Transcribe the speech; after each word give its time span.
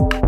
Thank 0.00 0.22
you. 0.22 0.27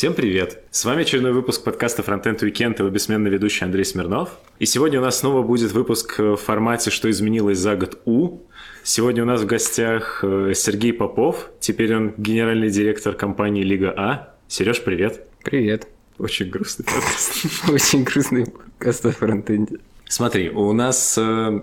Всем 0.00 0.14
привет! 0.14 0.62
С 0.70 0.86
вами 0.86 1.02
очередной 1.02 1.32
выпуск 1.32 1.62
подкаста 1.62 2.00
Frontend 2.00 2.38
Weekend 2.38 2.76
и 2.76 2.78
его 2.78 2.88
бессменный 2.88 3.28
ведущий 3.28 3.66
Андрей 3.66 3.84
Смирнов. 3.84 4.30
И 4.58 4.64
сегодня 4.64 4.98
у 4.98 5.02
нас 5.02 5.18
снова 5.18 5.42
будет 5.42 5.72
выпуск 5.72 6.18
в 6.18 6.36
формате 6.36 6.90
«Что 6.90 7.10
изменилось 7.10 7.58
за 7.58 7.76
год 7.76 7.98
У». 8.06 8.38
Сегодня 8.82 9.24
у 9.24 9.26
нас 9.26 9.42
в 9.42 9.46
гостях 9.46 10.20
э, 10.24 10.54
Сергей 10.54 10.94
Попов, 10.94 11.50
теперь 11.60 11.94
он 11.94 12.14
генеральный 12.16 12.70
директор 12.70 13.12
компании 13.14 13.62
Лига 13.62 13.92
А. 13.94 14.34
Сереж, 14.48 14.82
привет! 14.82 15.26
Привет! 15.44 15.86
Очень 16.16 16.48
грустный 16.48 16.86
подкаст. 16.86 17.68
Очень 17.68 18.02
грустный 18.04 18.46
подкаст 18.46 19.04
о 19.04 19.10
фронтенде. 19.10 19.80
Смотри, 20.08 20.48
у 20.48 20.72
нас, 20.72 21.18
э, 21.18 21.60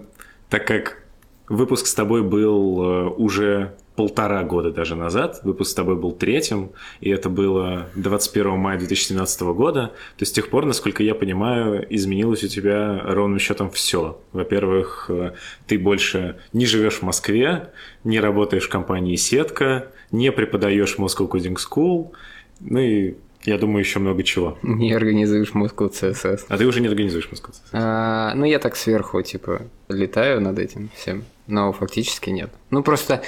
так 0.49 0.67
как 0.67 1.01
выпуск 1.49 1.87
с 1.87 1.95
тобой 1.95 2.21
был 2.21 2.83
э, 2.83 3.09
уже 3.17 3.73
полтора 3.97 4.43
года 4.43 4.71
даже 4.71 4.95
назад. 4.95 5.41
Выпуск 5.43 5.71
с 5.71 5.73
тобой 5.73 5.95
был 5.95 6.11
третьим, 6.11 6.71
и 7.01 7.09
это 7.09 7.29
было 7.29 7.87
21 7.95 8.51
мая 8.57 8.77
2017 8.77 9.41
года. 9.41 9.87
То 9.87 10.21
есть 10.21 10.31
с 10.31 10.35
тех 10.35 10.49
пор, 10.49 10.65
насколько 10.65 11.01
я 11.01 11.15
понимаю, 11.15 11.85
изменилось 11.89 12.43
у 12.43 12.47
тебя 12.47 13.01
ровным 13.03 13.39
счетом 13.39 13.71
все. 13.71 14.21
Во-первых, 14.33 15.07
э, 15.09 15.33
ты 15.65 15.79
больше 15.79 16.37
не 16.53 16.67
живешь 16.67 16.99
в 16.99 17.01
Москве, 17.01 17.71
не 18.03 18.19
работаешь 18.19 18.67
в 18.67 18.69
компании 18.69 19.15
«Сетка», 19.15 19.87
не 20.11 20.31
преподаешь 20.31 20.95
в 20.95 20.99
Moscow 20.99 21.27
Coding 21.27 21.57
School, 21.57 22.11
ну 22.59 22.79
и 22.79 23.15
я 23.43 23.57
думаю, 23.57 23.79
еще 23.79 23.99
много 23.99 24.23
чего. 24.23 24.57
Не 24.61 24.93
организуешь 24.93 25.53
Moscow 25.53 25.91
CSS. 25.91 26.41
А 26.49 26.57
ты 26.57 26.65
уже 26.67 26.81
не 26.81 26.87
организуешь 26.87 27.29
Moscow 27.31 27.49
CSS? 27.49 27.69
А, 27.71 28.33
ну, 28.35 28.45
я 28.45 28.59
так 28.59 28.75
сверху, 28.75 29.21
типа, 29.23 29.61
летаю 29.87 30.39
над 30.41 30.59
этим 30.59 30.89
всем, 30.95 31.23
но 31.47 31.71
фактически 31.71 32.29
нет. 32.29 32.51
Ну, 32.69 32.83
просто 32.83 33.23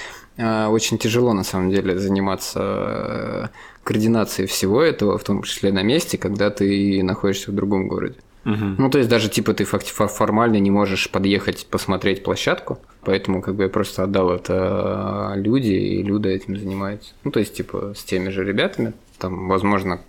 очень 0.69 0.97
тяжело 0.97 1.33
на 1.33 1.43
самом 1.43 1.69
деле 1.69 1.97
заниматься 1.97 2.59
э, 2.61 3.47
координацией 3.83 4.47
всего 4.47 4.81
этого, 4.81 5.17
в 5.17 5.23
том 5.23 5.43
числе 5.43 5.71
на 5.71 5.83
месте, 5.83 6.17
когда 6.17 6.49
ты 6.49 7.03
находишься 7.03 7.51
в 7.51 7.55
другом 7.55 7.87
городе. 7.87 8.15
Угу. 8.45 8.75
Ну, 8.77 8.89
то 8.89 8.97
есть 8.97 9.09
даже 9.09 9.29
типа 9.29 9.53
ты 9.53 9.65
формально 9.65 10.57
не 10.57 10.71
можешь 10.71 11.09
подъехать 11.09 11.67
посмотреть 11.69 12.23
площадку, 12.23 12.79
поэтому 13.01 13.41
как 13.41 13.55
бы 13.55 13.63
я 13.63 13.69
просто 13.69 14.03
отдал 14.03 14.31
это 14.31 15.33
люди, 15.35 15.73
и 15.73 16.03
Люда 16.03 16.29
этим 16.29 16.57
занимается. 16.57 17.11
Ну, 17.23 17.31
то 17.31 17.39
есть 17.39 17.53
типа 17.53 17.93
с 17.95 18.03
теми 18.03 18.29
же 18.29 18.45
ребятами, 18.45 18.93
там, 19.17 19.49
возможно, 19.49 20.01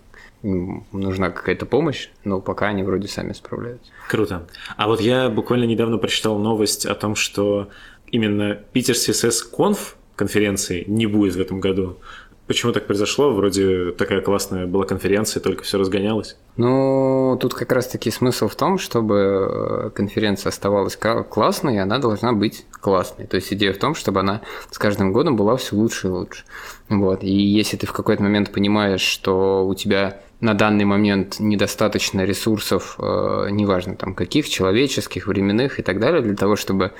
нужна 0.43 1.29
какая-то 1.29 1.65
помощь, 1.65 2.09
но 2.23 2.39
пока 2.39 2.67
они 2.67 2.83
вроде 2.83 3.07
сами 3.07 3.33
справляются. 3.33 3.91
Круто. 4.07 4.47
А 4.77 4.87
вот 4.87 5.01
я 5.01 5.29
буквально 5.29 5.65
недавно 5.65 5.97
прочитал 5.97 6.39
новость 6.39 6.85
о 6.85 6.95
том, 6.95 7.15
что 7.15 7.69
именно 8.07 8.55
Питер 8.73 8.95
CSS 8.95 9.51
Conf 9.55 9.95
конференции 10.21 10.83
не 10.87 11.07
будет 11.07 11.35
в 11.35 11.41
этом 11.41 11.59
году. 11.59 11.97
Почему 12.45 12.73
так 12.73 12.85
произошло? 12.85 13.31
Вроде 13.31 13.91
такая 13.91 14.21
классная 14.21 14.67
была 14.67 14.85
конференция, 14.85 15.41
только 15.41 15.63
все 15.63 15.79
разгонялось. 15.79 16.35
Ну, 16.57 17.39
тут 17.41 17.55
как 17.55 17.71
раз-таки 17.71 18.11
смысл 18.11 18.47
в 18.47 18.55
том, 18.55 18.77
чтобы 18.77 19.15
э, 19.15 19.89
конференция 19.95 20.49
оставалась 20.49 20.95
классной, 20.95 21.75
и 21.75 21.79
она 21.79 21.97
должна 21.97 22.33
быть 22.33 22.65
классной. 22.81 23.25
То 23.25 23.37
есть 23.37 23.51
идея 23.53 23.73
в 23.73 23.77
том, 23.77 23.95
чтобы 23.95 24.19
она 24.19 24.41
с 24.69 24.77
каждым 24.77 25.11
годом 25.11 25.35
была 25.37 25.55
все 25.55 25.75
лучше 25.75 26.07
и 26.07 26.11
лучше. 26.11 26.43
Вот. 26.89 27.23
И 27.23 27.33
если 27.33 27.77
ты 27.77 27.87
в 27.87 27.93
какой-то 27.93 28.21
момент 28.21 28.51
понимаешь, 28.51 29.01
что 29.01 29.65
у 29.65 29.73
тебя 29.73 30.19
на 30.39 30.53
данный 30.53 30.85
момент 30.85 31.39
недостаточно 31.39 32.25
ресурсов, 32.25 32.95
э, 32.99 33.47
неважно 33.49 33.95
там 33.95 34.13
каких, 34.13 34.47
человеческих, 34.49 35.25
временных 35.25 35.79
и 35.79 35.83
так 35.83 35.99
далее, 35.99 36.21
для 36.21 36.35
того, 36.35 36.55
чтобы 36.55 36.91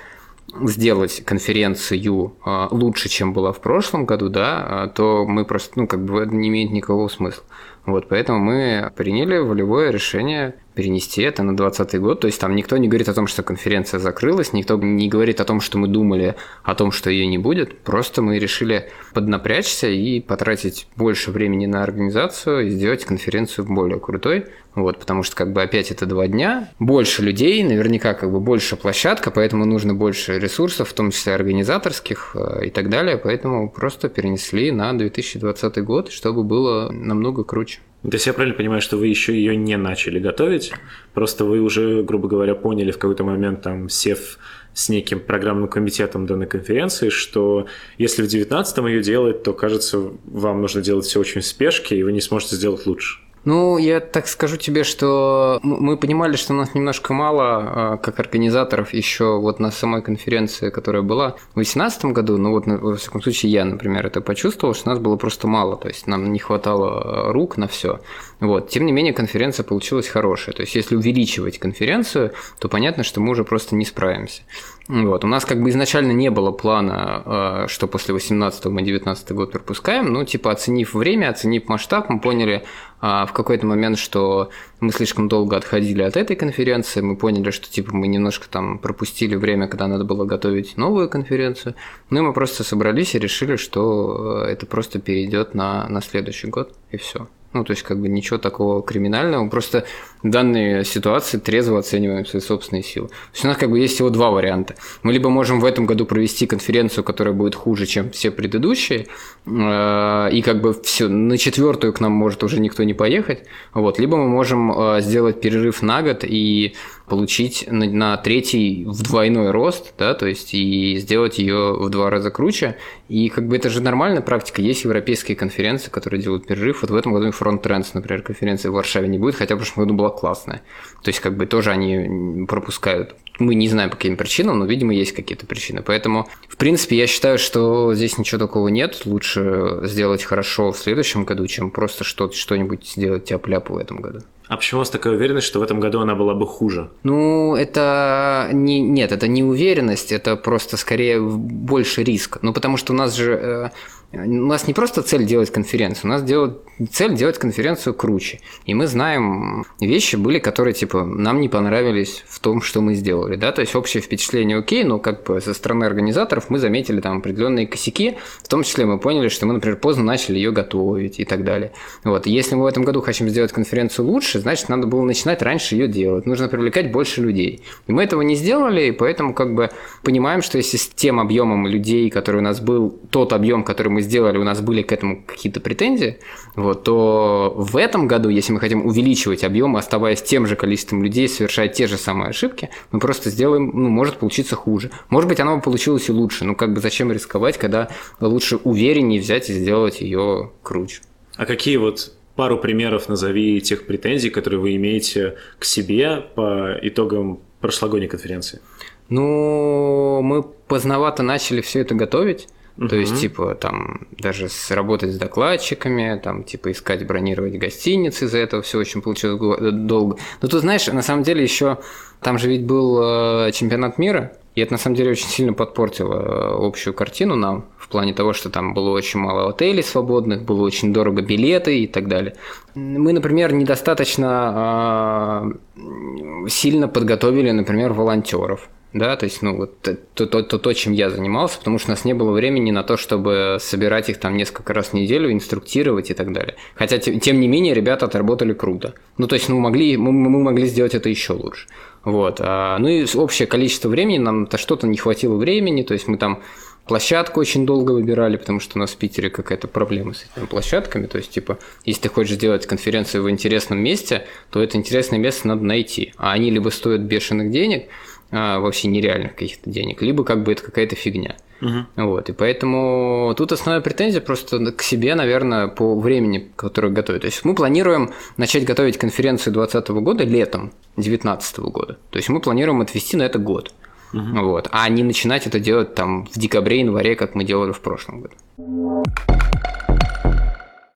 сделать 0.64 1.24
конференцию 1.26 2.34
а, 2.44 2.68
лучше, 2.72 3.10
чем 3.10 3.34
была 3.34 3.52
в 3.52 3.62
прошлом 3.62 4.06
году, 4.06 4.30
да, 4.30 4.84
а, 4.84 4.88
то 4.88 5.26
мы 5.26 5.46
просто, 5.46 5.80
ну, 5.80 5.88
как 5.88 6.04
бы 6.04 6.22
это 6.22 6.34
не 6.34 6.50
имеет 6.50 6.72
никакого 6.72 7.08
смысла. 7.08 7.44
Вот, 7.86 8.08
поэтому 8.08 8.40
мы 8.40 8.92
приняли 8.96 9.38
волевое 9.38 9.90
решение 9.90 10.56
перенести 10.74 11.22
это 11.22 11.44
на 11.44 11.56
2020 11.56 12.00
год. 12.02 12.22
То 12.22 12.28
есть 12.28 12.40
там 12.40 12.56
никто 12.56 12.78
не 12.78 12.88
говорит 12.88 13.10
о 13.10 13.14
том, 13.14 13.28
что 13.28 13.44
конференция 13.44 14.00
закрылась, 14.00 14.54
никто 14.54 14.78
не 14.78 15.10
говорит 15.10 15.42
о 15.42 15.46
том, 15.46 15.60
что 15.62 15.78
мы 15.78 15.88
думали 15.88 16.36
о 16.64 16.76
том, 16.76 16.92
что 16.92 17.10
ее 17.10 17.28
не 17.28 17.38
будет. 17.38 17.80
Просто 17.80 18.22
мы 18.22 18.40
решили 18.40 18.90
поднапрячься 19.14 19.88
и 19.88 20.22
потратить 20.22 20.88
больше 20.96 21.32
времени 21.32 21.66
на 21.66 21.84
организацию 21.84 22.68
и 22.68 22.70
сделать 22.70 23.06
конференцию 23.06 23.66
более 23.66 24.00
крутой. 24.00 24.46
Вот, 24.74 25.00
потому 25.00 25.24
что 25.24 25.36
как 25.36 25.52
бы 25.52 25.62
опять 25.62 25.92
это 25.92 26.06
два 26.06 26.28
дня, 26.28 26.70
больше 26.80 27.22
людей, 27.22 27.62
наверняка 27.62 28.14
как 28.14 28.32
бы 28.32 28.40
больше 28.40 28.78
площадка, 28.78 29.30
поэтому 29.30 29.66
нужно 29.66 29.94
больше 29.94 30.40
ресурсов, 30.40 30.88
в 30.88 30.94
том 30.94 31.12
числе 31.12 31.36
организаторских 31.36 32.38
э, 32.38 32.68
и 32.68 32.70
так 32.70 32.90
далее. 32.90 33.18
Поэтому 33.18 33.70
просто 33.70 34.08
перенесли 34.08 34.72
на 34.72 34.98
2020 34.98 35.84
год, 35.84 36.10
чтобы 36.10 36.46
было 36.46 36.90
намного 36.90 37.44
круче. 37.44 37.81
То 38.04 38.14
есть 38.14 38.26
я 38.26 38.34
правильно 38.34 38.58
понимаю, 38.58 38.82
что 38.82 38.98
вы 38.98 39.08
еще 39.08 39.34
ее 39.34 39.56
не 39.56 39.78
начали 39.78 40.20
готовить, 40.20 40.74
просто 41.14 41.46
вы 41.46 41.60
уже, 41.60 42.02
грубо 42.02 42.28
говоря, 42.28 42.56
поняли 42.56 42.90
в 42.90 42.98
какой-то 42.98 43.24
момент, 43.24 43.62
там, 43.62 43.90
сев 43.90 44.40
с 44.74 44.90
неким 44.90 45.20
программным 45.20 45.68
комитетом 45.68 46.26
данной 46.26 46.48
конференции, 46.48 47.10
что 47.10 47.68
если 48.00 48.24
в 48.24 48.26
19-м 48.26 48.88
ее 48.88 49.04
делать, 49.04 49.44
то, 49.44 49.54
кажется, 49.54 50.12
вам 50.26 50.62
нужно 50.62 50.82
делать 50.82 51.06
все 51.06 51.20
очень 51.20 51.42
в 51.42 51.46
спешке, 51.46 51.96
и 51.96 52.04
вы 52.04 52.12
не 52.12 52.22
сможете 52.22 52.56
сделать 52.56 52.88
лучше. 52.88 53.20
Ну, 53.44 53.80
я 53.80 54.00
так 54.00 54.28
скажу 54.28 54.58
тебе, 54.58 54.84
что 54.84 55.60
мы 55.64 55.98
понимали, 55.98 56.36
что 56.36 56.54
нас 56.54 56.76
немножко 56.76 57.14
мало, 57.14 57.44
а, 57.44 57.98
как 57.98 58.20
организаторов, 58.20 58.94
еще 58.94 59.40
вот 59.40 59.60
на 59.60 59.72
самой 59.72 60.04
конференции, 60.04 60.70
которая 60.70 61.02
была 61.02 61.30
в 61.30 61.56
2018 61.56 62.06
году, 62.06 62.38
ну 62.38 62.52
вот, 62.52 62.68
во 62.68 62.96
всяком 62.96 63.24
случае, 63.24 63.52
я, 63.52 63.66
например, 63.66 64.06
это 64.06 64.22
почувствовал, 64.22 64.76
что 64.76 64.90
нас 64.90 65.00
было 65.00 65.16
просто 65.16 65.48
мало, 65.48 65.76
то 65.76 65.88
есть 65.88 66.06
нам 66.06 66.32
не 66.32 66.38
хватало 66.38 67.02
а, 67.02 67.34
рук 67.34 67.58
на 67.58 67.68
все. 67.68 68.00
Вот. 68.42 68.70
Тем 68.70 68.88
не 68.88 68.92
менее, 68.92 69.14
конференция 69.14 69.64
получилась 69.64 70.08
хорошая. 70.08 70.56
То 70.56 70.64
есть, 70.64 70.74
если 70.74 70.96
увеличивать 70.96 71.60
конференцию, 71.60 72.34
то 72.60 72.68
понятно, 72.70 73.04
что 73.04 73.22
мы 73.22 73.32
уже 73.32 73.44
просто 73.44 73.76
не 73.76 73.86
справимся. 73.86 74.42
Вот. 74.88 75.24
У 75.24 75.28
нас 75.28 75.46
как 75.46 75.62
бы 75.62 75.70
изначально 75.70 76.12
не 76.12 76.32
было 76.32 76.52
плана, 76.52 77.22
а, 77.24 77.68
что 77.68 77.88
после 77.88 78.16
18 78.16 78.66
мы 78.66 78.82
19 78.82 79.32
год 79.34 79.52
пропускаем, 79.52 80.12
но 80.12 80.26
типа 80.26 80.52
оценив 80.52 80.96
время, 80.96 81.30
оценив 81.30 81.70
масштаб, 81.70 82.10
мы 82.10 82.20
поняли 82.20 82.64
а, 83.00 83.28
в 83.28 83.34
какой-то 83.34 83.68
момент, 83.68 84.00
что 84.00 84.50
мы 84.80 84.92
слишком 84.92 85.28
долго 85.28 85.56
отходили 85.56 86.02
от 86.02 86.18
этой 86.18 86.36
конференции, 86.36 87.02
мы 87.02 87.18
поняли, 87.18 87.52
что 87.52 87.70
типа 87.70 87.96
мы 87.96 88.08
немножко 88.08 88.50
там 88.50 88.80
пропустили 88.80 89.36
время, 89.36 89.68
когда 89.68 89.86
надо 89.86 90.04
было 90.04 90.26
готовить 90.26 90.78
новую 90.78 91.10
конференцию, 91.10 91.76
ну 92.10 92.20
и 92.20 92.22
мы 92.24 92.34
просто 92.34 92.64
собрались 92.64 93.14
и 93.14 93.20
решили, 93.20 93.56
что 93.56 94.46
э, 94.46 94.52
это 94.52 94.66
просто 94.66 95.00
перейдет 95.00 95.54
на, 95.54 95.88
на 95.90 96.02
следующий 96.02 96.48
год, 96.48 96.76
и 96.90 96.98
все. 96.98 97.28
Ну, 97.54 97.64
то 97.64 97.72
есть, 97.72 97.84
как 97.84 98.00
бы 98.00 98.08
ничего 98.08 98.38
такого 98.38 98.82
криминального. 98.82 99.48
Просто 99.50 99.86
в 100.24 100.30
данной 100.30 100.86
ситуации 100.86 101.38
трезво 101.38 101.80
оцениваем 101.80 102.26
свои 102.26 102.42
собственные 102.42 102.84
силы. 102.84 103.08
То 103.08 103.14
есть 103.34 103.46
у 103.46 103.48
нас 103.48 103.58
как 103.58 103.70
бы 103.70 103.80
есть 103.80 103.96
всего 103.96 104.10
два 104.10 104.32
варианта. 104.32 104.76
Мы 105.04 105.14
либо 105.14 105.30
можем 105.30 105.60
в 105.60 105.66
этом 105.66 105.86
году 105.86 106.06
провести 106.06 106.48
конференцию, 106.48 107.04
которая 107.04 107.34
будет 107.34 107.56
хуже, 107.56 107.86
чем 107.86 108.12
все 108.12 108.32
предыдущие, 108.32 109.08
и 109.44 110.42
как 110.46 110.62
бы 110.62 110.80
все, 110.84 111.08
на 111.08 111.36
четвертую 111.36 111.94
к 111.94 112.00
нам 112.00 112.12
может 112.12 112.44
уже 112.44 112.60
никто 112.60 112.84
не 112.84 112.94
поехать. 112.94 113.46
Вот. 113.74 113.98
Либо 113.98 114.16
мы 114.16 114.28
можем 114.28 114.72
э, 114.72 115.02
сделать 115.02 115.42
перерыв 115.42 115.82
на 115.82 116.04
год 116.04 116.24
и 116.24 116.76
получить 117.08 117.66
на, 117.68 117.86
на 117.88 118.18
третий 118.18 118.86
двойной 118.86 119.50
рост, 119.50 119.94
да, 119.98 120.14
то 120.14 120.28
есть 120.28 120.54
и 120.54 120.96
сделать 120.98 121.40
ее 121.40 121.74
в 121.74 121.90
два 121.90 122.12
раза 122.12 122.30
круче. 122.30 122.78
И 123.10 123.30
как 123.30 123.48
бы 123.48 123.56
это 123.56 123.70
же 123.70 123.82
нормальная 123.82 124.22
практика. 124.22 124.62
Есть 124.62 124.84
европейские 124.84 125.36
конференции, 125.36 125.90
которые 125.90 126.22
делают 126.22 126.46
перерыв. 126.46 126.84
Вот 126.84 126.92
в 126.92 126.96
этом 126.96 127.12
году 127.12 127.30
Front 127.30 127.64
Trends, 127.64 127.88
например, 127.94 128.22
конференции 128.22 128.70
в 128.70 128.74
Варшаве 128.74 129.08
не 129.08 129.18
будет, 129.18 129.36
хотя 129.36 129.56
в 129.56 129.58
прошлом 129.58 129.86
году 129.86 129.96
была 129.96 130.10
классная. 130.10 130.62
То 131.02 131.10
есть 131.10 131.20
как 131.20 131.36
бы 131.36 131.48
тоже 131.48 131.72
они 131.72 132.46
пропускают. 132.46 133.16
Мы 133.40 133.56
не 133.56 133.68
знаем 133.68 133.90
по 133.90 133.96
каким 133.96 134.18
причинам, 134.18 134.60
но, 134.60 134.66
видимо, 134.66 134.94
есть 134.94 135.14
какие-то 135.14 135.48
причины. 135.48 135.82
Поэтому, 135.82 136.30
в 136.48 136.58
принципе, 136.58 136.96
я 136.98 137.08
считаю, 137.08 137.40
что 137.40 137.94
здесь 137.96 138.18
ничего 138.18 138.38
такого 138.40 138.68
нет. 138.68 139.02
Лучше 139.06 139.31
сделать 139.36 140.24
хорошо 140.24 140.72
в 140.72 140.78
следующем 140.78 141.26
году, 141.26 141.48
чем 141.48 141.72
просто 141.72 142.04
что-нибудь 142.04 142.88
сделать 142.88 143.26
тяп-ляп 143.26 143.70
в 143.70 143.78
этом 143.78 144.02
году. 144.02 144.20
А 144.52 144.58
почему 144.58 144.80
у 144.80 144.82
вас 144.82 144.90
такая 144.90 145.14
уверенность, 145.14 145.48
что 145.48 145.60
в 145.60 145.64
этом 145.64 145.80
году 145.80 146.02
она 146.02 146.14
была 146.14 146.34
бы 146.34 146.46
хуже? 146.46 146.90
Ну, 147.04 147.56
это 147.56 148.50
не, 148.52 148.82
нет, 148.82 149.14
это 149.14 149.30
не 149.30 149.46
уверенность, 149.46 150.12
это 150.12 150.36
просто 150.36 150.76
скорее 150.76 151.22
больше 151.22 152.04
риск. 152.04 152.40
Ну, 152.42 152.52
потому 152.52 152.76
что 152.76 152.92
у 152.92 152.96
нас 152.98 153.16
же 153.16 153.32
э, 153.32 153.70
у 154.14 154.18
нас 154.18 154.68
не 154.68 154.74
просто 154.74 155.04
цель 155.04 155.26
делать 155.26 155.52
конференцию, 155.52 156.12
у 156.12 156.14
нас 156.14 156.24
делать, 156.24 156.58
цель 156.92 157.16
делать 157.16 157.38
конференцию 157.38 157.94
круче. 157.94 158.42
И 158.66 158.74
мы 158.74 158.88
знаем, 158.88 159.66
вещи 159.80 160.18
были, 160.18 160.40
которые, 160.40 160.74
типа, 160.74 161.06
нам 161.06 161.40
не 161.40 161.48
понравились 161.48 162.26
в 162.28 162.40
том, 162.42 162.62
что 162.62 162.82
мы 162.82 162.96
сделали, 162.96 163.38
да, 163.38 163.54
то 163.54 163.62
есть 163.62 163.74
общее 163.74 164.04
впечатление 164.04 164.58
окей, 164.58 164.84
но 164.84 165.00
как 165.00 165.24
бы 165.24 165.40
со 165.40 165.54
стороны 165.54 165.86
организаторов 165.86 166.50
мы 166.50 166.60
заметили 166.60 167.00
там 167.00 167.20
определенные 167.20 167.68
косяки, 167.68 168.18
в 168.44 168.50
том 168.50 168.64
числе 168.64 168.86
мы 168.86 169.00
поняли, 169.00 169.30
что 169.30 169.46
мы, 169.46 169.54
например, 169.54 169.78
поздно 169.78 170.04
начали 170.04 170.36
ее 170.36 170.52
готовить 170.52 171.20
и 171.22 171.24
так 171.24 171.46
далее. 171.46 171.72
Вот, 172.04 172.26
если 172.26 172.56
мы 172.56 172.64
в 172.64 172.68
этом 172.68 172.84
году 172.84 173.00
хотим 173.00 173.30
сделать 173.30 173.54
конференцию 173.54 174.08
лучше, 174.08 174.41
значит, 174.42 174.70
надо 174.70 174.88
было 174.88 175.02
начинать 175.04 175.42
раньше 175.42 175.76
ее 175.76 175.88
делать, 175.88 176.26
нужно 176.26 176.48
привлекать 176.48 176.92
больше 176.92 177.22
людей. 177.22 177.62
И 177.88 177.92
мы 177.92 178.04
этого 178.04 178.22
не 178.22 178.36
сделали, 178.36 178.88
и 178.88 178.92
поэтому 178.92 179.34
как 179.34 179.56
бы 179.56 179.70
понимаем, 180.04 180.42
что 180.42 180.58
если 180.58 180.78
с 180.78 180.88
тем 180.88 181.20
объемом 181.20 181.68
людей, 181.68 182.10
который 182.10 182.38
у 182.38 182.44
нас 182.44 182.60
был, 182.60 182.90
тот 183.10 183.34
объем, 183.34 183.64
который 183.64 183.90
мы 183.90 184.02
сделали, 184.02 184.38
у 184.38 184.44
нас 184.44 184.62
были 184.62 184.82
к 184.82 184.92
этому 184.92 185.24
какие-то 185.26 185.60
претензии, 185.60 186.20
вот, 186.56 186.84
то 186.84 187.54
в 187.56 187.78
этом 187.78 188.08
году, 188.08 188.30
если 188.30 188.54
мы 188.54 188.60
хотим 188.60 188.86
увеличивать 188.86 189.44
объем, 189.44 189.76
оставаясь 189.76 190.22
тем 190.22 190.48
же 190.48 190.56
количеством 190.56 191.04
людей, 191.04 191.28
совершая 191.28 191.68
те 191.68 191.88
же 191.88 191.98
самые 191.98 192.30
ошибки, 192.30 192.70
мы 192.92 193.00
просто 193.00 193.30
сделаем, 193.30 193.72
ну, 193.74 193.90
может 193.90 194.18
получиться 194.18 194.56
хуже. 194.56 194.92
Может 195.10 195.30
быть, 195.30 195.40
оно 195.40 195.60
получилось 195.62 196.10
и 196.10 196.12
лучше. 196.12 196.46
Ну, 196.46 196.56
как 196.56 196.74
бы 196.74 196.82
зачем 196.82 197.12
рисковать, 197.12 197.58
когда 197.58 197.90
лучше 198.20 198.58
увереннее 198.58 199.22
взять 199.22 199.50
и 199.50 199.54
сделать 199.54 200.02
ее 200.02 200.52
круче. 200.64 201.02
А 201.36 201.46
какие 201.46 201.78
вот 201.78 202.14
пару 202.36 202.58
примеров 202.58 203.10
назови 203.10 203.62
тех 203.62 203.86
претензий, 203.86 204.30
которые 204.30 204.60
вы 204.60 204.76
имеете 204.76 205.36
к 205.60 205.66
себе 205.66 206.24
по 206.36 206.78
итогам 206.82 207.40
прошлогодней 207.60 208.08
конференции? 208.08 208.62
Ну, 209.10 210.22
мы 210.22 210.44
поздновато 210.44 211.24
начали 211.24 211.62
все 211.62 211.82
это 211.82 211.96
готовить. 211.96 212.48
Uh-huh. 212.78 212.88
То 212.88 212.96
есть, 212.96 213.20
типа, 213.20 213.56
там, 213.56 214.08
даже 214.18 214.48
с, 214.48 214.72
работать 214.72 215.12
с 215.12 215.18
докладчиками, 215.18 216.20
там, 216.24 216.44
типа, 216.44 216.72
искать, 216.72 217.06
бронировать 217.06 217.58
гостиницы, 217.58 218.26
из-за 218.26 218.38
этого 218.38 218.62
все 218.62 218.80
очень 218.80 219.02
получилось 219.02 219.40
долго. 219.74 220.18
Но 220.42 220.48
тут, 220.48 220.62
знаешь, 220.62 220.88
на 220.88 221.02
самом 221.02 221.24
деле 221.24 221.44
еще, 221.44 221.80
там 222.22 222.40
же 222.40 222.48
ведь 222.48 222.64
был 222.64 223.48
э, 223.48 223.52
чемпионат 223.52 223.98
мира, 223.98 224.32
и 224.56 224.62
это, 224.62 224.74
на 224.74 224.78
самом 224.78 224.96
деле, 224.96 225.12
очень 225.12 225.28
сильно 225.28 225.54
подпортило 225.54 226.14
э, 226.14 226.66
общую 226.66 226.94
картину 226.94 227.36
нам, 227.36 227.66
плане 227.92 228.14
того, 228.14 228.34
что 228.34 228.50
там 228.50 228.74
было 228.74 228.90
очень 228.90 229.20
мало 229.20 229.50
отелей 229.50 229.84
свободных, 229.84 230.44
было 230.44 230.64
очень 230.64 230.94
дорого 230.94 231.22
билеты 231.22 231.80
и 231.80 231.88
так 231.88 232.08
далее. 232.08 232.36
Мы, 232.76 233.14
например, 233.14 233.54
недостаточно 233.54 235.54
э, 235.76 236.50
сильно 236.50 236.88
подготовили, 236.88 237.52
например, 237.52 237.94
волонтеров 237.94 238.70
да, 238.94 239.16
то 239.16 239.26
есть, 239.26 239.42
ну, 239.42 239.56
вот 239.56 239.80
то, 239.82 239.96
то, 239.96 240.44
то, 240.44 240.58
то, 240.58 240.74
чем 240.74 240.92
я 240.92 241.10
занимался, 241.10 241.58
потому 241.58 241.80
что 241.80 241.90
у 241.90 241.92
нас 241.92 242.04
не 242.04 242.14
было 242.14 242.32
времени 242.32 242.72
на 242.72 242.84
то, 242.84 242.98
чтобы 242.98 243.58
собирать 243.60 244.10
их 244.10 244.20
там 244.20 244.36
несколько 244.36 244.74
раз 244.74 244.88
в 244.88 244.94
неделю, 244.94 245.32
инструктировать 245.32 246.12
и 246.12 246.14
так 246.14 246.34
далее. 246.34 246.56
Хотя, 246.76 246.98
тем, 246.98 247.20
тем 247.22 247.40
не 247.40 247.48
менее, 247.48 247.74
ребята 247.74 248.06
отработали 248.06 248.54
круто. 248.54 248.94
Ну, 249.18 249.28
то 249.28 249.36
есть, 249.36 249.48
ну, 249.48 249.60
могли, 249.60 249.96
мы, 249.96 250.12
мы 250.12 250.44
могли 250.44 250.68
сделать 250.68 250.94
это 250.94 251.08
еще 251.08 251.34
лучше. 251.34 251.68
Вот. 252.04 252.42
А, 252.42 252.78
ну 252.80 252.90
и 252.90 253.06
общее 253.16 253.48
количество 253.48 253.88
времени, 253.88 254.18
нам-то 254.18 254.58
что-то 254.58 254.88
не 254.88 254.98
хватило 254.98 255.36
времени, 255.36 255.84
то 255.84 255.94
есть 255.94 256.08
мы 256.08 256.18
там 256.18 256.42
площадку 256.86 257.40
очень 257.40 257.66
долго 257.66 257.92
выбирали, 257.92 258.38
потому 258.38 258.60
что 258.60 258.78
у 258.78 258.80
нас 258.80 258.92
в 258.92 258.98
Питере 258.98 259.30
какая-то 259.30 259.68
проблема 259.68 260.14
с 260.14 260.26
этими 260.26 260.46
площадками. 260.46 261.08
То 261.08 261.18
есть, 261.18 261.32
типа, 261.32 261.60
если 261.86 262.02
ты 262.04 262.10
хочешь 262.10 262.36
сделать 262.36 262.66
конференцию 262.66 263.24
в 263.24 263.30
интересном 263.30 263.80
месте, 263.80 264.26
то 264.50 264.62
это 264.62 264.78
интересное 264.78 265.20
место 265.20 265.48
надо 265.48 265.64
найти. 265.64 266.14
А 266.18 266.32
они 266.32 266.50
либо 266.52 266.70
стоят 266.70 267.02
бешеных 267.02 267.52
денег, 267.52 267.88
а, 268.32 268.60
вообще 268.60 268.88
нереальных 268.88 269.36
каких-то 269.36 269.70
денег, 269.70 270.02
либо 270.02 270.24
как 270.24 270.44
бы 270.44 270.54
это 270.54 270.64
какая-то 270.64 270.96
фигня. 270.96 271.36
Угу. 271.62 272.08
Вот, 272.08 272.30
и 272.30 272.34
поэтому 272.34 273.34
тут 273.38 273.52
основная 273.52 273.82
претензия 273.82 274.22
просто 274.22 274.72
к 274.72 274.82
себе, 274.82 275.16
наверное, 275.16 275.68
по 275.68 276.00
времени, 276.00 276.50
которое 276.56 276.90
готовят. 276.90 277.22
То 277.22 277.28
есть 277.28 277.46
мы 277.46 277.54
планируем 277.54 278.12
начать 278.38 278.66
готовить 278.66 278.98
конференцию 278.98 279.54
2020 279.54 279.90
года 280.04 280.24
летом 280.24 280.72
2019 280.96 281.60
года. 281.60 281.98
То 282.10 282.18
есть 282.18 282.30
мы 282.30 282.40
планируем 282.40 282.82
отвести 282.82 283.18
на 283.18 283.24
это 283.24 283.38
год. 283.38 283.74
Угу. 284.14 284.42
Вот, 284.42 284.68
а 284.72 284.88
не 284.90 285.04
начинать 285.04 285.48
это 285.48 285.60
делать 285.60 285.96
там 285.96 286.26
в 286.26 286.38
декабре-январе, 286.38 287.16
как 287.16 287.36
мы 287.36 287.44
делали 287.44 287.72
в 287.72 287.80
прошлом 287.80 288.22
году. 288.22 289.04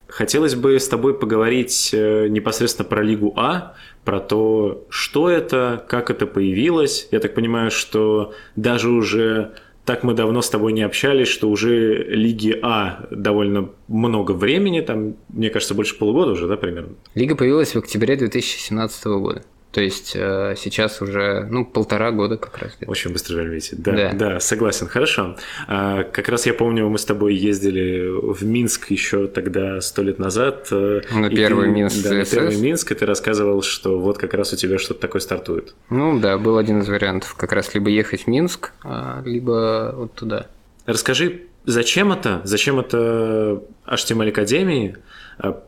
Хотелось 0.08 0.56
бы 0.56 0.80
с 0.80 0.88
тобой 0.88 1.14
поговорить 1.20 1.90
э, 1.94 2.28
непосредственно 2.30 2.88
про 2.88 3.04
Лигу 3.04 3.34
А, 3.36 3.74
про 4.06 4.22
то, 4.22 4.86
что 4.90 5.30
это, 5.30 5.84
как 5.90 6.10
это 6.10 6.26
появилось. 6.26 7.10
Я 7.12 7.20
так 7.20 7.34
понимаю, 7.34 7.70
что 7.70 8.34
даже 8.56 8.90
уже 8.92 9.56
так 9.84 10.04
мы 10.04 10.14
давно 10.14 10.42
с 10.42 10.50
тобой 10.50 10.74
не 10.74 10.84
общались, 10.84 11.28
что 11.28 11.50
уже 11.50 12.04
Лиги 12.06 12.58
А 12.62 13.08
довольно 13.12 13.70
много 13.88 14.32
времени, 14.32 14.80
там, 14.82 15.16
мне 15.28 15.50
кажется, 15.50 15.76
больше 15.76 15.98
полугода 15.98 16.32
уже, 16.32 16.48
да, 16.48 16.56
примерно? 16.56 16.96
Лига 17.14 17.36
появилась 17.36 17.76
в 17.76 17.78
октябре 17.78 18.16
2017 18.16 19.06
года. 19.06 19.44
То 19.76 19.82
есть 19.82 20.14
э, 20.16 20.56
сейчас 20.58 21.02
уже 21.02 21.46
ну, 21.52 21.66
полтора 21.66 22.12
года 22.12 22.38
как 22.38 22.58
раз. 22.60 22.78
Очень 22.88 23.12
быстро 23.12 23.42
летит. 23.42 23.82
Да, 23.82 23.92
да. 23.92 24.12
да, 24.14 24.40
согласен. 24.40 24.88
Хорошо. 24.88 25.36
А, 25.68 26.04
как 26.04 26.30
раз 26.30 26.46
я 26.46 26.54
помню, 26.54 26.88
мы 26.88 26.98
с 26.98 27.04
тобой 27.04 27.36
ездили 27.36 28.08
в 28.08 28.46
Минск 28.46 28.90
еще 28.90 29.28
тогда 29.28 29.82
сто 29.82 30.02
лет 30.02 30.18
назад. 30.18 30.70
Э, 30.72 31.02
на 31.12 31.30
первый 31.30 31.66
ты, 31.66 31.72
Минск. 31.74 32.04
Да, 32.04 32.14
на 32.14 32.24
первый 32.24 32.56
Минск, 32.56 32.94
и 32.94 32.96
ты 32.96 33.06
рассказывал, 33.06 33.64
что 33.64 34.00
вот 34.00 34.18
как 34.18 34.34
раз 34.34 34.54
у 34.54 34.56
тебя 34.56 34.80
что-то 34.80 35.02
такое 35.02 35.20
стартует. 35.20 35.76
Ну 35.90 36.22
да, 36.22 36.38
был 36.38 36.58
один 36.58 36.80
из 36.80 36.88
вариантов. 36.88 37.36
Как 37.36 37.52
раз 37.52 37.74
либо 37.74 37.90
ехать 37.90 38.22
в 38.22 38.28
Минск, 38.28 38.72
а, 38.82 39.22
либо 39.26 39.94
вот 39.94 40.14
туда. 40.14 40.48
Расскажи, 40.86 41.48
зачем 41.66 42.14
это? 42.14 42.40
Зачем 42.46 42.80
это 42.80 43.62
HTML 43.86 44.30
Академии? 44.30 44.96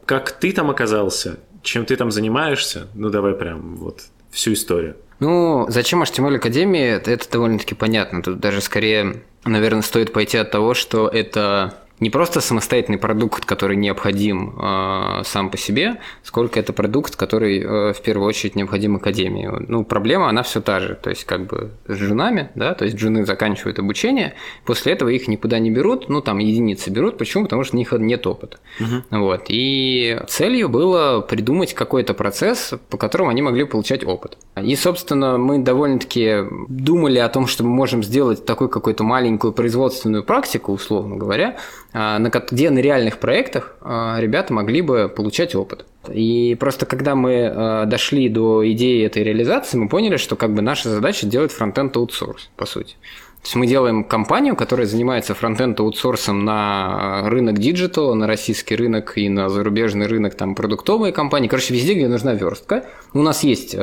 Как 0.06 0.32
ты 0.32 0.54
там 0.54 0.70
оказался? 0.70 1.40
Чем 1.64 1.86
ты 1.86 1.96
там 1.96 2.12
занимаешься, 2.12 2.88
ну 2.94 3.10
давай 3.10 3.34
прям 3.34 3.76
вот 3.78 4.02
всю 4.32 4.54
историю. 4.54 4.96
Ну, 5.20 5.66
зачем 5.70 6.04
HTML 6.04 6.36
Академии, 6.36 6.86
это, 6.86 7.32
довольно-таки 7.32 7.74
понятно. 7.74 8.22
Тут 8.22 8.40
даже 8.40 8.62
скорее, 8.62 9.24
наверное, 9.46 9.82
стоит 9.82 10.14
пойти 10.14 10.38
от 10.38 10.52
того, 10.52 10.76
что 10.76 11.08
это 11.08 11.74
не 12.00 12.10
просто 12.10 12.42
самостоятельный 12.42 13.00
продукт, 13.00 13.46
который 13.46 13.76
необходим 13.76 14.56
э, 14.60 15.24
сам 15.24 15.50
по 15.50 15.58
себе, 15.58 15.98
сколько 16.24 16.60
это 16.60 16.72
продукт, 16.74 17.16
который 17.16 17.60
э, 17.60 17.94
в 17.94 18.02
первую 18.02 18.28
очередь 18.28 18.56
необходим 18.56 18.98
академии. 18.98 19.50
Ну, 19.68 19.84
проблема, 19.84 20.30
она 20.30 20.44
все 20.44 20.62
та 20.62 20.80
же, 20.80 20.96
то 21.02 21.10
есть 21.10 21.24
как 21.24 21.48
бы 21.48 21.72
с 21.88 21.98
джунами, 21.98 22.52
да, 22.56 22.76
то 22.76 22.86
есть 22.86 22.98
джуны 22.98 23.26
заканчивают 23.26 23.80
обучение, 23.80 24.36
после 24.66 24.94
этого 24.94 25.10
их 25.10 25.28
никуда 25.28 25.58
не 25.58 25.72
берут, 25.72 26.08
ну, 26.10 26.22
там 26.22 26.38
единицы 26.38 26.92
берут, 26.92 27.18
почему? 27.18 27.46
Потому 27.46 27.64
что 27.64 27.76
у 27.76 27.80
них 27.80 27.92
нет 27.94 28.28
опыта. 28.28 28.60
Угу. 28.80 29.20
Вот, 29.20 29.46
и 29.48 30.20
целью 30.28 30.70
было 30.70 31.22
придумать 31.22 31.74
какой-то 31.74 32.14
процесс, 32.14 32.74
по 32.90 32.98
которому 32.98 33.32
они 33.32 33.42
могли 33.42 33.64
получать 33.64 34.06
опыт. 34.06 34.38
И, 34.62 34.76
собственно, 34.76 35.38
мы 35.38 35.60
довольно-таки 35.60 36.44
думали 36.68 37.18
о 37.18 37.30
том, 37.30 37.48
что 37.48 37.64
мы 37.64 37.70
можем 37.70 38.04
сделать 38.04 38.46
такую 38.46 38.70
какую-то 38.70 39.04
маленькую 39.04 39.54
производственную 39.54 40.24
практику, 40.24 40.74
условно 40.74 41.16
говоря, 41.16 41.58
где 41.94 42.70
на 42.70 42.80
реальных 42.80 43.18
проектах 43.18 43.76
а, 43.82 44.18
ребята 44.20 44.54
могли 44.54 44.82
бы 44.82 45.10
получать 45.10 45.56
опыт. 45.56 45.86
И 46.12 46.56
просто 46.60 46.86
когда 46.86 47.16
мы 47.16 47.46
а, 47.46 47.86
дошли 47.86 48.30
до 48.30 48.70
идеи 48.72 49.06
этой 49.06 49.24
реализации, 49.24 49.78
мы 49.78 49.90
поняли, 49.90 50.18
что 50.18 50.36
как 50.36 50.54
бы 50.54 50.62
наша 50.62 50.90
задача 50.90 51.26
делать 51.26 51.52
фронтенд 51.52 51.96
аутсорс, 51.96 52.50
по 52.56 52.66
сути. 52.66 52.96
То 53.42 53.50
есть 53.50 53.56
мы 53.56 53.68
делаем 53.68 54.04
компанию, 54.04 54.56
которая 54.56 54.88
занимается 54.88 55.34
фронтенд 55.34 55.80
аутсорсом 55.80 56.44
на 56.44 57.30
рынок 57.30 57.60
диджитала, 57.60 58.14
на 58.14 58.28
российский 58.28 58.76
рынок 58.76 59.18
и 59.18 59.30
на 59.30 59.48
зарубежный 59.48 60.08
рынок, 60.08 60.36
там 60.36 60.56
продуктовые 60.56 61.14
компании. 61.14 61.48
Короче, 61.48 61.74
везде, 61.74 61.94
где 61.94 62.08
нужна 62.08 62.34
верстка. 62.34 62.86
У 63.14 63.22
нас 63.22 63.44
есть 63.44 63.76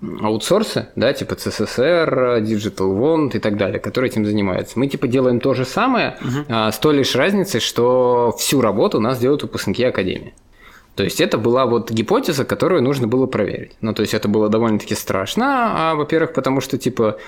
аутсорсы, 0.00 0.88
да, 0.94 1.12
типа 1.12 1.34
CSSSR, 1.34 2.40
Digital 2.42 2.96
Wand 2.98 3.36
и 3.36 3.38
так 3.40 3.56
далее, 3.56 3.80
которые 3.80 4.10
этим 4.10 4.24
занимаются. 4.24 4.78
Мы 4.78 4.86
типа 4.86 5.08
делаем 5.08 5.40
то 5.40 5.54
же 5.54 5.64
самое, 5.64 6.16
угу. 6.20 6.44
а, 6.48 6.70
с 6.70 6.78
той 6.78 6.96
лишь 6.96 7.16
разницей, 7.16 7.60
что 7.60 8.34
всю 8.38 8.60
работу 8.60 8.98
у 8.98 9.00
нас 9.00 9.18
делают 9.18 9.42
выпускники 9.42 9.82
Академии. 9.84 10.34
То 10.94 11.04
есть 11.04 11.20
это 11.20 11.38
была 11.38 11.66
вот 11.66 11.90
гипотеза, 11.90 12.44
которую 12.44 12.82
нужно 12.82 13.06
было 13.06 13.26
проверить. 13.26 13.72
Ну, 13.80 13.92
то 13.92 14.02
есть 14.02 14.14
это 14.14 14.28
было 14.28 14.48
довольно-таки 14.48 14.94
страшно, 14.94 15.90
а, 15.90 15.94
во-первых, 15.94 16.32
потому 16.32 16.60
что, 16.60 16.78
типа, 16.78 17.18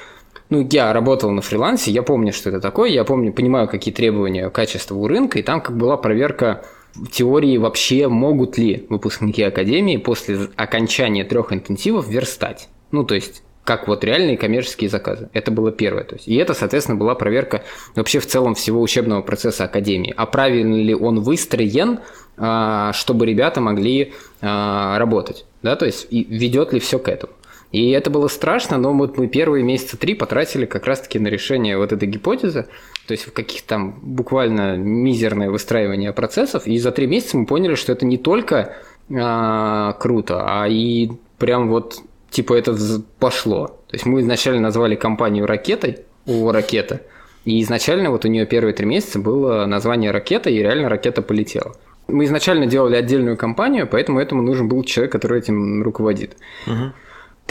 ну, 0.49 0.67
я 0.71 0.93
работал 0.93 1.31
на 1.31 1.43
фрилансе, 1.43 1.91
я 1.91 2.03
помню, 2.03 2.33
что 2.33 2.51
это 2.51 2.61
такое, 2.61 2.91
я 2.91 3.05
помню, 3.05 3.33
понимаю, 3.33 3.69
какие 3.69 3.95
требования 3.95 4.51
качества 4.51 4.95
у 4.95 5.07
рынка, 5.07 5.39
и 5.39 5.43
там 5.43 5.61
как 5.61 5.77
была 5.77 5.97
проверка 5.97 6.65
теории 7.11 7.57
вообще 7.57 8.09
могут 8.09 8.59
ли 8.59 8.87
выпускники 8.89 9.43
академии 9.43 9.97
после 9.97 10.49
окончания 10.57 11.25
трех 11.25 11.53
интенсивов 11.53 12.09
верстать. 12.09 12.69
Ну, 12.91 13.05
то 13.05 13.15
есть 13.15 13.43
как 13.65 13.87
вот 13.87 14.03
реальные 14.03 14.37
коммерческие 14.37 14.91
заказы. 14.91 15.29
Это 15.33 15.53
было 15.53 15.71
первое. 15.71 16.03
То 16.03 16.17
есть, 16.17 16.27
и 16.27 16.35
это, 16.35 16.55
соответственно, 16.55 16.99
была 16.99 17.15
проверка 17.15 17.63
вообще 17.95 18.19
в 18.19 18.27
целом 18.27 18.55
всего 18.55 18.81
учебного 18.81 19.23
процесса 19.23 19.65
Академии. 19.65 20.13
А 20.17 20.27
правильно 20.27 20.75
ли 20.75 20.95
он 20.95 21.21
выстроен, 21.21 22.01
а, 22.37 22.93
чтобы 22.93 23.27
ребята 23.27 23.61
могли 23.61 24.13
а, 24.41 24.99
работать? 24.99 25.45
Да, 25.63 25.77
то 25.77 25.87
есть, 25.87 26.07
и 26.11 26.25
ведет 26.25 26.73
ли 26.73 26.81
все 26.81 26.99
к 26.99 27.09
этому? 27.09 27.33
И 27.73 27.91
это 27.91 28.11
было 28.11 28.27
страшно, 28.27 28.79
но 28.79 28.93
вот 28.93 29.17
мы 29.17 29.29
первые 29.29 29.63
месяца 29.63 29.97
три 29.97 30.15
потратили 30.15 30.67
как 30.67 30.87
раз-таки 30.87 31.19
на 31.21 31.29
решение 31.29 31.79
вот 31.79 31.93
этой 31.93 32.09
гипотезы, 32.09 32.67
то 33.07 33.13
есть 33.13 33.27
в 33.27 33.33
каких-то 33.33 33.69
там 33.69 33.99
буквально 34.03 34.77
мизерное 34.77 35.51
выстраивание 35.51 36.13
процессов, 36.13 36.67
и 36.67 36.77
за 36.79 36.91
три 36.91 37.07
месяца 37.07 37.37
мы 37.37 37.47
поняли, 37.47 37.77
что 37.77 37.93
это 37.93 38.05
не 38.07 38.19
только 38.19 38.77
а, 39.13 39.93
круто, 39.95 40.45
а 40.47 40.67
и 40.69 41.13
прям 41.39 41.69
вот 41.69 42.01
типа 42.31 42.55
это 42.55 42.77
пошло. 43.21 43.69
То 43.89 43.95
есть 43.95 44.05
мы 44.05 44.21
изначально 44.21 44.61
назвали 44.61 44.97
компанию 44.97 45.47
ракетой, 45.47 45.99
у 46.27 46.51
ракета, 46.51 47.03
и 47.45 47.63
изначально 47.63 48.11
вот 48.11 48.25
у 48.25 48.29
нее 48.29 48.47
первые 48.47 48.75
три 48.75 48.87
месяца 48.87 49.19
было 49.19 49.65
название 49.67 50.11
ракета, 50.11 50.51
и 50.51 50.59
реально 50.59 50.89
ракета 50.89 51.23
полетела. 51.23 51.77
Мы 52.09 52.25
изначально 52.25 52.67
делали 52.67 52.97
отдельную 52.97 53.37
компанию, 53.37 53.87
поэтому 53.87 54.19
этому 54.19 54.43
нужен 54.43 54.69
был 54.69 54.83
человек, 54.83 55.13
который 55.13 55.39
этим 55.39 55.83
руководит. 55.83 56.37
Угу. 56.67 56.93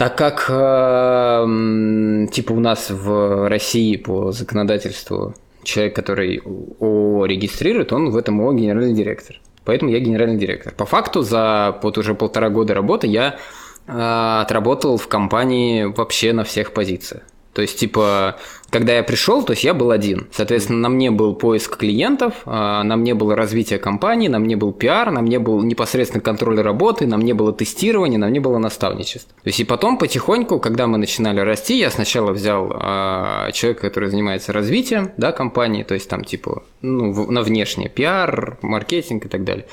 Так 0.00 0.16
как 0.16 0.46
э, 0.48 2.26
типа 2.32 2.52
у 2.52 2.60
нас 2.60 2.88
в 2.88 3.50
России 3.50 3.96
по 3.96 4.32
законодательству 4.32 5.34
человек, 5.62 5.94
который 5.94 6.40
ООО 6.80 7.26
регистрирует, 7.26 7.92
он 7.92 8.08
в 8.08 8.16
этом 8.16 8.40
ООО 8.40 8.54
генеральный 8.54 8.94
директор. 8.94 9.36
Поэтому 9.66 9.90
я 9.90 10.00
генеральный 10.00 10.38
директор. 10.38 10.72
По 10.72 10.86
факту 10.86 11.20
за 11.20 11.78
вот 11.82 11.98
уже 11.98 12.14
полтора 12.14 12.48
года 12.48 12.72
работы 12.72 13.08
я 13.08 13.36
э, 13.86 14.40
отработал 14.40 14.96
в 14.96 15.06
компании 15.06 15.84
вообще 15.84 16.32
на 16.32 16.44
всех 16.44 16.72
позициях. 16.72 17.24
То 17.52 17.62
есть, 17.62 17.78
типа, 17.78 18.38
когда 18.70 18.94
я 18.94 19.02
пришел, 19.02 19.42
то 19.42 19.52
есть 19.52 19.64
я 19.64 19.74
был 19.74 19.90
один. 19.90 20.28
Соответственно, 20.32 20.78
на 20.78 20.88
мне 20.88 21.10
был 21.10 21.34
поиск 21.34 21.76
клиентов, 21.76 22.34
а, 22.46 22.84
на 22.84 22.96
мне 22.96 23.14
было 23.14 23.34
развитие 23.34 23.78
компании, 23.78 24.28
на 24.28 24.38
мне 24.38 24.56
был 24.56 24.72
пиар, 24.72 25.10
на 25.10 25.20
мне 25.20 25.38
был 25.40 25.60
непосредственно 25.62 26.22
контроль 26.22 26.60
работы, 26.60 27.06
на 27.06 27.16
мне 27.16 27.34
было 27.34 27.52
тестирование, 27.52 28.18
на 28.18 28.28
мне 28.28 28.40
было 28.40 28.58
наставничество. 28.58 29.32
То 29.42 29.48
есть 29.48 29.58
и 29.58 29.64
потом 29.64 29.98
потихоньку, 29.98 30.60
когда 30.60 30.86
мы 30.86 30.98
начинали 30.98 31.40
расти, 31.40 31.78
я 31.78 31.90
сначала 31.90 32.32
взял 32.32 32.70
а, 32.72 33.50
человека, 33.50 33.82
который 33.82 34.10
занимается 34.10 34.52
развитием 34.52 35.10
да, 35.16 35.32
компании, 35.32 35.82
то 35.82 35.94
есть 35.94 36.08
там 36.08 36.24
типа 36.24 36.62
ну, 36.82 37.30
на 37.30 37.42
внешнее 37.42 37.88
пиар, 37.88 38.58
маркетинг 38.62 39.26
и 39.26 39.28
так 39.28 39.42
далее. 39.42 39.66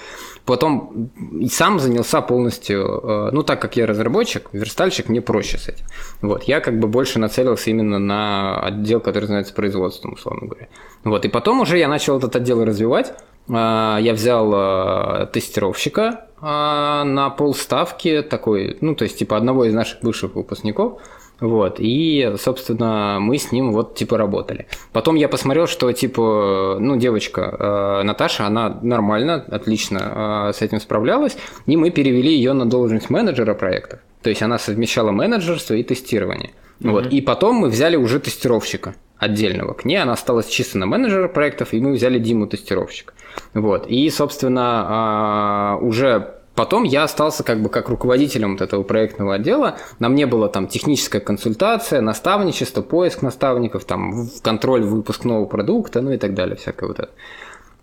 Потом 0.48 1.12
сам 1.50 1.78
занялся 1.78 2.22
полностью, 2.22 3.02
э, 3.04 3.30
ну 3.34 3.44
так 3.44 3.62
как 3.62 3.76
я 3.76 3.86
разработчик, 3.86 4.48
верстальщик, 4.54 5.10
мне 5.10 5.22
проще 5.22 5.58
с 5.58 5.68
этим. 5.68 5.86
Вот, 6.22 6.44
я 6.44 6.62
как 6.62 6.80
бы 6.80 6.88
больше 6.88 7.20
нацелился 7.20 7.70
именно 7.70 8.00
на 8.00 8.58
отдел, 8.62 9.02
который 9.02 9.26
занимается 9.26 9.54
производством, 9.54 10.14
условно 10.14 10.48
говоря. 10.48 10.70
Вот, 11.04 11.26
и 11.26 11.28
потом 11.28 11.60
уже 11.60 11.78
я 11.78 11.90
начал 11.90 12.18
этот 12.18 12.34
отдел 12.38 12.64
развивать. 12.64 13.14
Э, 13.50 13.98
я 14.00 14.14
взял 14.14 14.54
э, 14.54 15.28
тестировщика 15.34 16.24
на 16.40 17.34
полставки 17.36 18.22
такой, 18.22 18.78
ну 18.80 18.94
то 18.94 19.06
есть 19.06 19.18
типа 19.18 19.38
одного 19.38 19.66
из 19.66 19.74
наших 19.74 20.02
бывших 20.02 20.36
выпускников– 20.36 21.02
вот, 21.40 21.76
и, 21.80 22.34
собственно, 22.40 23.20
мы 23.20 23.38
с 23.38 23.52
ним 23.52 23.72
вот, 23.72 23.96
типа, 23.96 24.18
работали. 24.18 24.68
Потом 24.92 25.16
я 25.16 25.30
посмотрел, 25.30 25.68
что, 25.68 25.92
типа, 25.92 26.78
ну, 26.80 26.98
девочка 26.98 27.42
э, 27.42 28.04
Наташа, 28.04 28.48
она 28.48 28.80
нормально, 28.82 29.46
отлично 29.48 30.50
э, 30.50 30.54
с 30.54 30.62
этим 30.62 30.80
справлялась, 30.80 31.38
и 31.68 31.78
мы 31.78 31.92
перевели 31.92 32.34
ее 32.34 32.54
на 32.54 32.66
должность 32.66 33.10
менеджера 33.10 33.54
проектов. 33.54 34.00
То 34.24 34.30
есть 34.30 34.42
она 34.42 34.58
совмещала 34.58 35.12
менеджерство 35.12 35.76
и 35.76 35.84
тестирование. 35.84 36.50
Mm-hmm. 36.80 36.92
Вот, 36.92 37.08
и 37.08 37.22
потом 37.22 37.58
мы 37.58 37.70
взяли 37.70 37.96
уже 37.96 38.20
тестировщика 38.20 38.96
отдельного. 39.18 39.74
К 39.74 39.86
ней 39.86 39.98
она 39.98 40.14
осталась 40.14 40.48
чисто 40.48 40.80
на 40.80 40.88
менеджера 40.88 41.28
проектов, 41.28 41.74
и 41.74 41.80
мы 41.80 41.94
взяли 41.94 42.18
Диму 42.18 42.48
тестировщика. 42.48 43.14
Вот, 43.54 43.86
и, 43.88 44.10
собственно, 44.10 45.78
э, 45.80 45.86
уже 45.86 46.37
Потом 46.58 46.86
я 46.86 47.04
остался 47.04 47.44
как 47.44 47.62
бы 47.62 47.70
как 47.70 47.88
руководителем 47.88 48.54
вот 48.54 48.62
этого 48.62 48.82
проектного 48.82 49.36
отдела. 49.36 49.78
На 50.00 50.10
мне 50.10 50.26
была 50.26 50.48
там 50.48 50.68
техническая 50.68 51.22
консультация, 51.22 52.02
наставничество, 52.02 52.82
поиск 52.82 53.22
наставников, 53.22 53.86
там 53.86 54.28
контроль 54.42 54.82
выпускного 54.82 55.46
продукта, 55.46 56.02
ну 56.02 56.14
и 56.14 56.18
так 56.18 56.34
далее, 56.34 56.56
всякое 56.56 56.88
вот 56.88 57.00
это. 57.00 57.12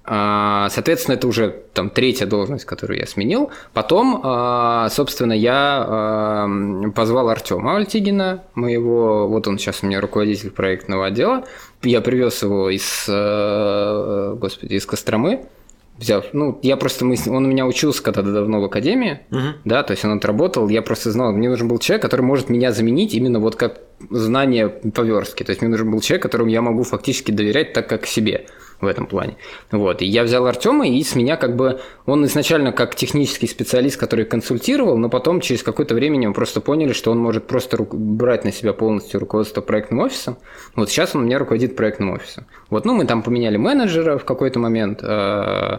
А, 0.03 0.69
соответственно, 0.71 1.15
это 1.15 1.29
уже 1.29 1.55
там 1.73 1.89
третья 1.89 2.27
должность, 2.27 2.65
которую 2.65 2.99
я 2.99 3.07
сменил. 3.07 3.51
Потом, 3.75 4.21
а, 4.25 4.89
собственно, 4.91 5.35
я 5.35 5.85
а, 5.87 6.49
позвал 6.97 7.29
Артема 7.29 7.77
Альтигина, 7.77 8.43
моего, 8.57 9.29
вот 9.29 9.47
он 9.47 9.57
сейчас 9.57 9.85
у 9.85 9.87
меня 9.87 10.01
руководитель 10.01 10.51
проектного 10.51 11.07
отдела. 11.07 11.45
Я 11.83 12.01
привез 12.01 12.43
его 12.43 12.69
из, 12.71 13.05
господи, 14.41 14.73
из 14.73 14.85
Костромы 14.85 15.47
взяв. 15.99 16.27
Ну, 16.33 16.59
я 16.63 16.77
просто 16.77 17.05
мысль, 17.05 17.31
он 17.31 17.45
у 17.45 17.49
меня 17.49 17.67
учился 17.67 18.03
когда-то 18.03 18.33
давно 18.33 18.61
в 18.61 18.65
академии, 18.65 19.21
uh-huh. 19.31 19.53
да, 19.65 19.83
то 19.83 19.93
есть 19.93 20.05
он 20.05 20.17
отработал, 20.17 20.69
я 20.69 20.83
просто 20.83 21.11
знал, 21.11 21.33
мне 21.33 21.49
нужен 21.49 21.69
был 21.69 21.79
человек, 21.79 22.03
который 22.03 22.23
может 22.23 22.51
меня 22.51 22.73
заменить 22.73 23.15
именно 23.15 23.39
вот 23.39 23.57
как 23.57 23.81
знание 24.11 24.69
по 24.69 25.03
верстке. 25.03 25.45
То 25.45 25.51
есть 25.51 25.63
мне 25.63 25.71
нужен 25.71 25.91
был 25.91 26.01
человек, 26.01 26.23
которому 26.23 26.51
я 26.51 26.63
могу 26.63 26.83
фактически 26.83 27.31
доверять 27.31 27.73
так, 27.73 27.89
как 27.89 28.07
себе 28.07 28.47
в 28.81 28.87
этом 28.87 29.07
плане. 29.07 29.37
Вот. 29.71 30.03
И 30.03 30.07
я 30.07 30.23
взял 30.23 30.47
Артема, 30.47 30.89
и 30.89 31.03
с 31.03 31.15
меня 31.15 31.37
как 31.37 31.57
бы... 31.57 31.81
Он 32.07 32.25
изначально 32.27 32.73
как 32.73 32.95
технический 32.95 33.47
специалист, 33.47 33.99
который 33.99 34.25
консультировал, 34.25 34.99
но 34.99 35.09
потом 35.09 35.41
через 35.41 35.63
какое-то 35.63 35.95
время 35.95 36.29
мы 36.29 36.35
просто 36.35 36.61
поняли, 36.61 36.93
что 36.93 37.11
он 37.11 37.19
может 37.19 37.47
просто 37.47 37.77
ру... 37.79 37.89
брать 37.91 38.45
на 38.45 38.53
себя 38.53 38.73
полностью 38.73 39.21
руководство 39.21 39.61
проектным 39.61 40.01
офисом. 40.01 40.37
Вот 40.77 40.91
сейчас 40.91 41.15
он 41.15 41.23
у 41.23 41.25
меня 41.25 41.39
руководит 41.39 41.77
проектным 41.77 42.13
офисом. 42.13 42.47
Вот, 42.71 42.85
ну, 42.85 42.95
мы 42.95 43.07
там 43.07 43.23
поменяли 43.23 43.57
менеджера 43.57 44.19
в 44.19 44.25
какой-то 44.25 44.59
момент, 44.59 45.01
э, 45.03 45.79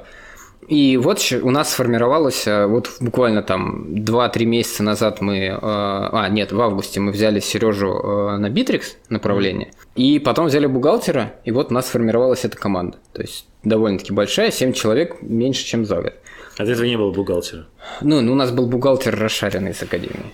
и 0.68 0.98
вот 0.98 1.20
у 1.42 1.52
нас 1.52 1.72
сформировалось, 1.72 2.48
э, 2.48 2.66
вот 2.66 2.90
буквально 3.00 3.44
там 3.44 3.86
2-3 3.94 4.46
месяца 4.46 4.84
назад 4.84 5.22
мы, 5.22 5.38
э, 5.38 5.58
а 5.62 6.28
нет, 6.30 6.52
в 6.52 6.60
августе 6.60 7.00
мы 7.00 7.12
взяли 7.12 7.40
Сережу 7.40 7.92
э, 7.92 8.38
на 8.38 8.50
Битрикс 8.50 8.98
направление, 9.10 9.72
и 9.96 10.20
потом 10.20 10.48
взяли 10.48 10.66
бухгалтера, 10.66 11.34
и 11.44 11.52
вот 11.52 11.72
у 11.72 11.74
нас 11.74 11.88
сформировалась 11.88 12.46
эта 12.46 12.58
команда. 12.58 12.98
То 13.14 13.22
есть 13.22 13.48
довольно-таки 13.64 14.14
большая, 14.14 14.52
7 14.52 14.74
человек 14.74 15.22
меньше, 15.22 15.66
чем 15.66 15.86
за 15.86 16.02
год. 16.02 16.14
А 16.58 16.66
до 16.66 16.72
этого 16.72 16.86
не 16.86 16.98
было 16.98 17.12
бухгалтера? 17.12 17.68
Ну, 18.02 18.22
ну, 18.22 18.32
у 18.32 18.36
нас 18.36 18.52
был 18.52 18.66
бухгалтер 18.66 19.18
расшаренный 19.20 19.74
с 19.74 19.84
академии. 19.84 20.32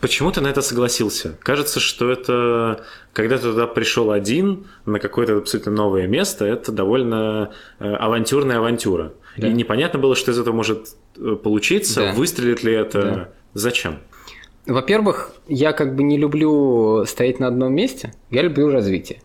Почему 0.00 0.32
ты 0.32 0.40
на 0.40 0.48
это 0.48 0.62
согласился? 0.62 1.36
Кажется, 1.42 1.78
что 1.78 2.10
это, 2.10 2.84
когда 3.12 3.36
ты 3.36 3.42
туда 3.42 3.66
пришел 3.66 4.10
один 4.10 4.66
на 4.86 4.98
какое-то 4.98 5.36
абсолютно 5.36 5.72
новое 5.72 6.06
место, 6.06 6.46
это 6.46 6.72
довольно 6.72 7.52
э, 7.78 7.84
авантюрная 7.84 8.58
авантюра. 8.58 9.12
Да. 9.36 9.48
И 9.48 9.52
непонятно 9.52 9.98
было, 9.98 10.16
что 10.16 10.30
из 10.30 10.38
этого 10.38 10.54
может 10.54 10.88
э, 11.18 11.36
получиться, 11.36 12.00
да. 12.00 12.12
выстрелит 12.12 12.62
ли 12.62 12.72
это, 12.72 13.02
да. 13.02 13.28
зачем. 13.52 13.98
Во-первых, 14.66 15.32
я 15.48 15.72
как 15.72 15.96
бы 15.96 16.02
не 16.02 16.16
люблю 16.16 17.04
стоять 17.06 17.38
на 17.38 17.48
одном 17.48 17.74
месте, 17.74 18.14
я 18.30 18.42
люблю 18.42 18.70
развитие. 18.70 19.20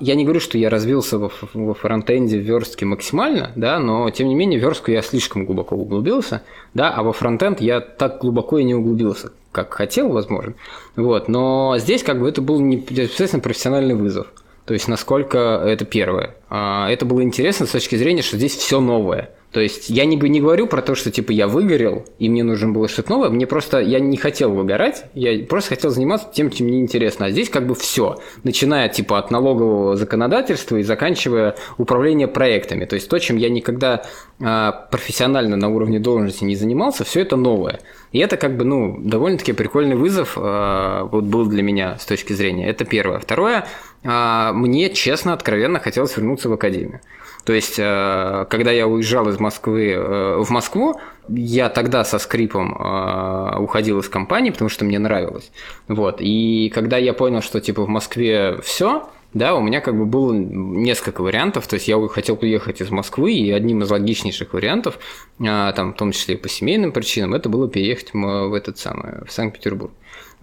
Я 0.00 0.16
не 0.16 0.24
говорю, 0.24 0.40
что 0.40 0.58
я 0.58 0.70
развился 0.70 1.18
во, 1.18 1.30
во 1.52 1.74
фронтенде 1.74 2.38
в 2.38 2.42
верстке 2.42 2.84
максимально, 2.84 3.52
да, 3.54 3.78
но 3.78 4.10
тем 4.10 4.28
не 4.28 4.34
менее 4.34 4.58
в 4.58 4.62
верстку 4.62 4.90
я 4.90 5.02
слишком 5.02 5.44
глубоко 5.44 5.76
углубился, 5.76 6.42
да, 6.74 6.90
а 6.90 7.02
во 7.04 7.12
фронтенд 7.12 7.60
я 7.60 7.80
так 7.80 8.20
глубоко 8.20 8.58
и 8.58 8.64
не 8.64 8.74
углубился, 8.74 9.30
как 9.52 9.72
хотел, 9.72 10.08
возможно. 10.08 10.54
Вот, 10.96 11.28
но 11.28 11.76
здесь 11.78 12.02
как 12.02 12.20
бы 12.20 12.28
это 12.28 12.42
был 12.42 12.60
непосредственно 12.60 13.42
профессиональный 13.42 13.94
вызов. 13.94 14.26
То 14.64 14.74
есть 14.74 14.88
насколько 14.88 15.38
это 15.64 15.84
первое. 15.84 16.34
А, 16.48 16.90
это 16.90 17.04
было 17.04 17.22
интересно 17.22 17.66
с 17.66 17.70
точки 17.70 17.96
зрения, 17.96 18.22
что 18.22 18.36
здесь 18.36 18.56
все 18.56 18.80
новое. 18.80 19.30
То 19.54 19.60
есть 19.60 19.88
я 19.88 20.04
не, 20.04 20.16
не 20.16 20.40
говорю 20.40 20.66
про 20.66 20.82
то, 20.82 20.96
что 20.96 21.12
типа 21.12 21.30
я 21.30 21.46
выгорел, 21.46 22.04
и 22.18 22.28
мне 22.28 22.42
нужно 22.42 22.72
было 22.72 22.88
что-то 22.88 23.12
новое. 23.12 23.30
Мне 23.30 23.46
просто, 23.46 23.78
я 23.78 24.00
не 24.00 24.16
хотел 24.16 24.50
выгорать, 24.52 25.04
я 25.14 25.46
просто 25.46 25.70
хотел 25.70 25.90
заниматься 25.90 26.26
тем, 26.34 26.50
чем 26.50 26.66
мне 26.66 26.80
интересно. 26.80 27.26
А 27.26 27.30
здесь 27.30 27.48
как 27.48 27.64
бы 27.64 27.76
все, 27.76 28.16
начиная 28.42 28.88
типа 28.88 29.16
от 29.16 29.30
налогового 29.30 29.96
законодательства 29.96 30.76
и 30.78 30.82
заканчивая 30.82 31.54
управление 31.78 32.26
проектами. 32.26 32.84
То 32.84 32.96
есть 32.96 33.08
то, 33.08 33.16
чем 33.20 33.36
я 33.36 33.48
никогда 33.48 34.04
а, 34.40 34.72
профессионально 34.90 35.54
на 35.54 35.68
уровне 35.68 36.00
должности 36.00 36.42
не 36.42 36.56
занимался, 36.56 37.04
все 37.04 37.20
это 37.20 37.36
новое. 37.36 37.78
И 38.10 38.18
это 38.18 38.36
как 38.36 38.56
бы, 38.56 38.64
ну, 38.64 38.98
довольно-таки 38.98 39.52
прикольный 39.52 39.94
вызов 39.94 40.36
а, 40.36 41.04
вот 41.04 41.24
был 41.24 41.46
для 41.46 41.62
меня 41.62 41.96
с 42.00 42.06
точки 42.06 42.32
зрения. 42.32 42.68
Это 42.68 42.84
первое. 42.84 43.20
Второе, 43.20 43.66
мне 44.04 44.90
честно, 44.90 45.32
откровенно 45.32 45.80
хотелось 45.80 46.16
вернуться 46.16 46.48
в 46.48 46.52
академию. 46.52 47.00
То 47.44 47.52
есть, 47.52 47.78
э, 47.78 48.46
когда 48.48 48.70
я 48.70 48.86
уезжал 48.86 49.28
из 49.28 49.38
Москвы 49.38 49.90
э, 49.90 50.36
в 50.42 50.50
Москву, 50.50 50.98
я 51.28 51.68
тогда 51.68 52.04
со 52.04 52.18
скрипом 52.18 52.74
э, 52.74 53.58
уходил 53.58 54.00
из 54.00 54.08
компании, 54.08 54.50
потому 54.50 54.70
что 54.70 54.84
мне 54.84 54.98
нравилось. 54.98 55.50
Вот. 55.86 56.16
И 56.20 56.70
когда 56.74 56.96
я 56.96 57.12
понял, 57.12 57.42
что 57.42 57.60
типа 57.60 57.82
в 57.82 57.88
Москве 57.88 58.58
все, 58.62 59.08
да, 59.34 59.54
у 59.56 59.60
меня 59.60 59.80
как 59.80 59.96
бы 59.98 60.06
было 60.06 60.32
несколько 60.32 61.22
вариантов, 61.22 61.66
то 61.66 61.74
есть 61.74 61.86
я 61.86 62.00
хотел 62.08 62.38
уехать 62.40 62.80
из 62.80 62.90
Москвы, 62.90 63.32
и 63.34 63.50
одним 63.50 63.82
из 63.82 63.90
логичнейших 63.90 64.54
вариантов, 64.54 64.98
а, 65.44 65.72
там, 65.72 65.92
в 65.92 65.96
том 65.96 66.12
числе 66.12 66.36
и 66.36 66.38
по 66.38 66.48
семейным 66.48 66.92
причинам, 66.92 67.34
это 67.34 67.48
было 67.48 67.68
переехать 67.68 68.14
в 68.14 68.54
этот 68.54 68.78
самый, 68.78 69.24
в 69.26 69.32
Санкт-Петербург. 69.32 69.92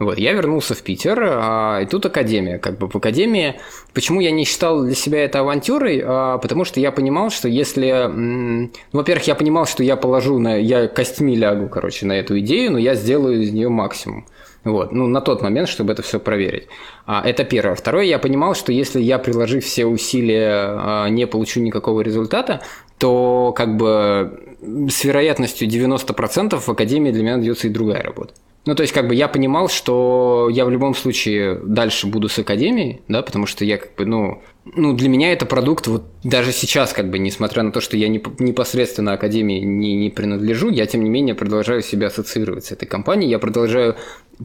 Вот, 0.01 0.17
я 0.17 0.33
вернулся 0.33 0.73
в 0.73 0.81
Питер, 0.81 1.19
а, 1.23 1.81
и 1.81 1.85
тут 1.85 2.07
академия. 2.07 2.57
Как 2.57 2.79
бы 2.79 2.89
в 2.89 2.95
академии, 2.95 3.59
почему 3.93 4.19
я 4.19 4.31
не 4.31 4.45
считал 4.45 4.83
для 4.83 4.95
себя 4.95 5.23
это 5.23 5.41
авантюрой? 5.41 6.01
А, 6.03 6.39
потому 6.39 6.65
что 6.65 6.79
я 6.79 6.91
понимал, 6.91 7.29
что 7.29 7.47
если, 7.47 8.09
ну, 8.11 8.71
во-первых, 8.93 9.27
я 9.27 9.35
понимал, 9.35 9.67
что 9.67 9.83
я 9.83 9.95
положу 9.95 10.39
на, 10.39 10.55
я 10.55 10.87
костьми 10.87 11.35
лягу, 11.35 11.69
короче, 11.69 12.07
на 12.07 12.13
эту 12.13 12.39
идею, 12.39 12.71
но 12.71 12.79
я 12.79 12.95
сделаю 12.95 13.43
из 13.43 13.51
нее 13.51 13.69
максимум. 13.69 14.25
Вот, 14.63 14.91
ну, 14.91 15.05
на 15.05 15.21
тот 15.21 15.43
момент, 15.43 15.69
чтобы 15.69 15.93
это 15.93 16.01
все 16.01 16.19
проверить. 16.19 16.67
А, 17.05 17.21
это 17.23 17.43
первое. 17.43 17.75
Второе, 17.75 18.05
я 18.05 18.17
понимал, 18.17 18.55
что 18.55 18.71
если 18.71 18.99
я, 18.99 19.19
приложив 19.19 19.63
все 19.63 19.85
усилия, 19.85 20.63
а, 20.79 21.09
не 21.09 21.27
получу 21.27 21.61
никакого 21.61 22.01
результата, 22.01 22.61
то 22.97 23.53
как 23.55 23.77
бы 23.77 24.55
с 24.89 25.03
вероятностью 25.03 25.67
90% 25.67 26.59
в 26.59 26.69
Академии 26.69 27.11
для 27.11 27.21
меня 27.21 27.37
найдется 27.37 27.67
и 27.67 27.69
другая 27.69 28.01
работа. 28.01 28.33
Ну, 28.65 28.75
то 28.75 28.83
есть, 28.83 28.93
как 28.93 29.07
бы 29.07 29.15
я 29.15 29.27
понимал, 29.27 29.69
что 29.69 30.47
я 30.51 30.65
в 30.65 30.69
любом 30.69 30.93
случае 30.93 31.59
дальше 31.63 32.05
буду 32.05 32.29
с 32.29 32.37
академией, 32.37 33.01
да, 33.07 33.23
потому 33.23 33.47
что 33.47 33.65
я 33.65 33.79
как 33.79 33.95
бы, 33.95 34.05
ну, 34.05 34.43
ну, 34.65 34.93
для 34.93 35.09
меня 35.09 35.33
это 35.33 35.47
продукт, 35.47 35.87
вот 35.87 36.03
даже 36.23 36.51
сейчас, 36.51 36.93
как 36.93 37.09
бы, 37.09 37.17
несмотря 37.17 37.63
на 37.63 37.71
то, 37.71 37.81
что 37.81 37.97
я 37.97 38.07
не, 38.07 38.23
непосредственно 38.37 39.13
академии 39.13 39.59
не, 39.61 39.95
не 39.95 40.11
принадлежу, 40.11 40.69
я, 40.69 40.85
тем 40.85 41.03
не 41.03 41.09
менее, 41.09 41.33
продолжаю 41.33 41.81
себя 41.81 42.07
ассоциировать 42.07 42.65
с 42.65 42.71
этой 42.71 42.85
компанией, 42.85 43.31
я 43.31 43.39
продолжаю 43.39 43.95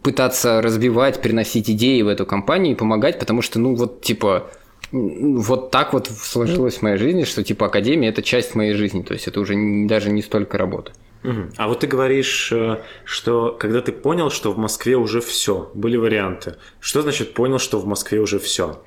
пытаться 0.03 0.63
разбивать, 0.63 1.21
приносить 1.21 1.69
идеи 1.69 2.01
в 2.01 2.09
эту 2.09 2.25
компанию 2.25 2.73
и 2.73 2.77
помогать, 2.77 3.19
потому 3.19 3.43
что, 3.43 3.59
ну, 3.59 3.75
вот, 3.75 4.01
типа, 4.01 4.51
вот 4.93 5.71
так 5.71 5.93
вот 5.93 6.09
сложилось 6.09 6.77
в 6.77 6.83
моей 6.83 6.97
жизни, 6.97 7.25
что, 7.25 7.45
типа, 7.45 7.67
академия– 7.67 8.09
это 8.11 8.23
часть 8.23 8.55
моей 8.55 8.73
жизни, 8.73 9.03
то 9.03 9.13
есть 9.13 9.29
это 9.29 9.41
уже 9.41 9.55
даже 9.87 10.11
не 10.11 10.23
столько 10.23 10.57
работа. 10.57 10.93
А 11.57 11.69
вот 11.69 11.81
ты 11.81 11.87
говоришь, 11.87 12.53
э, 12.53 12.79
что 13.05 13.57
когда 13.59 13.81
ты 13.81 13.93
понял, 13.93 14.31
что 14.31 14.53
в 14.53 14.59
Москве 14.59 14.97
уже 14.97 15.21
все, 15.21 15.71
были 15.75 15.97
варианты. 15.97 16.57
Что 16.81 17.03
значит 17.03 17.35
понял, 17.35 17.59
что 17.59 17.79
в 17.79 17.87
Москве 17.87 18.21
уже 18.21 18.39
все? 18.39 18.83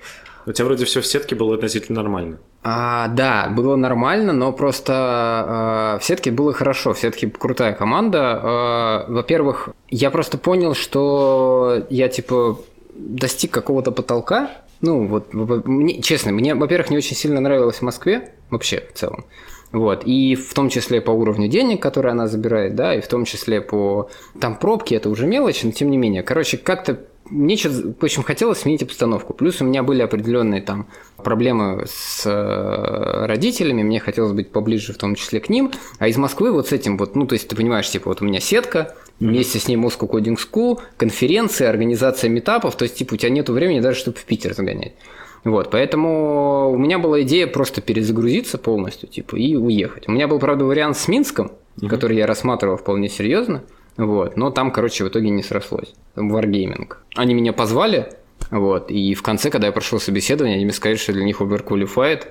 У 0.46 0.52
тебя 0.52 0.66
вроде 0.66 0.86
все 0.86 1.02
в 1.02 1.06
сетке 1.06 1.36
было 1.36 1.56
относительно 1.56 2.02
нормально. 2.02 2.40
А, 2.64 3.08
да, 3.10 3.50
было 3.50 3.76
нормально, 3.76 4.34
но 4.34 4.52
просто 4.52 5.96
э, 5.98 6.00
в 6.00 6.06
сетке 6.06 6.32
было 6.32 6.54
хорошо. 6.54 6.94
В 6.94 7.00
сетке 7.00 7.30
крутая 7.30 7.74
команда. 7.74 9.06
Э, 9.08 9.12
во-первых, 9.12 9.70
я 9.90 10.12
просто 10.12 10.38
понял, 10.38 10.74
что 10.74 11.86
я 11.90 12.08
типа 12.08 12.60
достиг 12.94 13.52
какого-то 13.52 13.92
потолка. 13.92 14.52
Ну, 14.82 15.08
вот, 15.08 15.34
мне, 15.34 16.02
честно, 16.02 16.32
мне, 16.32 16.56
во-первых, 16.56 16.90
не 16.90 16.98
очень 16.98 17.16
сильно 17.16 17.42
нравилось 17.42 17.78
в 17.78 17.82
Москве, 17.82 18.34
вообще 18.50 18.86
в 18.94 18.98
целом. 18.98 19.26
Вот. 19.72 20.04
И 20.06 20.36
в 20.36 20.54
том 20.54 20.70
числе 20.70 21.00
по 21.00 21.12
уровню 21.12 21.48
денег, 21.48 21.82
которые 21.82 22.14
она 22.14 22.28
забирает, 22.28 22.76
да, 22.76 22.96
и 22.96 23.02
в 23.02 23.08
том 23.08 23.26
числе 23.26 23.62
по... 23.62 24.10
Там 24.40 24.56
пробки, 24.56 24.96
это 24.96 25.10
уже 25.10 25.28
мелочь, 25.28 25.64
но 25.64 25.72
тем 25.72 25.92
не 25.92 25.98
менее. 25.98 26.24
Короче, 26.24 26.58
как-то 26.58 27.00
мне 27.30 27.58
что-то, 27.58 27.94
в 28.00 28.04
общем, 28.04 28.24
хотелось 28.24 28.60
сменить 28.60 28.82
обстановку. 28.82 29.34
Плюс 29.34 29.62
у 29.62 29.66
меня 29.66 29.84
были 29.84 30.02
определенные 30.02 30.62
там 30.62 30.88
проблемы 31.18 31.86
с 31.88 32.24
э, 32.26 33.26
родителями, 33.26 33.84
мне 33.84 34.00
хотелось 34.00 34.32
быть 34.32 34.52
поближе 34.52 34.94
в 34.94 34.98
том 34.98 35.16
числе 35.16 35.40
к 35.40 35.50
ним. 35.50 35.72
А 36.00 36.08
из 36.08 36.18
Москвы 36.18 36.52
вот 36.52 36.70
с 36.70 36.72
этим 36.72 36.98
вот, 36.98 37.16
ну, 37.16 37.28
то 37.28 37.34
есть 37.34 37.48
ты 37.48 37.56
понимаешь, 37.56 37.90
типа 37.90 38.10
вот 38.10 38.22
у 38.22 38.26
меня 38.26 38.40
сетка, 38.40 38.96
вместе 39.20 39.60
с 39.60 39.68
ней 39.68 39.76
Moscow 39.76 40.10
Coding 40.10 40.38
School, 40.38 40.80
конференции, 40.98 41.68
организация 41.68 42.30
метапов, 42.30 42.76
то 42.76 42.84
есть 42.84 42.96
типа 42.96 43.14
у 43.14 43.18
тебя 43.18 43.30
нет 43.30 43.50
времени 43.50 43.80
даже, 43.80 44.00
чтобы 44.00 44.18
в 44.18 44.26
Питер 44.26 44.54
загонять. 44.54 44.94
Вот, 45.44 45.72
поэтому 45.72 46.72
у 46.72 46.78
меня 46.78 47.00
была 47.00 47.22
идея 47.22 47.48
просто 47.48 47.82
перезагрузиться 47.82 48.58
полностью, 48.58 49.08
типа, 49.08 49.36
и 49.36 49.56
уехать. 49.56 50.08
У 50.08 50.12
меня 50.12 50.28
был, 50.28 50.40
правда, 50.40 50.66
вариант 50.66 50.98
с 50.98 51.08
Минском, 51.08 51.52
угу. 51.78 51.88
который 51.88 52.18
я 52.18 52.28
рассматривал 52.28 52.78
вполне 52.78 53.10
серьезно, 53.10 53.64
вот, 53.98 54.38
но 54.38 54.50
там, 54.50 54.72
короче, 54.72 55.04
в 55.04 55.10
итоге 55.10 55.30
не 55.30 55.44
срослось. 55.44 55.94
Wargaming. 56.16 56.92
Они 57.16 57.34
меня 57.34 57.54
позвали, 57.54 58.10
вот, 58.52 58.92
и 58.92 59.14
в 59.14 59.24
конце, 59.24 59.50
когда 59.50 59.68
я 59.68 59.74
прошел 59.74 60.00
собеседование, 60.00 60.56
они 60.56 60.66
мне 60.66 60.74
сказали, 60.74 60.98
что 60.98 61.14
для 61.14 61.24
них 61.24 61.42
overqualified, 61.42 62.24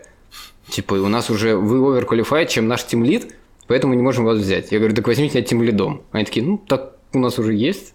типа, 0.69 0.95
у 0.95 1.09
нас 1.09 1.31
уже, 1.31 1.57
вы 1.57 1.79
overqualified, 1.79 2.47
чем 2.47 2.69
наш 2.69 2.85
тимлид, 2.85 3.35
поэтому 3.67 3.95
не 3.95 4.03
можем 4.03 4.25
вас 4.25 4.39
взять. 4.39 4.71
Я 4.73 4.79
говорю, 4.79 4.95
так 4.95 5.07
возьмите 5.07 5.39
меня 5.39 5.47
тимлидом. 5.47 6.03
Они 6.13 6.25
такие, 6.25 6.45
ну, 6.45 6.59
так 6.59 6.97
у 7.13 7.19
нас 7.19 7.39
уже 7.39 7.55
есть. 7.55 7.95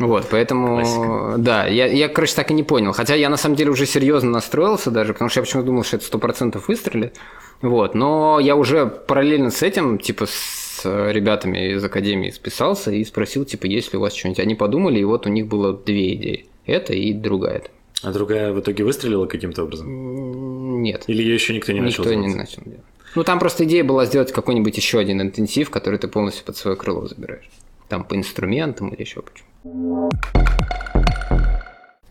Вот, 0.00 0.26
поэтому, 0.30 0.76
Классика. 0.76 1.34
да, 1.36 1.66
я, 1.66 1.86
я, 1.86 2.08
короче, 2.08 2.34
так 2.34 2.50
и 2.50 2.54
не 2.54 2.62
понял. 2.62 2.92
Хотя 2.92 3.14
я, 3.14 3.28
на 3.28 3.36
самом 3.36 3.54
деле, 3.56 3.70
уже 3.70 3.84
серьезно 3.84 4.30
настроился 4.30 4.90
даже, 4.90 5.12
потому 5.12 5.28
что 5.28 5.40
я 5.40 5.44
почему-то 5.44 5.66
думал, 5.66 5.84
что 5.84 5.96
это 5.96 6.06
сто 6.06 6.18
процентов 6.18 6.68
выстрелит. 6.68 7.16
Вот, 7.60 7.94
но 7.94 8.40
я 8.40 8.56
уже 8.56 8.86
параллельно 8.86 9.50
с 9.50 9.62
этим, 9.62 9.98
типа, 9.98 10.24
с 10.26 10.80
ребятами 11.12 11.74
из 11.74 11.84
Академии 11.84 12.30
списался 12.30 12.90
и 12.90 13.04
спросил, 13.04 13.44
типа, 13.44 13.66
есть 13.66 13.92
ли 13.92 13.98
у 13.98 14.00
вас 14.00 14.14
что-нибудь. 14.14 14.40
Они 14.40 14.54
подумали, 14.54 14.98
и 14.98 15.04
вот 15.04 15.26
у 15.26 15.28
них 15.28 15.46
было 15.46 15.74
две 15.74 16.14
идеи. 16.14 16.46
Это 16.64 16.94
и 16.94 17.12
другая. 17.12 17.62
А 18.02 18.10
другая 18.12 18.52
в 18.52 18.60
итоге 18.60 18.84
выстрелила 18.84 19.26
каким-то 19.26 19.64
образом? 19.64 20.80
Нет. 20.82 21.04
Или 21.08 21.22
ее 21.22 21.34
еще 21.34 21.52
никто 21.54 21.72
не 21.72 21.80
начал 21.80 22.04
Никто 22.04 22.14
делать? 22.14 22.28
не 22.28 22.34
начал 22.34 22.62
делать. 22.64 22.80
Ну, 23.14 23.24
там 23.24 23.38
просто 23.38 23.64
идея 23.64 23.84
была 23.84 24.06
сделать 24.06 24.32
какой-нибудь 24.32 24.74
еще 24.76 24.98
один 24.98 25.20
интенсив, 25.20 25.68
который 25.68 25.98
ты 25.98 26.08
полностью 26.08 26.44
под 26.46 26.56
свое 26.56 26.76
крыло 26.76 27.06
забираешь. 27.06 27.50
Там 27.90 28.04
по 28.04 28.14
инструментам 28.14 28.88
или 28.90 29.02
еще 29.02 29.20
почему. 29.20 30.10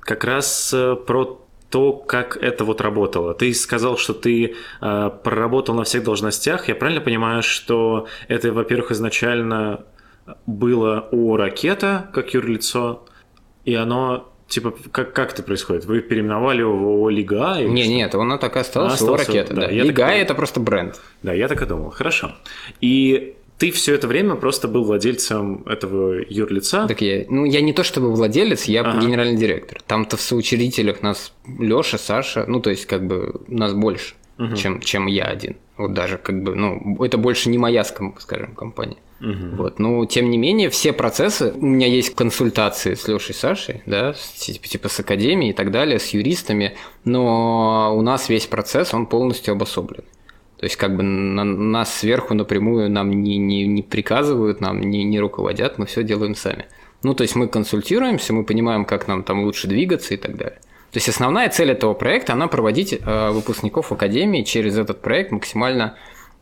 Как 0.01 0.25
раз 0.25 0.73
э, 0.73 0.95
про 0.95 1.39
то, 1.69 1.93
как 1.93 2.35
это 2.35 2.65
вот 2.65 2.81
работало. 2.81 3.33
Ты 3.33 3.53
сказал, 3.53 3.97
что 3.97 4.13
ты 4.13 4.55
э, 4.81 5.09
проработал 5.23 5.75
на 5.75 5.85
всех 5.85 6.03
должностях. 6.03 6.67
Я 6.67 6.75
правильно 6.75 6.99
понимаю, 6.99 7.43
что 7.43 8.07
это, 8.27 8.51
во-первых, 8.51 8.91
изначально 8.91 9.85
было 10.45 11.07
о 11.11 11.37
ракета 11.37 12.09
как 12.13 12.33
юрлицо, 12.33 13.05
и 13.63 13.73
оно 13.73 14.25
Типа, 14.49 14.73
как, 14.91 15.13
как 15.13 15.33
это 15.33 15.43
происходит? 15.43 15.85
Вы 15.85 16.01
переименовали 16.01 16.61
его 16.61 17.03
в 17.03 17.09
Лига? 17.11 17.53
А 17.53 17.61
не, 17.61 17.87
нет, 17.87 18.15
он 18.15 18.39
так 18.39 18.55
и 18.55 18.59
остался, 18.59 19.05
а, 19.13 19.15
ракета. 19.15 19.53
Да, 19.53 19.67
да. 19.67 19.71
Лига 19.71 20.07
так... 20.07 20.15
это 20.15 20.33
просто 20.33 20.59
бренд. 20.59 20.99
Да, 21.21 21.33
я 21.33 21.47
так 21.47 21.61
и 21.61 21.67
думал. 21.67 21.91
Хорошо. 21.91 22.31
И 22.81 23.35
ты 23.59 23.71
все 23.71 23.93
это 23.93 24.07
время 24.07 24.35
просто 24.35 24.69
был 24.69 24.85
владельцем 24.85 25.63
этого 25.65 26.23
юрлица? 26.29 26.87
Так 26.87 27.01
я, 27.01 27.25
ну, 27.27 27.43
я 27.43 27.59
не 27.59 27.73
то 27.73 27.83
чтобы 27.83 28.11
владелец, 28.11 28.63
я 28.63 28.81
ага. 28.81 28.99
генеральный 28.99 29.35
директор. 29.35 29.81
Там-то 29.85 30.15
в 30.15 30.21
соучредителях 30.21 31.01
нас 31.01 31.33
Лёша, 31.45 31.97
Саша, 31.97 32.45
ну, 32.47 32.61
то 32.61 32.69
есть, 32.69 32.85
как 32.85 33.05
бы, 33.05 33.41
нас 33.47 33.73
больше, 33.73 34.15
угу. 34.37 34.55
чем, 34.55 34.79
чем 34.79 35.07
я 35.07 35.25
один. 35.25 35.57
Вот 35.77 35.93
даже, 35.93 36.17
как 36.17 36.41
бы, 36.41 36.55
ну, 36.55 37.03
это 37.03 37.17
больше 37.17 37.49
не 37.49 37.57
моя, 37.57 37.83
скажем, 37.83 38.55
компания. 38.55 38.97
Угу. 39.19 39.57
Вот. 39.57 39.77
Но, 39.77 40.05
тем 40.05 40.29
не 40.29 40.37
менее, 40.37 40.69
все 40.69 40.93
процессы, 40.93 41.51
у 41.53 41.65
меня 41.65 41.87
есть 41.87 42.15
консультации 42.15 42.93
с 42.93 43.05
Лешей 43.09 43.35
Сашей, 43.35 43.81
да, 43.85 44.15
типа, 44.37 44.67
типа 44.67 44.87
с 44.87 45.01
академией 45.01 45.51
и 45.51 45.53
так 45.53 45.71
далее, 45.71 45.99
с 45.99 46.07
юристами, 46.11 46.77
но 47.03 47.93
у 47.93 48.01
нас 48.01 48.29
весь 48.29 48.45
процесс, 48.45 48.93
он 48.93 49.05
полностью 49.05 49.51
обособлен. 49.51 50.05
То 50.59 50.65
есть 50.65 50.75
как 50.75 50.95
бы 50.95 51.03
на, 51.03 51.45
нас 51.45 51.93
сверху 51.93 52.33
напрямую 52.33 52.91
нам 52.91 53.09
не, 53.11 53.37
не, 53.37 53.65
не 53.65 53.81
приказывают, 53.81 54.59
нам 54.59 54.81
не, 54.81 55.05
не 55.05 55.19
руководят, 55.19 55.77
мы 55.77 55.85
все 55.85 56.03
делаем 56.03 56.35
сами. 56.35 56.65
Ну, 57.01 57.13
то 57.13 57.23
есть 57.23 57.35
мы 57.35 57.47
консультируемся, 57.47 58.33
мы 58.33 58.43
понимаем, 58.43 58.83
как 58.83 59.07
нам 59.07 59.23
там 59.23 59.43
лучше 59.45 59.67
двигаться 59.69 60.13
и 60.13 60.17
так 60.17 60.35
далее. 60.35 60.59
То 60.91 60.97
есть 60.97 61.07
основная 61.07 61.49
цель 61.49 61.71
этого 61.71 61.93
проекта, 61.93 62.33
она 62.33 62.47
проводить 62.47 62.93
э, 62.93 63.29
выпускников 63.29 63.93
академии 63.93 64.41
через 64.41 64.77
этот 64.77 65.01
проект 65.01 65.31
максимально 65.31 65.95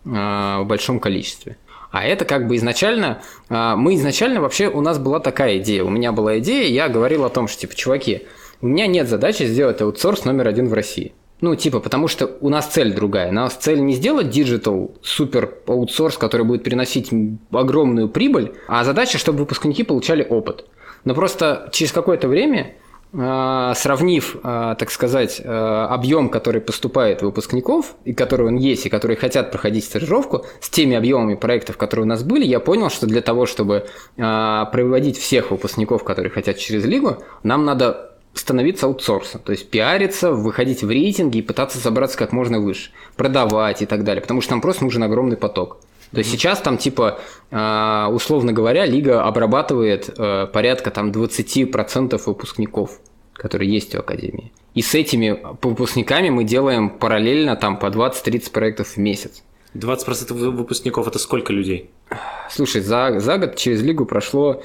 э, 0.04 0.10
в 0.10 0.64
большом 0.66 1.00
количестве. 1.00 1.58
А 1.92 2.04
это 2.04 2.26
как 2.26 2.48
бы 2.48 2.56
изначально, 2.56 3.22
э, 3.50 3.76
мы 3.76 3.94
изначально 3.96 4.42
вообще, 4.42 4.68
у 4.68 4.82
нас 4.82 4.98
была 4.98 5.20
такая 5.20 5.60
идея, 5.60 5.84
у 5.84 5.90
меня 5.90 6.12
была 6.12 6.40
идея, 6.40 6.68
я 6.68 6.90
говорил 6.90 7.24
о 7.24 7.30
том, 7.30 7.48
что 7.48 7.62
типа, 7.62 7.76
чуваки, 7.76 8.24
у 8.62 8.68
меня 8.68 8.88
нет 8.88 9.08
задачи 9.08 9.44
сделать 9.44 9.80
аутсорс 9.82 10.26
номер 10.26 10.48
один 10.48 10.70
в 10.70 10.74
России. 10.74 11.14
Ну, 11.40 11.56
типа, 11.56 11.80
потому 11.80 12.08
что 12.08 12.38
у 12.42 12.50
нас 12.50 12.68
цель 12.68 12.94
другая. 12.94 13.30
У 13.30 13.34
нас 13.34 13.54
цель 13.54 13.80
не 13.80 13.94
сделать 13.94 14.30
диджитал 14.30 14.96
супер 15.04 15.54
аутсорс, 15.68 16.18
который 16.18 16.46
будет 16.46 16.64
приносить 16.64 17.12
огромную 17.52 18.10
прибыль, 18.10 18.54
а 18.68 18.84
задача, 18.84 19.18
чтобы 19.18 19.40
выпускники 19.40 19.84
получали 19.84 20.26
опыт. 20.28 20.66
Но 21.06 21.14
просто 21.14 21.70
через 21.72 21.92
какое-то 21.92 22.28
время, 22.28 22.76
а, 23.14 23.76
сравнив, 23.76 24.38
а, 24.44 24.74
так 24.76 24.90
сказать, 24.90 25.40
а, 25.46 25.88
объем, 25.94 26.30
который 26.30 26.60
поступает 26.60 27.22
выпускников, 27.22 27.96
и 28.04 28.14
который 28.14 28.48
он 28.48 28.56
есть, 28.56 28.88
и 28.88 28.90
которые 28.90 29.16
хотят 29.16 29.52
проходить 29.52 29.86
стажировку, 29.86 30.44
с 30.60 30.70
теми 30.70 30.96
объемами 30.98 31.36
проектов, 31.36 31.78
которые 31.78 32.06
у 32.06 32.08
нас 32.08 32.24
были, 32.24 32.46
я 32.46 32.60
понял, 32.60 32.90
что 32.90 33.06
для 33.06 33.22
того, 33.22 33.46
чтобы 33.46 33.86
проводить 34.16 35.18
всех 35.18 35.52
выпускников, 35.52 36.04
которые 36.04 36.32
хотят 36.32 36.58
через 36.58 36.84
лигу, 36.84 37.18
нам 37.44 37.64
надо 37.64 38.17
становиться 38.40 38.86
аутсорсом, 38.86 39.42
то 39.42 39.52
есть 39.52 39.70
пиариться, 39.70 40.32
выходить 40.32 40.84
в 40.84 40.90
рейтинги 40.90 41.40
и 41.40 41.42
пытаться 41.42 41.80
забраться 41.80 42.18
как 42.18 42.32
можно 42.32 42.60
выше, 42.60 42.92
продавать 43.16 43.82
и 43.82 43.86
так 43.86 44.04
далее, 44.04 44.22
потому 44.22 44.42
что 44.42 44.52
там 44.52 44.62
просто 44.62 44.84
нужен 44.84 45.04
огромный 45.04 45.38
поток. 45.38 45.80
То 46.12 46.20
есть 46.20 46.32
сейчас 46.32 46.62
там 46.62 46.78
типа, 46.78 47.20
а, 47.52 48.10
условно 48.10 48.54
говоря, 48.54 48.86
лига 48.86 49.24
обрабатывает 49.24 50.10
э, 50.18 50.48
порядка 50.48 50.90
там 50.90 51.12
20% 51.12 52.22
выпускников. 52.26 53.00
которые 53.34 53.72
есть 53.72 53.94
у 53.94 54.00
Академии. 54.00 54.52
И 54.74 54.82
с 54.82 54.96
этими 54.96 55.40
выпускниками 55.62 56.30
мы 56.30 56.44
делаем 56.44 56.90
параллельно 56.90 57.56
там 57.56 57.78
по 57.78 57.88
20-30 57.88 58.52
проектов 58.52 58.88
в 58.90 58.98
месяц. 58.98 59.44
20% 59.76 60.34
выпускников– 60.34 61.08
это 61.10 61.20
сколько 61.20 61.54
людей? 61.54 61.90
Слушай, 62.50 62.82
за, 62.82 63.20
за 63.20 63.38
год 63.38 63.56
через 63.56 63.84
Лигу 63.84 64.06
прошло 64.06 64.64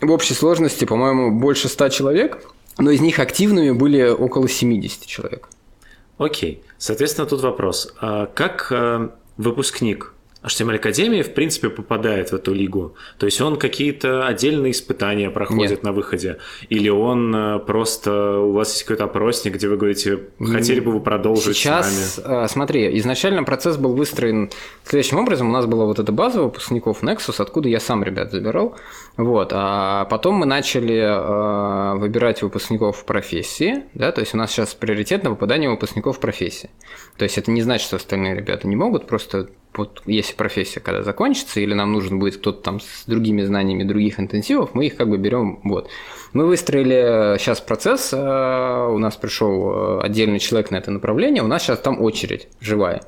в 0.00 0.10
общей 0.10 0.34
сложности, 0.34 0.84
по-моему, 0.84 1.30
больше 1.30 1.68
100 1.68 1.88
человек, 1.88 2.42
но 2.78 2.90
из 2.90 3.00
них 3.00 3.18
активными 3.18 3.70
были 3.70 4.08
около 4.08 4.48
70 4.48 5.06
человек. 5.06 5.48
Окей. 6.18 6.62
Соответственно, 6.78 7.26
тут 7.26 7.40
вопрос. 7.40 7.94
А 8.00 8.26
как 8.26 8.68
э, 8.70 9.08
выпускник 9.36 10.14
HTML 10.42 10.76
Академии, 10.76 11.22
в 11.22 11.34
принципе, 11.34 11.68
попадает 11.68 12.30
в 12.30 12.34
эту 12.34 12.54
лигу? 12.54 12.94
То 13.18 13.26
есть 13.26 13.40
он 13.40 13.58
какие-то 13.58 14.26
отдельные 14.26 14.72
испытания 14.72 15.30
проходит 15.30 15.70
Нет. 15.70 15.82
на 15.82 15.92
выходе? 15.92 16.38
Или 16.70 16.88
он 16.88 17.34
э, 17.34 17.58
просто, 17.58 18.38
у 18.38 18.52
вас 18.52 18.72
есть 18.72 18.84
какой-то 18.84 19.04
опросник, 19.04 19.54
где 19.54 19.68
вы 19.68 19.76
говорите, 19.76 20.20
хотели 20.38 20.80
бы 20.80 20.92
вы 20.92 21.00
продолжить 21.00 21.56
Сейчас, 21.56 22.14
с 22.14 22.18
нами? 22.18 22.44
Э, 22.44 22.48
смотри, 22.48 22.98
изначально 22.98 23.44
процесс 23.44 23.76
был 23.76 23.94
выстроен 23.94 24.50
следующим 24.84 25.18
образом. 25.18 25.50
У 25.50 25.52
нас 25.52 25.66
была 25.66 25.84
вот 25.84 25.98
эта 25.98 26.10
база 26.10 26.42
выпускников 26.42 27.02
Nexus, 27.02 27.34
откуда 27.38 27.68
я 27.68 27.80
сам 27.80 28.02
ребят 28.02 28.30
забирал. 28.30 28.76
Вот. 29.16 29.50
А 29.52 30.06
потом 30.06 30.36
мы 30.36 30.46
начали 30.46 30.96
э, 30.96 31.98
выбирать 31.98 32.42
выпускников 32.42 32.98
в 32.98 33.04
профессии. 33.04 33.84
Да? 33.94 34.10
То 34.12 34.20
есть 34.20 34.34
у 34.34 34.38
нас 34.38 34.50
сейчас 34.50 34.74
приоритет 34.74 35.22
на 35.22 35.30
выпадание 35.30 35.68
выпускников 35.68 36.16
в 36.16 36.20
профессии. 36.20 36.70
То 37.18 37.24
есть 37.24 37.36
это 37.36 37.50
не 37.50 37.60
значит, 37.60 37.86
что 37.86 37.96
остальные 37.96 38.36
ребята 38.36 38.66
не 38.66 38.76
могут, 38.76 39.06
просто 39.06 39.50
вот 39.76 40.02
если 40.06 40.34
профессия 40.34 40.80
когда 40.80 41.02
закончится, 41.02 41.60
или 41.60 41.74
нам 41.74 41.92
нужен 41.92 42.18
будет 42.18 42.36
кто-то 42.38 42.62
там 42.62 42.80
с 42.80 43.04
другими 43.06 43.42
знаниями 43.42 43.84
других 43.84 44.18
интенсивов, 44.18 44.74
мы 44.74 44.86
их 44.86 44.96
как 44.96 45.08
бы 45.08 45.18
берем. 45.18 45.60
Вот. 45.64 45.88
Мы 46.32 46.46
выстроили 46.46 47.38
сейчас 47.38 47.60
процесс, 47.60 48.12
э, 48.12 48.16
у 48.16 48.98
нас 48.98 49.16
пришел 49.16 49.98
э, 49.98 50.00
отдельный 50.02 50.38
человек 50.38 50.70
на 50.70 50.76
это 50.76 50.90
направление, 50.90 51.42
у 51.42 51.46
нас 51.46 51.62
сейчас 51.62 51.80
там 51.80 52.00
очередь 52.00 52.48
живая. 52.60 53.02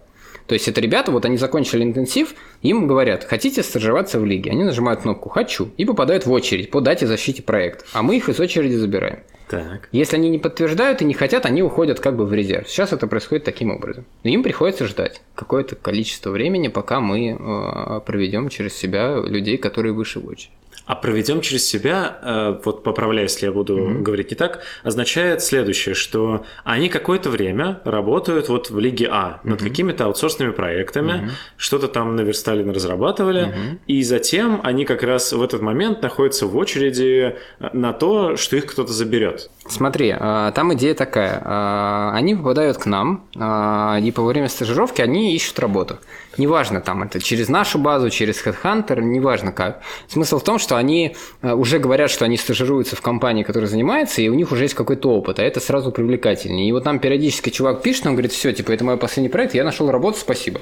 То 0.47 0.55
есть 0.55 0.69
это 0.69 0.81
ребята, 0.81 1.13
вот 1.13 1.25
они 1.25 1.37
закончили 1.37 1.83
интенсив, 1.83 2.35
им 2.63 2.87
говорят, 2.87 3.25
хотите 3.25 3.63
стажироваться 3.63 4.21
в 4.21 4.25
лиге? 4.25 4.51
Они 4.51 4.65
нажимают 4.65 5.03
кнопку 5.03 5.29
«Хочу» 5.29 5.71
и 5.77 5.85
попадают 5.85 6.27
в 6.27 6.33
очередь 6.33 6.71
по 6.71 6.81
дате 6.81 7.07
защите 7.07 7.43
проекта, 7.43 7.85
а 7.93 8.03
мы 8.03 8.17
их 8.17 8.29
из 8.29 8.39
очереди 8.41 8.75
забираем. 8.75 9.21
Так. 9.49 9.91
Если 9.93 10.17
они 10.17 10.31
не 10.31 10.39
подтверждают 10.39 11.03
и 11.03 11.05
не 11.05 11.13
хотят, 11.13 11.45
они 11.45 11.63
уходят 11.63 12.01
как 12.01 12.17
бы 12.17 12.25
в 12.25 12.33
резерв. 12.33 12.71
Сейчас 12.71 12.95
это 12.95 13.07
происходит 13.07 13.45
таким 13.45 13.71
образом. 13.71 14.07
Но 14.25 14.31
им 14.31 14.43
приходится 14.43 14.87
ждать 14.87 15.21
какое-то 15.35 15.77
количество 15.77 16.31
времени, 16.31 16.69
пока 16.69 17.01
мы 17.01 17.37
э, 17.39 18.01
проведем 18.07 18.49
через 18.49 18.75
себя 18.75 19.17
людей, 19.17 19.59
которые 19.59 19.93
выше 19.93 20.21
в 20.21 20.27
очередь. 20.27 20.53
А 20.87 20.95
проведем 20.97 21.41
через 21.41 21.67
себя, 21.67 22.19
э, 22.23 22.61
вот 22.65 22.83
поправляю, 22.83 23.25
если 23.27 23.47
я 23.47 23.53
буду 23.53 23.79
mm-hmm. 23.79 24.03
говорить 24.03 24.31
не 24.31 24.37
так, 24.37 24.63
означает 24.83 25.43
следующее, 25.43 25.95
что 25.95 26.45
они 26.65 26.89
какое-то 26.89 27.31
время 27.31 27.81
работают 27.85 28.49
вот 28.49 28.71
в 28.71 28.79
Лиге 28.79 29.09
А 29.11 29.41
mm-hmm. 29.45 29.51
над 29.51 29.63
какими-то 29.63 30.07
аутсорсными 30.07 30.51
проектами, 30.51 31.13
mm-hmm. 31.13 31.31
что-то 31.57 31.89
там 31.89 32.17
наверстали, 32.17 32.69
разрабатывали, 32.69 33.47
mm-hmm. 33.47 33.79
и 33.87 34.03
затем 34.03 34.61
они 34.65 34.85
как 34.85 35.03
раз 35.03 35.33
в 35.33 35.43
этот 35.43 35.63
момент 35.63 36.03
находятся 36.03 36.47
в 36.47 36.57
очереди 36.57 37.37
на 37.73 37.93
то, 37.93 38.37
что 38.37 38.57
их 38.57 38.67
кто-то 38.67 38.93
заберет. 38.93 39.51
Смотри, 39.69 40.15
а, 40.19 40.51
там 40.53 40.75
идея 40.75 40.95
такая. 40.95 41.41
А, 41.45 42.13
они 42.15 42.35
попадают 42.35 42.79
к 42.79 42.87
нам, 42.87 43.25
а, 43.37 43.99
и 44.03 44.11
по 44.11 44.25
время 44.25 44.49
стажировки 44.49 45.01
они 45.01 45.35
ищут 45.35 45.59
работу. 45.61 45.99
Неважно, 46.39 46.81
там 46.81 47.03
это 47.03 47.21
через 47.21 47.49
нашу 47.49 47.79
базу, 47.79 48.11
через 48.11 48.45
HeadHunter, 48.45 49.01
неважно 49.01 49.53
как. 49.53 49.83
Смысл 50.09 50.39
в 50.39 50.45
том, 50.45 50.59
что 50.59 50.72
они 50.77 51.17
уже 51.43 51.79
говорят, 51.79 52.11
что 52.11 52.25
они 52.25 52.37
стажируются 52.37 52.97
в 52.97 53.01
компании, 53.01 53.43
которая 53.43 53.69
занимается, 53.69 54.23
и 54.23 54.29
у 54.29 54.35
них 54.35 54.53
уже 54.53 54.65
есть 54.65 54.75
какой-то 54.75 55.11
опыт, 55.11 55.39
а 55.39 55.43
это 55.43 55.61
сразу 55.61 55.93
привлекательнее. 55.93 56.69
И 56.69 56.73
вот 56.73 56.85
нам 56.85 56.99
периодически 56.99 57.51
чувак 57.51 57.83
пишет, 57.83 58.07
он 58.07 58.13
говорит, 58.13 58.33
все, 58.33 58.53
типа, 58.53 58.73
это 58.73 58.85
мой 58.85 58.97
последний 58.97 59.31
проект, 59.31 59.55
я 59.55 59.65
нашел 59.65 59.91
работу, 59.91 60.19
спасибо. 60.19 60.61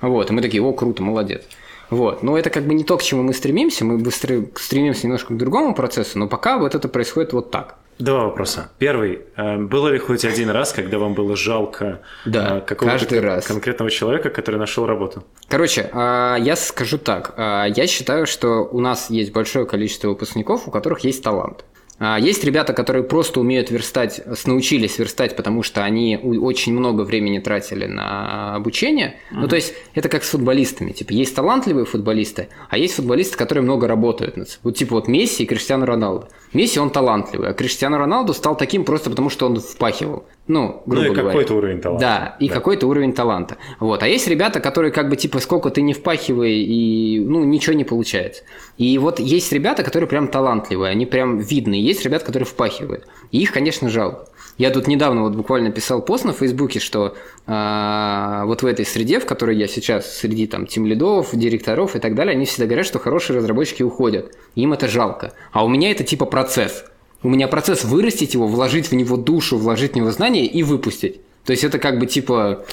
Вот, 0.00 0.30
и 0.30 0.32
мы 0.32 0.42
такие, 0.42 0.62
о, 0.62 0.72
круто, 0.72 1.02
молодец. 1.02 1.42
Вот. 1.90 2.22
Но 2.22 2.38
это 2.38 2.50
как 2.50 2.64
бы 2.64 2.74
не 2.74 2.84
то, 2.84 2.96
к 2.96 3.02
чему 3.02 3.22
мы 3.22 3.34
стремимся, 3.34 3.84
мы 3.84 3.98
быстро 3.98 4.46
стремимся 4.56 5.06
немножко 5.06 5.34
к 5.34 5.36
другому 5.36 5.74
процессу, 5.74 6.18
но 6.18 6.28
пока 6.28 6.58
вот 6.58 6.74
это 6.74 6.88
происходит 6.88 7.32
вот 7.32 7.50
так. 7.50 7.76
Два 7.98 8.24
вопроса. 8.24 8.70
Первый. 8.78 9.20
Э, 9.36 9.56
было 9.56 9.88
ли 9.88 9.98
хоть 9.98 10.24
один 10.24 10.50
раз, 10.50 10.72
когда 10.72 10.98
вам 10.98 11.14
было 11.14 11.36
жалко 11.36 12.00
да, 12.24 12.58
э, 12.58 12.60
какого-то 12.60 13.20
раз. 13.20 13.46
конкретного 13.46 13.90
человека, 13.90 14.30
который 14.30 14.56
нашел 14.56 14.86
работу? 14.86 15.24
Короче, 15.48 15.90
э, 15.92 16.36
я 16.40 16.56
скажу 16.56 16.98
так. 16.98 17.34
Я 17.36 17.86
считаю, 17.86 18.26
что 18.26 18.64
у 18.64 18.80
нас 18.80 19.10
есть 19.10 19.32
большое 19.32 19.66
количество 19.66 20.08
выпускников, 20.08 20.66
у 20.66 20.70
которых 20.70 21.00
есть 21.00 21.22
талант. 21.22 21.64
А, 21.98 22.18
есть 22.18 22.44
ребята, 22.44 22.72
которые 22.72 23.04
просто 23.04 23.40
умеют 23.40 23.70
верстать, 23.70 24.20
научились 24.46 24.98
верстать, 24.98 25.36
потому 25.36 25.62
что 25.62 25.84
они 25.84 26.16
очень 26.16 26.72
много 26.72 27.02
времени 27.02 27.38
тратили 27.38 27.86
на 27.86 28.54
обучение. 28.56 29.16
Uh-huh. 29.30 29.42
Ну, 29.42 29.48
то 29.48 29.56
есть, 29.56 29.74
это 29.94 30.08
как 30.08 30.24
с 30.24 30.30
футболистами. 30.30 30.92
Типа, 30.92 31.12
есть 31.12 31.34
талантливые 31.34 31.84
футболисты, 31.84 32.48
а 32.68 32.78
есть 32.78 32.94
футболисты, 32.94 33.36
которые 33.36 33.62
много 33.62 33.86
работают. 33.86 34.58
Вот, 34.62 34.76
типа, 34.76 34.96
вот 34.96 35.08
Месси 35.08 35.44
и 35.44 35.46
Криштиану 35.46 35.86
Роналду. 35.86 36.28
Месси, 36.52 36.80
он 36.80 36.90
талантливый, 36.90 37.50
а 37.50 37.52
Криштиану 37.52 37.98
Роналду 37.98 38.34
стал 38.34 38.56
таким 38.56 38.84
просто 38.84 39.10
потому, 39.10 39.30
что 39.30 39.46
он 39.46 39.60
впахивал. 39.60 40.24
Ну, 40.46 40.82
грубо 40.84 41.06
ну 41.06 41.12
и 41.12 41.16
какой-то 41.16 41.54
уровень 41.54 41.80
таланта. 41.80 42.06
Да, 42.06 42.36
и 42.38 42.48
да. 42.48 42.54
какой-то 42.54 42.86
уровень 42.86 43.14
таланта. 43.14 43.56
Вот. 43.80 44.02
А 44.02 44.08
есть 44.08 44.28
ребята, 44.28 44.60
которые 44.60 44.92
как 44.92 45.08
бы 45.08 45.16
типа 45.16 45.38
сколько 45.40 45.70
ты 45.70 45.80
не 45.80 45.94
впахивай, 45.94 46.52
и 46.52 47.18
ну 47.20 47.44
ничего 47.44 47.74
не 47.74 47.84
получается. 47.84 48.42
И 48.76 48.98
вот 48.98 49.20
есть 49.20 49.52
ребята, 49.52 49.82
которые 49.82 50.06
прям 50.06 50.28
талантливые, 50.28 50.90
они 50.90 51.06
прям 51.06 51.38
видны. 51.38 51.74
Есть 51.74 52.04
ребята, 52.04 52.26
которые 52.26 52.46
впахивают. 52.46 53.06
И 53.30 53.40
их, 53.40 53.52
конечно, 53.52 53.88
жалко. 53.88 54.26
Я 54.58 54.70
тут 54.70 54.86
недавно 54.86 55.22
вот 55.22 55.34
буквально 55.34 55.70
писал 55.72 56.02
пост 56.02 56.24
на 56.24 56.32
Фейсбуке, 56.32 56.78
что 56.78 57.16
э, 57.46 58.42
вот 58.44 58.62
в 58.62 58.66
этой 58.66 58.84
среде, 58.84 59.18
в 59.18 59.26
которой 59.26 59.56
я 59.56 59.66
сейчас, 59.66 60.16
среди 60.16 60.46
там 60.46 60.66
тимлидов, 60.66 61.30
директоров 61.32 61.96
и 61.96 61.98
так 61.98 62.14
далее, 62.14 62.34
они 62.34 62.44
всегда 62.44 62.66
говорят, 62.66 62.86
что 62.86 62.98
хорошие 62.98 63.36
разработчики 63.38 63.82
уходят. 63.82 64.32
Им 64.54 64.72
это 64.72 64.88
жалко. 64.88 65.32
А 65.52 65.64
у 65.64 65.68
меня 65.68 65.90
это 65.90 66.04
типа 66.04 66.26
процесс. 66.26 66.84
У 67.24 67.30
меня 67.30 67.48
процесс 67.48 67.84
вырастить 67.84 68.34
его, 68.34 68.46
вложить 68.46 68.90
в 68.90 68.94
него 68.94 69.16
душу, 69.16 69.56
вложить 69.56 69.92
в 69.92 69.96
него 69.96 70.10
знания 70.10 70.44
и 70.44 70.62
выпустить. 70.62 71.22
То 71.46 71.52
есть 71.52 71.64
это 71.64 71.78
как 71.78 71.98
бы 71.98 72.06
типа 72.06 72.66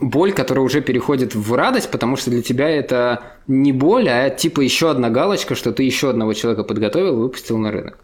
боль, 0.00 0.32
которая 0.32 0.64
уже 0.64 0.80
переходит 0.80 1.36
в 1.36 1.54
радость, 1.54 1.88
потому 1.88 2.16
что 2.16 2.30
для 2.30 2.42
тебя 2.42 2.68
это 2.68 3.22
не 3.46 3.72
боль, 3.72 4.08
а 4.08 4.28
типа 4.28 4.60
еще 4.60 4.90
одна 4.90 5.08
галочка, 5.08 5.54
что 5.54 5.70
ты 5.70 5.84
еще 5.84 6.10
одного 6.10 6.32
человека 6.32 6.64
подготовил 6.64 7.12
и 7.12 7.22
выпустил 7.22 7.58
на 7.58 7.70
рынок. 7.70 8.00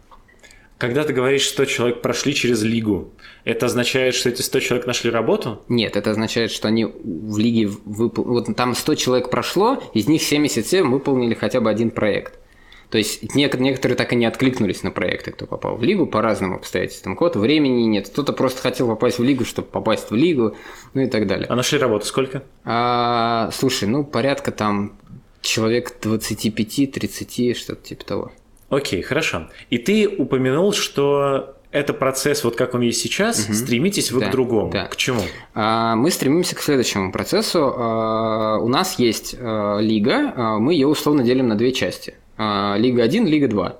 Когда 0.77 1.03
ты 1.03 1.11
говоришь, 1.11 1.41
что 1.41 1.65
человек 1.65 2.01
прошли 2.01 2.33
через 2.33 2.63
лигу, 2.63 3.11
это 3.43 3.65
означает, 3.65 4.15
что 4.15 4.29
эти 4.29 4.41
100 4.41 4.59
человек 4.61 4.87
нашли 4.87 5.11
работу? 5.11 5.61
Нет, 5.67 5.97
это 5.97 6.11
означает, 6.11 6.51
что 6.51 6.69
они 6.69 6.85
в 6.85 7.37
лиге 7.37 7.67
выпол... 7.83 8.23
Вот 8.23 8.55
там 8.55 8.73
100 8.73 8.95
человек 8.95 9.29
прошло, 9.29 9.83
из 9.93 10.07
них 10.07 10.23
77 10.23 10.89
выполнили 10.89 11.33
хотя 11.33 11.59
бы 11.59 11.69
один 11.69 11.91
проект. 11.91 12.39
То 12.89 12.97
есть 12.97 13.35
некоторые 13.35 13.95
так 13.95 14.11
и 14.13 14.15
не 14.15 14.25
откликнулись 14.25 14.81
на 14.81 14.89
проекты, 14.89 15.31
кто 15.31 15.45
попал 15.45 15.75
в 15.75 15.83
лигу 15.83 16.07
по 16.07 16.21
разным 16.21 16.55
обстоятельствам. 16.55 17.15
Кого-то 17.15 17.39
времени 17.39 17.83
нет, 17.83 18.09
кто-то 18.09 18.33
просто 18.33 18.61
хотел 18.61 18.87
попасть 18.87 19.19
в 19.19 19.23
лигу, 19.23 19.45
чтобы 19.45 19.67
попасть 19.67 20.09
в 20.09 20.15
лигу, 20.15 20.55
ну 20.95 21.01
и 21.01 21.07
так 21.07 21.27
далее. 21.27 21.45
А 21.49 21.55
нашли 21.55 21.77
работу 21.77 22.05
сколько? 22.05 22.43
А, 22.65 23.51
слушай, 23.53 23.87
ну 23.87 24.03
порядка 24.03 24.51
там 24.51 24.93
человек 25.41 25.93
25-30, 26.01 27.53
что-то 27.53 27.81
типа 27.83 28.05
того. 28.05 28.31
Окей, 28.69 29.01
хорошо. 29.01 29.49
И 29.69 29.77
ты 29.77 30.07
упомянул, 30.07 30.73
что 30.73 31.55
это 31.71 31.93
процесс, 31.93 32.43
вот 32.43 32.55
как 32.55 32.73
он 32.73 32.81
есть 32.81 33.01
сейчас, 33.01 33.45
угу. 33.45 33.53
стремитесь 33.53 34.11
вы 34.11 34.21
да, 34.21 34.27
к 34.29 34.31
другому. 34.31 34.71
Да. 34.71 34.85
К 34.85 34.95
чему? 34.95 35.21
А, 35.53 35.95
мы 35.95 36.09
стремимся 36.09 36.55
к 36.55 36.61
следующему 36.61 37.11
процессу. 37.11 37.71
А, 37.75 38.57
у 38.57 38.67
нас 38.67 38.97
есть 38.97 39.35
а, 39.37 39.77
лига, 39.77 40.57
мы 40.59 40.73
ее 40.73 40.87
условно 40.87 41.23
делим 41.23 41.47
на 41.47 41.55
две 41.55 41.71
части. 41.71 42.15
А, 42.39 42.77
Лига 42.77 43.03
1, 43.03 43.27
Лига 43.27 43.47
2. 43.49 43.77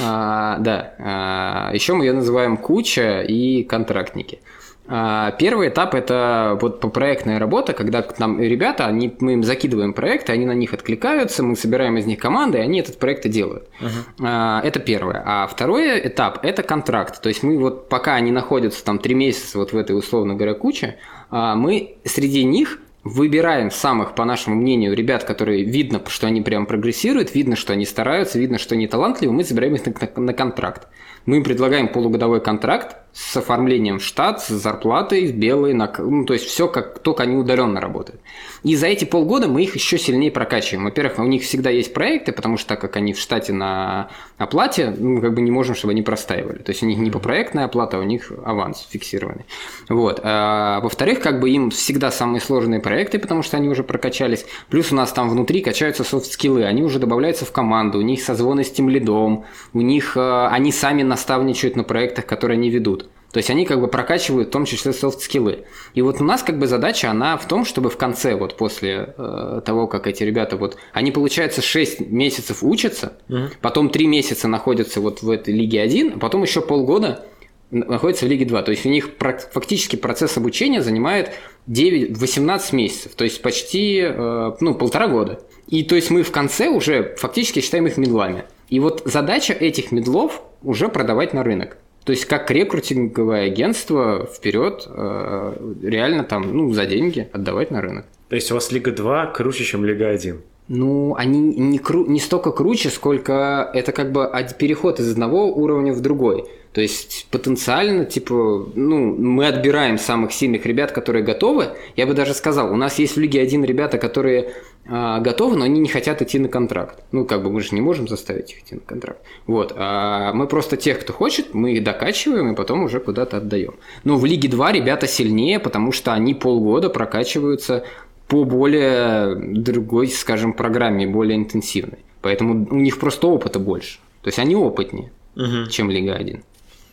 А, 0.00 0.58
да, 0.58 0.94
а, 0.98 1.70
еще 1.74 1.94
мы 1.94 2.04
ее 2.04 2.12
называем 2.12 2.56
куча 2.56 3.22
и 3.22 3.64
контрактники. 3.64 4.40
А, 4.88 5.32
первый 5.32 5.70
этап 5.70 5.96
это 5.96 6.56
вот 6.60 6.80
проектная 6.92 7.40
работа, 7.40 7.72
когда 7.72 8.02
к 8.02 8.16
нам 8.20 8.40
ребята, 8.40 8.86
они, 8.86 9.12
мы 9.18 9.32
им 9.32 9.42
закидываем 9.42 9.92
проекты, 9.92 10.30
они 10.30 10.46
на 10.46 10.52
них 10.52 10.72
откликаются, 10.72 11.42
мы 11.42 11.56
собираем 11.56 11.96
из 11.98 12.06
них 12.06 12.20
команды, 12.20 12.58
и 12.58 12.60
они 12.60 12.78
этот 12.78 13.00
проект 13.00 13.26
и 13.26 13.28
делают. 13.28 13.68
Uh-huh. 13.80 14.62
Это 14.62 14.78
первое. 14.78 15.22
А 15.26 15.48
второй 15.48 16.06
этап 16.06 16.44
это 16.44 16.62
контракт. 16.62 17.20
То 17.20 17.28
есть 17.28 17.42
мы 17.42 17.58
вот 17.58 17.88
пока 17.88 18.14
они 18.14 18.30
находятся 18.30 18.84
там 18.84 19.00
три 19.00 19.16
месяца 19.16 19.58
вот 19.58 19.72
в 19.72 19.76
этой 19.76 19.98
условно 19.98 20.34
говоря 20.34 20.54
куче, 20.54 20.98
мы 21.32 21.96
среди 22.04 22.44
них 22.44 22.78
выбираем 23.06 23.70
самых, 23.70 24.14
по 24.14 24.24
нашему 24.24 24.56
мнению, 24.56 24.94
ребят, 24.94 25.24
которые 25.24 25.64
видно, 25.64 26.02
что 26.08 26.26
они 26.26 26.42
прям 26.42 26.66
прогрессируют, 26.66 27.34
видно, 27.34 27.56
что 27.56 27.72
они 27.72 27.84
стараются, 27.84 28.38
видно, 28.38 28.58
что 28.58 28.74
они 28.74 28.86
талантливы, 28.86 29.32
мы 29.32 29.44
забираем 29.44 29.74
их 29.74 29.86
на, 29.86 29.92
на, 29.92 30.22
на 30.22 30.32
контракт. 30.32 30.88
Мы 31.26 31.38
им 31.38 31.44
предлагаем 31.44 31.88
полугодовой 31.88 32.40
контракт 32.40 32.96
с 33.16 33.34
оформлением 33.36 33.98
в 33.98 34.04
штат, 34.04 34.42
с 34.42 34.48
зарплатой, 34.48 35.26
с 35.26 35.32
белой, 35.32 35.72
ну, 35.72 36.24
то 36.26 36.34
есть 36.34 36.44
все 36.44 36.68
как 36.68 36.98
только 36.98 37.22
они 37.22 37.34
удаленно 37.34 37.80
работают. 37.80 38.20
И 38.62 38.76
за 38.76 38.88
эти 38.88 39.06
полгода 39.06 39.48
мы 39.48 39.62
их 39.62 39.74
еще 39.74 39.96
сильнее 39.96 40.30
прокачиваем. 40.30 40.84
Во-первых, 40.84 41.18
у 41.18 41.24
них 41.24 41.42
всегда 41.42 41.70
есть 41.70 41.94
проекты, 41.94 42.32
потому 42.32 42.58
что 42.58 42.70
так 42.70 42.80
как 42.80 42.96
они 42.96 43.14
в 43.14 43.18
штате 43.18 43.54
на 43.54 44.10
оплате, 44.36 44.94
мы 44.98 45.22
как 45.22 45.32
бы 45.32 45.40
не 45.40 45.50
можем, 45.50 45.74
чтобы 45.74 45.92
они 45.92 46.02
простаивали. 46.02 46.58
То 46.58 46.72
есть 46.72 46.82
у 46.82 46.86
них 46.86 46.98
не 46.98 47.10
по 47.10 47.18
проектная 47.18 47.64
оплата, 47.64 47.96
а 47.96 48.00
у 48.00 48.02
них 48.02 48.30
аванс 48.44 48.86
фиксированный. 48.90 49.46
Вот. 49.88 50.20
А, 50.22 50.80
во-вторых, 50.80 51.20
как 51.20 51.40
бы 51.40 51.48
им 51.48 51.70
всегда 51.70 52.10
самые 52.10 52.42
сложные 52.42 52.80
проекты, 52.80 53.18
потому 53.18 53.42
что 53.42 53.56
они 53.56 53.68
уже 53.68 53.82
прокачались. 53.82 54.44
Плюс 54.68 54.92
у 54.92 54.94
нас 54.94 55.10
там 55.12 55.30
внутри 55.30 55.62
качаются 55.62 56.04
софт-скиллы, 56.04 56.64
они 56.64 56.82
уже 56.82 56.98
добавляются 56.98 57.46
в 57.46 57.52
команду, 57.52 57.98
у 57.98 58.02
них 58.02 58.22
созвоны 58.22 58.62
с 58.62 58.70
тем 58.70 58.90
лидом, 58.90 59.46
у 59.72 59.80
них 59.80 60.16
а, 60.16 60.50
они 60.50 60.70
сами 60.70 61.02
наставничают 61.16 61.76
на 61.76 61.82
проектах, 61.82 62.26
которые 62.26 62.58
они 62.58 62.68
ведут. 62.68 63.08
То 63.32 63.38
есть 63.38 63.50
они 63.50 63.64
как 63.64 63.80
бы 63.80 63.88
прокачивают 63.88 64.48
в 64.48 64.50
том 64.50 64.66
числе 64.66 64.92
софт-скиллы. 64.92 65.64
И 65.94 66.02
вот 66.02 66.20
у 66.20 66.24
нас 66.24 66.42
как 66.42 66.58
бы 66.58 66.66
задача, 66.66 67.10
она 67.10 67.36
в 67.38 67.48
том, 67.48 67.64
чтобы 67.64 67.88
в 67.88 67.96
конце, 67.96 68.34
вот 68.34 68.56
после 68.56 69.14
э, 69.16 69.60
того, 69.64 69.86
как 69.86 70.06
эти 70.06 70.22
ребята, 70.22 70.56
вот, 70.56 70.76
они, 70.92 71.10
получается, 71.10 71.62
6 71.62 72.00
месяцев 72.00 72.58
учатся, 72.62 73.18
угу. 73.28 73.48
потом 73.62 73.88
3 73.88 74.06
месяца 74.06 74.46
находятся 74.46 75.00
вот 75.00 75.22
в 75.22 75.30
этой 75.30 75.54
Лиге 75.54 75.80
1, 75.80 76.12
а 76.16 76.18
потом 76.18 76.42
еще 76.42 76.60
полгода 76.60 77.24
находятся 77.70 78.26
в 78.26 78.28
Лиге 78.28 78.44
2. 78.44 78.62
То 78.62 78.70
есть 78.70 78.86
у 78.86 78.90
них 78.90 79.10
фактически 79.52 79.96
процесс 79.96 80.36
обучения 80.36 80.82
занимает 80.82 81.32
9-18 81.68 82.74
месяцев, 82.74 83.14
то 83.16 83.24
есть 83.24 83.42
почти 83.42 84.00
э, 84.02 84.52
ну, 84.60 84.74
полтора 84.74 85.08
года. 85.08 85.40
И 85.66 85.82
то 85.82 85.96
есть 85.96 86.10
мы 86.10 86.22
в 86.22 86.30
конце 86.30 86.68
уже 86.68 87.16
фактически 87.18 87.60
считаем 87.60 87.86
их 87.86 87.96
медлами. 87.96 88.44
И 88.68 88.80
вот 88.80 89.02
задача 89.04 89.52
этих 89.52 89.92
медлов 89.92 90.42
уже 90.66 90.88
продавать 90.88 91.32
на 91.32 91.42
рынок. 91.42 91.78
То 92.04 92.12
есть 92.12 92.26
как 92.26 92.50
рекрутинговое 92.50 93.46
агентство 93.46 94.28
вперед 94.32 94.86
э, 94.86 95.72
реально 95.82 96.24
там, 96.24 96.56
ну, 96.56 96.72
за 96.72 96.86
деньги 96.86 97.28
отдавать 97.32 97.70
на 97.70 97.80
рынок. 97.80 98.04
То 98.28 98.36
есть 98.36 98.50
у 98.50 98.54
вас 98.54 98.70
Лига 98.70 98.92
2 98.92 99.26
круче, 99.26 99.64
чем 99.64 99.84
Лига 99.84 100.08
1? 100.08 100.40
Ну, 100.68 101.14
они 101.16 101.38
не, 101.40 101.78
кру... 101.78 102.06
не 102.06 102.18
столько 102.18 102.50
круче, 102.50 102.90
сколько 102.90 103.70
это 103.72 103.92
как 103.92 104.10
бы 104.12 104.28
переход 104.58 104.98
из 105.00 105.10
одного 105.10 105.46
уровня 105.46 105.92
в 105.92 106.00
другой. 106.00 106.44
То 106.72 106.80
есть 106.80 107.28
потенциально, 107.30 108.04
типа, 108.04 108.68
ну, 108.74 109.16
мы 109.16 109.46
отбираем 109.46 109.96
самых 109.96 110.32
сильных 110.32 110.66
ребят, 110.66 110.92
которые 110.92 111.24
готовы. 111.24 111.68
Я 111.96 112.06
бы 112.06 112.14
даже 112.14 112.34
сказал, 112.34 112.72
у 112.72 112.76
нас 112.76 112.98
есть 112.98 113.16
в 113.16 113.20
Лиге 113.20 113.40
один 113.40 113.64
ребята, 113.64 113.98
которые 113.98 114.52
готовы, 114.88 115.56
но 115.56 115.64
они 115.64 115.80
не 115.80 115.88
хотят 115.88 116.22
идти 116.22 116.38
на 116.38 116.48
контракт. 116.48 117.02
Ну, 117.12 117.24
как 117.24 117.42
бы 117.42 117.50
мы 117.50 117.60
же 117.60 117.74
не 117.74 117.80
можем 117.80 118.06
заставить 118.08 118.52
их 118.52 118.60
идти 118.60 118.76
на 118.76 118.80
контракт. 118.80 119.20
Вот. 119.46 119.72
А 119.76 120.32
мы 120.32 120.46
просто 120.46 120.76
тех, 120.76 121.00
кто 121.00 121.12
хочет, 121.12 121.54
мы 121.54 121.74
их 121.74 121.84
докачиваем 121.84 122.52
и 122.52 122.56
потом 122.56 122.84
уже 122.84 123.00
куда-то 123.00 123.38
отдаем. 123.38 123.74
Но 124.04 124.16
в 124.16 124.24
Лиге 124.24 124.48
2 124.48 124.72
ребята 124.72 125.06
сильнее, 125.06 125.58
потому 125.58 125.92
что 125.92 126.12
они 126.12 126.34
полгода 126.34 126.88
прокачиваются 126.88 127.84
по 128.28 128.44
более 128.44 129.34
другой, 129.36 130.08
скажем, 130.08 130.52
программе, 130.52 131.06
более 131.06 131.36
интенсивной. 131.36 131.98
Поэтому 132.22 132.66
у 132.70 132.76
них 132.76 132.98
просто 132.98 133.26
опыта 133.28 133.58
больше. 133.58 133.98
То 134.22 134.28
есть 134.28 134.38
они 134.38 134.56
опытнее, 134.56 135.10
угу. 135.36 135.70
чем 135.70 135.90
Лига 135.90 136.14
1. 136.14 136.42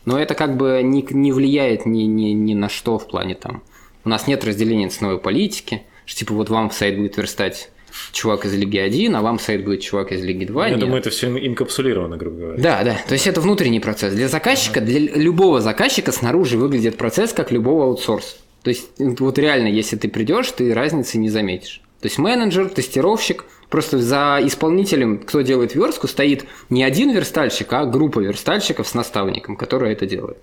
Но 0.04 0.18
это 0.18 0.34
как 0.34 0.56
бы 0.56 0.80
не, 0.82 1.06
не 1.10 1.32
влияет 1.32 1.86
ни, 1.86 2.02
ни, 2.02 2.30
ни 2.30 2.54
на 2.54 2.68
что 2.68 2.98
в 2.98 3.08
плане 3.08 3.34
там. 3.34 3.62
У 4.04 4.08
нас 4.08 4.26
нет 4.26 4.44
разделения 4.44 4.88
ценовой 4.88 5.18
политики, 5.18 5.82
что 6.04 6.20
типа 6.20 6.34
вот 6.34 6.50
вам 6.50 6.68
в 6.68 6.74
сайт 6.74 6.96
будет 6.96 7.16
верстать 7.16 7.70
чувак 8.12 8.44
из 8.46 8.54
Лиги 8.54 8.78
1, 8.78 9.14
а 9.14 9.22
вам 9.22 9.38
сайт 9.38 9.64
будет 9.64 9.80
чувак 9.80 10.12
из 10.12 10.22
Лиги 10.22 10.44
2. 10.44 10.64
Я 10.66 10.70
нет. 10.72 10.80
думаю, 10.80 11.00
это 11.00 11.10
все 11.10 11.28
инкапсулировано, 11.28 12.16
грубо 12.16 12.36
говоря. 12.36 12.62
Да, 12.62 12.84
да. 12.84 12.98
То 13.06 13.14
есть 13.14 13.26
это 13.26 13.40
внутренний 13.40 13.80
процесс. 13.80 14.14
Для 14.14 14.28
заказчика, 14.28 14.80
ага. 14.80 14.86
для 14.86 15.00
любого 15.00 15.60
заказчика 15.60 16.12
снаружи 16.12 16.56
выглядит 16.56 16.96
процесс 16.96 17.32
как 17.32 17.52
любого 17.52 17.84
аутсорса. 17.84 18.36
То 18.62 18.70
есть 18.70 18.90
вот 18.98 19.38
реально, 19.38 19.68
если 19.68 19.96
ты 19.96 20.08
придешь, 20.08 20.50
ты 20.50 20.72
разницы 20.72 21.18
не 21.18 21.28
заметишь. 21.28 21.82
То 22.00 22.06
есть 22.06 22.18
менеджер, 22.18 22.68
тестировщик, 22.68 23.44
просто 23.70 23.98
за 23.98 24.38
исполнителем, 24.42 25.18
кто 25.18 25.40
делает 25.40 25.74
верстку, 25.74 26.06
стоит 26.06 26.44
не 26.70 26.82
один 26.82 27.10
верстальщик, 27.10 27.72
а 27.72 27.86
группа 27.86 28.20
верстальщиков 28.20 28.86
с 28.86 28.94
наставником, 28.94 29.56
который 29.56 29.92
это 29.92 30.06
делает. 30.06 30.38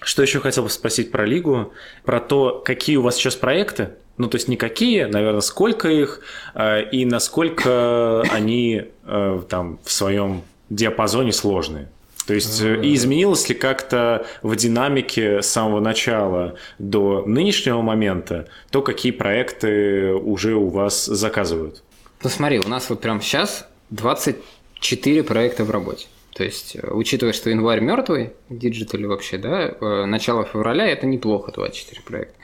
Что 0.00 0.22
еще 0.22 0.40
хотел 0.40 0.64
бы 0.64 0.70
спросить 0.70 1.10
про 1.10 1.24
Лигу, 1.26 1.72
про 2.04 2.20
то, 2.20 2.62
какие 2.64 2.96
у 2.96 3.02
вас 3.02 3.16
сейчас 3.16 3.36
проекты, 3.36 3.90
ну, 4.16 4.28
то 4.28 4.36
есть 4.36 4.48
никакие, 4.48 5.06
наверное, 5.06 5.40
сколько 5.40 5.88
их 5.88 6.20
э, 6.54 6.88
и 6.90 7.04
насколько 7.04 8.22
они 8.30 8.84
э, 9.04 9.42
там 9.48 9.78
в 9.82 9.90
своем 9.90 10.42
диапазоне 10.70 11.32
сложные. 11.32 11.88
То 12.26 12.34
есть 12.34 12.62
э, 12.62 12.80
и 12.82 12.94
изменилось 12.94 13.48
ли 13.48 13.54
как-то 13.54 14.26
в 14.42 14.54
динамике 14.56 15.42
с 15.42 15.46
самого 15.46 15.80
начала 15.80 16.56
до 16.78 17.24
нынешнего 17.26 17.82
момента 17.82 18.48
то, 18.70 18.82
какие 18.82 19.12
проекты 19.12 20.12
уже 20.12 20.54
у 20.54 20.68
вас 20.68 21.04
заказывают? 21.06 21.82
Ну 22.22 22.30
смотри, 22.30 22.60
у 22.60 22.68
нас 22.68 22.88
вот 22.88 23.00
прямо 23.00 23.20
сейчас 23.20 23.68
24 23.90 25.22
проекта 25.24 25.64
в 25.64 25.70
работе. 25.70 26.06
То 26.34 26.42
есть, 26.42 26.76
учитывая, 26.82 27.32
что 27.32 27.50
январь 27.50 27.80
мертвый, 27.80 28.32
диджитале 28.48 29.06
вообще, 29.06 29.38
да, 29.38 29.76
начало 30.04 30.44
февраля 30.44 30.86
это 30.86 31.06
неплохо 31.06 31.52
24 31.52 32.02
проекта. 32.02 32.34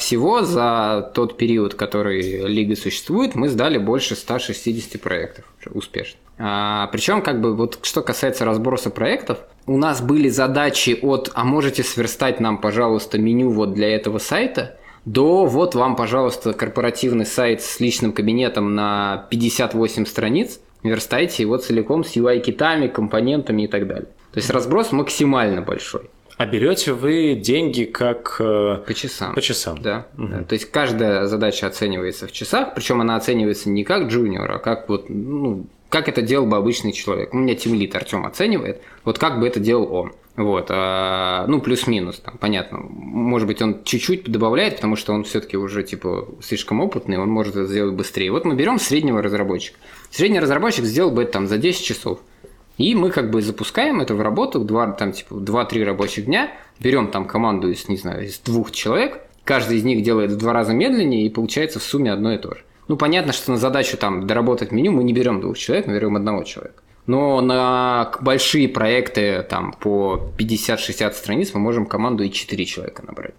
Всего 0.00 0.40
за 0.40 1.12
тот 1.14 1.36
период, 1.36 1.74
который 1.74 2.48
Лига 2.48 2.74
существует, 2.74 3.34
мы 3.34 3.50
сдали 3.50 3.76
больше 3.76 4.16
160 4.16 4.98
проектов 4.98 5.44
успешно. 5.74 6.18
А, 6.38 6.86
причем, 6.86 7.20
как 7.20 7.42
бы, 7.42 7.54
вот 7.54 7.80
что 7.82 8.00
касается 8.00 8.46
разброса 8.46 8.88
проектов, 8.88 9.40
у 9.66 9.76
нас 9.76 10.00
были 10.00 10.30
задачи 10.30 10.98
от 11.02 11.30
«а 11.34 11.44
можете 11.44 11.82
сверстать 11.82 12.40
нам, 12.40 12.56
пожалуйста, 12.62 13.18
меню 13.18 13.50
вот 13.50 13.74
для 13.74 13.94
этого 13.94 14.16
сайта», 14.16 14.78
до 15.04 15.44
«вот 15.44 15.74
вам, 15.74 15.96
пожалуйста, 15.96 16.54
корпоративный 16.54 17.26
сайт 17.26 17.60
с 17.60 17.78
личным 17.78 18.12
кабинетом 18.12 18.74
на 18.74 19.26
58 19.28 20.06
страниц, 20.06 20.60
верстайте 20.82 21.42
его 21.42 21.58
целиком 21.58 22.04
с 22.04 22.16
UI-kit 22.16 22.58
ами, 22.58 22.86
компонентами 22.88 23.64
и 23.64 23.68
так 23.68 23.86
далее». 23.86 24.08
То 24.32 24.38
есть 24.38 24.48
разброс 24.48 24.92
максимально 24.92 25.60
большой. 25.60 26.08
А 26.40 26.46
берете 26.46 26.94
вы 26.94 27.34
деньги 27.34 27.84
как 27.84 28.36
э, 28.38 28.78
по 28.86 28.94
часам? 28.94 29.34
По 29.34 29.42
часам. 29.42 29.82
Да. 29.82 30.06
Угу. 30.16 30.26
да. 30.26 30.42
То 30.44 30.54
есть 30.54 30.70
каждая 30.70 31.26
задача 31.26 31.66
оценивается 31.66 32.28
в 32.28 32.32
часах, 32.32 32.74
причем 32.74 33.02
она 33.02 33.16
оценивается 33.16 33.68
не 33.68 33.84
как 33.84 34.08
джуниор, 34.08 34.50
а 34.50 34.58
как 34.58 34.88
вот 34.88 35.10
ну, 35.10 35.66
как 35.90 36.08
это 36.08 36.22
делал 36.22 36.46
бы 36.46 36.56
обычный 36.56 36.92
человек. 36.92 37.34
У 37.34 37.36
меня 37.36 37.54
тимлит 37.56 37.94
Артем 37.94 38.24
оценивает, 38.24 38.80
вот 39.04 39.18
как 39.18 39.38
бы 39.38 39.46
это 39.46 39.60
делал 39.60 39.92
он. 39.92 40.12
Вот, 40.34 40.68
а, 40.70 41.44
ну, 41.46 41.60
плюс-минус, 41.60 42.20
там, 42.20 42.38
понятно. 42.38 42.78
Может 42.78 43.46
быть, 43.46 43.60
он 43.60 43.84
чуть-чуть 43.84 44.24
добавляет, 44.24 44.76
потому 44.76 44.96
что 44.96 45.12
он 45.12 45.24
все-таки 45.24 45.58
уже, 45.58 45.82
типа, 45.82 46.26
слишком 46.42 46.80
опытный, 46.80 47.18
он 47.18 47.28
может 47.28 47.56
это 47.56 47.66
сделать 47.66 47.94
быстрее. 47.94 48.32
Вот 48.32 48.46
мы 48.46 48.54
берем 48.54 48.78
среднего 48.78 49.20
разработчика. 49.20 49.76
Средний 50.10 50.40
разработчик 50.40 50.86
сделал 50.86 51.10
бы 51.10 51.24
это 51.24 51.32
там 51.32 51.48
за 51.48 51.58
10 51.58 51.84
часов. 51.84 52.20
И 52.78 52.94
мы 52.94 53.10
как 53.10 53.30
бы 53.30 53.42
запускаем 53.42 54.00
это 54.00 54.14
в 54.14 54.22
работу, 54.22 54.60
два, 54.60 54.90
там, 54.92 55.12
типа, 55.12 55.34
2-3 55.34 55.84
рабочих 55.84 56.24
дня, 56.26 56.50
берем 56.78 57.08
там 57.08 57.26
команду 57.26 57.70
из, 57.70 57.88
не 57.88 57.96
знаю, 57.96 58.24
из 58.24 58.38
двух 58.38 58.70
человек, 58.70 59.20
каждый 59.44 59.78
из 59.78 59.84
них 59.84 60.02
делает 60.02 60.32
в 60.32 60.36
два 60.36 60.52
раза 60.52 60.72
медленнее, 60.72 61.26
и 61.26 61.30
получается 61.30 61.78
в 61.78 61.82
сумме 61.82 62.12
одно 62.12 62.32
и 62.32 62.38
то 62.38 62.54
же. 62.54 62.64
Ну, 62.88 62.96
понятно, 62.96 63.32
что 63.32 63.52
на 63.52 63.56
задачу 63.56 63.96
там 63.96 64.26
доработать 64.26 64.72
меню 64.72 64.92
мы 64.92 65.04
не 65.04 65.12
берем 65.12 65.40
двух 65.40 65.58
человек, 65.58 65.86
мы 65.86 65.94
берем 65.94 66.16
одного 66.16 66.42
человека. 66.42 66.82
Но 67.06 67.40
на 67.40 68.12
большие 68.20 68.68
проекты 68.68 69.42
там 69.48 69.72
по 69.72 70.30
50-60 70.38 71.12
страниц 71.12 71.54
мы 71.54 71.60
можем 71.60 71.86
команду 71.86 72.24
и 72.24 72.30
4 72.30 72.64
человека 72.64 73.02
набрать. 73.06 73.34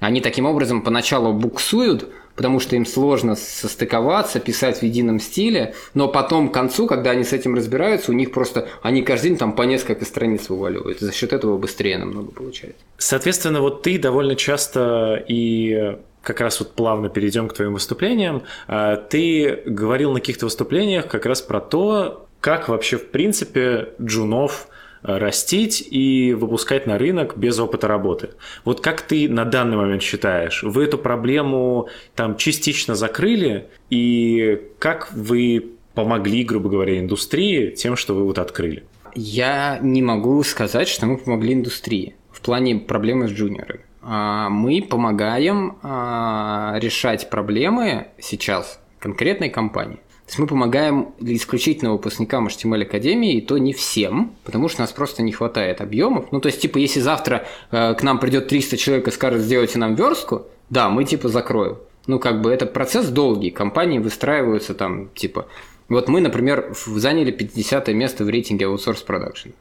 Они 0.00 0.20
таким 0.20 0.46
образом 0.46 0.82
поначалу 0.82 1.32
буксуют, 1.32 2.08
потому 2.36 2.60
что 2.60 2.76
им 2.76 2.86
сложно 2.86 3.36
состыковаться, 3.36 4.40
писать 4.40 4.78
в 4.78 4.82
едином 4.82 5.20
стиле, 5.20 5.74
но 5.94 6.08
потом 6.08 6.48
к 6.48 6.54
концу, 6.54 6.86
когда 6.86 7.10
они 7.10 7.24
с 7.24 7.32
этим 7.32 7.54
разбираются, 7.54 8.10
у 8.10 8.14
них 8.14 8.32
просто, 8.32 8.68
они 8.82 9.02
каждый 9.02 9.30
день 9.30 9.38
там 9.38 9.52
по 9.52 9.62
несколько 9.62 10.04
страниц 10.04 10.48
вываливают, 10.48 11.00
за 11.00 11.12
счет 11.12 11.32
этого 11.32 11.58
быстрее 11.58 11.98
намного 11.98 12.30
получается. 12.30 12.80
Соответственно, 12.98 13.60
вот 13.60 13.82
ты 13.82 13.98
довольно 13.98 14.36
часто 14.36 15.22
и 15.28 15.96
как 16.22 16.40
раз 16.40 16.60
вот 16.60 16.72
плавно 16.74 17.08
перейдем 17.08 17.48
к 17.48 17.54
твоим 17.54 17.74
выступлениям. 17.74 18.44
А, 18.68 18.96
ты 18.96 19.62
говорил 19.66 20.12
на 20.12 20.20
каких-то 20.20 20.46
выступлениях 20.46 21.08
как 21.08 21.26
раз 21.26 21.42
про 21.42 21.60
то, 21.60 22.28
как 22.40 22.68
вообще 22.68 22.96
в 22.96 23.10
принципе 23.10 23.90
джунов 24.00 24.68
растить 25.02 25.86
и 25.90 26.32
выпускать 26.34 26.86
на 26.86 26.98
рынок 26.98 27.36
без 27.36 27.58
опыта 27.58 27.88
работы. 27.88 28.30
Вот 28.64 28.80
как 28.80 29.02
ты 29.02 29.28
на 29.28 29.44
данный 29.44 29.76
момент 29.76 30.02
считаешь, 30.02 30.62
вы 30.62 30.84
эту 30.84 30.98
проблему 30.98 31.88
там 32.14 32.36
частично 32.36 32.94
закрыли 32.94 33.68
и 33.90 34.60
как 34.78 35.12
вы 35.12 35.72
помогли, 35.94 36.44
грубо 36.44 36.68
говоря, 36.70 36.98
индустрии 36.98 37.70
тем, 37.70 37.96
что 37.96 38.14
вы 38.14 38.24
вот 38.24 38.38
открыли? 38.38 38.84
Я 39.14 39.78
не 39.82 40.02
могу 40.02 40.42
сказать, 40.42 40.88
что 40.88 41.06
мы 41.06 41.18
помогли 41.18 41.54
индустрии 41.54 42.16
в 42.30 42.40
плане 42.40 42.76
проблемы 42.76 43.28
с 43.28 43.32
джуниорами. 43.32 43.84
А, 44.02 44.48
мы 44.48 44.82
помогаем 44.82 45.78
а, 45.82 46.76
решать 46.78 47.30
проблемы 47.30 48.08
сейчас 48.18 48.80
конкретной 48.98 49.50
компании. 49.50 49.98
То 50.26 50.30
есть 50.30 50.38
мы 50.38 50.46
помогаем 50.46 51.08
исключительно 51.20 51.92
выпускникам 51.92 52.46
HTML 52.46 52.82
Академии, 52.82 53.34
и 53.34 53.40
то 53.40 53.58
не 53.58 53.72
всем, 53.72 54.32
потому 54.44 54.68
что 54.68 54.82
у 54.82 54.84
нас 54.84 54.92
просто 54.92 55.22
не 55.22 55.32
хватает 55.32 55.80
объемов. 55.80 56.26
Ну, 56.30 56.40
то 56.40 56.46
есть, 56.46 56.60
типа, 56.60 56.78
если 56.78 57.00
завтра 57.00 57.46
э, 57.70 57.94
к 57.94 58.02
нам 58.02 58.18
придет 58.18 58.48
300 58.48 58.76
человек 58.76 59.08
и 59.08 59.10
скажет, 59.10 59.42
сделайте 59.42 59.78
нам 59.78 59.94
верстку, 59.94 60.46
да, 60.70 60.88
мы, 60.88 61.04
типа, 61.04 61.28
закроем. 61.28 61.78
Ну, 62.06 62.18
как 62.18 62.40
бы 62.40 62.50
это 62.50 62.66
процесс 62.66 63.08
долгий, 63.08 63.50
компании 63.50 63.98
выстраиваются 63.98 64.74
там, 64.74 65.08
типа... 65.14 65.46
Вот 65.88 66.08
мы, 66.08 66.20
например, 66.20 66.72
заняли 66.86 67.30
50 67.30 67.88
место 67.88 68.24
в 68.24 68.28
рейтинге 68.30 68.64
Outsource 68.64 69.04
Production. 69.06 69.52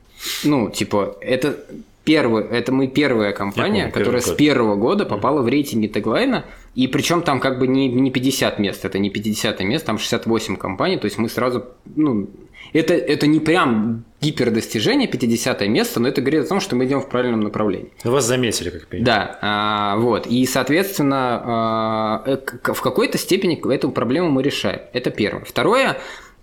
Ну, 0.44 0.70
типа, 0.70 1.18
это 1.20 1.58
первый, 2.04 2.46
это 2.46 2.72
мы 2.72 2.88
первая 2.88 3.32
компания, 3.34 3.84
помню, 3.84 3.94
которая 3.94 4.22
с 4.22 4.32
первого 4.32 4.76
года 4.76 5.06
попала 5.06 5.42
в 5.42 5.48
рейтинги 5.48 5.88
теглайна, 5.88 6.46
и 6.76 6.88
причем 6.88 7.22
там 7.22 7.40
как 7.40 7.60
бы 7.60 7.68
не, 7.68 7.90
не 7.90 8.12
50 8.12 8.60
мест, 8.60 8.86
это 8.86 9.00
не 9.00 9.10
50 9.10 9.60
место, 9.62 9.88
там 9.88 9.98
68 9.98 10.56
компаний, 10.56 10.98
то 10.98 11.06
есть 11.06 11.18
мы 11.18 11.30
сразу, 11.30 11.66
ну, 11.96 12.30
это, 12.74 12.94
это 12.94 13.28
не 13.28 13.40
прям 13.40 14.06
гипердостижение 14.22 15.08
50 15.08 15.62
место, 15.68 16.00
но 16.00 16.08
это 16.08 16.22
говорит 16.22 16.46
о 16.46 16.48
том, 16.48 16.60
что 16.60 16.76
мы 16.76 16.86
идем 16.86 17.02
в 17.02 17.10
правильном 17.10 17.42
направлении. 17.42 17.92
Вас 18.04 18.26
заметили, 18.26 18.70
как 18.70 18.88
понимаю. 18.88 19.06
Да, 19.06 19.40
а, 19.42 19.98
вот. 19.98 20.28
И, 20.28 20.46
соответственно, 20.46 21.42
а, 21.44 22.24
э, 22.26 22.38
в 22.74 22.82
какой-то 22.82 23.18
степени 23.18 23.60
эту 23.74 23.92
проблему 23.92 24.30
мы 24.30 24.42
решаем. 24.42 24.82
Это 24.94 25.12
первое. 25.12 25.44
Второе, 25.44 25.98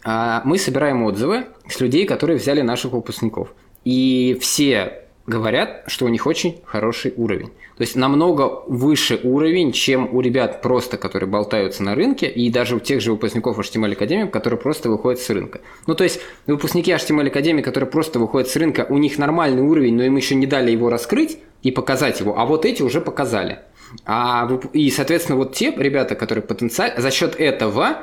а, 0.04 0.42
мы 0.44 0.58
собираем 0.58 1.02
отзывы 1.04 1.46
с 1.66 1.80
людей, 1.80 2.04
которые 2.04 2.38
взяли 2.38 2.60
наших 2.60 2.92
выпускников. 2.92 3.54
И 3.84 4.36
все 4.40 5.07
говорят, 5.28 5.84
что 5.86 6.06
у 6.06 6.08
них 6.08 6.26
очень 6.26 6.60
хороший 6.64 7.12
уровень. 7.16 7.48
То 7.76 7.82
есть 7.82 7.94
намного 7.94 8.62
выше 8.66 9.20
уровень, 9.22 9.72
чем 9.72 10.08
у 10.12 10.20
ребят 10.20 10.62
просто, 10.62 10.96
которые 10.96 11.28
болтаются 11.28 11.82
на 11.82 11.94
рынке, 11.94 12.28
и 12.28 12.50
даже 12.50 12.74
у 12.74 12.80
тех 12.80 13.00
же 13.00 13.12
выпускников 13.12 13.58
HTML 13.58 13.92
Академии, 13.92 14.28
которые 14.28 14.58
просто 14.58 14.90
выходят 14.90 15.20
с 15.20 15.30
рынка. 15.30 15.60
Ну, 15.86 15.94
то 15.94 16.02
есть 16.02 16.20
выпускники 16.46 16.90
HTML 16.90 17.28
Академии, 17.28 17.62
которые 17.62 17.90
просто 17.90 18.18
выходят 18.18 18.48
с 18.48 18.56
рынка, 18.56 18.86
у 18.88 18.96
них 18.98 19.18
нормальный 19.18 19.62
уровень, 19.62 19.94
но 19.94 20.02
им 20.02 20.16
еще 20.16 20.34
не 20.34 20.46
дали 20.46 20.70
его 20.70 20.88
раскрыть 20.88 21.38
и 21.62 21.70
показать 21.70 22.20
его, 22.20 22.38
а 22.38 22.46
вот 22.46 22.64
эти 22.64 22.82
уже 22.82 23.00
показали. 23.00 23.60
А, 24.04 24.48
и, 24.72 24.90
соответственно, 24.90 25.38
вот 25.38 25.54
те 25.54 25.72
ребята, 25.76 26.14
которые 26.14 26.42
потенциально 26.42 27.00
за 27.00 27.10
счет 27.10 27.36
этого 27.38 27.98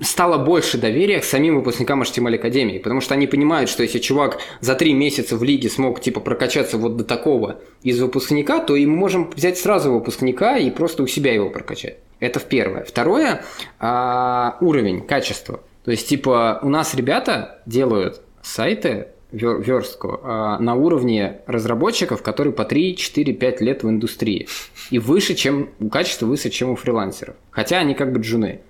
стало 0.00 0.38
больше 0.38 0.78
доверия 0.78 1.20
к 1.20 1.24
самим 1.24 1.56
выпускникам 1.56 2.02
HTML 2.02 2.34
Академии, 2.34 2.78
потому 2.78 3.00
что 3.00 3.14
они 3.14 3.26
понимают, 3.26 3.70
что 3.70 3.82
если 3.82 3.98
чувак 3.98 4.38
за 4.60 4.74
три 4.74 4.92
месяца 4.92 5.36
в 5.36 5.42
лиге 5.42 5.68
смог 5.70 6.00
типа 6.00 6.20
прокачаться 6.20 6.76
вот 6.78 6.96
до 6.96 7.04
такого 7.04 7.60
из 7.82 8.00
выпускника, 8.00 8.60
то 8.60 8.76
и 8.76 8.84
мы 8.86 8.96
можем 8.96 9.30
взять 9.34 9.58
сразу 9.58 9.92
выпускника 9.92 10.58
и 10.58 10.70
просто 10.70 11.02
у 11.02 11.06
себя 11.06 11.32
его 11.32 11.50
прокачать. 11.50 11.98
Это 12.20 12.40
в 12.40 12.44
первое. 12.44 12.84
Второе 12.84 13.42
а, 13.78 14.56
уровень, 14.60 15.02
качество. 15.02 15.60
То 15.84 15.90
есть 15.90 16.08
типа 16.08 16.60
у 16.62 16.68
нас 16.68 16.94
ребята 16.94 17.62
делают 17.66 18.20
сайты 18.42 19.08
верстку 19.32 20.20
а, 20.22 20.58
на 20.58 20.74
уровне 20.74 21.40
разработчиков, 21.46 22.22
которые 22.22 22.52
по 22.52 22.64
3, 22.64 22.96
4, 22.96 23.32
5 23.32 23.60
лет 23.60 23.82
в 23.82 23.88
индустрии. 23.88 24.48
И 24.90 24.98
выше, 24.98 25.34
чем 25.34 25.70
качество 25.90 26.26
выше, 26.26 26.50
чем 26.50 26.70
у 26.70 26.76
фрилансеров. 26.76 27.36
Хотя 27.50 27.78
они 27.78 27.94
как 27.94 28.12
бы 28.12 28.20
джуны. 28.20 28.60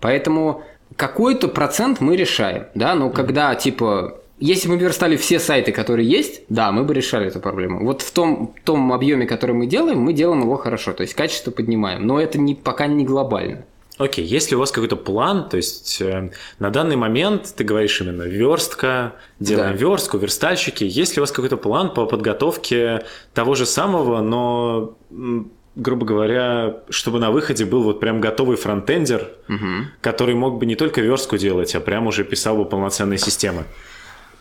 Поэтому 0.00 0.62
какой-то 0.96 1.48
процент 1.48 2.00
мы 2.00 2.16
решаем, 2.16 2.66
да, 2.74 2.94
но 2.94 3.10
когда, 3.10 3.54
типа, 3.54 4.20
если 4.38 4.68
бы 4.68 4.74
мы 4.74 4.80
верстали 4.80 5.16
все 5.16 5.38
сайты, 5.38 5.72
которые 5.72 6.08
есть, 6.08 6.42
да, 6.48 6.72
мы 6.72 6.84
бы 6.84 6.92
решали 6.92 7.28
эту 7.28 7.40
проблему. 7.40 7.84
Вот 7.84 8.02
в 8.02 8.10
том, 8.12 8.54
том 8.64 8.92
объеме, 8.92 9.26
который 9.26 9.54
мы 9.54 9.66
делаем, 9.66 10.00
мы 10.00 10.12
делаем 10.12 10.42
его 10.42 10.56
хорошо, 10.56 10.92
то 10.92 11.02
есть 11.02 11.14
качество 11.14 11.50
поднимаем, 11.50 12.06
но 12.06 12.20
это 12.20 12.38
не, 12.38 12.54
пока 12.54 12.86
не 12.86 13.04
глобально. 13.04 13.64
Окей, 13.96 14.24
okay. 14.24 14.28
если 14.28 14.56
у 14.56 14.58
вас 14.58 14.72
какой-то 14.72 14.96
план, 14.96 15.48
то 15.48 15.56
есть 15.56 16.00
э, 16.00 16.32
на 16.58 16.70
данный 16.70 16.96
момент 16.96 17.54
ты 17.56 17.62
говоришь 17.62 18.00
именно 18.00 18.24
верстка, 18.24 19.14
делаем 19.38 19.72
да. 19.72 19.78
верстку, 19.78 20.18
верстальщики, 20.18 20.82
есть 20.82 21.14
ли 21.14 21.20
у 21.20 21.22
вас 21.22 21.30
какой-то 21.30 21.56
план 21.56 21.94
по 21.94 22.04
подготовке 22.06 23.04
того 23.34 23.54
же 23.54 23.66
самого, 23.66 24.20
но 24.20 24.96
грубо 25.76 26.06
говоря, 26.06 26.76
чтобы 26.88 27.18
на 27.18 27.30
выходе 27.30 27.64
был 27.64 27.82
вот 27.82 28.00
прям 28.00 28.20
готовый 28.20 28.56
фронтендер, 28.56 29.30
угу. 29.48 29.88
который 30.00 30.34
мог 30.34 30.58
бы 30.58 30.66
не 30.66 30.76
только 30.76 31.00
верстку 31.00 31.36
делать, 31.36 31.74
а 31.74 31.80
прям 31.80 32.06
уже 32.06 32.24
писал 32.24 32.56
бы 32.56 32.64
полноценные 32.64 33.18
системы? 33.18 33.64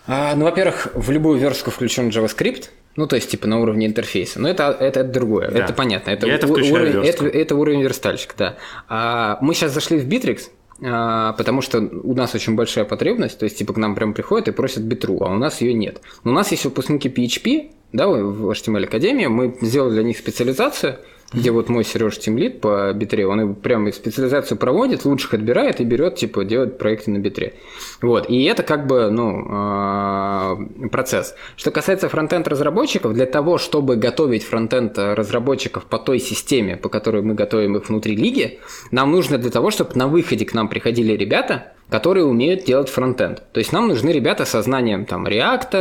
А, 0.06 0.36
ну, 0.36 0.46
во-первых, 0.46 0.90
в 0.94 1.10
любую 1.12 1.40
верстку 1.40 1.72
включен 1.72 2.10
JavaScript, 2.10 2.70
ну, 2.96 3.08
то 3.08 3.16
есть, 3.16 3.32
типа, 3.32 3.48
на 3.48 3.60
уровне 3.60 3.88
интерфейса. 3.88 4.40
Но 4.40 4.50
это, 4.50 4.76
это, 4.80 5.00
это 5.00 5.04
другое, 5.04 5.50
да. 5.50 5.64
это 5.64 5.74
понятно. 5.74 6.12
Это, 6.12 6.28
Я 6.28 6.36
это 6.36 6.48
уровень, 6.48 7.04
это, 7.04 7.26
это 7.26 7.56
уровень 7.56 7.82
верстальщика, 7.82 8.36
да. 8.38 8.58
А, 8.88 9.38
мы 9.42 9.56
сейчас 9.56 9.74
зашли 9.74 9.98
в 9.98 10.08
Bittrex, 10.08 10.42
а, 10.84 11.34
потому 11.34 11.62
что 11.62 11.80
у 11.80 12.14
нас 12.14 12.36
очень 12.36 12.56
большая 12.56 12.86
потребность, 12.86 13.40
то 13.40 13.46
есть, 13.46 13.58
типа, 13.58 13.74
к 13.74 13.78
нам 13.78 13.96
прям 13.96 14.14
приходят 14.14 14.50
и 14.50 14.52
просят 14.52 14.84
битру, 14.84 15.24
а 15.24 15.32
у 15.32 15.36
нас 15.36 15.62
ее 15.62 15.74
нет. 15.74 16.02
Но 16.24 16.32
у 16.32 16.34
нас 16.36 16.52
есть 16.52 16.66
выпускники 16.66 17.10
PHP, 17.10 17.72
да, 17.94 18.08
в 18.08 18.52
HTML 18.52 18.84
Академии, 18.84 19.26
мы 19.28 19.58
сделали 19.62 19.94
для 19.94 20.04
них 20.04 20.18
специализацию– 20.18 21.00
где 21.34 21.52
вот 21.52 21.70
мой 21.70 21.84
Сереж 21.84 22.18
Тимлит 22.20 22.62
по 22.62 22.92
битре, 22.94 23.28
он 23.28 23.56
прям 23.56 23.92
специализацию 23.92 24.58
проводит, 24.58 25.06
лучших 25.06 25.34
отбирает 25.34 25.82
и 25.82 25.84
берет, 25.84 26.16
типа, 26.16 26.46
делать 26.46 26.78
проекты 26.78 27.12
на 27.12 27.18
битре. 27.18 27.54
Вот, 28.02 28.30
и 28.30 28.44
это 28.44 28.64
как 28.64 28.88
бы, 28.88 29.10
ну, 29.10 29.46
а, 29.50 30.58
процесс. 30.92 31.36
Что 31.56 31.72
касается 31.72 32.10
фронтенд 32.10 32.48
разработчиков, 32.48 33.14
для 33.14 33.26
того, 33.26 33.58
чтобы 33.58 33.96
готовить 33.96 34.44
фронтенд 34.44 34.98
разработчиков 34.98 35.86
по 35.86 35.98
той 35.98 36.20
системе, 36.20 36.78
по 36.78 36.90
которой 36.90 37.22
мы 37.22 37.34
готовим 37.34 37.78
их 37.78 37.90
внутри 37.90 38.16
лиги, 38.16 38.60
нам 38.92 39.12
нужно 39.12 39.38
для 39.38 39.52
того, 39.52 39.72
чтобы 39.72 39.92
на 39.96 40.08
выходе 40.08 40.46
к 40.46 40.54
нам 40.54 40.68
приходили 40.68 41.14
ребята, 41.14 41.74
которые 41.94 42.26
умеют 42.26 42.64
делать 42.64 42.90
фронтенд. 42.90 43.44
То 43.52 43.60
есть 43.60 43.72
нам 43.72 43.88
нужны 43.88 44.10
ребята 44.10 44.46
со 44.46 44.64
знанием 44.64 45.06
там 45.06 45.28
React, 45.28 45.74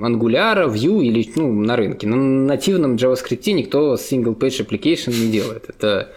Angular, 0.00 0.72
Vue 0.72 1.02
или 1.02 1.28
ну, 1.34 1.52
на 1.52 1.74
рынке. 1.74 2.06
На 2.06 2.14
нативном 2.14 2.94
JavaScript 2.94 3.50
никто 3.50 3.94
single 3.94 4.36
page 4.38 4.64
application 4.64 5.10
не 5.10 5.32
делает. 5.32 5.64
Это 5.68 6.12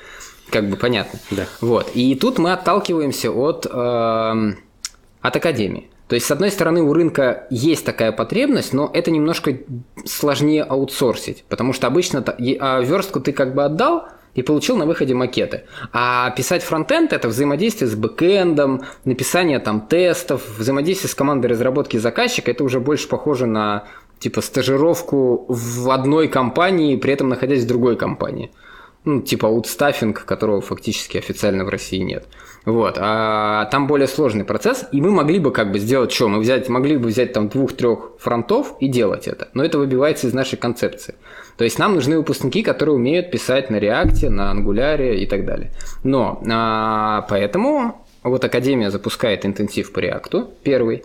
как 0.52 0.70
бы 0.70 0.78
понятно. 0.78 1.18
Да. 1.32 1.48
Вот. 1.62 1.94
И 1.96 2.14
тут 2.14 2.38
мы 2.38 2.54
отталкиваемся 2.54 3.32
от, 3.32 3.66
э, 3.66 4.54
от 5.22 5.36
академии. 5.36 5.88
То 6.08 6.14
есть, 6.14 6.28
с 6.28 6.32
одной 6.32 6.52
стороны, 6.52 6.84
у 6.84 6.94
рынка 6.94 7.48
есть 7.50 7.86
такая 7.86 8.12
потребность, 8.12 8.72
но 8.72 8.92
это 8.94 9.10
немножко 9.10 9.58
сложнее 10.06 10.62
аутсорсить, 10.62 11.44
потому 11.50 11.74
что 11.74 11.88
обычно 11.88 12.24
а 12.24 12.82
верстку 12.82 13.20
ты 13.20 13.32
как 13.32 13.56
бы 13.56 13.66
отдал, 13.66 14.10
и 14.36 14.42
получил 14.42 14.78
на 14.78 14.86
выходе 14.86 15.14
макеты. 15.14 15.64
А 15.92 16.30
писать 16.32 16.62
фронтенд– 16.62 17.14
это 17.14 17.28
взаимодействие 17.28 17.90
с 17.90 17.96
бэкэндом, 17.96 18.84
написание 19.06 19.60
там 19.60 19.82
тестов, 19.82 20.44
взаимодействие 20.58 21.10
с 21.10 21.16
командой 21.16 21.48
разработки 21.48 21.98
заказчика– 21.98 22.52
это 22.52 22.64
уже 22.64 22.80
больше 22.80 23.08
похоже 23.08 23.46
на 23.48 23.86
типа 24.20 24.42
стажировку 24.42 25.46
в 25.48 25.90
одной 25.90 26.28
компании, 26.28 26.98
при 26.98 27.14
этом 27.14 27.30
находясь 27.30 27.64
в 27.64 27.68
другой 27.68 27.96
компании. 27.96 28.52
Ну, 29.06 29.22
типа 29.22 29.48
аутстаффинг, 29.48 30.26
которого 30.26 30.62
фактически 30.62 31.18
официально 31.18 31.64
в 31.64 31.70
России 31.70 32.00
нет. 32.00 32.28
Вот. 32.66 32.98
А 33.00 33.66
там 33.66 33.88
более 33.88 34.08
сложный 34.08 34.44
процесс, 34.44 34.86
и 34.92 35.00
мы 35.00 35.12
могли 35.12 35.40
бы 35.40 35.52
как 35.52 35.72
бы 35.72 35.80
сделать 35.80 36.12
что? 36.12 36.28
Мы 36.28 36.40
взять, 36.40 36.68
могли 36.68 36.98
бы 36.98 37.08
взять 37.08 37.32
там 37.32 37.48
двух-трех 37.48 38.14
фронтов 38.20 38.76
и 38.80 38.88
делать 38.88 39.28
это. 39.28 39.50
Но 39.54 39.64
это 39.64 39.78
выбивается 39.78 40.28
из 40.28 40.34
нашей 40.34 40.58
концепции. 40.58 41.16
То 41.58 41.64
есть 41.64 41.80
нам 41.80 41.94
нужны 41.94 42.18
выпускники, 42.18 42.64
которые 42.64 42.96
умеют 42.96 43.32
писать 43.32 43.70
на 43.70 43.78
React, 43.78 44.30
на 44.30 44.54
Angular 44.54 45.16
и 45.16 45.26
так 45.28 45.46
далее. 45.46 45.72
Но 46.04 46.42
а, 46.50 47.26
поэтому 47.30 48.06
вот 48.24 48.44
Академия 48.44 48.90
запускает 48.90 49.46
интенсив 49.46 49.94
по 49.94 50.00
React, 50.00 50.48
первый. 50.64 51.04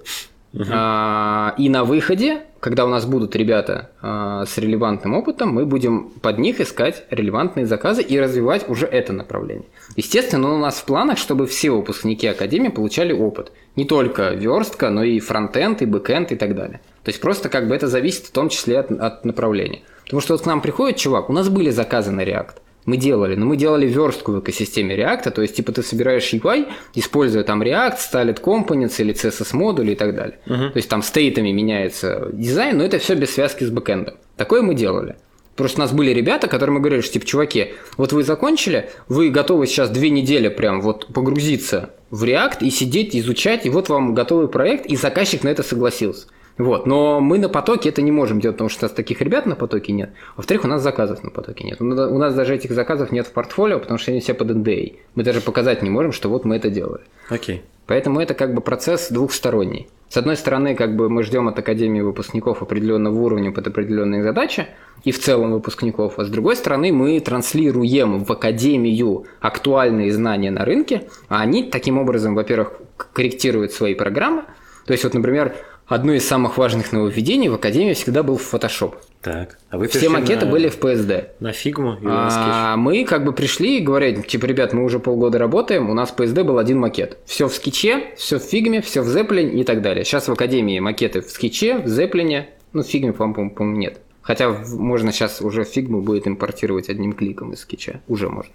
Угу. 0.54 0.64
А, 0.72 1.54
и 1.58 1.68
на 1.68 1.84
выходе, 1.84 2.42
когда 2.60 2.84
у 2.84 2.88
нас 2.88 3.06
будут 3.06 3.34
ребята 3.34 3.90
а, 4.02 4.44
с 4.44 4.58
релевантным 4.58 5.14
опытом, 5.14 5.48
мы 5.50 5.64
будем 5.64 6.10
под 6.20 6.38
них 6.38 6.60
искать 6.60 7.04
релевантные 7.10 7.66
заказы 7.66 8.02
и 8.02 8.20
развивать 8.20 8.68
уже 8.68 8.86
это 8.86 9.12
направление. 9.12 9.66
Естественно, 9.96 10.54
у 10.54 10.58
нас 10.58 10.76
в 10.76 10.84
планах, 10.84 11.18
чтобы 11.18 11.46
все 11.46 11.70
выпускники 11.70 12.26
Академии 12.26 12.68
получали 12.68 13.12
опыт. 13.12 13.50
Не 13.76 13.86
только 13.86 14.30
верстка, 14.30 14.90
но 14.90 15.02
и 15.02 15.20
фронтенд, 15.20 15.80
и 15.80 15.86
бэкенд 15.86 16.32
и 16.32 16.36
так 16.36 16.54
далее. 16.54 16.80
То 17.02 17.08
есть 17.08 17.20
просто 17.20 17.48
как 17.48 17.66
бы 17.66 17.74
это 17.74 17.88
зависит 17.88 18.26
в 18.26 18.32
том 18.32 18.50
числе 18.50 18.78
от, 18.78 18.90
от 18.90 19.24
направления. 19.24 19.80
Потому 20.04 20.20
что 20.20 20.34
вот 20.34 20.42
к 20.42 20.46
нам 20.46 20.60
приходит 20.60 20.96
чувак, 20.96 21.30
у 21.30 21.32
нас 21.32 21.48
были 21.48 21.70
заказы 21.70 22.10
на 22.10 22.22
React. 22.22 22.56
Мы 22.86 22.96
делали, 22.96 23.34
но 23.34 23.46
мы 23.46 23.56
делали 23.56 23.86
верстку 23.86 24.32
в 24.32 24.40
экосистеме 24.40 24.96
React, 24.96 25.30
то 25.30 25.42
есть 25.42 25.56
типа 25.56 25.72
ты 25.72 25.82
собираешь 25.82 26.32
UI, 26.32 26.66
используя 26.94 27.44
там 27.44 27.62
React, 27.62 27.96
Styled 27.98 28.42
Components 28.42 28.94
или 28.98 29.14
CSS 29.14 29.54
модули 29.54 29.92
и 29.92 29.96
так 29.96 30.14
далее. 30.14 30.38
Uh-huh. 30.46 30.70
То 30.70 30.76
есть 30.76 30.88
там 30.88 31.02
стейтами 31.02 31.50
меняется 31.50 32.30
дизайн, 32.32 32.78
но 32.78 32.84
это 32.84 32.98
все 32.98 33.14
без 33.14 33.34
связки 33.34 33.64
с 33.64 33.70
бэкэндом. 33.70 34.14
Такое 34.36 34.62
мы 34.62 34.74
делали. 34.74 35.16
Просто 35.56 35.80
у 35.80 35.82
нас 35.82 35.92
были 35.92 36.10
ребята, 36.10 36.48
которым 36.48 36.76
мы 36.76 36.80
говорили, 36.80 37.02
что 37.02 37.12
типа, 37.12 37.26
чуваки, 37.26 37.74
вот 37.98 38.14
вы 38.14 38.22
закончили, 38.22 38.88
вы 39.08 39.28
готовы 39.28 39.66
сейчас 39.66 39.90
две 39.90 40.08
недели 40.08 40.48
прям 40.48 40.80
вот 40.80 41.08
погрузиться 41.12 41.90
в 42.10 42.24
React 42.24 42.58
и 42.62 42.70
сидеть, 42.70 43.14
изучать, 43.14 43.66
и 43.66 43.70
вот 43.70 43.90
вам 43.90 44.14
готовый 44.14 44.48
проект, 44.48 44.86
и 44.86 44.96
заказчик 44.96 45.44
на 45.44 45.48
это 45.48 45.62
согласился. 45.62 46.28
Вот. 46.60 46.86
Но 46.86 47.20
мы 47.20 47.38
на 47.38 47.48
потоке 47.48 47.88
это 47.88 48.02
не 48.02 48.12
можем 48.12 48.38
делать, 48.38 48.56
потому 48.56 48.68
что 48.68 48.84
у 48.84 48.88
нас 48.88 48.92
таких 48.92 49.22
ребят 49.22 49.46
на 49.46 49.56
потоке 49.56 49.92
нет. 49.92 50.10
Во-вторых, 50.36 50.64
у 50.64 50.68
нас 50.68 50.82
заказов 50.82 51.24
на 51.24 51.30
потоке 51.30 51.64
нет. 51.64 51.80
У 51.80 51.84
нас 51.84 52.34
даже 52.34 52.54
этих 52.54 52.72
заказов 52.72 53.12
нет 53.12 53.26
в 53.26 53.32
портфолио, 53.32 53.78
потому 53.78 53.98
что 53.98 54.10
они 54.10 54.20
все 54.20 54.34
под 54.34 54.50
NDA. 54.50 54.96
Мы 55.14 55.24
даже 55.24 55.40
показать 55.40 55.82
не 55.82 55.88
можем, 55.88 56.12
что 56.12 56.28
вот 56.28 56.44
мы 56.44 56.56
это 56.56 56.68
делали. 56.68 57.02
Окей. 57.30 57.62
Поэтому 57.86 58.20
это 58.20 58.34
как 58.34 58.54
бы 58.54 58.60
процесс 58.60 59.08
двухсторонний. 59.10 59.88
С 60.10 60.18
одной 60.18 60.36
стороны, 60.36 60.74
как 60.74 60.96
бы 60.96 61.08
мы 61.08 61.22
ждем 61.22 61.48
от 61.48 61.58
Академии 61.58 62.02
выпускников 62.02 62.62
определенного 62.62 63.18
уровня 63.18 63.52
под 63.52 63.66
определенные 63.66 64.22
задачи, 64.22 64.66
и 65.02 65.12
в 65.12 65.18
целом 65.18 65.52
выпускников, 65.52 66.18
а 66.18 66.24
с 66.24 66.28
другой 66.28 66.56
стороны, 66.56 66.92
мы 66.92 67.18
транслируем 67.20 68.22
в 68.22 68.30
Академию 68.30 69.24
актуальные 69.40 70.12
знания 70.12 70.50
на 70.50 70.66
рынке, 70.66 71.08
а 71.28 71.40
они 71.40 71.70
таким 71.70 71.96
образом, 71.96 72.34
во-первых, 72.34 72.74
корректируют 73.14 73.72
свои 73.72 73.94
программы. 73.94 74.42
То 74.86 74.92
есть, 74.92 75.04
вот, 75.04 75.14
например, 75.14 75.54
одно 75.90 76.14
из 76.14 76.26
самых 76.26 76.56
важных 76.56 76.92
нововведений 76.92 77.48
в 77.48 77.54
Академии 77.54 77.92
всегда 77.94 78.22
был 78.22 78.36
Photoshop. 78.36 78.94
Так, 79.20 79.58
а 79.68 79.76
вы 79.76 79.88
Все 79.88 80.08
макеты 80.08 80.46
на... 80.46 80.52
были 80.52 80.68
в 80.68 80.78
PSD. 80.78 81.28
На 81.40 81.52
фигму 81.52 81.96
или 81.96 82.06
на 82.06 82.30
скетч? 82.30 82.44
А, 82.46 82.76
мы 82.76 83.04
как 83.04 83.24
бы 83.24 83.32
пришли 83.32 83.78
и 83.78 83.80
говорили, 83.80 84.22
типа, 84.22 84.46
ребят, 84.46 84.72
мы 84.72 84.84
уже 84.84 84.98
полгода 84.98 85.38
работаем, 85.38 85.90
у 85.90 85.94
нас 85.94 86.10
в 86.10 86.16
PSD 86.16 86.44
был 86.44 86.58
один 86.58 86.78
макет. 86.78 87.18
Все 87.26 87.48
в 87.48 87.52
скетче, 87.52 88.14
все 88.16 88.38
в 88.38 88.42
фигме, 88.42 88.80
все 88.80 89.02
в 89.02 89.08
Zeplin 89.08 89.50
и 89.50 89.64
так 89.64 89.82
далее. 89.82 90.04
Сейчас 90.04 90.28
в 90.28 90.32
Академии 90.32 90.78
макеты 90.78 91.20
в 91.20 91.28
скетче, 91.28 91.78
в 91.78 91.86
Zeplin, 91.86 92.44
ну, 92.72 92.82
в 92.82 92.86
фигме, 92.86 93.12
по-моему, 93.12 93.52
нет. 93.76 94.00
Хотя 94.22 94.50
можно 94.50 95.12
сейчас 95.12 95.40
уже 95.40 95.64
фигму 95.64 96.02
будет 96.02 96.28
импортировать 96.28 96.88
одним 96.88 97.14
кликом 97.14 97.52
из 97.52 97.60
скетча. 97.60 98.00
Уже 98.06 98.28
можно. 98.28 98.52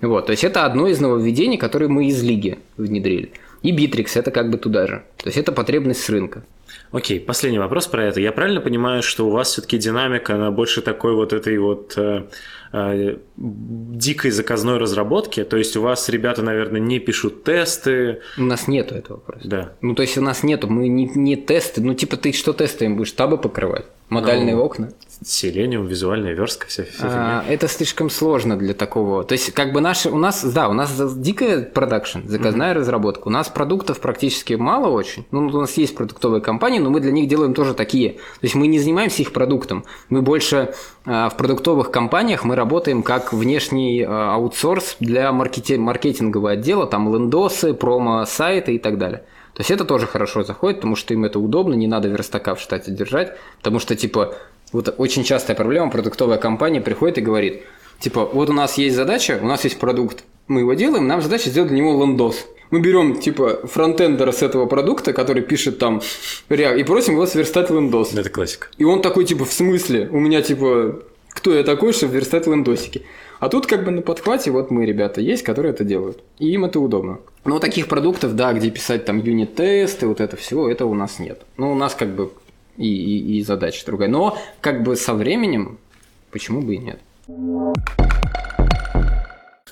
Вот, 0.00 0.26
то 0.26 0.32
есть 0.32 0.44
это 0.44 0.64
одно 0.64 0.86
из 0.86 1.00
нововведений, 1.00 1.58
которые 1.58 1.88
мы 1.88 2.06
из 2.06 2.22
лиги 2.22 2.58
внедрили. 2.76 3.32
И 3.62 3.72
Bittrex 3.72 4.18
это 4.18 4.30
как 4.30 4.50
бы 4.50 4.56
туда 4.56 4.86
же. 4.86 5.02
То 5.16 5.26
есть 5.26 5.36
это 5.36 5.52
потребность 5.52 6.02
с 6.02 6.08
рынка. 6.08 6.44
Окей, 6.90 7.20
последний 7.20 7.58
вопрос 7.58 7.86
про 7.86 8.04
это. 8.04 8.20
Я 8.20 8.32
правильно 8.32 8.60
понимаю, 8.60 9.02
что 9.02 9.26
у 9.26 9.30
вас 9.30 9.52
все-таки 9.52 9.78
динамика, 9.78 10.34
она 10.34 10.50
больше 10.50 10.80
такой 10.80 11.14
вот 11.14 11.32
этой 11.32 11.58
вот 11.58 11.94
э, 11.96 12.24
э, 12.72 13.16
дикой 13.36 14.30
заказной 14.30 14.78
разработки? 14.78 15.44
То 15.44 15.56
есть 15.56 15.76
у 15.76 15.82
вас 15.82 16.08
ребята, 16.08 16.42
наверное, 16.42 16.80
не 16.80 16.98
пишут 16.98 17.44
тесты? 17.44 18.20
У 18.38 18.42
нас 18.42 18.68
нету 18.68 18.94
этого 18.94 19.18
просто. 19.18 19.48
Да. 19.48 19.72
Ну, 19.82 19.94
то 19.94 20.02
есть 20.02 20.16
у 20.16 20.22
нас 20.22 20.42
нету, 20.42 20.68
мы 20.68 20.88
не, 20.88 21.06
не 21.14 21.36
тесты, 21.36 21.82
ну, 21.82 21.94
типа 21.94 22.16
ты 22.16 22.32
что 22.32 22.52
тестами 22.52 22.94
будешь, 22.94 23.12
табы 23.12 23.36
покрывать? 23.36 23.84
Модальные 24.08 24.56
ну, 24.56 24.62
окна? 24.62 24.90
Селениум, 25.24 25.86
визуальная 25.86 26.32
верстка, 26.32 26.68
вся, 26.68 26.84
вся 26.84 27.02
а, 27.02 27.44
Это 27.48 27.66
слишком 27.66 28.08
сложно 28.08 28.56
для 28.56 28.72
такого. 28.72 29.24
То 29.24 29.32
есть, 29.32 29.52
как 29.52 29.72
бы 29.72 29.80
наши, 29.80 30.10
у 30.10 30.18
нас, 30.18 30.44
да, 30.44 30.68
у 30.68 30.72
нас 30.72 30.92
дикая 31.16 31.62
продакшн, 31.62 32.20
заказная 32.24 32.72
mm-hmm. 32.72 32.78
разработка. 32.78 33.28
У 33.28 33.30
нас 33.30 33.48
продуктов 33.48 34.00
практически 34.00 34.54
мало 34.54 34.88
очень. 34.88 35.26
Ну, 35.32 35.48
у 35.48 35.60
нас 35.60 35.76
есть 35.76 35.96
продуктовые 35.96 36.40
компании, 36.40 36.78
но 36.78 36.90
мы 36.90 37.00
для 37.00 37.10
них 37.10 37.28
делаем 37.28 37.52
тоже 37.52 37.74
такие. 37.74 38.12
То 38.12 38.18
есть, 38.42 38.54
мы 38.54 38.68
не 38.68 38.78
занимаемся 38.78 39.22
их 39.22 39.32
продуктом. 39.32 39.84
Мы 40.08 40.22
больше 40.22 40.72
а, 41.04 41.28
в 41.30 41.36
продуктовых 41.36 41.90
компаниях 41.90 42.44
мы 42.44 42.54
работаем 42.54 43.02
как 43.02 43.32
внешний 43.32 44.04
а, 44.06 44.34
аутсорс 44.34 44.96
для 45.00 45.30
маркети- 45.32 45.78
маркетингового 45.78 46.52
отдела, 46.52 46.86
там 46.86 47.12
лендосы, 47.12 47.74
промо-сайты 47.74 48.76
и 48.76 48.78
так 48.78 48.98
далее. 48.98 49.24
То 49.54 49.62
есть 49.62 49.72
это 49.72 49.84
тоже 49.84 50.06
хорошо 50.06 50.44
заходит, 50.44 50.76
потому 50.76 50.94
что 50.94 51.14
им 51.14 51.24
это 51.24 51.40
удобно, 51.40 51.74
не 51.74 51.88
надо 51.88 52.06
верстака 52.06 52.54
в 52.54 52.60
штате 52.60 52.92
держать, 52.92 53.36
потому 53.56 53.80
что, 53.80 53.96
типа, 53.96 54.36
вот 54.72 54.94
очень 54.98 55.24
частая 55.24 55.56
проблема, 55.56 55.90
продуктовая 55.90 56.38
компания 56.38 56.80
приходит 56.80 57.18
и 57.18 57.22
говорит, 57.22 57.62
типа, 58.00 58.28
вот 58.32 58.50
у 58.50 58.52
нас 58.52 58.78
есть 58.78 58.96
задача, 58.96 59.38
у 59.40 59.46
нас 59.46 59.64
есть 59.64 59.78
продукт, 59.78 60.24
мы 60.46 60.60
его 60.60 60.74
делаем, 60.74 61.06
нам 61.06 61.22
задача 61.22 61.50
сделать 61.50 61.70
для 61.70 61.78
него 61.78 62.02
лендос. 62.02 62.46
Мы 62.70 62.80
берем, 62.80 63.18
типа, 63.18 63.66
фронтендера 63.66 64.30
с 64.30 64.42
этого 64.42 64.66
продукта, 64.66 65.14
который 65.14 65.42
пишет 65.42 65.78
там 65.78 66.02
React, 66.50 66.78
и 66.78 66.84
просим 66.84 67.14
его 67.14 67.26
сверстать 67.26 67.70
лендос. 67.70 68.12
Это 68.12 68.28
классика. 68.28 68.68
И 68.76 68.84
он 68.84 69.00
такой, 69.00 69.24
типа, 69.24 69.46
в 69.46 69.52
смысле? 69.52 70.08
У 70.12 70.20
меня, 70.20 70.42
типа, 70.42 71.00
кто 71.30 71.54
я 71.54 71.64
такой, 71.64 71.94
чтобы 71.94 72.14
верстать 72.14 72.46
лендосики? 72.46 73.06
А 73.38 73.48
тут 73.48 73.66
как 73.66 73.84
бы 73.84 73.90
на 73.90 74.02
подхвате 74.02 74.50
вот 74.50 74.70
мы, 74.70 74.84
ребята, 74.84 75.20
есть, 75.20 75.44
которые 75.44 75.72
это 75.72 75.84
делают. 75.84 76.20
И 76.38 76.50
им 76.50 76.64
это 76.64 76.80
удобно. 76.80 77.20
Но 77.44 77.58
таких 77.58 77.86
продуктов, 77.86 78.34
да, 78.34 78.52
где 78.52 78.70
писать 78.70 79.04
там 79.04 79.18
юнит-тесты, 79.18 80.06
вот 80.06 80.20
это 80.20 80.36
все, 80.36 80.68
это 80.68 80.86
у 80.86 80.94
нас 80.94 81.18
нет. 81.20 81.42
Ну, 81.56 81.72
у 81.72 81.74
нас 81.74 81.94
как 81.94 82.08
бы 82.08 82.32
и, 82.78 82.86
и, 82.86 83.38
и 83.38 83.42
задача 83.42 83.84
другая. 83.84 84.08
Но 84.08 84.38
как 84.60 84.82
бы 84.82 84.96
со 84.96 85.14
временем, 85.14 85.78
почему 86.30 86.62
бы 86.62 86.74
и 86.74 86.78
нет? 86.78 87.00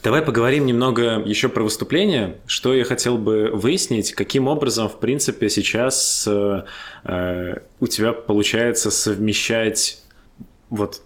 Давай 0.03 0.23
поговорим 0.23 0.67
немного 0.67 1.21
еще 1.25 1.49
про 1.49 1.65
выступление. 1.65 2.37
Что 2.47 2.75
я 2.75 2.85
хотел 2.85 3.19
бы 3.19 3.51
выяснить, 3.53 4.13
каким 4.13 4.47
образом, 4.47 4.89
в 4.89 5.01
принципе, 5.01 5.49
сейчас 5.49 6.27
э, 6.29 6.63
э 7.05 7.55
у 7.81 7.87
тебя 7.89 8.13
получается 8.13 8.91
совмещать 8.91 10.01
вот 10.71 11.03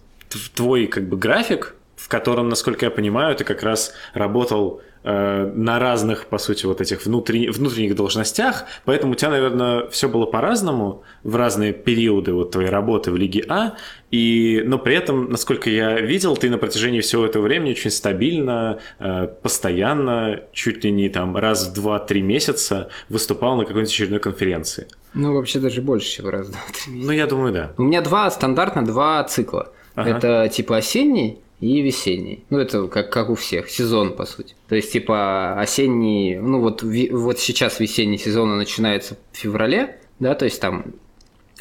твой 0.53 0.85
как 0.87 1.07
бы 1.09 1.17
график, 1.17 1.75
в 2.01 2.07
котором, 2.07 2.49
насколько 2.49 2.85
я 2.85 2.91
понимаю, 2.91 3.35
ты 3.35 3.43
как 3.43 3.63
раз 3.63 3.93
работал 4.13 4.81
Э, 5.03 5.51
на 5.55 5.79
разных, 5.79 6.27
по 6.27 6.37
сути, 6.37 6.67
вот 6.67 6.79
этих 6.79 7.05
внутренних, 7.07 7.55
внутренних 7.55 7.95
должностях, 7.95 8.65
поэтому 8.85 9.13
у 9.13 9.15
тебя, 9.15 9.31
наверное, 9.31 9.87
все 9.89 10.07
было 10.07 10.27
по-разному 10.27 11.01
в 11.23 11.35
разные 11.35 11.73
периоды 11.73 12.33
вот 12.33 12.51
твоей 12.51 12.69
работы 12.69 13.09
в 13.09 13.17
Лиге 13.17 13.43
А, 13.49 13.73
и, 14.11 14.61
но 14.63 14.77
при 14.77 14.95
этом, 14.95 15.31
насколько 15.31 15.71
я 15.71 15.99
видел, 15.99 16.37
ты 16.37 16.51
на 16.51 16.59
протяжении 16.59 17.01
всего 17.01 17.25
этого 17.25 17.41
времени 17.41 17.71
очень 17.71 17.89
стабильно, 17.89 18.77
э, 18.99 19.27
постоянно, 19.41 20.41
чуть 20.53 20.83
ли 20.83 20.91
не 20.91 21.09
там 21.09 21.35
раз 21.35 21.69
в 21.69 21.73
два-три 21.73 22.21
месяца 22.21 22.89
выступал 23.09 23.55
на 23.55 23.65
какой-нибудь 23.65 23.91
очередной 23.91 24.19
конференции. 24.19 24.87
Ну, 25.15 25.33
вообще 25.33 25.59
даже 25.59 25.81
больше, 25.81 26.11
чем 26.11 26.29
раз 26.29 26.45
в 26.45 26.51
два-три 26.51 26.93
месяца. 26.93 27.07
Ну, 27.07 27.11
я 27.11 27.25
думаю, 27.25 27.53
да. 27.53 27.71
У 27.77 27.81
меня 27.81 28.01
два, 28.01 28.29
стандартно 28.29 28.85
два 28.85 29.23
цикла. 29.23 29.71
Ага. 29.95 30.09
Это 30.11 30.49
типа 30.49 30.77
осенний, 30.77 31.39
и 31.61 31.81
весенний. 31.81 32.43
Ну, 32.49 32.59
это 32.59 32.87
как, 32.87 33.11
как 33.11 33.29
у 33.29 33.35
всех, 33.35 33.69
сезон, 33.69 34.15
по 34.15 34.25
сути. 34.25 34.55
То 34.67 34.75
есть, 34.75 34.91
типа, 34.91 35.59
осенний, 35.59 36.37
ну, 36.37 36.59
вот, 36.59 36.83
вот 36.83 37.39
сейчас 37.39 37.79
весенний 37.79 38.17
сезон 38.17 38.57
начинается 38.57 39.17
в 39.31 39.37
феврале, 39.37 39.99
да, 40.19 40.35
то 40.35 40.45
есть 40.45 40.59
там 40.59 40.85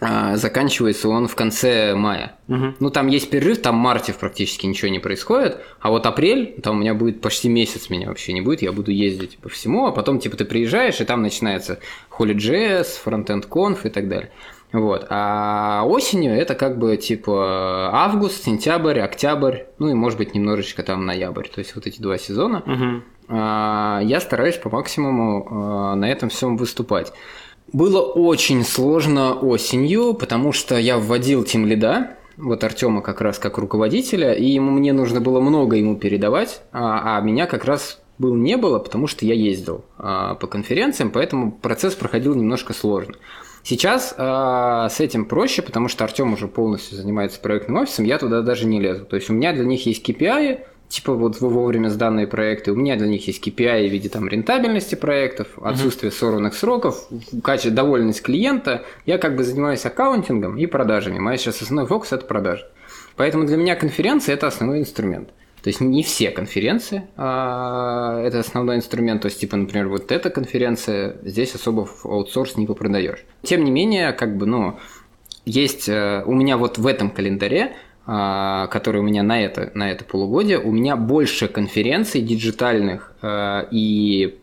а, 0.00 0.36
заканчивается 0.36 1.10
он 1.10 1.28
в 1.28 1.34
конце 1.34 1.94
мая. 1.94 2.36
Угу. 2.48 2.74
Ну, 2.80 2.90
там 2.90 3.08
есть 3.08 3.28
перерыв, 3.28 3.60
там 3.60 3.76
в 3.76 3.78
марте 3.78 4.14
практически 4.14 4.64
ничего 4.64 4.90
не 4.90 4.98
происходит, 4.98 5.58
а 5.80 5.90
вот 5.90 6.06
апрель, 6.06 6.54
там 6.62 6.78
у 6.78 6.80
меня 6.80 6.94
будет 6.94 7.20
почти 7.20 7.50
месяц 7.50 7.90
меня 7.90 8.08
вообще 8.08 8.32
не 8.32 8.40
будет, 8.40 8.62
я 8.62 8.72
буду 8.72 8.90
ездить 8.90 9.36
по 9.38 9.50
всему, 9.50 9.86
а 9.86 9.92
потом, 9.92 10.18
типа, 10.18 10.38
ты 10.38 10.46
приезжаешь, 10.46 11.00
и 11.02 11.04
там 11.04 11.20
начинается 11.20 11.78
Holy.js, 12.18 12.86
Frontend 13.04 13.48
Conf 13.48 13.80
и 13.84 13.90
так 13.90 14.08
далее. 14.08 14.30
Вот. 14.72 15.06
А 15.10 15.84
осенью 15.86 16.32
это 16.32 16.54
как 16.54 16.78
бы 16.78 16.96
типа 16.96 17.90
август, 17.92 18.44
сентябрь, 18.44 19.00
октябрь, 19.00 19.64
ну 19.78 19.88
и 19.88 19.94
может 19.94 20.18
быть 20.18 20.34
немножечко 20.34 20.82
там 20.82 21.06
ноябрь. 21.06 21.48
То 21.48 21.58
есть 21.58 21.74
вот 21.74 21.86
эти 21.86 22.00
два 22.00 22.18
сезона. 22.18 22.62
Угу. 22.66 23.34
Я 23.34 24.18
стараюсь 24.20 24.56
по 24.56 24.70
максимуму 24.70 25.46
а, 25.48 25.94
на 25.94 26.10
этом 26.10 26.30
всем 26.30 26.56
выступать. 26.56 27.12
Было 27.72 28.00
очень 28.00 28.64
сложно 28.64 29.34
осенью, 29.34 30.14
потому 30.14 30.52
что 30.52 30.76
я 30.76 30.98
вводил 30.98 31.44
тем 31.44 31.64
лида, 31.64 32.16
вот 32.36 32.64
Артема 32.64 33.02
как 33.02 33.20
раз 33.20 33.38
как 33.38 33.58
руководителя, 33.58 34.32
и 34.32 34.46
ему 34.46 34.72
мне 34.72 34.92
нужно 34.92 35.20
было 35.20 35.40
много 35.40 35.76
ему 35.76 35.96
передавать, 35.96 36.62
а, 36.72 37.18
а 37.18 37.20
меня 37.20 37.46
как 37.46 37.64
раз 37.64 38.00
был 38.18 38.34
не 38.34 38.56
было, 38.56 38.78
потому 38.78 39.06
что 39.06 39.24
я 39.24 39.34
ездил 39.34 39.84
а, 39.98 40.34
по 40.34 40.46
конференциям, 40.46 41.10
поэтому 41.10 41.52
процесс 41.52 41.94
проходил 41.94 42.34
немножко 42.34 42.72
сложно. 42.72 43.14
Сейчас 43.62 44.14
э, 44.16 44.88
с 44.90 45.00
этим 45.00 45.26
проще, 45.26 45.62
потому 45.62 45.88
что 45.88 46.04
Артем 46.04 46.32
уже 46.32 46.48
полностью 46.48 46.96
занимается 46.96 47.40
проектным 47.40 47.76
офисом, 47.76 48.04
я 48.04 48.18
туда 48.18 48.42
даже 48.42 48.66
не 48.66 48.80
лезу. 48.80 49.04
То 49.04 49.16
есть 49.16 49.28
у 49.30 49.34
меня 49.34 49.52
для 49.52 49.64
них 49.64 49.84
есть 49.86 50.08
KPI, 50.08 50.60
типа 50.88 51.14
вот 51.14 51.40
вовремя 51.40 51.88
сданные 51.88 52.26
проекты, 52.26 52.72
у 52.72 52.74
меня 52.74 52.96
для 52.96 53.06
них 53.06 53.26
есть 53.26 53.46
KPI 53.46 53.88
в 53.88 53.92
виде 53.92 54.08
там 54.08 54.28
рентабельности 54.28 54.94
проектов, 54.94 55.48
отсутствие 55.62 56.10
сорванных 56.10 56.54
сроков, 56.54 57.08
качество, 57.42 57.70
довольность 57.70 58.22
клиента. 58.22 58.84
Я 59.06 59.18
как 59.18 59.36
бы 59.36 59.44
занимаюсь 59.44 59.84
аккаунтингом 59.86 60.56
и 60.56 60.66
продажами. 60.66 61.18
Моя 61.18 61.36
сейчас 61.36 61.62
основной 61.62 61.86
фокус– 61.86 62.12
это 62.12 62.24
продажи. 62.24 62.66
Поэтому 63.16 63.44
для 63.44 63.56
меня 63.56 63.76
конференция– 63.76 64.34
это 64.34 64.46
основной 64.46 64.80
инструмент. 64.80 65.28
То 65.62 65.68
есть 65.68 65.80
не 65.80 66.02
все 66.02 66.30
конференции 66.30 67.06
а, 67.16 68.20
это 68.22 68.38
основной 68.38 68.76
инструмент. 68.76 69.22
То 69.22 69.26
есть, 69.26 69.40
типа, 69.40 69.56
например, 69.56 69.88
вот 69.88 70.10
эта 70.10 70.30
конференция, 70.30 71.16
здесь 71.22 71.54
особо 71.54 71.84
в 71.84 72.06
аутсорс 72.06 72.56
не 72.56 72.66
попродаешь. 72.66 73.24
Тем 73.42 73.64
не 73.64 73.70
менее, 73.70 74.12
как 74.12 74.36
бы, 74.36 74.46
ну, 74.46 74.78
есть 75.44 75.88
э, 75.88 76.22
у 76.26 76.34
меня 76.34 76.56
вот 76.56 76.78
в 76.78 76.86
этом 76.86 77.10
календаре, 77.10 77.74
а, 78.06 78.66
который 78.68 79.00
у 79.00 79.04
меня 79.04 79.22
на 79.22 79.42
это, 79.42 79.70
на 79.74 79.90
это 79.90 80.04
полугодие, 80.04 80.58
у 80.58 80.72
меня 80.72 80.96
больше 80.96 81.48
конференций 81.48 82.22
диджитальных 82.22 83.14
э, 83.22 83.66
и 83.70 84.38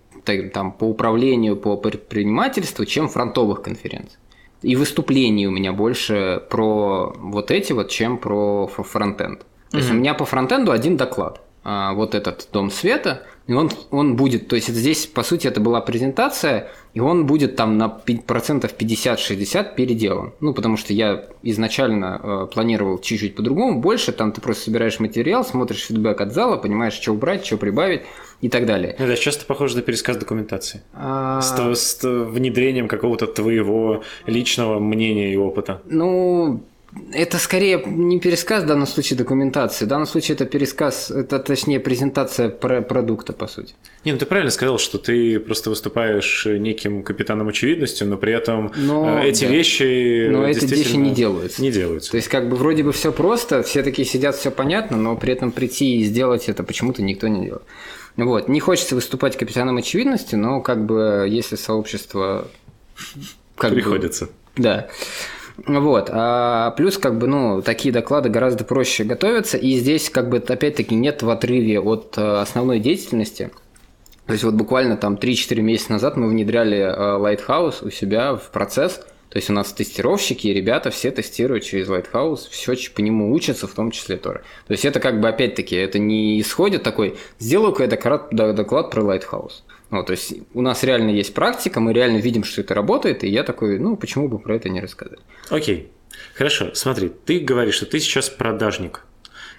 там 0.53 0.73
по 0.73 0.83
управлению, 0.83 1.55
по 1.55 1.77
предпринимательству, 1.77 2.85
чем 2.85 3.07
фронтовых 3.07 3.61
конференций. 3.61 4.17
И 4.61 4.75
выступлений 4.75 5.47
у 5.47 5.51
меня 5.51 5.71
больше 5.71 6.43
про 6.49 7.13
вот 7.17 7.51
эти 7.51 7.73
вот, 7.73 7.89
чем 7.89 8.17
про 8.17 8.67
фронтенд. 8.67 9.45
То 9.71 9.77
есть 9.77 9.91
у 9.91 9.93
меня 9.93 10.13
по 10.13 10.25
фронтенду 10.25 10.71
один 10.71 10.97
доклад. 10.97 11.41
А, 11.69 11.91
вот 11.93 12.15
этот 12.15 12.47
дом 12.53 12.71
света, 12.71 13.23
и 13.45 13.51
он, 13.51 13.69
он 13.91 14.15
будет, 14.15 14.47
то 14.47 14.55
есть 14.55 14.69
здесь, 14.69 15.05
по 15.05 15.21
сути, 15.21 15.47
это 15.47 15.59
была 15.59 15.81
презентация, 15.81 16.69
и 16.93 17.01
он 17.01 17.25
будет 17.25 17.57
там 17.57 17.77
на 17.77 17.89
процентов 17.89 18.73
50-60 18.79 19.75
переделан. 19.75 20.31
Ну, 20.39 20.53
потому 20.53 20.77
что 20.77 20.93
я 20.93 21.25
изначально 21.43 22.21
э, 22.23 22.47
планировал 22.53 22.99
чуть-чуть 22.99 23.35
по-другому, 23.35 23.81
больше, 23.81 24.13
там 24.13 24.31
ты 24.31 24.39
просто 24.39 24.63
собираешь 24.63 25.01
материал, 25.01 25.43
смотришь 25.43 25.87
фидбэк 25.87 26.21
от 26.21 26.33
зала, 26.33 26.55
понимаешь, 26.55 26.93
что 26.93 27.11
убрать, 27.11 27.45
что 27.45 27.57
прибавить, 27.57 28.03
и 28.39 28.47
так 28.47 28.65
далее. 28.65 28.95
Это 28.97 29.17
часто 29.17 29.45
похоже 29.45 29.75
на 29.75 29.81
пересказ 29.81 30.15
документации. 30.15 30.83
А... 30.93 31.41
С, 31.41 31.51
с 31.75 31.99
внедрением 32.01 32.87
какого-то 32.87 33.27
твоего 33.27 34.03
личного 34.25 34.79
мнения 34.79 35.33
и 35.33 35.35
опыта. 35.35 35.81
Ну, 35.85 36.63
это 37.11 37.37
скорее 37.37 37.83
не 37.85 38.19
пересказ 38.19 38.63
в 38.63 38.67
данном 38.67 38.87
случае 38.87 39.17
документации. 39.17 39.85
В 39.85 39.87
данном 39.87 40.07
случае 40.07 40.35
это 40.35 40.45
пересказ, 40.45 41.11
это 41.11 41.39
точнее 41.39 41.79
презентация 41.79 42.49
про 42.49 42.81
продукта, 42.81 43.33
по 43.33 43.47
сути. 43.47 43.75
Не, 44.05 44.13
ну 44.13 44.17
ты 44.17 44.25
правильно 44.25 44.51
сказал, 44.51 44.79
что 44.79 44.97
ты 44.97 45.39
просто 45.39 45.69
выступаешь 45.69 46.45
неким 46.45 47.03
капитаном 47.03 47.49
очевидностью, 47.49 48.07
но 48.07 48.17
при 48.17 48.33
этом 48.33 48.71
но, 48.75 49.19
э, 49.19 49.29
эти 49.29 49.45
да. 49.45 49.51
вещи. 49.51 50.29
Но 50.29 50.47
эти 50.47 50.65
вещи 50.65 50.95
не 50.95 51.11
делаются. 51.11 51.61
Не 51.61 51.71
делаются. 51.71 52.11
То 52.11 52.17
есть, 52.17 52.29
как 52.29 52.49
бы 52.49 52.55
вроде 52.55 52.83
бы 52.83 52.93
все 52.93 53.11
просто, 53.11 53.63
все 53.63 53.83
такие 53.83 54.07
сидят, 54.07 54.35
все 54.35 54.49
понятно, 54.49 54.97
но 54.97 55.15
при 55.15 55.33
этом 55.33 55.51
прийти 55.51 55.97
и 55.97 56.03
сделать 56.03 56.47
это 56.47 56.63
почему-то 56.63 57.01
никто 57.01 57.27
не 57.27 57.45
делает. 57.45 57.63
Вот. 58.15 58.47
Не 58.47 58.59
хочется 58.59 58.95
выступать 58.95 59.37
капитаном 59.37 59.77
очевидности, 59.77 60.35
но 60.35 60.61
как 60.61 60.85
бы 60.85 61.27
если 61.29 61.55
сообщество 61.55 62.47
как 63.57 63.73
Приходится. 63.73 64.25
Бы, 64.25 64.31
да. 64.57 64.87
Вот. 65.65 66.09
А 66.11 66.71
плюс, 66.71 66.97
как 66.97 67.17
бы, 67.17 67.27
ну, 67.27 67.61
такие 67.61 67.91
доклады 67.91 68.29
гораздо 68.29 68.63
проще 68.63 69.03
готовятся, 69.03 69.57
и 69.57 69.75
здесь, 69.75 70.09
как 70.09 70.29
бы, 70.29 70.37
опять-таки, 70.37 70.93
нет 70.95 71.23
в 71.23 71.29
отрыве 71.29 71.79
от 71.79 72.17
э, 72.17 72.21
основной 72.39 72.79
деятельности. 72.79 73.49
То 74.27 74.33
есть, 74.33 74.43
вот 74.43 74.53
буквально 74.53 74.97
там 74.97 75.15
3-4 75.15 75.61
месяца 75.61 75.93
назад 75.93 76.15
мы 76.15 76.29
внедряли 76.29 76.77
э, 76.77 77.17
Lighthouse 77.17 77.85
у 77.85 77.89
себя 77.89 78.35
в 78.35 78.51
процесс. 78.51 79.01
То 79.29 79.39
есть 79.39 79.49
у 79.49 79.53
нас 79.53 79.73
тестировщики 79.73 80.47
и 80.47 80.53
ребята 80.53 80.89
все 80.89 81.11
тестируют 81.11 81.63
через 81.63 81.89
Lighthouse, 81.89 82.47
все 82.49 82.75
по 82.95 83.01
нему 83.01 83.33
учатся, 83.33 83.67
в 83.67 83.73
том 83.73 83.91
числе 83.91 84.15
тоже. 84.15 84.41
То 84.67 84.71
есть 84.71 84.85
это 84.85 85.01
как 85.01 85.19
бы 85.19 85.27
опять-таки, 85.27 85.75
это 85.75 85.99
не 85.99 86.39
исходит 86.39 86.83
такой, 86.83 87.17
сделаю-ка 87.37 87.83
я 87.83 87.89
доклад, 87.89 88.29
доклад 88.31 88.89
про 88.89 89.01
Lighthouse. 89.03 89.63
Ну, 89.89 90.03
то 90.03 90.11
есть 90.11 90.33
у 90.53 90.61
нас 90.61 90.83
реально 90.83 91.11
есть 91.11 91.33
практика, 91.33 91.79
мы 91.79 91.93
реально 91.93 92.17
видим, 92.17 92.43
что 92.43 92.61
это 92.61 92.73
работает, 92.73 93.23
и 93.23 93.29
я 93.29 93.43
такой, 93.43 93.79
ну, 93.79 93.95
почему 93.95 94.27
бы 94.27 94.37
про 94.39 94.55
это 94.55 94.69
не 94.69 94.81
рассказать? 94.81 95.19
Окей. 95.49 95.91
Хорошо, 96.35 96.73
смотри, 96.73 97.09
ты 97.09 97.39
говоришь, 97.39 97.75
что 97.75 97.85
ты 97.85 97.99
сейчас 97.99 98.29
продажник. 98.29 99.03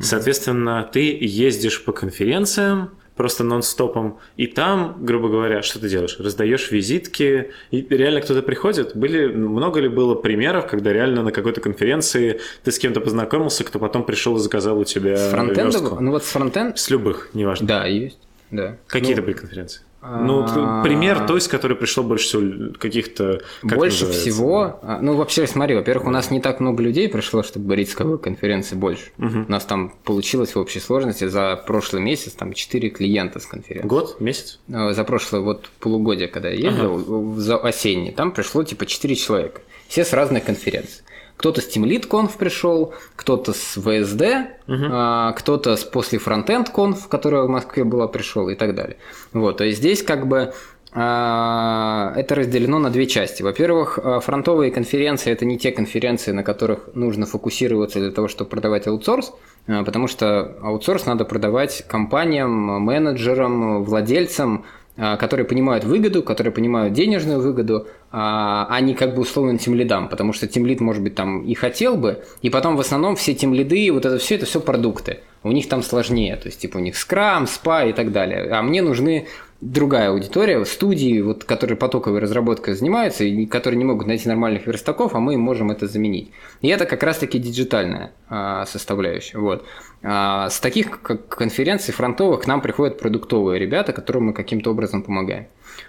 Соответственно, 0.00 0.88
ты 0.92 1.18
ездишь 1.20 1.84
по 1.84 1.92
конференциям, 1.92 2.90
просто 3.18 3.42
нон-стопом, 3.42 4.18
и 4.36 4.46
там, 4.46 4.96
грубо 5.00 5.28
говоря, 5.28 5.60
что 5.62 5.80
ты 5.80 5.88
делаешь? 5.88 6.16
Раздаешь 6.20 6.70
визитки, 6.70 7.50
и 7.72 7.86
реально 7.90 8.20
кто-то 8.20 8.42
приходит? 8.42 8.96
Были, 8.96 9.26
много 9.26 9.80
ли 9.80 9.88
было 9.88 10.14
примеров, 10.14 10.68
когда 10.68 10.92
реально 10.92 11.24
на 11.24 11.32
какой-то 11.32 11.60
конференции 11.60 12.40
ты 12.62 12.70
с 12.70 12.78
кем-то 12.78 13.00
познакомился, 13.00 13.64
кто 13.64 13.80
потом 13.80 14.04
пришел 14.04 14.36
и 14.36 14.38
заказал 14.38 14.78
у 14.78 14.84
тебя 14.84 15.16
С? 15.16 16.00
Ну 16.00 16.12
вот 16.12 16.24
с 16.24 16.28
фронтенд? 16.28 16.78
С 16.78 16.90
любых, 16.90 17.30
неважно. 17.34 17.66
Да, 17.66 17.86
есть. 17.86 18.20
Да. 18.52 18.76
Какие-то 18.86 19.20
ну, 19.20 19.26
были 19.26 19.36
конференции? 19.36 19.82
Ну, 20.00 20.44
а, 20.46 20.82
пример 20.82 21.26
той, 21.26 21.40
с 21.40 21.48
которой 21.48 21.74
пришло 21.74 22.04
больше 22.04 22.26
всего 22.28 22.72
каких-то... 22.78 23.40
Больше 23.62 24.06
всего... 24.06 24.78
А, 24.82 25.00
ну, 25.02 25.16
вообще, 25.16 25.46
смотри, 25.46 25.74
во-первых, 25.74 26.06
у 26.06 26.10
нас 26.10 26.30
не 26.30 26.40
так 26.40 26.60
много 26.60 26.82
людей 26.82 27.08
пришло, 27.08 27.42
чтобы 27.42 27.66
говорить 27.66 27.90
с 27.90 27.94
какой 27.94 28.18
конференции 28.18 28.76
больше. 28.76 29.10
Угу. 29.18 29.46
У 29.48 29.50
нас 29.50 29.64
там 29.64 29.92
получилось 30.04 30.54
в 30.54 30.58
общей 30.58 30.78
сложности 30.78 31.26
за 31.26 31.56
прошлый 31.56 32.00
месяц 32.00 32.32
там 32.32 32.52
4 32.52 32.90
клиента 32.90 33.40
с 33.40 33.46
конференции. 33.46 33.88
Год? 33.88 34.20
Месяц? 34.20 34.60
А, 34.72 34.92
за 34.92 35.02
прошлое 35.02 35.40
вот 35.40 35.68
полугодие, 35.80 36.28
когда 36.28 36.48
я 36.48 36.70
ездил, 36.70 36.94
ага. 36.94 37.40
за 37.40 37.56
осенний, 37.56 38.12
там 38.12 38.30
пришло 38.30 38.62
типа 38.62 38.86
4 38.86 39.16
человека. 39.16 39.62
Все 39.88 40.04
с 40.04 40.12
разных 40.12 40.44
конференций. 40.44 41.02
Кто-то 41.38 41.60
с 41.62 41.74
Team 41.74 41.84
Lead 41.84 42.08
Conf 42.08 42.36
пришел, 42.36 42.92
кто-то 43.16 43.52
с 43.54 43.76
VSD, 43.76 44.46
угу. 44.66 44.84
а, 44.90 45.32
кто-то 45.32 45.76
с 45.76 45.84
после 45.84 46.18
Frontend 46.18 46.72
Conf, 46.74 47.08
которая 47.08 47.44
в 47.44 47.48
Москве 47.48 47.84
была, 47.84 48.08
пришел 48.08 48.48
и 48.48 48.54
так 48.54 48.74
далее. 48.74 48.96
Вот, 49.32 49.56
то 49.56 49.64
есть 49.64 49.78
здесь 49.78 50.02
как 50.02 50.26
бы 50.26 50.52
а, 50.92 52.12
это 52.16 52.34
разделено 52.34 52.78
на 52.78 52.90
две 52.90 53.06
части. 53.06 53.42
Во-первых, 53.42 53.98
а, 54.02 54.20
фронтовые 54.20 54.72
конференции– 54.72 55.30
это 55.32 55.44
не 55.44 55.58
те 55.58 55.70
конференции, 55.70 56.32
на 56.32 56.42
которых 56.42 56.90
нужно 56.94 57.26
фокусироваться 57.26 58.00
для 58.00 58.10
того, 58.10 58.28
чтобы 58.28 58.50
продавать 58.50 58.86
аутсорс, 58.86 59.32
а, 59.66 59.84
потому 59.84 60.08
что 60.08 60.56
аутсорс 60.62 61.04
надо 61.06 61.24
продавать 61.24 61.84
компаниям, 61.86 62.50
менеджерам, 62.50 63.84
владельцам, 63.84 64.64
которые 64.96 65.46
понимают 65.46 65.84
выгоду, 65.84 66.24
которые 66.24 66.52
понимают 66.52 66.92
денежную 66.92 67.40
выгоду, 67.40 67.86
а 68.10 68.80
не 68.80 68.94
как 68.94 69.14
бы 69.14 69.22
условно 69.22 69.58
тем 69.58 69.74
лидам, 69.74 70.08
потому 70.08 70.32
что 70.32 70.46
тем 70.46 70.64
лид, 70.64 70.80
может 70.80 71.02
быть, 71.02 71.14
там 71.14 71.42
и 71.42 71.54
хотел 71.54 71.96
бы, 71.96 72.24
и 72.40 72.48
потом 72.48 72.76
в 72.76 72.80
основном 72.80 73.16
все 73.16 73.34
тем 73.34 73.52
лиды, 73.52 73.90
вот 73.92 74.06
это 74.06 74.18
все, 74.18 74.36
это 74.36 74.46
все 74.46 74.60
продукты. 74.60 75.20
У 75.42 75.52
них 75.52 75.68
там 75.68 75.82
сложнее, 75.82 76.36
то 76.36 76.46
есть 76.46 76.60
типа 76.60 76.78
у 76.78 76.80
них 76.80 76.96
скрам, 76.96 77.46
спа 77.46 77.84
и 77.84 77.92
так 77.92 78.10
далее. 78.10 78.50
А 78.50 78.62
мне 78.62 78.82
нужны 78.82 79.28
другая 79.60 80.10
аудитория, 80.10 80.64
студии, 80.64 81.20
вот, 81.20 81.44
которые 81.44 81.76
потоковой 81.76 82.20
разработкой 82.20 82.74
занимаются, 82.74 83.24
и 83.24 83.46
которые 83.46 83.78
не 83.78 83.84
могут 83.84 84.06
найти 84.06 84.28
нормальных 84.28 84.66
верстаков, 84.66 85.14
а 85.14 85.20
мы 85.20 85.36
можем 85.36 85.70
это 85.70 85.86
заменить. 85.86 86.30
И 86.60 86.68
это 86.68 86.86
как 86.86 87.02
раз-таки 87.02 87.38
диджитальная 87.38 88.12
а, 88.28 88.66
составляющая. 88.66 89.38
Вот. 89.38 89.64
А, 90.02 90.48
с 90.48 90.60
таких 90.60 91.00
конференций 91.02 91.92
фронтовых 91.92 92.42
к 92.42 92.46
нам 92.46 92.60
приходят 92.60 92.98
продуктовые 92.98 93.58
ребята, 93.58 93.92
которым 93.92 94.26
мы 94.26 94.32
каким-то 94.32 94.70
образом 94.70 95.02
помогаем. 95.02 95.46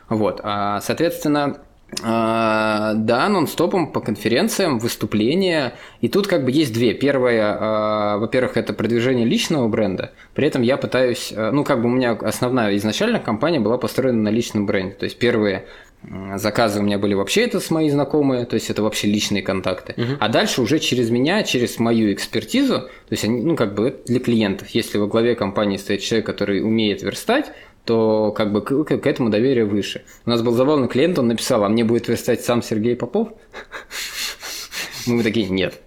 Вот. 0.10 0.42
А, 0.44 0.82
соответственно, 0.82 1.44
а, 1.46 1.69
да, 2.02 3.28
нон-стопом 3.30 3.92
по 3.92 4.00
конференциям, 4.00 4.80
выступления. 4.80 5.74
И 6.02 6.08
тут 6.08 6.28
как 6.28 6.46
бы 6.46 6.52
есть 6.52 6.74
две. 6.74 6.94
Первое, 6.94 7.58
а, 7.60 8.18
во-первых, 8.18 8.58
это 8.58 8.74
продвижение 8.74 9.26
личного 9.26 9.68
бренда. 9.68 10.12
При 10.34 10.48
этом 10.48 10.62
я 10.62 10.78
пытаюсь, 10.78 11.34
а, 11.36 11.52
ну 11.52 11.64
как 11.64 11.82
бы 11.82 11.88
у 11.88 11.92
меня 11.92 12.12
основная 12.12 12.76
изначально 12.78 13.20
компания 13.20 13.60
была 13.60 13.78
построена 13.78 14.22
на 14.22 14.30
личном 14.30 14.66
бренде. 14.66 14.94
То 14.94 15.06
есть 15.06 15.18
первые 15.18 15.66
заказы 16.36 16.80
у 16.80 16.84
меня 16.84 16.98
были 16.98 17.14
вообще 17.14 17.42
это 17.42 17.60
с 17.60 17.70
мои 17.72 17.90
знакомые, 17.90 18.46
то 18.46 18.54
есть 18.54 18.70
это 18.70 18.82
вообще 18.82 19.08
личные 19.08 19.44
контакты. 19.44 19.94
Угу. 19.98 20.12
А 20.20 20.30
дальше 20.30 20.62
уже 20.62 20.80
через 20.80 21.10
меня, 21.10 21.44
через 21.44 21.78
мою 21.78 22.14
экспертизу, 22.14 22.80
то 22.80 22.90
есть 23.10 23.26
они, 23.26 23.42
ну 23.42 23.58
как 23.58 23.74
бы 23.74 24.02
для 24.06 24.22
клиентов. 24.22 24.70
Если 24.70 24.98
во 24.98 25.08
главе 25.08 25.36
компании 25.36 25.76
стоит 25.76 26.02
человек, 26.02 26.26
который 26.26 26.62
умеет 26.62 27.02
верстать, 27.02 27.52
то 27.86 28.32
как 28.32 28.52
бы 28.52 28.62
к, 28.62 28.84
к 28.84 29.08
этому 29.08 29.30
доверие 29.30 29.66
выше. 29.66 30.04
У 30.26 30.30
нас 30.30 30.42
был 30.42 30.54
забавный 30.54 30.88
клиент, 30.88 31.18
он 31.20 31.28
написал, 31.28 31.64
а 31.64 31.70
мне 31.70 31.84
будет 31.84 32.08
верстать 32.08 32.42
сам 32.42 32.62
Сергей 32.62 32.96
Попов? 32.96 33.30
Мы 35.08 35.24
такие, 35.24 35.50
нет. 35.50 35.80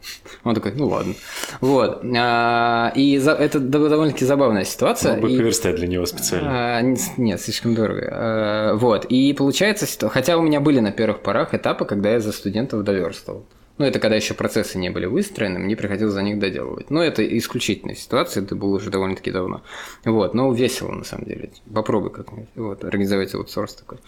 Он 0.45 0.55
такой, 0.55 0.73
ну 0.75 0.89
ладно. 0.89 1.15
Вот. 1.61 2.03
А, 2.17 2.93
и 2.97 3.19
за, 3.19 3.33
это 3.33 3.61
довольно-таки 3.61 4.25
забавная 4.25 4.65
ситуация. 4.65 5.13
Мог 5.13 5.23
бы 5.23 5.29
поверстать 5.29 5.77
для 5.77 5.87
него 5.87 6.05
специально. 6.07 6.79
А, 6.79 6.83
нет, 7.17 7.41
слишком 7.41 7.75
дорого. 7.75 8.09
А, 8.11 8.75
вот. 8.75 9.05
И 9.05 9.33
получается, 9.35 9.87
хотя 10.09 10.37
у 10.37 10.43
меня 10.43 10.61
были 10.61 10.81
на 10.81 10.91
первых 10.91 11.21
порах 11.21 11.55
этапы, 11.55 11.85
когда 11.85 12.11
я 12.11 12.21
за 12.21 12.33
студентов 12.33 12.83
доверстывал. 12.83 13.47
Ну, 13.79 13.87
это 13.87 13.99
когда 13.99 14.17
еще 14.17 14.35
процессы 14.35 14.79
не 14.79 14.91
были 14.91 15.07
выстроены, 15.07 15.59
мне 15.59 15.77
приходилось 15.77 16.13
за 16.13 16.23
них 16.23 16.39
доделывать. 16.39 16.91
Но 16.91 17.03
это 17.03 17.27
исключительная 17.39 17.95
ситуация, 17.95 18.43
это 18.43 18.55
было 18.55 18.77
уже 18.77 18.91
довольно-таки 18.91 19.31
давно. 19.31 19.63
Вот, 20.05 20.35
но 20.35 20.53
весело 20.53 20.93
на 20.93 21.05
самом 21.05 21.25
деле. 21.25 21.51
Попробуй 21.73 22.11
как-нибудь. 22.11 22.49
Вот, 22.55 22.85
организовать 22.85 23.35
аутсорс 23.35 23.75
такой. 23.75 23.99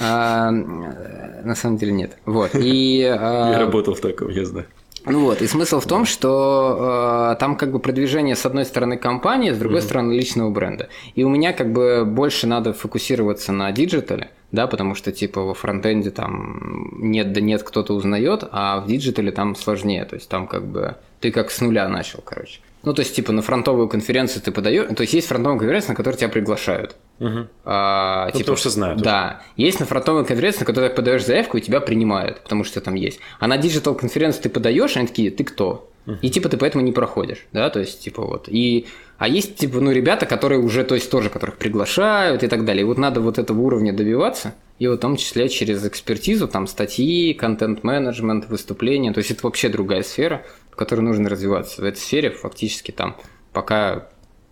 А, 0.00 0.50
на 0.50 1.54
самом 1.54 1.78
деле 1.78 1.92
нет. 1.92 2.18
Вот. 2.26 2.54
И, 2.54 3.02
а... 3.02 3.50
Я 3.52 3.58
работал 3.58 3.94
в 3.94 4.00
таком, 4.00 4.28
я 4.28 4.44
знаю. 4.44 4.66
Ну 5.06 5.20
вот, 5.20 5.40
и 5.40 5.46
смысл 5.46 5.78
в 5.78 5.86
том, 5.86 6.04
что 6.04 7.32
э, 7.34 7.36
там 7.38 7.54
как 7.56 7.70
бы 7.70 7.78
продвижение 7.78 8.34
с 8.34 8.44
одной 8.44 8.64
стороны 8.64 8.96
компании, 8.98 9.52
с 9.52 9.56
другой 9.56 9.78
mm-hmm. 9.78 9.82
стороны 9.82 10.12
личного 10.14 10.50
бренда. 10.50 10.88
И 11.14 11.22
у 11.22 11.28
меня 11.28 11.52
как 11.52 11.72
бы 11.72 12.04
больше 12.04 12.48
надо 12.48 12.72
фокусироваться 12.72 13.52
на 13.52 13.70
диджитале, 13.70 14.30
да, 14.56 14.66
потому 14.66 14.96
что 14.96 15.12
типа 15.12 15.42
во 15.42 15.54
фронтенде 15.54 16.10
там 16.10 16.98
нет 16.98 17.32
да 17.32 17.40
нет 17.40 17.62
кто-то 17.62 17.94
узнает, 17.94 18.42
а 18.50 18.80
в 18.80 18.88
диджитале 18.88 19.30
там 19.30 19.54
сложнее, 19.54 20.04
то 20.04 20.16
есть 20.16 20.28
там 20.28 20.48
как 20.48 20.66
бы 20.66 20.96
ты 21.20 21.30
как 21.30 21.52
с 21.52 21.60
нуля 21.60 21.88
начал, 21.88 22.20
короче. 22.24 22.60
Ну, 22.82 22.94
то 22.94 23.00
есть, 23.00 23.16
типа, 23.16 23.32
на 23.32 23.42
фронтовую 23.42 23.88
конференцию 23.88 24.42
ты 24.42 24.52
подаешь. 24.52 24.86
То 24.94 25.00
есть, 25.00 25.12
есть 25.12 25.26
фронтовая 25.26 25.58
конференция, 25.58 25.88
на 25.88 25.96
которую 25.96 26.18
тебя 26.18 26.28
приглашают. 26.28 26.94
Угу. 27.18 27.46
А, 27.64 28.26
ну, 28.26 28.30
типа, 28.30 28.38
потому 28.38 28.56
что 28.58 28.70
знают. 28.70 29.02
Да. 29.02 29.42
Есть 29.56 29.80
на 29.80 29.86
фронтовой 29.86 30.24
конференции, 30.24 30.60
на 30.60 30.66
которой 30.66 30.90
ты 30.90 30.94
подаешь 30.94 31.24
заявку, 31.24 31.56
и 31.56 31.60
тебя 31.60 31.80
принимают, 31.80 32.42
потому 32.44 32.62
что 32.62 32.80
там 32.80 32.94
есть. 32.94 33.18
А 33.40 33.48
на 33.48 33.58
диджитал 33.58 33.96
конференцию 33.96 34.44
ты 34.44 34.50
подаешь, 34.50 34.96
они 34.96 35.08
такие, 35.08 35.32
ты 35.32 35.42
кто? 35.42 35.90
Угу. 36.06 36.18
И 36.22 36.30
типа 36.30 36.48
ты 36.48 36.58
поэтому 36.58 36.84
не 36.84 36.92
проходишь, 36.92 37.46
да, 37.52 37.68
то 37.70 37.80
есть, 37.80 38.00
типа, 38.00 38.24
вот. 38.24 38.48
И 38.48 38.86
а 39.18 39.28
есть, 39.28 39.56
типа, 39.56 39.80
ну, 39.80 39.92
ребята, 39.92 40.26
которые 40.26 40.60
уже, 40.60 40.84
то 40.84 40.94
есть, 40.94 41.10
тоже, 41.10 41.30
которых 41.30 41.56
приглашают 41.56 42.42
и 42.42 42.48
так 42.48 42.64
далее. 42.64 42.82
И 42.82 42.84
вот 42.84 42.98
надо 42.98 43.20
вот 43.20 43.38
этого 43.38 43.60
уровня 43.60 43.92
добиваться, 43.92 44.54
и 44.78 44.86
вот 44.86 44.98
в 44.98 45.00
том 45.00 45.16
числе 45.16 45.48
через 45.48 45.84
экспертизу, 45.86 46.48
там, 46.48 46.66
статьи, 46.66 47.32
контент-менеджмент, 47.32 48.48
выступления. 48.48 49.12
То 49.12 49.18
есть, 49.18 49.30
это 49.30 49.40
вообще 49.44 49.68
другая 49.68 50.02
сфера, 50.02 50.44
в 50.70 50.76
которой 50.76 51.00
нужно 51.00 51.28
развиваться. 51.28 51.80
В 51.80 51.84
этой 51.84 51.98
сфере 51.98 52.30
фактически 52.30 52.90
там 52.90 53.16
пока 53.52 54.08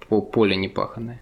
поле 0.09 0.57
не 0.57 0.69
паханное. 0.69 1.21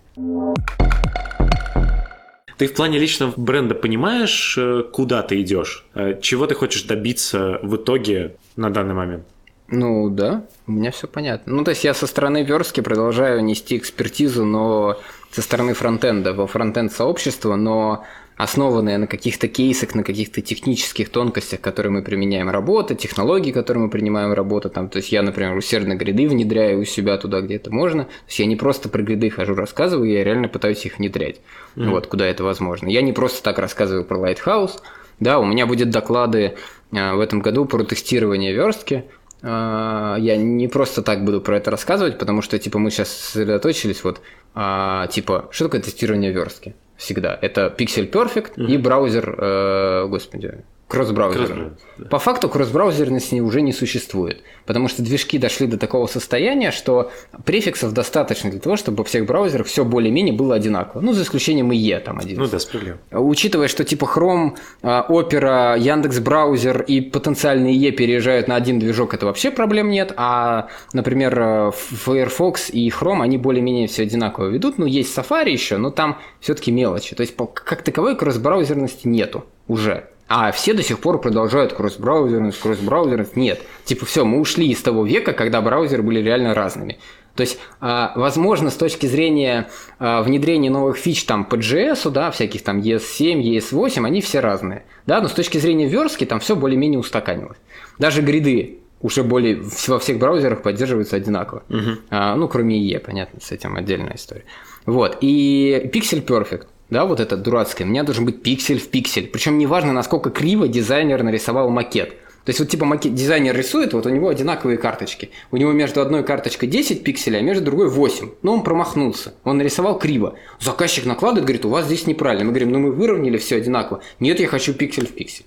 Ты 2.59 2.69
в 2.69 2.75
плане 2.75 2.99
личного 2.99 3.33
бренда 3.37 3.75
понимаешь, 3.75 4.57
э, 4.57 4.85
куда 4.93 5.23
ты 5.23 5.41
идешь? 5.41 5.85
Э, 5.95 6.21
чего 6.21 6.47
ты 6.47 6.55
хочешь 6.55 6.85
добиться 6.85 7.59
в 7.63 7.75
итоге 7.77 8.37
на 8.55 8.71
данный 8.71 8.95
момент? 8.95 9.25
Ну 9.73 10.11
да, 10.11 10.45
у 10.67 10.73
меня 10.73 10.91
все 10.91 11.09
понятно. 11.09 11.55
Ну, 11.55 11.65
то 11.65 11.71
есть 11.71 11.83
я 11.83 11.95
со 11.95 12.07
стороны 12.07 12.43
верстки 12.43 12.83
продолжаю 12.83 13.43
нести 13.43 13.79
экспертизу, 13.79 14.45
но 14.45 15.01
со 15.31 15.41
стороны 15.41 15.73
фронтенда 15.73 16.35
во 16.35 16.47
фронтенд 16.47 16.93
сообщество, 16.93 17.57
но 17.57 18.05
основанные 18.37 18.99
на 18.99 19.07
каких-то 19.07 19.49
кейсах, 19.49 19.95
на 19.95 20.05
каких-то 20.05 20.43
технических 20.43 21.09
тонкостях, 21.09 21.63
которые 21.63 21.91
мы 21.91 22.03
применяем 22.03 22.51
работа, 22.51 22.95
технологии, 22.95 23.51
которые 23.51 23.85
мы 23.85 23.91
принимаем 23.91 24.35
работа. 24.35 24.69
Там, 24.69 24.91
то 24.91 24.99
есть 24.99 25.11
я, 25.11 25.23
например, 25.23 25.57
усердно 25.57 25.95
гриды 25.95 26.29
внедряю 26.29 26.81
у 26.81 26.85
себя 26.85 27.17
туда, 27.17 27.41
где 27.41 27.57
это 27.57 27.73
можно. 27.73 28.05
То 28.05 28.11
есть 28.27 28.41
я 28.41 28.45
не 28.45 28.57
просто 28.57 28.91
про 28.91 29.01
гриды 29.03 29.31
хожу, 29.31 29.55
рассказываю, 29.55 30.11
я 30.11 30.23
реально 30.23 30.49
пытаюсь 30.49 30.85
их 30.85 30.99
внедрять, 30.99 31.41
mm-hmm. 31.77 31.89
вот, 31.89 32.09
куда 32.09 32.27
это 32.27 32.45
возможно. 32.45 32.89
Я 32.89 33.01
не 33.01 33.15
просто 33.15 33.43
так 33.43 33.59
рассказываю 33.59 34.05
про 34.05 34.19
Lighthouse, 34.19 34.83
да, 35.19 35.39
у 35.39 35.47
меня 35.47 35.67
будут 35.67 35.89
доклады 35.91 36.57
а, 36.93 37.15
в 37.15 37.21
этом 37.21 37.41
году 37.41 37.65
про 37.65 37.85
тестирование 37.85 38.53
верстки, 38.53 39.05
я 39.43 40.37
не 40.37 40.69
просто 40.69 41.03
так 41.03 41.25
буду 41.25 41.41
про 41.41 41.57
это 41.57 41.71
рассказывать, 41.71 42.19
потому 42.19 42.43
что, 42.43 42.59
типа, 42.59 42.79
мы 42.79 42.91
сейчас 42.91 43.09
сосредоточились, 43.09 44.05
вот, 44.05 44.21
а, 44.55 45.07
типа, 45.09 45.49
что 45.51 45.65
такое 45.65 45.81
тестирование 45.81 46.31
верстки? 46.31 46.75
Всегда. 46.97 47.37
Это 47.41 47.75
Pixel 47.77 48.09
Perfect 48.11 48.55
mm-hmm. 48.55 48.67
и 48.67 48.77
браузер, 48.77 49.35
э, 49.37 50.07
господи, 50.07 50.63
Кросс-браузерно. 50.93 51.77
Да. 51.97 52.05
По 52.07 52.19
факту 52.19 52.51
кросс-браузерности 52.51 53.41
уже 53.41 53.63
не 53.63 53.73
существует, 53.73 54.43
потому 54.67 54.89
что 54.89 55.03
движки 55.03 55.39
дошли 55.39 55.67
до 55.67 55.79
такого 55.79 56.07
состояния, 56.07 56.71
что 56.71 57.11
префиксов 57.47 57.93
достаточно 57.93 58.51
для 58.51 58.61
того, 58.61 58.77
чтобы 58.77 58.99
во 58.99 59.05
всех 59.05 59.25
браузерах 59.25 59.67
все 59.69 59.87
более-менее 59.87 60.35
было 60.35 60.55
одинаково. 60.55 61.01
Ну, 61.01 61.15
за 61.15 61.23
исключением 61.23 61.71
IE 61.71 61.99
там 62.01 62.19
один. 62.19 62.39
Ну 62.39 62.47
да, 62.47 62.59
справедливо. 62.59 62.99
Учитывая, 63.11 63.69
что 63.69 63.85
типа 63.85 64.05
Chrome, 64.05 64.57
а, 64.83 65.07
Opera, 65.09 65.79
Яндекс 65.79 66.19
Браузер 66.19 66.83
и 66.83 67.01
потенциальные 67.01 67.75
IE 67.75 67.93
переезжают 67.93 68.47
на 68.49 68.57
один 68.57 68.79
движок, 68.79 69.15
это 69.15 69.25
вообще 69.25 69.51
проблем 69.51 69.89
нет, 69.89 70.13
а, 70.17 70.69
например, 70.93 71.39
э, 71.39 71.71
Firefox 71.73 72.69
и 72.69 72.91
Chrome, 72.91 73.23
они 73.23 73.39
более-менее 73.39 73.89
все 73.89 74.03
одинаково 74.03 74.49
ведут, 74.49 74.77
ну, 74.77 74.85
есть 74.85 75.17
Safari 75.17 75.51
еще, 75.51 75.79
но 75.79 75.91
там 75.91 76.19
все-таки 76.41 76.71
мелочи. 76.71 77.15
То 77.15 77.23
есть, 77.23 77.35
как 77.37 77.83
таковой 77.83 78.15
кросс-браузерности 78.15 79.09
нету 79.09 79.47
уже. 79.69 80.09
А 80.35 80.51
все 80.51 80.73
до 80.73 80.83
сих 80.83 80.99
пор 80.99 81.21
продолжают 81.21 81.75
кросс-браузерность, 81.75 82.59
кросс-браузерность. 82.59 83.37
Нет. 83.37 83.61
Типа 83.85 84.07
все, 84.07 84.25
мы 84.25 84.41
ушли 84.41 84.67
из 84.67 84.81
того 84.81 85.05
века, 85.05 85.35
когда 85.35 85.61
браузеры 85.61 86.03
были 86.03 86.21
реально 86.21 86.55
разными. 86.55 86.99
То 87.35 87.43
есть, 87.43 87.59
а, 87.81 88.15
возможно, 88.17 88.71
с 88.71 88.75
точки 88.77 89.05
зрения 89.05 89.69
а, 89.99 90.23
внедрения 90.23 90.71
новых 90.71 90.97
фич 90.97 91.27
там 91.27 91.45
по 91.45 91.57
JS, 91.57 92.11
да, 92.11 92.31
всяких 92.31 92.63
там 92.63 92.81
ES7, 92.81 93.43
ES8, 93.43 94.07
они 94.07 94.23
все 94.23 94.41
разные. 94.41 94.87
Да, 95.05 95.21
но 95.21 95.29
с 95.29 95.33
точки 95.33 95.59
зрения 95.59 95.87
верстки 95.87 96.25
там 96.25 96.41
все 96.41 96.57
более-менее 96.57 96.99
устаканилось. 96.99 97.59
Даже 97.99 98.23
гриды 98.23 98.79
уже 99.03 99.25
более 99.25 99.63
во 99.87 99.99
всех 99.99 100.19
браузерах 100.19 100.63
поддерживаются 100.63 101.17
одинаково. 101.17 101.63
Uh-huh. 101.69 101.99
А, 102.09 102.37
ну, 102.37 102.49
кроме 102.49 102.79
IE, 102.79 102.99
понятно, 103.01 103.39
с 103.43 103.53
этим 103.53 103.77
отдельная 103.77 104.15
история. 104.15 104.45
Вот. 104.87 105.19
И 105.21 105.91
Pixel 105.93 106.25
Perfect 106.25 106.69
да, 106.93 107.07
вот 107.07 107.21
это 107.21 107.37
дурацкое, 107.37 107.87
у 107.87 107.91
меня 107.91 108.03
должен 108.03 108.27
быть 108.27 108.43
пиксель 108.43 108.79
в 108.79 108.89
пиксель. 108.89 109.27
Причем 109.27 109.59
неважно, 109.59 109.93
насколько 109.93 110.31
криво 110.31 110.69
дизайнер 110.69 111.23
нарисовал 111.23 111.71
макет. 111.71 112.11
То 112.45 112.51
есть 112.51 112.61
вот 112.61 112.69
типа 112.69 112.85
макет, 112.85 113.15
дизайнер 113.15 113.57
рисует, 113.57 113.95
вот 113.95 114.05
у 114.05 114.11
него 114.11 114.29
одинаковые 114.29 114.77
карточки. 114.77 115.31
У 115.51 115.57
него 115.57 115.73
между 115.73 116.03
одной 116.03 116.23
карточкой 116.23 116.69
10 116.69 117.03
пикселей, 117.03 117.39
а 117.39 117.43
между 117.43 117.65
другой 117.65 117.89
8. 117.89 118.31
Но 118.43 118.53
он 118.53 118.63
промахнулся. 118.63 119.35
Он 119.45 119.57
нарисовал 119.59 119.99
криво. 119.99 120.37
Заказчик 120.61 121.07
накладывает, 121.07 121.45
говорит, 121.45 121.65
у 121.65 121.71
вас 121.71 121.87
здесь 121.87 122.07
неправильно. 122.07 122.45
Мы 122.45 122.51
говорим, 122.51 122.73
ну 122.73 122.79
мы 122.79 122.93
выровняли 122.93 123.39
все 123.39 123.57
одинаково. 123.57 124.03
Нет, 124.21 124.39
я 124.39 124.47
хочу 124.49 124.75
пиксель 124.75 125.07
в 125.07 125.13
пиксель. 125.13 125.47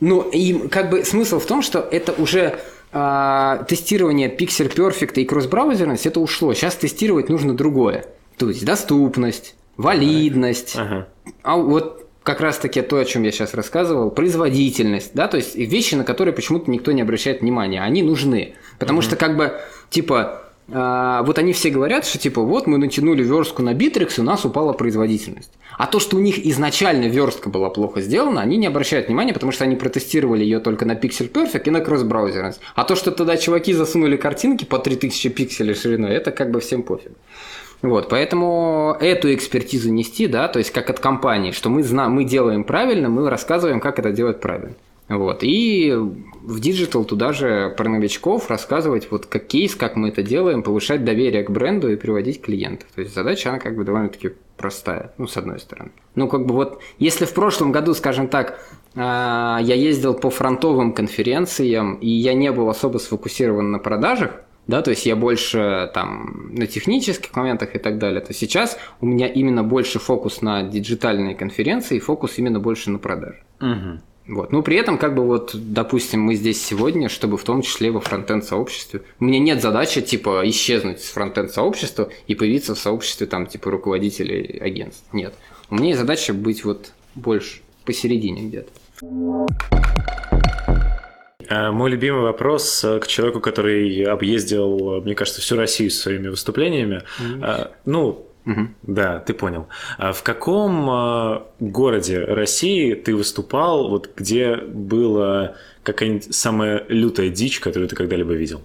Ну 0.00 0.22
и 0.22 0.68
как 0.68 0.90
бы 0.90 1.04
смысл 1.04 1.38
в 1.38 1.44
том, 1.44 1.60
что 1.60 1.80
это 1.80 2.12
уже 2.12 2.58
э, 2.92 3.64
тестирование 3.68 4.34
Pixel 4.34 4.74
Perfect 4.74 5.14
и 5.16 5.24
кросс-браузерность, 5.24 6.06
это 6.06 6.18
ушло. 6.18 6.54
Сейчас 6.54 6.76
тестировать 6.76 7.28
нужно 7.28 7.54
другое. 7.54 8.06
То 8.38 8.48
есть 8.48 8.64
доступность, 8.64 9.54
валидность. 9.76 10.76
Ага. 10.76 11.08
А 11.42 11.56
вот 11.56 12.02
как 12.22 12.40
раз-таки 12.40 12.82
то, 12.82 12.98
о 12.98 13.04
чем 13.04 13.22
я 13.24 13.32
сейчас 13.32 13.54
рассказывал, 13.54 14.10
производительность, 14.10 15.10
да, 15.14 15.28
то 15.28 15.36
есть 15.36 15.56
вещи, 15.56 15.94
на 15.94 16.04
которые 16.04 16.34
почему-то 16.34 16.70
никто 16.70 16.92
не 16.92 17.02
обращает 17.02 17.40
внимания, 17.40 17.82
они 17.82 18.02
нужны. 18.02 18.54
Потому 18.78 18.98
угу. 18.98 19.06
что 19.06 19.16
как 19.16 19.36
бы, 19.36 19.60
типа, 19.90 20.42
э, 20.68 21.22
вот 21.24 21.38
они 21.38 21.52
все 21.52 21.70
говорят, 21.70 22.06
что 22.06 22.18
типа, 22.18 22.42
вот 22.42 22.66
мы 22.66 22.78
натянули 22.78 23.24
верстку 23.24 23.62
на 23.62 23.74
Bittrex, 23.74 24.14
и 24.18 24.20
у 24.20 24.24
нас 24.24 24.44
упала 24.44 24.72
производительность. 24.72 25.50
А 25.78 25.86
то, 25.86 25.98
что 25.98 26.16
у 26.16 26.20
них 26.20 26.38
изначально 26.46 27.06
верстка 27.06 27.48
была 27.48 27.70
плохо 27.70 28.00
сделана, 28.00 28.40
они 28.40 28.56
не 28.56 28.66
обращают 28.66 29.08
внимания, 29.08 29.32
потому 29.32 29.50
что 29.50 29.64
они 29.64 29.74
протестировали 29.74 30.44
ее 30.44 30.60
только 30.60 30.84
на 30.84 30.92
Pixel 30.92 31.30
Perfect 31.30 31.62
и 31.64 31.70
на 31.70 31.80
кросс-браузерность. 31.80 32.60
А 32.74 32.84
то, 32.84 32.94
что 32.94 33.10
тогда 33.10 33.36
чуваки 33.36 33.72
засунули 33.72 34.16
картинки 34.16 34.64
по 34.64 34.78
3000 34.78 35.28
пикселей 35.30 35.74
шириной, 35.74 36.14
это 36.14 36.30
как 36.30 36.50
бы 36.52 36.60
всем 36.60 36.82
пофиг. 36.82 37.12
Вот, 37.82 38.08
поэтому 38.08 38.96
эту 39.00 39.34
экспертизу 39.34 39.92
нести, 39.92 40.28
да, 40.28 40.46
то 40.46 40.60
есть 40.60 40.70
как 40.70 40.88
от 40.88 41.00
компании, 41.00 41.50
что 41.50 41.68
мы, 41.68 41.82
знаем, 41.82 42.12
мы 42.12 42.24
делаем 42.24 42.62
правильно, 42.62 43.08
мы 43.08 43.28
рассказываем, 43.28 43.80
как 43.80 43.98
это 43.98 44.12
делать 44.12 44.40
правильно. 44.40 44.76
Вот, 45.08 45.38
и 45.42 45.92
в 45.92 46.60
диджитал 46.60 47.04
туда 47.04 47.32
же 47.32 47.74
про 47.76 47.88
новичков 47.88 48.48
рассказывать 48.48 49.10
вот 49.10 49.26
как 49.26 49.48
кейс, 49.48 49.74
как 49.74 49.96
мы 49.96 50.08
это 50.08 50.22
делаем, 50.22 50.62
повышать 50.62 51.04
доверие 51.04 51.42
к 51.42 51.50
бренду 51.50 51.90
и 51.90 51.96
приводить 51.96 52.40
клиентов. 52.40 52.88
То 52.94 53.00
есть 53.02 53.12
задача, 53.12 53.50
она 53.50 53.58
как 53.58 53.76
бы 53.76 53.84
довольно-таки 53.84 54.30
простая, 54.56 55.12
ну, 55.18 55.26
с 55.26 55.36
одной 55.36 55.58
стороны. 55.58 55.90
Ну, 56.14 56.28
как 56.28 56.46
бы 56.46 56.54
вот, 56.54 56.80
если 56.98 57.24
в 57.24 57.34
прошлом 57.34 57.72
году, 57.72 57.94
скажем 57.94 58.28
так, 58.28 58.64
а, 58.94 59.58
я 59.60 59.74
ездил 59.74 60.14
по 60.14 60.30
фронтовым 60.30 60.92
конференциям, 60.92 61.96
и 61.96 62.08
я 62.08 62.32
не 62.34 62.52
был 62.52 62.68
особо 62.68 62.98
сфокусирован 62.98 63.72
на 63.72 63.80
продажах, 63.80 64.40
да, 64.66 64.82
то 64.82 64.90
есть 64.90 65.06
я 65.06 65.16
больше 65.16 65.90
там 65.92 66.54
на 66.54 66.66
технических 66.66 67.34
моментах 67.34 67.74
и 67.74 67.78
так 67.78 67.98
далее, 67.98 68.20
то 68.20 68.32
сейчас 68.32 68.78
у 69.00 69.06
меня 69.06 69.26
именно 69.26 69.64
больше 69.64 69.98
фокус 69.98 70.40
на 70.42 70.62
диджитальные 70.62 71.34
конференции, 71.34 71.98
фокус 71.98 72.38
именно 72.38 72.60
больше 72.60 72.90
на 72.90 72.98
продажи. 72.98 73.42
Угу. 73.60 74.00
Вот. 74.28 74.52
Ну, 74.52 74.62
при 74.62 74.76
этом, 74.76 74.98
как 74.98 75.16
бы 75.16 75.26
вот, 75.26 75.50
допустим, 75.54 76.20
мы 76.22 76.36
здесь 76.36 76.64
сегодня, 76.64 77.08
чтобы 77.08 77.36
в 77.36 77.44
том 77.44 77.62
числе 77.62 77.90
во 77.90 78.00
фронтенд 78.00 78.44
сообществе. 78.44 79.02
У 79.18 79.24
меня 79.24 79.40
нет 79.40 79.60
задачи, 79.60 80.00
типа, 80.00 80.42
исчезнуть 80.44 81.00
с 81.00 81.10
фронтенд 81.10 81.50
сообщества 81.50 82.08
и 82.28 82.36
появиться 82.36 82.76
в 82.76 82.78
сообществе, 82.78 83.26
там, 83.26 83.46
типа, 83.46 83.70
руководителей 83.70 84.58
агентств. 84.58 85.04
Нет. 85.12 85.34
У 85.70 85.74
меня 85.74 85.88
есть 85.88 86.00
задача 86.00 86.32
быть 86.32 86.64
вот 86.64 86.92
больше 87.16 87.62
посередине 87.84 88.42
где-то. 88.42 88.70
Э, 91.48 91.70
мой 91.70 91.90
любимый 91.90 92.22
вопрос 92.22 92.84
э, 92.84 92.98
к 92.98 93.06
человеку, 93.06 93.40
который 93.40 94.04
объездил, 94.04 95.00
мне 95.02 95.14
кажется, 95.14 95.40
всю 95.40 95.56
Россию 95.56 95.90
своими 95.90 96.28
выступлениями. 96.28 97.02
Mm-hmm. 97.20 97.70
Ну, 97.84 98.26
Угу. 98.44 98.60
Да, 98.82 99.20
ты 99.20 99.34
понял. 99.34 99.68
А 99.98 100.12
в 100.12 100.24
каком 100.24 101.44
городе 101.60 102.18
России 102.24 102.94
ты 102.94 103.14
выступал, 103.14 103.88
вот 103.88 104.10
где 104.16 104.56
была 104.56 105.54
какая-нибудь 105.84 106.34
самая 106.34 106.84
лютая 106.88 107.28
дичь, 107.28 107.60
которую 107.60 107.88
ты 107.88 107.94
когда-либо 107.94 108.32
видел? 108.32 108.62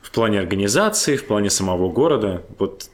В 0.00 0.10
плане 0.12 0.38
организации, 0.38 1.16
в 1.16 1.26
плане 1.26 1.50
самого 1.50 1.90
города? 1.90 2.42
Вот. 2.58 2.88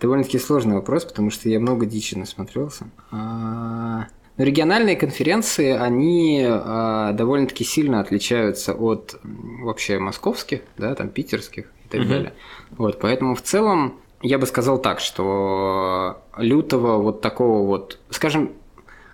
Довольно-таки 0.00 0.38
сложный 0.38 0.74
вопрос, 0.74 1.04
потому 1.04 1.30
что 1.30 1.50
я 1.50 1.60
много 1.60 1.84
дичи 1.84 2.14
насмотрелся. 2.14 2.86
А... 3.10 4.06
Но 4.42 4.46
региональные 4.46 4.96
конференции, 4.96 5.70
они 5.70 6.44
э, 6.44 7.10
довольно-таки 7.14 7.62
сильно 7.62 8.00
отличаются 8.00 8.74
от 8.74 9.20
вообще 9.22 10.00
московских, 10.00 10.62
да, 10.76 10.96
там 10.96 11.10
питерских 11.10 11.66
и 11.84 11.88
так 11.88 12.00
угу. 12.00 12.08
далее. 12.08 12.32
Вот, 12.72 12.98
поэтому 12.98 13.36
в 13.36 13.42
целом 13.42 14.00
я 14.20 14.40
бы 14.40 14.46
сказал 14.46 14.82
так, 14.82 14.98
что 14.98 16.24
лютого 16.36 17.00
вот 17.00 17.20
такого 17.20 17.64
вот, 17.64 18.00
скажем, 18.10 18.50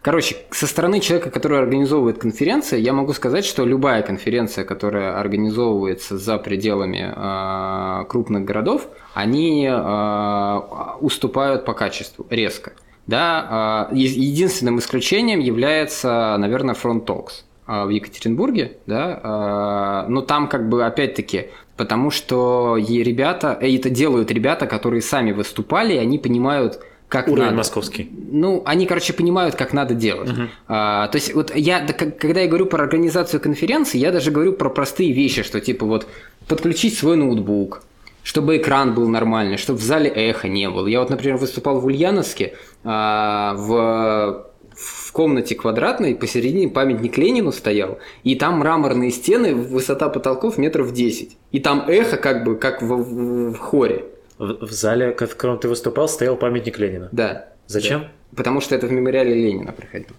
Короче, 0.01 0.37
со 0.51 0.66
стороны 0.66 1.01
человека, 1.01 1.31
который 1.31 1.59
организовывает 1.59 2.18
конференции, 2.18 2.81
я 2.81 2.95
могу 2.95 3.12
сказать, 3.12 3.45
что 3.45 3.66
любая 3.66 4.01
конференция, 4.03 4.64
которая 4.64 5.20
организовывается 5.20 6.16
за 6.16 6.39
пределами 6.39 7.12
э, 7.14 8.05
крупных 8.07 8.47
городов, 8.47 8.89
они 9.12 9.66
э, 9.66 10.61
уступают 11.01 11.66
по 11.66 11.74
качеству 11.74 12.24
резко. 12.31 12.72
Да, 13.09 13.46
а, 13.48 13.88
единственным 13.90 14.78
исключением 14.78 15.40
является, 15.40 16.36
наверное, 16.38 16.74
Front 16.74 17.06
Talks 17.06 17.42
а, 17.66 17.86
в 17.86 17.88
Екатеринбурге, 17.88 18.76
да, 18.86 19.20
а, 19.22 20.06
но 20.09 20.20
там 20.20 20.46
как 20.46 20.68
бы 20.68 20.84
опять-таки, 20.84 21.46
потому 21.78 22.11
что 22.11 22.76
ребята, 22.76 23.56
э, 23.61 23.74
это 23.74 23.88
делают 23.88 24.30
ребята, 24.30 24.66
которые 24.66 25.00
сами 25.00 25.32
выступали, 25.32 25.94
и 25.94 25.96
они 25.96 26.18
понимают, 26.18 26.80
как 27.09 27.28
Уровень 27.28 27.44
надо. 27.44 27.56
московский. 27.56 28.11
Ну, 28.30 28.62
они, 28.66 28.84
короче, 28.84 29.14
понимают, 29.14 29.54
как 29.54 29.72
надо 29.72 29.94
делать. 29.94 30.28
Uh-huh. 30.28 30.48
А, 30.68 31.09
то 31.09 31.16
есть, 31.16 31.32
вот 31.32 31.56
я, 31.56 31.80
когда 31.80 32.42
я 32.42 32.46
говорю 32.46 32.66
про 32.66 32.82
организацию 32.82 33.40
конференции, 33.40 33.96
я 33.96 34.12
даже 34.12 34.30
говорю 34.30 34.52
про 34.52 34.68
простые 34.68 35.12
вещи, 35.12 35.42
что 35.42 35.61
типа 35.62 35.86
вот 35.86 36.06
подключить 36.46 36.98
свой 36.98 37.16
ноутбук, 37.16 37.82
чтобы 38.23 38.57
экран 38.57 38.95
был 38.95 39.09
нормальный, 39.09 39.57
чтобы 39.57 39.79
в 39.79 39.83
зале 39.83 40.11
эхо 40.11 40.49
не 40.49 40.69
было. 40.69 40.87
Я 40.87 41.01
вот, 41.01 41.11
например, 41.11 41.37
выступал 41.37 41.81
в 41.81 41.87
Ульяновске 41.87 42.55
а, 42.85 43.55
в 43.55 44.49
в 44.79 45.11
комнате 45.11 45.57
квадратной 45.57 46.14
посередине 46.14 46.69
памятник 46.69 47.19
Ленину 47.19 47.51
стоял, 47.51 47.99
и 48.23 48.37
там 48.37 48.61
мраморные 48.61 49.11
стены, 49.11 49.55
высота 49.55 50.09
потолков 50.09 50.57
метров 50.57 50.93
10. 50.93 51.37
И 51.51 51.59
там 51.59 51.85
эхо 51.89 52.16
как 52.16 52.45
бы, 52.45 52.57
как 52.57 52.81
в, 52.81 52.87
в, 52.87 53.53
в 53.55 53.59
хоре. 53.59 54.05
В, 54.39 54.66
в 54.66 54.71
зале, 54.71 55.11
в 55.12 55.16
котором 55.16 55.59
ты 55.59 55.69
выступал, 55.69 56.09
стоял 56.09 56.37
памятник 56.37 56.79
Ленина. 56.79 57.09
Да. 57.11 57.49
Зачем? 57.66 58.03
Да. 58.03 58.11
Потому 58.37 58.61
что 58.61 58.77
это 58.77 58.87
в 58.87 58.93
мемориале 58.93 59.35
Ленина 59.35 59.73
проходил. 59.73 60.14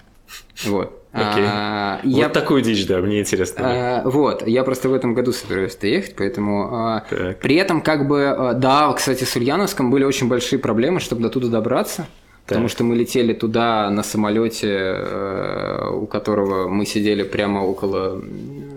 Вот. 0.66 1.00
Окей. 1.12 1.46
А, 1.48 2.02
вот 2.04 2.12
я... 2.12 2.30
такую 2.30 2.62
дичь, 2.62 2.86
да, 2.86 3.00
мне 3.00 3.22
интересно. 3.22 3.64
А, 3.64 4.02
вот, 4.06 4.48
я 4.48 4.64
просто 4.64 4.90
в 4.90 4.94
этом 4.94 5.16
году 5.16 5.32
собираюсь 5.32 5.76
туда 5.76 5.88
ехать, 5.88 6.16
поэтому... 6.16 6.70
А, 6.72 7.06
при 7.42 7.56
этом, 7.56 7.82
как 7.82 8.08
бы, 8.08 8.28
а, 8.28 8.54
да, 8.54 8.94
кстати, 8.94 9.24
с 9.24 9.36
Ульяновском 9.36 9.90
были 9.90 10.04
очень 10.04 10.28
большие 10.28 10.60
проблемы, 10.60 11.00
чтобы 11.00 11.24
до 11.24 11.30
туда 11.30 11.48
добраться. 11.48 12.08
Потому 12.50 12.68
что 12.68 12.84
мы 12.84 12.96
летели 12.96 13.34
туда 13.34 13.92
на 13.92 14.02
самолете, 14.02 14.70
э, 14.72 15.90
у 15.94 16.08
которого 16.08 16.68
мы 16.68 16.88
сидели 16.88 17.22
прямо 17.22 17.60
около 17.60 18.20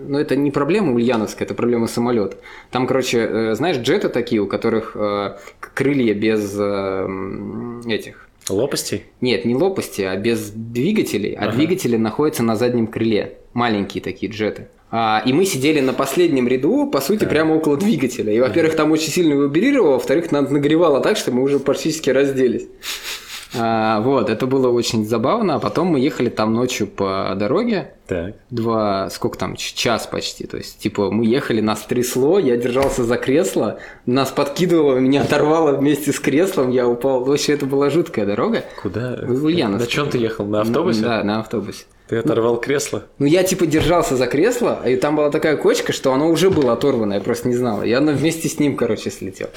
ну, 0.07 0.19
это 0.19 0.35
не 0.35 0.51
проблема 0.51 0.93
ульяновская, 0.93 1.47
это 1.47 1.55
проблема 1.55 1.87
самолета. 1.87 2.37
Там, 2.69 2.85
короче, 2.85 3.17
э, 3.19 3.55
знаешь, 3.55 3.77
джеты 3.77 4.09
такие, 4.09 4.41
у 4.41 4.47
которых 4.47 4.91
э, 4.95 5.37
крылья 5.73 6.13
без 6.13 6.53
этих 7.87 8.29
Лопастей? 8.49 9.05
Нет, 9.21 9.45
не 9.45 9.55
лопасти, 9.55 10.01
а 10.01 10.15
без 10.17 10.49
двигателей. 10.51 11.33
А 11.33 11.45
ага. 11.45 11.53
двигатели 11.53 11.95
находятся 11.95 12.43
на 12.43 12.55
заднем 12.55 12.87
крыле. 12.87 13.37
Маленькие 13.53 14.03
такие 14.03 14.31
джеты. 14.31 14.67
А, 14.91 15.23
и 15.25 15.33
мы 15.33 15.45
сидели 15.45 15.79
на 15.79 15.93
последнем 15.93 16.47
ряду, 16.47 16.87
по 16.87 17.01
сути, 17.01 17.21
да. 17.21 17.27
прямо 17.27 17.55
около 17.55 17.77
двигателя. 17.77 18.31
И, 18.31 18.39
во-первых, 18.39 18.75
там 18.75 18.91
очень 18.91 19.11
сильно 19.11 19.33
вибрировало, 19.33 19.93
во-вторых, 19.93 20.31
нас 20.31 20.49
нагревало 20.49 21.01
так, 21.01 21.17
что 21.17 21.31
мы 21.31 21.41
уже 21.41 21.59
практически 21.59 22.09
разделись. 22.09 22.67
А, 23.55 24.01
вот, 24.01 24.29
это 24.29 24.47
было 24.47 24.69
очень 24.69 25.05
забавно. 25.05 25.55
А 25.55 25.59
потом 25.59 25.87
мы 25.87 25.99
ехали 25.99 26.29
там 26.29 26.53
ночью 26.53 26.87
по 26.87 27.33
дороге. 27.35 27.93
Так. 28.07 28.35
Два, 28.49 29.09
сколько 29.09 29.37
там, 29.37 29.55
час 29.55 30.07
почти. 30.07 30.45
То 30.45 30.57
есть, 30.57 30.79
типа, 30.79 31.11
мы 31.11 31.25
ехали, 31.25 31.61
нас 31.61 31.81
трясло, 31.81 32.39
я 32.39 32.57
держался 32.57 33.03
за 33.03 33.17
кресло, 33.17 33.79
нас 34.05 34.31
подкидывало, 34.31 34.97
меня 34.97 35.21
оторвало 35.21 35.73
вместе 35.73 36.11
с 36.11 36.19
креслом, 36.19 36.71
я 36.71 36.87
упал. 36.87 37.23
Вообще, 37.23 37.53
это 37.53 37.65
была 37.65 37.89
жуткая 37.89 38.25
дорога. 38.25 38.63
Куда? 38.81 39.19
В 39.21 39.45
Ульяновск. 39.45 39.85
На 39.85 39.91
чем 39.91 40.09
ты 40.09 40.17
ехал? 40.17 40.45
На 40.45 40.61
автобусе? 40.61 41.01
На, 41.01 41.07
да, 41.07 41.23
на 41.23 41.39
автобусе. 41.39 41.85
Ты 42.07 42.17
оторвал 42.17 42.59
кресло? 42.59 43.05
Ну, 43.17 43.25
я 43.25 43.43
типа 43.43 43.65
держался 43.65 44.17
за 44.17 44.27
кресло, 44.27 44.81
и 44.85 44.97
там 44.97 45.15
была 45.15 45.29
такая 45.29 45.55
кочка, 45.55 45.93
что 45.93 46.13
оно 46.13 46.29
уже 46.29 46.49
было 46.49 46.73
оторвано, 46.73 47.13
я 47.13 47.21
просто 47.21 47.47
не 47.47 47.55
знал. 47.55 47.81
И 47.83 47.91
оно 47.91 48.11
вместе 48.11 48.49
с 48.49 48.59
ним, 48.59 48.75
короче, 48.75 49.09
слетел. 49.09 49.47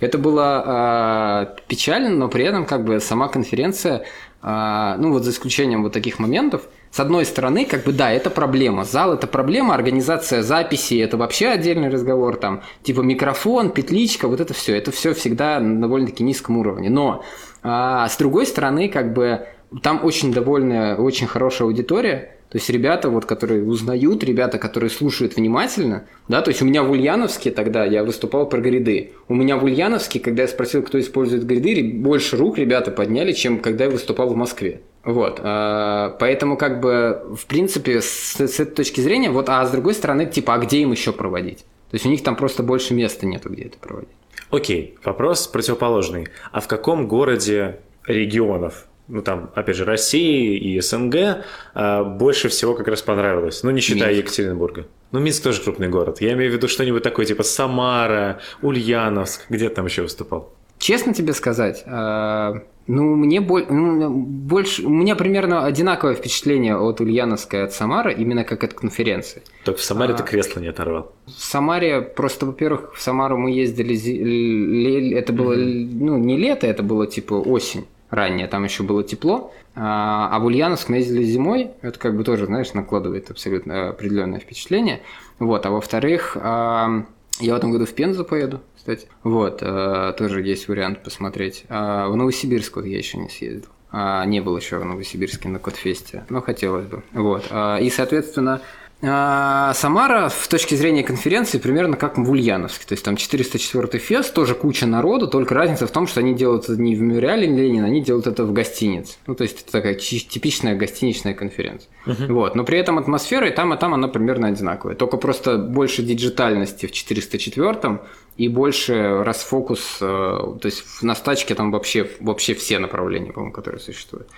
Это 0.00 0.18
было 0.18 1.46
э, 1.56 1.60
печально, 1.68 2.10
но 2.10 2.28
при 2.28 2.44
этом 2.44 2.64
как 2.64 2.84
бы 2.84 3.00
сама 3.00 3.28
конференция, 3.28 4.04
э, 4.42 4.94
ну 4.98 5.12
вот 5.12 5.24
за 5.24 5.30
исключением 5.30 5.82
вот 5.82 5.92
таких 5.92 6.18
моментов, 6.18 6.62
с 6.90 6.98
одной 6.98 7.24
стороны, 7.24 7.66
как 7.66 7.84
бы 7.84 7.92
да, 7.92 8.10
это 8.10 8.30
проблема. 8.30 8.84
Зал 8.84 9.14
это 9.14 9.26
проблема, 9.26 9.74
организация 9.74 10.42
записи 10.42 10.98
это 10.98 11.16
вообще 11.16 11.48
отдельный 11.48 11.88
разговор, 11.88 12.36
там, 12.36 12.62
типа 12.82 13.00
микрофон, 13.02 13.70
петличка, 13.70 14.26
вот 14.26 14.40
это 14.40 14.54
все, 14.54 14.76
это 14.76 14.90
все 14.90 15.14
всегда 15.14 15.60
на 15.60 15.80
довольно-таки 15.80 16.24
низком 16.24 16.56
уровне. 16.56 16.90
Но 16.90 17.22
а, 17.62 18.08
с 18.08 18.16
другой 18.16 18.46
стороны, 18.46 18.88
как 18.88 19.12
бы 19.12 19.46
там 19.82 20.04
очень 20.04 20.32
довольная, 20.32 20.96
очень 20.96 21.28
хорошая 21.28 21.68
аудитория, 21.68 22.36
то 22.50 22.58
есть 22.58 22.68
ребята, 22.68 23.10
вот, 23.10 23.26
которые 23.26 23.62
узнают, 23.62 24.24
ребята, 24.24 24.58
которые 24.58 24.90
слушают 24.90 25.36
внимательно, 25.36 26.06
да, 26.26 26.42
то 26.42 26.50
есть 26.50 26.60
у 26.60 26.64
меня 26.64 26.82
в 26.82 26.90
Ульяновске 26.90 27.52
тогда 27.52 27.84
я 27.84 28.02
выступал 28.02 28.48
про 28.48 28.60
гриды. 28.60 29.12
У 29.28 29.34
меня 29.34 29.56
в 29.56 29.62
Ульяновске, 29.62 30.18
когда 30.18 30.42
я 30.42 30.48
спросил, 30.48 30.82
кто 30.82 30.98
использует 30.98 31.46
гриды, 31.46 31.92
больше 31.94 32.36
рук 32.36 32.58
ребята 32.58 32.90
подняли, 32.90 33.32
чем 33.32 33.60
когда 33.60 33.84
я 33.84 33.90
выступал 33.90 34.30
в 34.30 34.36
Москве. 34.36 34.80
Вот, 35.04 35.40
а, 35.44 36.16
поэтому 36.18 36.56
как 36.56 36.80
бы, 36.80 37.22
в 37.36 37.46
принципе, 37.46 38.00
с, 38.00 38.40
с 38.40 38.58
этой 38.58 38.74
точки 38.74 39.00
зрения, 39.00 39.30
вот, 39.30 39.48
а 39.48 39.64
с 39.64 39.70
другой 39.70 39.94
стороны, 39.94 40.26
типа, 40.26 40.54
а 40.54 40.58
где 40.58 40.78
им 40.78 40.90
еще 40.90 41.12
проводить? 41.12 41.58
То 41.90 41.94
есть 41.94 42.04
у 42.04 42.08
них 42.08 42.24
там 42.24 42.34
просто 42.34 42.64
больше 42.64 42.94
места 42.94 43.26
нету, 43.26 43.48
где 43.48 43.64
это 43.64 43.78
проводить. 43.78 44.10
Окей, 44.50 44.96
вопрос 45.04 45.46
противоположный. 45.46 46.26
А 46.50 46.60
в 46.60 46.66
каком 46.66 47.06
городе 47.06 47.78
регионов 48.06 48.86
ну 49.10 49.22
там, 49.22 49.50
опять 49.54 49.76
же, 49.76 49.84
России 49.84 50.56
и 50.56 50.80
СНГ 50.80 51.44
а, 51.74 52.04
больше 52.04 52.48
всего 52.48 52.74
как 52.74 52.88
раз 52.88 53.02
понравилось. 53.02 53.62
Ну, 53.62 53.70
не 53.70 53.80
считая 53.80 54.10
Минск. 54.10 54.24
Екатеринбурга. 54.24 54.86
Ну, 55.12 55.20
Минск 55.20 55.42
тоже 55.42 55.60
крупный 55.62 55.88
город. 55.88 56.20
Я 56.20 56.32
имею 56.32 56.50
в 56.52 56.54
виду 56.54 56.68
что-нибудь 56.68 57.02
такое, 57.02 57.26
типа 57.26 57.42
Самара, 57.42 58.40
Ульяновск. 58.62 59.46
Где 59.48 59.68
там 59.68 59.86
еще 59.86 60.02
выступал? 60.02 60.52
Честно 60.78 61.12
тебе 61.12 61.34
сказать, 61.34 61.82
а, 61.86 62.62
ну, 62.86 63.14
мне 63.14 63.40
ну, 63.40 64.10
больше, 64.10 64.82
у 64.82 64.88
меня 64.88 65.14
примерно 65.14 65.66
одинаковое 65.66 66.14
впечатление 66.14 66.76
от 66.76 67.00
Ульяновска 67.00 67.58
и 67.58 67.60
от 67.60 67.72
Самары, 67.74 68.14
именно 68.14 68.44
как 68.44 68.64
от 68.64 68.72
конференции. 68.72 69.42
Только 69.64 69.80
в 69.80 69.82
Самаре 69.84 70.14
а, 70.14 70.16
ты 70.16 70.22
кресло 70.22 70.60
не 70.60 70.68
оторвал. 70.68 71.12
В 71.26 71.30
Самаре, 71.32 72.00
просто, 72.00 72.46
во-первых, 72.46 72.94
в 72.94 73.02
Самару 73.02 73.36
мы 73.36 73.50
ездили, 73.50 75.12
это 75.12 75.32
было, 75.34 75.52
mm-hmm. 75.52 75.90
ну, 76.00 76.16
не 76.16 76.38
лето, 76.38 76.66
это 76.66 76.82
было 76.82 77.06
типа 77.06 77.34
осень 77.34 77.84
ранее, 78.10 78.46
там 78.48 78.64
еще 78.64 78.82
было 78.82 79.02
тепло. 79.02 79.52
А, 79.74 80.28
а 80.32 80.38
в 80.40 80.46
Ульяновск 80.46 80.88
мы 80.88 80.96
ездили 80.96 81.24
зимой, 81.24 81.70
это 81.80 81.98
как 81.98 82.16
бы 82.16 82.24
тоже, 82.24 82.46
знаешь, 82.46 82.72
накладывает 82.74 83.30
абсолютно 83.30 83.90
определенное 83.90 84.40
впечатление. 84.40 85.00
Вот, 85.38 85.64
а 85.64 85.70
во-вторых, 85.70 86.36
а, 86.40 87.04
я 87.38 87.54
в 87.54 87.56
этом 87.56 87.70
году 87.70 87.86
в 87.86 87.94
Пензу 87.94 88.24
поеду, 88.24 88.60
кстати. 88.76 89.06
Вот, 89.22 89.60
а, 89.62 90.12
тоже 90.12 90.42
есть 90.42 90.68
вариант 90.68 91.02
посмотреть. 91.02 91.64
А, 91.68 92.08
в 92.08 92.16
Новосибирск 92.16 92.76
вот 92.76 92.84
я 92.84 92.98
еще 92.98 93.18
не 93.18 93.28
съездил. 93.28 93.70
Не 93.92 94.40
был 94.40 94.56
еще 94.56 94.78
в 94.78 94.84
Новосибирске 94.84 95.48
на 95.48 95.58
Кодфесте, 95.58 96.24
но 96.28 96.40
хотелось 96.40 96.86
бы. 96.86 97.02
Вот. 97.12 97.46
И, 97.80 97.90
соответственно, 97.90 98.60
Самара 99.02 100.28
в 100.28 100.48
точке 100.48 100.76
зрения 100.76 101.02
конференции 101.02 101.58
примерно 101.58 101.96
как 101.96 102.18
в 102.18 102.30
Ульяновске. 102.30 102.84
То 102.86 102.92
есть 102.92 103.04
там 103.04 103.16
404 103.16 103.98
фест, 103.98 104.34
тоже 104.34 104.54
куча 104.54 104.86
народу, 104.86 105.26
только 105.26 105.54
разница 105.54 105.86
в 105.86 105.90
том, 105.90 106.06
что 106.06 106.20
они 106.20 106.34
делают 106.34 106.64
это 106.64 106.80
не 106.80 106.94
в 106.94 107.00
мемориале 107.00 107.46
Ленина, 107.46 107.86
они 107.86 108.02
делают 108.02 108.26
это 108.26 108.44
в 108.44 108.52
гостинице. 108.52 109.16
Ну, 109.26 109.34
то 109.34 109.44
есть 109.44 109.62
это 109.62 109.72
такая 109.72 109.94
типичная 109.94 110.76
гостиничная 110.76 111.32
конференция. 111.32 111.88
Uh-huh. 112.04 112.32
Вот. 112.32 112.54
Но 112.54 112.64
при 112.64 112.78
этом 112.78 112.98
атмосфера 112.98 113.48
и 113.48 113.54
там, 113.54 113.72
и 113.72 113.78
там 113.78 113.94
она 113.94 114.08
примерно 114.08 114.48
одинаковая. 114.48 114.94
Только 114.94 115.16
просто 115.16 115.56
больше 115.56 116.02
диджитальности 116.02 116.84
в 116.84 116.92
404 116.92 118.00
и 118.36 118.48
больше 118.48 119.22
расфокус, 119.24 119.98
э, 120.00 120.04
то 120.04 120.60
есть 120.64 121.02
на 121.02 121.14
стачке 121.14 121.54
там 121.54 121.70
вообще, 121.70 122.10
вообще 122.20 122.54
все 122.54 122.78
направления, 122.78 123.32
по-моему, 123.32 123.52
которые 123.52 123.80
существуют. 123.80 124.28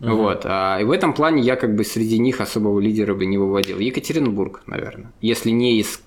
Uh-huh. 0.00 0.14
Вот. 0.14 0.42
А, 0.44 0.78
и 0.80 0.84
в 0.84 0.90
этом 0.90 1.12
плане 1.12 1.42
я 1.42 1.56
как 1.56 1.74
бы 1.74 1.84
среди 1.84 2.18
них 2.18 2.40
особого 2.40 2.80
лидера 2.80 3.14
бы 3.14 3.26
не 3.26 3.36
выводил. 3.36 3.78
Екатеринбург, 3.78 4.62
наверное. 4.66 5.12
Если 5.20 5.50
не 5.50 5.78
из 5.78 6.02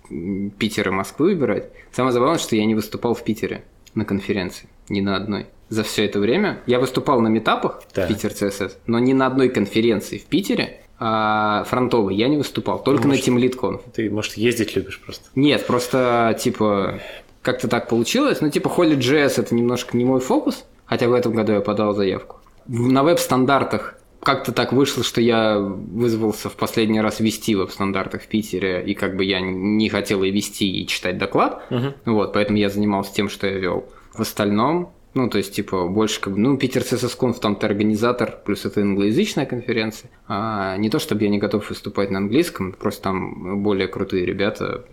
Питера, 0.58 0.92
Москвы 0.92 1.28
выбирать. 1.28 1.70
Самое 1.92 2.12
забавное, 2.12 2.40
что 2.40 2.56
я 2.56 2.66
не 2.66 2.74
выступал 2.74 3.14
в 3.14 3.24
Питере 3.24 3.64
на 3.94 4.04
конференции. 4.04 4.68
Ни 4.90 5.02
на 5.02 5.16
одной. 5.16 5.46
За 5.70 5.84
все 5.84 6.06
это 6.06 6.20
время. 6.20 6.62
Я 6.66 6.80
выступал 6.80 7.22
на 7.22 7.28
метапах 7.28 7.84
да. 7.94 8.08
Питер 8.08 8.34
ЦСС, 8.34 8.78
но 8.88 9.00
ни 9.00 9.14
на 9.14 9.28
одной 9.28 9.50
конференции 9.50 10.18
в 10.18 10.26
Питере 10.26 10.80
а 11.06 11.66
фронтовый 11.66 12.16
я 12.16 12.30
не 12.30 12.38
выступал, 12.38 12.82
только 12.82 13.08
может, 13.08 13.28
на 13.28 13.32
TeamLead 13.32 13.82
Ты, 13.94 14.10
может, 14.10 14.36
ездить 14.36 14.76
любишь 14.76 15.02
просто? 15.02 15.26
Нет, 15.36 15.66
просто, 15.68 16.38
типа, 16.40 17.02
как-то 17.42 17.68
так 17.68 17.90
получилось. 17.90 18.40
Ну, 18.40 18.50
типа, 18.50 18.70
Holy 18.70 18.98
JS 18.98 19.42
это 19.42 19.54
немножко 19.54 19.98
не 19.98 20.06
мой 20.06 20.22
фокус, 20.22 20.64
хотя 20.86 21.10
в 21.10 21.14
этом 21.14 21.34
году 21.34 21.54
я 21.54 21.60
подал 21.60 21.94
заявку 21.94 22.38
на 22.68 23.04
веб-стандартах 23.04 23.98
как-то 24.24 24.54
так 24.54 24.72
вышло, 24.72 25.04
что 25.04 25.22
я 25.22 25.60
вызвался 25.60 26.50
в 26.50 26.56
последний 26.56 27.02
раз 27.02 27.20
вести 27.20 27.56
веб-стандартах 27.56 28.22
в 28.24 28.28
Питере, 28.28 28.84
и 28.86 28.94
как 28.94 29.18
бы 29.18 29.26
я 29.26 29.42
не 29.42 29.90
хотел 29.90 30.24
и 30.24 30.32
вести, 30.32 30.82
и 30.82 30.88
читать 30.88 31.18
доклад. 31.18 31.66
Uh-huh. 31.70 31.94
Вот, 32.06 32.34
поэтому 32.34 32.58
я 32.58 32.70
занимался 32.70 33.14
тем, 33.14 33.30
что 33.30 33.48
я 33.48 33.60
вел. 33.60 33.86
В 34.14 34.22
остальном, 34.22 34.94
ну, 35.14 35.30
то 35.30 35.38
есть, 35.38 35.54
типа, 35.54 35.88
больше 35.88 36.22
как 36.22 36.34
бы, 36.34 36.40
ну, 36.40 36.58
Питер 36.58 36.82
CSS 36.82 37.40
там 37.40 37.56
ты 37.56 37.66
организатор, 37.66 38.40
плюс 38.46 38.66
это 38.66 38.82
англоязычная 38.82 39.46
конференция. 39.46 40.10
А 40.28 40.78
не 40.78 40.90
то, 40.90 41.00
чтобы 41.00 41.24
я 41.24 41.30
не 41.30 41.38
готов 41.38 41.70
выступать 41.70 42.10
на 42.10 42.20
английском, 42.20 42.72
просто 42.72 43.04
там 43.04 43.62
более 43.62 43.88
крутые 43.88 44.26
ребята. 44.26 44.86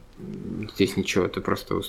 Здесь 0.74 0.96
ничего, 0.96 1.24
это 1.24 1.40
просто 1.40 1.80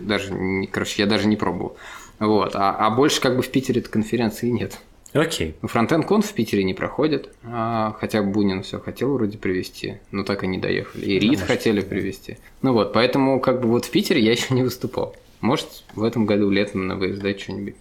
даже, 0.00 0.32
короче, 0.70 1.02
я 1.02 1.08
даже 1.08 1.26
не 1.26 1.36
пробовал. 1.36 1.76
Вот, 2.18 2.52
а, 2.54 2.74
а 2.78 2.90
больше 2.90 3.20
как 3.20 3.36
бы 3.36 3.42
в 3.42 3.50
Питере 3.50 3.82
конференции 3.82 4.48
нет. 4.48 4.80
Окей. 5.16 5.54
Okay. 5.60 5.68
Фронтенд 5.68 6.04
кон 6.04 6.22
в 6.22 6.32
Питере 6.32 6.62
не 6.62 6.74
проходит, 6.74 7.30
а, 7.44 7.96
хотя 7.98 8.22
Бунин 8.22 8.62
все 8.62 8.78
хотел 8.78 9.14
вроде 9.14 9.38
привести, 9.38 9.96
но 10.10 10.24
так 10.24 10.44
и 10.44 10.46
не 10.46 10.58
доехали. 10.58 11.04
И 11.04 11.18
Рид 11.18 11.40
хотели 11.40 11.80
привести. 11.80 12.38
Ну 12.62 12.72
вот, 12.72 12.92
поэтому 12.92 13.40
как 13.40 13.60
бы 13.60 13.68
вот 13.68 13.86
в 13.86 13.90
Питере 13.90 14.20
я 14.20 14.32
еще 14.32 14.52
не 14.54 14.62
выступал. 14.62 15.16
Может, 15.40 15.84
в 15.94 16.02
этом 16.02 16.26
году 16.26 16.50
летом 16.50 16.86
на 16.86 16.96
выезда 16.96 17.38
что-нибудь. 17.38 17.76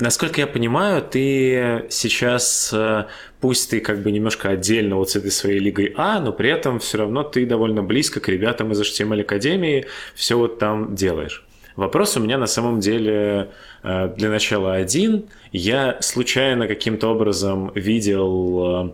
Насколько 0.00 0.40
я 0.40 0.48
понимаю, 0.48 1.02
ты 1.02 1.86
сейчас, 1.88 2.72
э, 2.72 3.06
пусть 3.40 3.70
ты 3.70 3.78
как 3.78 4.02
бы 4.02 4.10
немножко 4.10 4.48
отдельно 4.48 4.96
вот 4.96 5.10
с 5.10 5.16
этой 5.16 5.30
своей 5.30 5.60
лигой 5.60 5.94
А, 5.96 6.18
но 6.18 6.32
при 6.32 6.50
этом 6.50 6.80
все 6.80 6.98
равно 6.98 7.22
ты 7.22 7.46
довольно 7.46 7.82
близко 7.84 8.18
к 8.18 8.28
ребятам 8.28 8.72
из 8.72 8.80
HTML 8.80 9.20
Академии, 9.20 9.86
все 10.16 10.36
вот 10.36 10.58
там 10.58 10.96
делаешь. 10.96 11.43
Вопрос 11.76 12.16
у 12.16 12.20
меня 12.20 12.38
на 12.38 12.46
самом 12.46 12.80
деле 12.80 13.50
э, 13.82 14.14
для 14.16 14.30
начала 14.30 14.74
один. 14.74 15.24
Я 15.52 15.98
случайно 16.00 16.68
каким-то 16.68 17.08
образом 17.08 17.72
видел 17.74 18.86
э, 18.86 18.92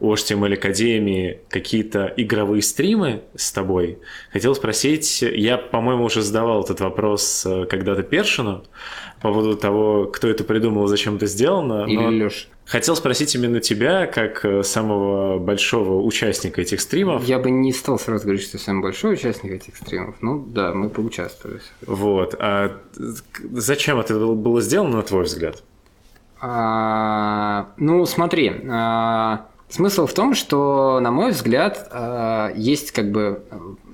у 0.00 0.12
HTML 0.14 0.54
Академии 0.54 1.40
какие-то 1.48 2.12
игровые 2.16 2.62
стримы 2.62 3.22
с 3.36 3.52
тобой. 3.52 3.98
Хотел 4.32 4.54
спросить, 4.54 5.22
я, 5.22 5.58
по-моему, 5.58 6.04
уже 6.04 6.22
задавал 6.22 6.64
этот 6.64 6.80
вопрос 6.80 7.44
э, 7.46 7.66
когда-то 7.66 8.02
Першину 8.02 8.64
по 9.20 9.28
поводу 9.28 9.56
того, 9.56 10.06
кто 10.06 10.28
это 10.28 10.42
придумал, 10.42 10.86
зачем 10.86 11.16
это 11.16 11.26
сделано. 11.26 11.84
Или 11.86 12.24
Леша. 12.24 12.46
Хотел 12.64 12.96
спросить 12.96 13.34
именно 13.34 13.60
тебя, 13.60 14.06
как 14.06 14.44
э, 14.44 14.62
самого 14.62 15.38
большого 15.38 16.02
участника 16.02 16.62
этих 16.62 16.80
стримов. 16.80 17.24
Я 17.24 17.38
бы 17.38 17.50
не 17.50 17.72
стал 17.72 17.98
сразу 17.98 18.24
говорить, 18.24 18.44
что 18.44 18.58
самый 18.58 18.82
большой 18.82 19.14
участник 19.14 19.52
этих 19.52 19.76
стримов. 19.76 20.16
Ну 20.20 20.44
да, 20.46 20.72
мы 20.72 20.88
поучаствовали. 20.88 21.60
Вот. 21.86 22.34
А 22.38 22.78
зачем 22.94 23.98
это 24.00 24.14
было 24.18 24.60
сделано, 24.60 24.98
на 24.98 25.02
твой 25.02 25.24
взгляд? 25.24 25.62
А, 26.40 27.68
ну, 27.76 28.06
смотри. 28.06 28.52
А, 28.70 29.48
смысл 29.68 30.06
в 30.06 30.14
том, 30.14 30.34
что, 30.34 30.98
на 31.00 31.10
мой 31.10 31.32
взгляд, 31.32 31.88
а, 31.90 32.52
есть 32.54 32.92
как 32.92 33.10
бы 33.10 33.42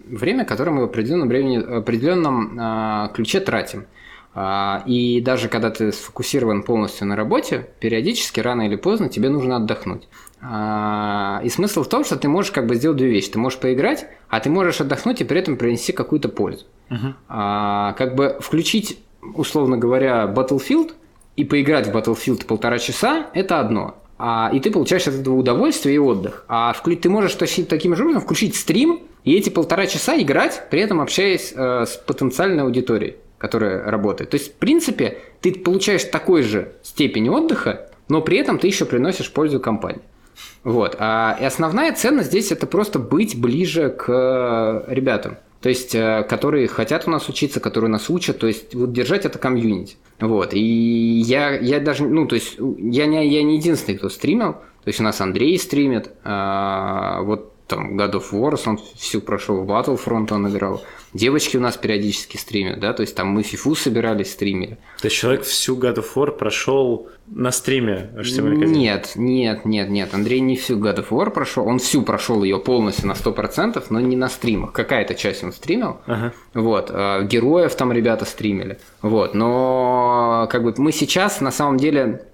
время, 0.07 0.45
которое 0.45 0.71
мы 0.71 0.83
в 0.83 0.85
определенном, 0.85 1.29
времени, 1.29 1.59
определенном 1.59 2.57
а, 2.59 3.09
ключе 3.09 3.41
тратим. 3.41 3.87
А, 4.35 4.83
и 4.87 5.21
даже 5.21 5.49
когда 5.49 5.71
ты 5.71 5.91
сфокусирован 5.93 6.63
полностью 6.63 7.07
на 7.07 7.17
работе, 7.17 7.69
периодически, 7.81 8.41
рано 8.41 8.63
или 8.63 8.77
поздно, 8.77 9.09
тебе 9.09 9.29
нужно 9.31 9.57
отдохнуть. 9.57 10.09
А, 10.41 11.41
и 11.43 11.49
смысл 11.49 11.83
в 11.83 11.89
том, 11.89 12.05
что 12.05 12.17
ты 12.17 12.29
можешь 12.29 12.53
как 12.53 12.67
бы 12.67 12.77
сделать 12.77 12.99
две 12.99 13.09
вещи. 13.09 13.31
Ты 13.31 13.39
можешь 13.39 13.59
поиграть, 13.59 14.07
а 14.29 14.41
ты 14.41 14.51
можешь 14.51 14.81
отдохнуть 14.81 15.21
и 15.21 15.25
при 15.25 15.41
этом 15.41 15.57
принести 15.57 15.93
какую-то 15.93 16.29
пользу. 16.29 16.67
Uh-huh. 16.91 17.95
Как 17.95 18.15
бы 18.15 18.39
включить, 18.41 18.99
условно 19.35 19.77
говоря, 19.77 20.25
Battlefield 20.25 20.93
и 21.37 21.45
поиграть 21.45 21.89
в 21.89 21.97
Battlefield 21.97 22.47
полтора 22.47 22.79
часа– 22.79 23.27
это 23.35 23.61
одно. 23.61 23.97
А, 24.19 24.51
и 24.53 24.61
ты 24.61 24.71
получаешь 24.71 25.07
от 25.07 25.15
этого 25.15 25.37
удовольствие 25.37 25.97
и 25.97 25.99
отдых. 25.99 26.45
А 26.49 26.73
вклю... 26.73 26.97
ты 26.97 27.09
можешь 27.09 27.35
таким 27.35 27.95
же 27.95 28.03
образом 28.03 28.23
включить 28.23 28.57
стрим 28.57 29.03
и 29.25 29.35
эти 29.35 29.49
полтора 29.49 29.87
часа 29.87 30.21
играть, 30.21 30.63
при 30.71 30.81
этом 30.81 31.01
общаясь 31.01 31.53
э, 31.55 31.87
с 31.87 31.97
потенциальной 31.97 32.65
аудиторией 32.65 33.17
которая 33.39 33.83
работает. 33.85 34.31
То 34.31 34.37
есть, 34.37 34.53
в 34.53 34.55
принципе, 34.57 35.19
ты 35.41 35.55
получаешь 35.55 36.05
такой 36.05 36.43
же 36.43 36.73
степень 36.83 37.29
отдыха, 37.29 37.91
но 38.09 38.21
при 38.21 38.39
этом 38.39 38.59
ты 38.59 38.67
еще 38.67 38.85
приносишь 38.85 39.33
пользу 39.33 39.61
компании. 39.61 40.03
Вот. 40.65 40.97
А, 40.99 41.37
и 41.41 41.45
основная 41.45 41.93
ценность 41.95 42.29
здесь 42.29 42.53
это 42.53 42.67
просто 42.67 42.99
быть 42.99 43.41
ближе 43.41 43.91
к 43.91 44.09
э, 44.09 44.93
ребятам. 44.93 45.39
То 45.61 45.69
есть, 45.69 45.95
э, 45.95 46.25
которые 46.29 46.69
хотят 46.69 47.09
у 47.09 47.11
нас 47.11 47.29
учиться, 47.29 47.59
которые 47.59 47.91
нас 47.91 48.09
учат, 48.11 48.39
то 48.39 48.47
есть, 48.47 48.75
вот 48.75 48.93
держать 48.93 49.25
это 49.25 49.39
комьюнити. 49.39 49.97
Вот. 50.21 50.55
И 50.55 50.61
я, 50.61 51.51
я 51.59 51.81
даже, 51.81 52.07
ну, 52.07 52.27
то 52.27 52.37
есть, 52.37 52.59
я 52.59 53.07
не, 53.07 53.27
я 53.29 53.43
не 53.43 53.57
единственный, 53.57 53.99
кто 53.99 54.09
стримил. 54.09 54.53
То 54.53 54.89
есть, 54.89 55.01
у 55.01 55.03
нас 55.03 55.21
Андрей 55.21 55.59
стримит, 55.59 56.13
а, 56.23 57.23
вот 57.23 57.53
там 57.67 57.99
God 57.99 58.13
of 58.13 58.33
War, 58.33 58.59
он 58.67 58.79
всю 58.97 59.21
прошел, 59.21 59.65
Battlefront 59.65 60.33
он 60.33 60.49
играл. 60.49 60.83
Девочки 61.15 61.57
у 61.57 61.61
нас 61.61 61.77
периодически 61.77 62.37
стримят, 62.37 62.81
да, 62.81 62.93
то 62.93 63.01
есть 63.01 63.15
там 63.15 63.29
мы 63.29 63.43
фифу 63.43 63.75
собирались, 63.75 64.33
стримили. 64.33 64.79
То 65.01 65.07
есть 65.07 65.17
человек 65.17 65.43
всю 65.43 65.79
God 65.79 65.97
of 65.97 66.07
War 66.15 66.33
прошел 66.33 67.09
на 67.27 67.51
стриме 67.51 68.11
HTML 68.15 68.67
Нет, 68.67 69.13
нет, 69.15 69.65
нет, 69.65 69.89
нет, 69.89 70.11
Андрей 70.13 70.41
не 70.41 70.57
всю 70.57 70.79
God 70.79 70.99
of 70.99 71.09
War 71.09 71.31
прошел, 71.31 71.67
он 71.67 71.79
всю 71.79 72.03
прошел 72.03 72.43
ее 72.43 72.59
полностью 72.59 73.09
на 73.09 73.13
100%, 73.13 73.83
но 73.89 74.01
не 74.01 74.17
на 74.17 74.29
стримах. 74.29 74.73
Какая-то 74.73 75.15
часть 75.15 75.43
он 75.43 75.53
стримил, 75.53 76.01
ага. 76.07 76.33
вот, 76.53 76.91
а 76.93 77.23
героев 77.23 77.75
там 77.75 77.93
ребята 77.93 78.27
стримили, 78.27 78.79
вот, 79.01 79.35
но 79.35 80.47
как 80.51 80.63
бы 80.63 80.75
мы 80.77 80.93
сейчас 80.93 81.41
на 81.41 81.51
самом 81.51 81.79
деле 81.79 82.27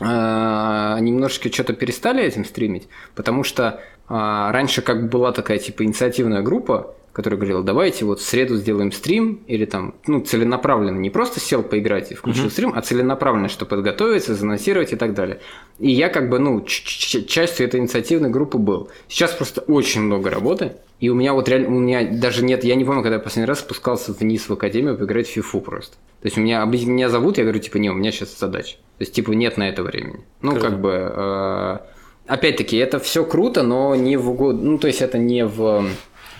а, 0.00 0.98
немножечко 0.98 1.52
что-то 1.52 1.74
перестали 1.74 2.22
этим 2.22 2.44
стримить, 2.44 2.88
потому 3.14 3.44
что 3.44 3.80
а, 4.08 4.50
раньше 4.50 4.82
как 4.82 5.08
была 5.08 5.32
такая 5.32 5.58
типа 5.58 5.84
инициативная 5.84 6.42
группа, 6.42 6.94
который 7.14 7.36
говорил, 7.36 7.62
давайте 7.62 8.04
вот 8.04 8.18
в 8.18 8.24
среду 8.24 8.56
сделаем 8.56 8.90
стрим, 8.90 9.40
или 9.46 9.64
там, 9.64 9.94
ну, 10.08 10.20
целенаправленно, 10.20 10.98
не 10.98 11.10
просто 11.10 11.38
сел 11.38 11.62
поиграть 11.62 12.10
и 12.10 12.14
включил 12.16 12.46
uh-huh. 12.46 12.50
стрим, 12.50 12.72
а 12.74 12.82
целенаправленно, 12.82 13.48
чтобы 13.48 13.70
подготовиться, 13.70 14.34
занонсировать 14.34 14.92
и 14.92 14.96
так 14.96 15.14
далее. 15.14 15.38
И 15.78 15.92
я 15.92 16.08
как 16.08 16.28
бы, 16.28 16.40
ну, 16.40 16.60
частью 16.66 17.66
этой 17.66 17.78
инициативной 17.78 18.30
группы 18.30 18.58
был. 18.58 18.90
Сейчас 19.06 19.30
просто 19.30 19.60
очень 19.60 20.00
много 20.00 20.28
работы, 20.28 20.72
и 20.98 21.08
у 21.08 21.14
меня 21.14 21.34
вот 21.34 21.48
реально, 21.48 21.68
у 21.68 21.78
меня 21.78 22.04
даже 22.04 22.44
нет, 22.44 22.64
я 22.64 22.74
не 22.74 22.84
помню, 22.84 23.02
когда 23.02 23.16
я 23.16 23.22
последний 23.22 23.48
раз 23.48 23.60
спускался 23.60 24.12
вниз 24.12 24.48
в 24.48 24.52
академию 24.52 24.98
поиграть 24.98 25.28
в 25.28 25.30
фифу 25.30 25.60
просто. 25.60 25.94
То 26.20 26.26
есть 26.26 26.36
у 26.36 26.40
меня, 26.40 26.64
меня 26.64 27.08
зовут, 27.10 27.38
я 27.38 27.44
говорю, 27.44 27.60
типа, 27.60 27.76
не, 27.76 27.90
у 27.90 27.94
меня 27.94 28.10
сейчас 28.10 28.36
задача. 28.36 28.74
То 28.98 29.02
есть, 29.02 29.12
типа, 29.12 29.30
нет 29.32 29.56
на 29.56 29.68
это 29.68 29.84
времени. 29.84 30.24
Ну, 30.42 30.50
Круто. 30.52 30.68
как 30.68 30.80
бы... 30.80 31.12
Э, 31.14 31.78
опять-таки, 32.26 32.76
это 32.76 32.98
все 32.98 33.24
круто, 33.24 33.62
но 33.62 33.94
не 33.94 34.16
в 34.16 34.30
угод... 34.30 34.60
Ну, 34.60 34.78
то 34.78 34.88
есть, 34.88 35.00
это 35.00 35.18
не 35.18 35.44
в 35.44 35.84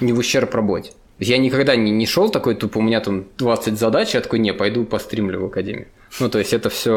не 0.00 0.12
в 0.12 0.18
ущерб 0.18 0.54
работе. 0.54 0.92
Я 1.18 1.38
никогда 1.38 1.76
не, 1.76 1.90
не 1.90 2.06
шел 2.06 2.30
такой, 2.30 2.56
тупо 2.56 2.78
у 2.78 2.82
меня 2.82 3.00
там 3.00 3.24
20 3.38 3.78
задач, 3.78 4.14
я 4.14 4.20
такой, 4.20 4.40
не, 4.40 4.52
пойду 4.52 4.84
постримлю 4.84 5.40
в 5.40 5.44
академию. 5.46 5.86
Ну, 6.18 6.28
то 6.28 6.38
есть 6.38 6.52
это 6.52 6.70
все 6.70 6.92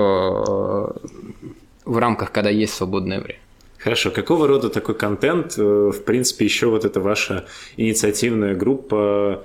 э, 0.47 1.07
в 1.85 1.97
рамках, 1.97 2.31
когда 2.31 2.49
есть 2.49 2.73
свободное 2.73 3.21
время. 3.21 3.39
Хорошо, 3.77 4.09
какого 4.09 4.47
рода 4.47 4.69
такой 4.69 4.95
контент, 4.95 5.55
э, 5.57 5.61
в 5.61 6.03
принципе, 6.03 6.45
еще 6.45 6.67
вот 6.67 6.83
эта 6.83 6.99
ваша 6.99 7.45
инициативная 7.77 8.55
группа, 8.55 9.43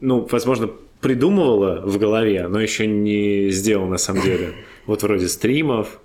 ну, 0.00 0.26
возможно, 0.30 0.70
придумывала 1.00 1.82
в 1.84 1.98
голове, 1.98 2.48
но 2.48 2.60
еще 2.60 2.86
не 2.86 3.50
сделала 3.50 3.88
на 3.88 3.98
самом 3.98 4.22
деле? 4.22 4.54
Вот 4.86 5.02
вроде 5.02 5.28
стримов, 5.28 6.00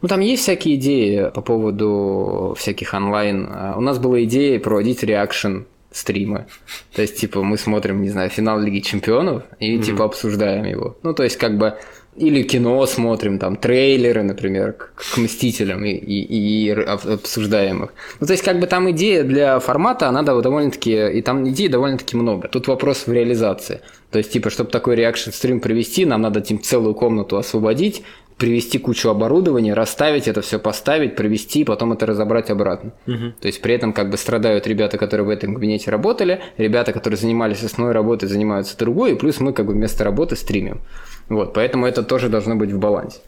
ну, 0.00 0.08
там 0.08 0.20
есть 0.20 0.42
всякие 0.42 0.76
идеи 0.76 1.30
по 1.34 1.42
поводу 1.42 2.54
всяких 2.58 2.94
онлайн. 2.94 3.46
У 3.76 3.80
нас 3.80 3.98
была 3.98 4.22
идея 4.24 4.58
проводить 4.58 5.02
реакшн 5.02 5.64
стримы. 5.94 6.46
То 6.94 7.02
есть, 7.02 7.16
типа, 7.16 7.42
мы 7.42 7.56
смотрим, 7.56 8.02
не 8.02 8.10
знаю, 8.10 8.28
финал 8.28 8.60
Лиги 8.60 8.80
Чемпионов 8.80 9.44
и, 9.60 9.76
mm-hmm. 9.76 9.82
типа, 9.82 10.04
обсуждаем 10.04 10.64
его. 10.64 10.96
Ну, 11.02 11.14
то 11.14 11.22
есть, 11.22 11.36
как 11.36 11.56
бы, 11.56 11.78
или 12.16 12.42
кино 12.42 12.84
смотрим, 12.86 13.38
там, 13.38 13.56
трейлеры, 13.56 14.22
например, 14.22 14.72
к, 14.72 14.92
к 14.96 15.16
«Мстителям» 15.16 15.84
и, 15.84 15.92
и, 15.92 16.66
и 16.66 16.70
обсуждаем 16.70 17.84
их. 17.84 17.94
Ну, 18.20 18.26
то 18.26 18.32
есть, 18.32 18.44
как 18.44 18.58
бы 18.58 18.66
там 18.66 18.90
идея 18.90 19.22
для 19.22 19.58
формата, 19.60 20.08
она 20.08 20.22
довольно-таки, 20.22 21.18
и 21.18 21.22
там 21.22 21.48
идей 21.48 21.68
довольно-таки 21.68 22.16
много. 22.16 22.48
Тут 22.48 22.68
вопрос 22.68 23.06
в 23.06 23.12
реализации. 23.12 23.80
То 24.10 24.18
есть, 24.18 24.32
типа, 24.32 24.50
чтобы 24.50 24.70
такой 24.70 24.96
реакшн-стрим 24.96 25.60
провести, 25.60 26.06
нам 26.06 26.22
надо 26.22 26.40
тем, 26.40 26.60
целую 26.60 26.94
комнату 26.94 27.36
освободить, 27.36 28.02
привести 28.36 28.78
кучу 28.78 29.08
оборудования, 29.08 29.74
расставить 29.74 30.28
это 30.28 30.40
все, 30.40 30.58
поставить, 30.58 31.16
провести, 31.16 31.60
и 31.60 31.64
потом 31.64 31.92
это 31.92 32.06
разобрать 32.06 32.50
обратно. 32.50 32.92
Угу. 33.06 33.34
То 33.40 33.46
есть 33.46 33.62
при 33.62 33.74
этом 33.74 33.92
как 33.92 34.10
бы 34.10 34.16
страдают 34.16 34.66
ребята, 34.66 34.98
которые 34.98 35.26
в 35.26 35.30
этом 35.30 35.54
кабинете 35.54 35.90
работали, 35.90 36.40
ребята, 36.56 36.92
которые 36.92 37.16
занимались 37.16 37.62
основной 37.62 37.94
работой, 37.94 38.26
занимаются 38.26 38.76
другой, 38.76 39.12
и 39.12 39.14
плюс 39.14 39.40
мы 39.40 39.52
как 39.52 39.66
бы 39.66 39.72
вместо 39.72 40.04
работы 40.04 40.36
стримим. 40.36 40.80
Вот, 41.28 41.54
поэтому 41.54 41.86
это 41.86 42.02
тоже 42.02 42.28
должно 42.28 42.56
быть 42.56 42.70
в 42.70 42.78
балансе. 42.78 43.20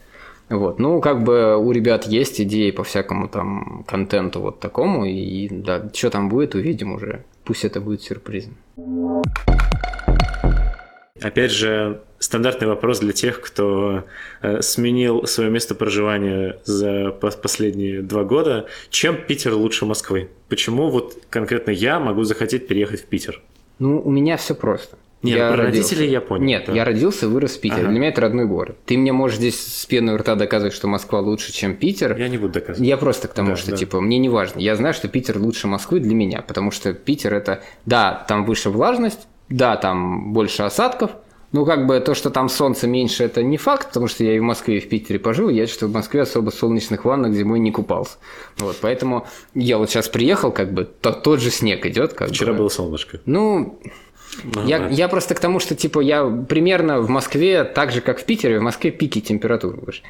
Вот. 0.49 0.79
Ну, 0.79 1.01
как 1.01 1.23
бы 1.23 1.57
у 1.57 1.71
ребят 1.71 2.05
есть 2.05 2.39
идеи 2.39 2.71
по 2.71 2.83
всякому 2.83 3.27
там 3.27 3.83
контенту 3.87 4.39
вот 4.39 4.59
такому, 4.59 5.05
и 5.05 5.49
да, 5.49 5.89
что 5.93 6.09
там 6.09 6.29
будет, 6.29 6.55
увидим 6.55 6.93
уже. 6.93 7.25
Пусть 7.43 7.65
это 7.65 7.81
будет 7.81 8.01
сюрпризом. 8.01 8.57
Опять 11.21 11.51
же, 11.51 12.01
стандартный 12.19 12.67
вопрос 12.67 12.99
для 12.99 13.13
тех, 13.13 13.41
кто 13.41 14.05
э, 14.41 14.61
сменил 14.61 15.25
свое 15.27 15.49
место 15.49 15.75
проживания 15.75 16.59
за 16.65 17.11
последние 17.11 18.01
два 18.01 18.23
года. 18.23 18.67
Чем 18.89 19.17
Питер 19.17 19.53
лучше 19.53 19.85
Москвы? 19.85 20.29
Почему 20.49 20.89
вот 20.89 21.17
конкретно 21.29 21.71
я 21.71 21.99
могу 21.99 22.23
захотеть 22.23 22.67
переехать 22.67 23.01
в 23.01 23.05
Питер? 23.05 23.41
Ну, 23.79 24.01
у 24.01 24.09
меня 24.09 24.37
все 24.37 24.55
просто. 24.55 24.97
Нет, 25.23 25.37
я 25.37 25.47
про 25.49 25.63
родился... 25.63 25.89
родителей 25.89 26.11
я 26.11 26.21
понял. 26.21 26.45
Нет, 26.45 26.65
да. 26.67 26.73
я 26.73 26.85
родился 26.85 27.25
и 27.25 27.29
вырос 27.29 27.57
в 27.57 27.59
Питере. 27.61 27.81
Ага. 27.81 27.89
Для 27.89 27.99
меня 27.99 28.09
это 28.09 28.21
родной 28.21 28.45
город. 28.45 28.77
Ты 28.85 28.97
мне 28.97 29.11
можешь 29.11 29.37
здесь 29.37 29.59
с 29.59 29.85
пеной 29.85 30.13
у 30.13 30.17
рта 30.17 30.35
доказывать, 30.35 30.73
что 30.73 30.87
Москва 30.87 31.19
лучше, 31.21 31.51
чем 31.51 31.75
Питер. 31.75 32.15
Я 32.17 32.27
не 32.27 32.37
буду 32.37 32.53
доказывать. 32.53 32.87
Я 32.87 32.97
просто 32.97 33.27
к 33.27 33.33
тому, 33.33 33.51
да, 33.51 33.55
что, 33.55 33.71
да. 33.71 33.77
типа, 33.77 33.99
мне 33.99 34.19
не 34.19 34.29
важно. 34.29 34.59
Я 34.59 34.75
знаю, 34.75 34.93
что 34.93 35.07
Питер 35.07 35.39
лучше 35.39 35.67
Москвы 35.67 35.99
для 35.99 36.13
меня, 36.13 36.41
потому 36.41 36.69
что 36.69 36.93
Питер 36.93 37.33
это... 37.33 37.63
Да, 37.85 38.25
там 38.27 38.45
выше 38.45 38.69
влажность, 38.69 39.27
да, 39.49 39.75
там 39.75 40.33
больше 40.33 40.63
осадков, 40.63 41.11
ну, 41.51 41.65
как 41.65 41.85
бы 41.85 41.99
то, 41.99 42.13
что 42.13 42.29
там 42.29 42.49
солнца 42.49 42.87
меньше, 42.87 43.23
это 43.23 43.41
не 43.41 43.57
факт, 43.57 43.87
потому 43.87 44.07
что 44.07 44.23
я 44.23 44.35
и 44.35 44.39
в 44.39 44.43
Москве, 44.43 44.77
и 44.77 44.79
в 44.79 44.89
Питере 44.89 45.17
пожил, 45.17 45.49
я 45.49 45.65
что 45.67 45.87
в 45.87 45.93
Москве 45.93 46.21
особо 46.21 46.49
солнечных 46.49 47.05
ваннах 47.05 47.33
зимой 47.33 47.59
не 47.59 47.71
купался. 47.71 48.17
Вот, 48.57 48.77
поэтому 48.81 49.25
я 49.53 49.77
вот 49.77 49.89
сейчас 49.89 50.09
приехал, 50.09 50.51
как 50.51 50.73
бы, 50.73 50.83
то, 50.83 51.13
тот 51.13 51.39
же 51.39 51.49
снег 51.49 51.85
идет. 51.85 52.13
Как 52.13 52.29
Вчера 52.29 52.51
бы. 52.51 52.59
было 52.59 52.69
солнышко. 52.69 53.21
Ну, 53.25 53.79
я, 54.65 54.87
я 54.89 55.07
просто 55.07 55.35
к 55.35 55.39
тому, 55.39 55.59
что, 55.59 55.75
типа, 55.75 56.01
я 56.01 56.25
примерно 56.25 56.99
в 56.99 57.09
Москве, 57.09 57.63
так 57.63 57.91
же, 57.91 58.01
как 58.01 58.19
в 58.19 58.25
Питере, 58.25 58.59
в 58.59 58.63
Москве 58.63 58.91
пики 58.91 59.21
температуры 59.21 59.77
выше. 59.77 60.03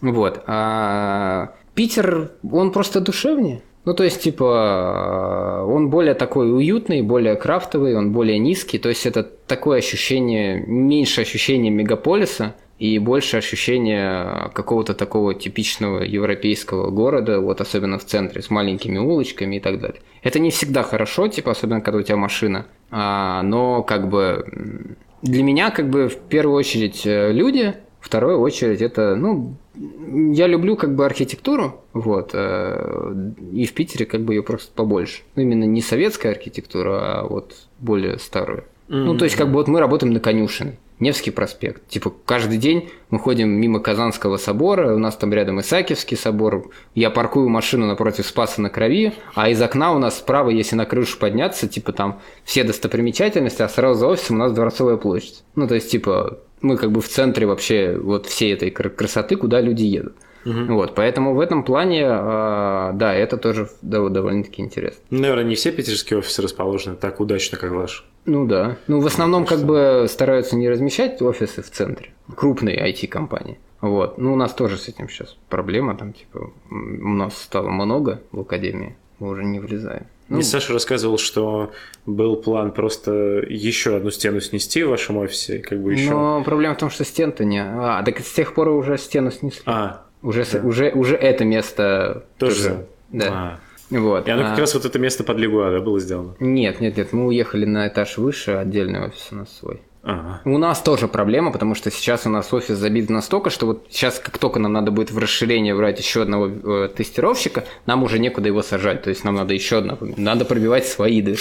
Вот. 0.00 0.42
А 0.46 1.54
Питер, 1.74 2.32
он 2.50 2.72
просто 2.72 3.00
душевнее. 3.00 3.62
Ну, 3.84 3.94
то 3.94 4.04
есть, 4.04 4.22
типа, 4.22 5.64
он 5.66 5.88
более 5.88 6.14
такой 6.14 6.52
уютный, 6.52 7.02
более 7.02 7.36
крафтовый, 7.36 7.96
он 7.96 8.12
более 8.12 8.38
низкий. 8.38 8.78
То 8.78 8.90
есть, 8.90 9.06
это 9.06 9.22
такое 9.22 9.78
ощущение, 9.78 10.62
меньше 10.66 11.22
ощущение 11.22 11.70
мегаполиса 11.70 12.54
и 12.78 12.98
больше 12.98 13.36
ощущения 13.36 14.50
какого-то 14.54 14.94
такого 14.94 15.34
типичного 15.34 16.02
европейского 16.02 16.90
города, 16.90 17.40
вот 17.40 17.60
особенно 17.60 17.98
в 17.98 18.04
центре, 18.04 18.42
с 18.42 18.50
маленькими 18.50 18.98
улочками 18.98 19.56
и 19.56 19.60
так 19.60 19.80
далее. 19.80 20.00
Это 20.22 20.38
не 20.38 20.50
всегда 20.50 20.82
хорошо, 20.82 21.28
типа, 21.28 21.52
особенно 21.52 21.80
когда 21.80 21.98
у 21.98 22.02
тебя 22.02 22.16
машина, 22.16 22.66
а, 22.90 23.42
но 23.42 23.82
как 23.82 24.08
бы 24.08 24.96
для 25.22 25.42
меня 25.42 25.70
как 25.70 25.90
бы 25.90 26.08
в 26.08 26.16
первую 26.16 26.56
очередь 26.56 27.06
э, 27.06 27.32
люди, 27.32 27.74
в 28.00 28.06
вторую 28.06 28.40
очередь 28.40 28.80
это, 28.80 29.14
ну, 29.14 29.56
я 29.74 30.46
люблю 30.46 30.76
как 30.76 30.94
бы 30.94 31.06
архитектуру, 31.06 31.84
вот, 31.92 32.30
э, 32.32 33.32
и 33.52 33.66
в 33.66 33.72
Питере 33.72 34.06
как 34.06 34.22
бы 34.22 34.34
ее 34.34 34.42
просто 34.42 34.72
побольше. 34.74 35.22
Ну, 35.36 35.42
именно 35.42 35.64
не 35.64 35.80
советская 35.80 36.32
архитектура, 36.32 37.20
а 37.20 37.26
вот 37.26 37.54
более 37.78 38.18
старую. 38.18 38.64
Mm-hmm. 38.88 39.04
Ну, 39.04 39.16
то 39.16 39.24
есть 39.24 39.36
как 39.36 39.48
бы 39.48 39.54
вот 39.54 39.68
мы 39.68 39.78
работаем 39.78 40.12
на 40.12 40.20
конюшине. 40.20 40.76
Невский 40.98 41.30
проспект. 41.30 41.88
Типа 41.88 42.12
каждый 42.26 42.58
день 42.58 42.90
мы 43.08 43.18
ходим 43.18 43.48
мимо 43.48 43.80
Казанского 43.80 44.36
собора, 44.36 44.94
у 44.94 44.98
нас 44.98 45.16
там 45.16 45.32
рядом 45.32 45.58
Исаакиевский 45.60 46.16
собор, 46.16 46.70
я 46.94 47.08
паркую 47.08 47.48
машину 47.48 47.86
напротив 47.86 48.26
Спаса 48.26 48.60
на 48.60 48.68
Крови, 48.68 49.14
а 49.34 49.48
из 49.48 49.62
окна 49.62 49.94
у 49.94 49.98
нас 49.98 50.18
справа, 50.18 50.50
если 50.50 50.76
на 50.76 50.84
крышу 50.84 51.18
подняться, 51.18 51.68
типа 51.68 51.92
там 51.92 52.20
все 52.44 52.64
достопримечательности, 52.64 53.62
а 53.62 53.68
сразу 53.68 54.00
за 54.00 54.08
офисом 54.08 54.36
у 54.36 54.38
нас 54.40 54.52
Дворцовая 54.52 54.98
площадь. 54.98 55.42
Ну, 55.54 55.66
то 55.66 55.74
есть, 55.74 55.90
типа, 55.90 56.40
мы 56.60 56.76
как 56.76 56.92
бы 56.92 57.00
в 57.00 57.08
центре 57.08 57.46
вообще 57.46 57.96
вот 57.96 58.26
всей 58.26 58.54
этой 58.54 58.70
красоты, 58.70 59.36
куда 59.36 59.60
люди 59.60 59.84
едут. 59.84 60.16
Угу. 60.44 60.74
Вот, 60.74 60.94
поэтому 60.94 61.34
в 61.34 61.40
этом 61.40 61.64
плане, 61.64 62.02
э, 62.02 62.90
да, 62.94 63.14
это 63.14 63.36
тоже 63.36 63.68
довольно-таки 63.82 64.62
интересно. 64.62 65.00
Наверное, 65.10 65.44
не 65.44 65.54
все 65.54 65.70
питерские 65.70 66.18
офисы 66.18 66.40
расположены 66.40 66.96
так 66.96 67.20
удачно, 67.20 67.58
как 67.58 67.72
ваш. 67.72 68.06
Ну 68.24 68.46
да. 68.46 68.76
Ну, 68.86 69.00
в 69.00 69.06
основном, 69.06 69.44
как 69.44 69.60
бы 69.60 70.06
стараются 70.08 70.56
не 70.56 70.68
размещать 70.68 71.20
офисы 71.20 71.62
в 71.62 71.70
центре. 71.70 72.10
Крупные 72.34 72.90
IT-компании. 72.90 73.58
Вот. 73.80 74.18
Ну, 74.18 74.32
у 74.32 74.36
нас 74.36 74.54
тоже 74.54 74.76
с 74.76 74.88
этим 74.88 75.08
сейчас 75.08 75.36
проблема. 75.48 75.96
Там, 75.96 76.12
типа, 76.12 76.52
у 76.70 77.08
нас 77.08 77.36
стало 77.36 77.70
много 77.70 78.20
в 78.30 78.40
академии. 78.40 78.96
Мы 79.18 79.28
уже 79.28 79.44
не 79.44 79.58
влезаем. 79.60 80.06
Ну, 80.30 80.36
Мне 80.36 80.44
Саша 80.44 80.72
рассказывал, 80.72 81.18
что 81.18 81.72
был 82.06 82.36
план 82.36 82.70
просто 82.70 83.12
еще 83.48 83.96
одну 83.96 84.10
стену 84.10 84.40
снести 84.40 84.84
в 84.84 84.90
вашем 84.90 85.16
офисе, 85.16 85.58
как 85.58 85.82
бы 85.82 85.92
еще. 85.92 86.10
Но 86.10 86.44
проблема 86.44 86.76
в 86.76 86.78
том, 86.78 86.88
что 86.88 87.04
стен-то 87.04 87.44
не. 87.44 87.60
А, 87.60 88.00
так 88.04 88.20
с 88.20 88.32
тех 88.32 88.54
пор 88.54 88.68
уже 88.68 88.96
стену 88.96 89.32
снесли. 89.32 89.62
А. 89.66 90.04
Уже, 90.22 90.46
да. 90.52 90.60
уже, 90.60 90.92
уже 90.92 91.16
это 91.16 91.44
место 91.44 92.26
тоже. 92.38 92.54
тоже 92.54 92.86
да. 93.10 93.26
А. 93.28 93.60
Вот. 93.90 94.28
И 94.28 94.30
оно 94.30 94.46
а... 94.46 94.50
как 94.50 94.60
раз 94.60 94.74
вот 94.74 94.84
это 94.84 95.00
место 95.00 95.24
под 95.24 95.36
Лигуа, 95.38 95.72
да, 95.72 95.80
было 95.80 95.98
сделано? 95.98 96.36
Нет, 96.38 96.80
нет, 96.80 96.96
нет, 96.96 97.12
мы 97.12 97.26
уехали 97.26 97.64
на 97.64 97.88
этаж 97.88 98.16
выше, 98.16 98.52
отдельный 98.52 99.04
офис 99.04 99.28
у 99.32 99.34
нас 99.34 99.52
свой. 99.58 99.82
Ага. 100.02 100.40
У 100.44 100.56
нас 100.56 100.80
тоже 100.80 101.08
проблема, 101.08 101.52
потому 101.52 101.74
что 101.74 101.90
сейчас 101.90 102.26
у 102.26 102.30
нас 102.30 102.52
офис 102.52 102.78
забит 102.78 103.10
настолько, 103.10 103.50
что 103.50 103.66
вот 103.66 103.86
сейчас, 103.90 104.18
как 104.18 104.38
только 104.38 104.58
нам 104.58 104.72
надо 104.72 104.90
будет 104.90 105.10
в 105.10 105.18
расширение 105.18 105.74
брать 105.74 105.98
еще 105.98 106.22
одного 106.22 106.48
э, 106.48 106.88
тестировщика, 106.88 107.64
нам 107.86 108.02
уже 108.02 108.18
некуда 108.18 108.48
его 108.48 108.62
сажать. 108.62 109.02
То 109.02 109.10
есть 109.10 109.24
нам 109.24 109.34
надо 109.34 109.52
еще 109.52 109.78
одного. 109.78 110.06
Надо 110.16 110.44
пробивать 110.44 110.86
свои 110.86 111.20
ды. 111.20 111.36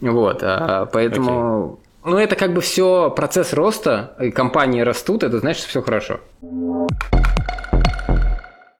Вот, 0.00 0.40
а, 0.42 0.86
поэтому. 0.86 1.80
Okay. 1.82 2.10
Ну, 2.10 2.16
это 2.16 2.36
как 2.36 2.54
бы 2.54 2.60
все 2.60 3.10
процесс 3.10 3.52
роста, 3.52 4.14
и 4.20 4.30
компании 4.30 4.80
растут, 4.80 5.22
это 5.22 5.40
значит, 5.40 5.62
что 5.62 5.70
все 5.70 5.82
хорошо. 5.82 6.20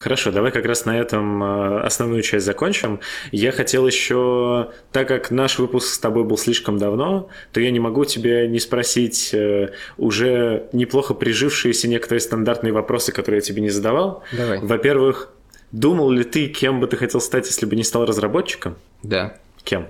Хорошо, 0.01 0.31
давай 0.31 0.53
как 0.53 0.65
раз 0.65 0.85
на 0.85 0.97
этом 0.97 1.43
э, 1.43 1.81
основную 1.81 2.23
часть 2.23 2.47
закончим. 2.47 3.01
Я 3.33 3.51
хотел 3.51 3.85
еще, 3.85 4.71
так 4.93 5.09
как 5.09 5.33
наш 5.33 5.59
выпуск 5.59 5.93
с 5.93 5.99
тобой 5.99 6.23
был 6.23 6.39
слишком 6.39 6.79
давно, 6.79 7.29
то 7.53 7.61
я 7.61 7.73
не 7.73 7.81
могу 7.81 8.05
тебя 8.05 8.47
не 8.47 8.61
спросить 8.61 9.35
э, 9.35 9.73
уже 9.97 10.69
неплохо 10.73 11.15
прижившиеся 11.15 11.89
некоторые 11.89 12.21
стандартные 12.21 12.73
вопросы, 12.73 13.11
которые 13.11 13.39
я 13.39 13.43
тебе 13.43 13.61
не 13.61 13.71
задавал. 13.71 14.23
Давай. 14.31 14.61
Во-первых, 14.61 15.33
думал 15.73 16.13
ли 16.13 16.23
ты, 16.23 16.47
кем 16.47 16.79
бы 16.79 16.87
ты 16.87 16.97
хотел 16.97 17.21
стать, 17.21 17.47
если 17.47 17.67
бы 17.67 17.75
не 17.75 17.83
стал 17.83 18.07
разработчиком? 18.07 18.77
Да. 19.03 19.37
Кем? 19.65 19.89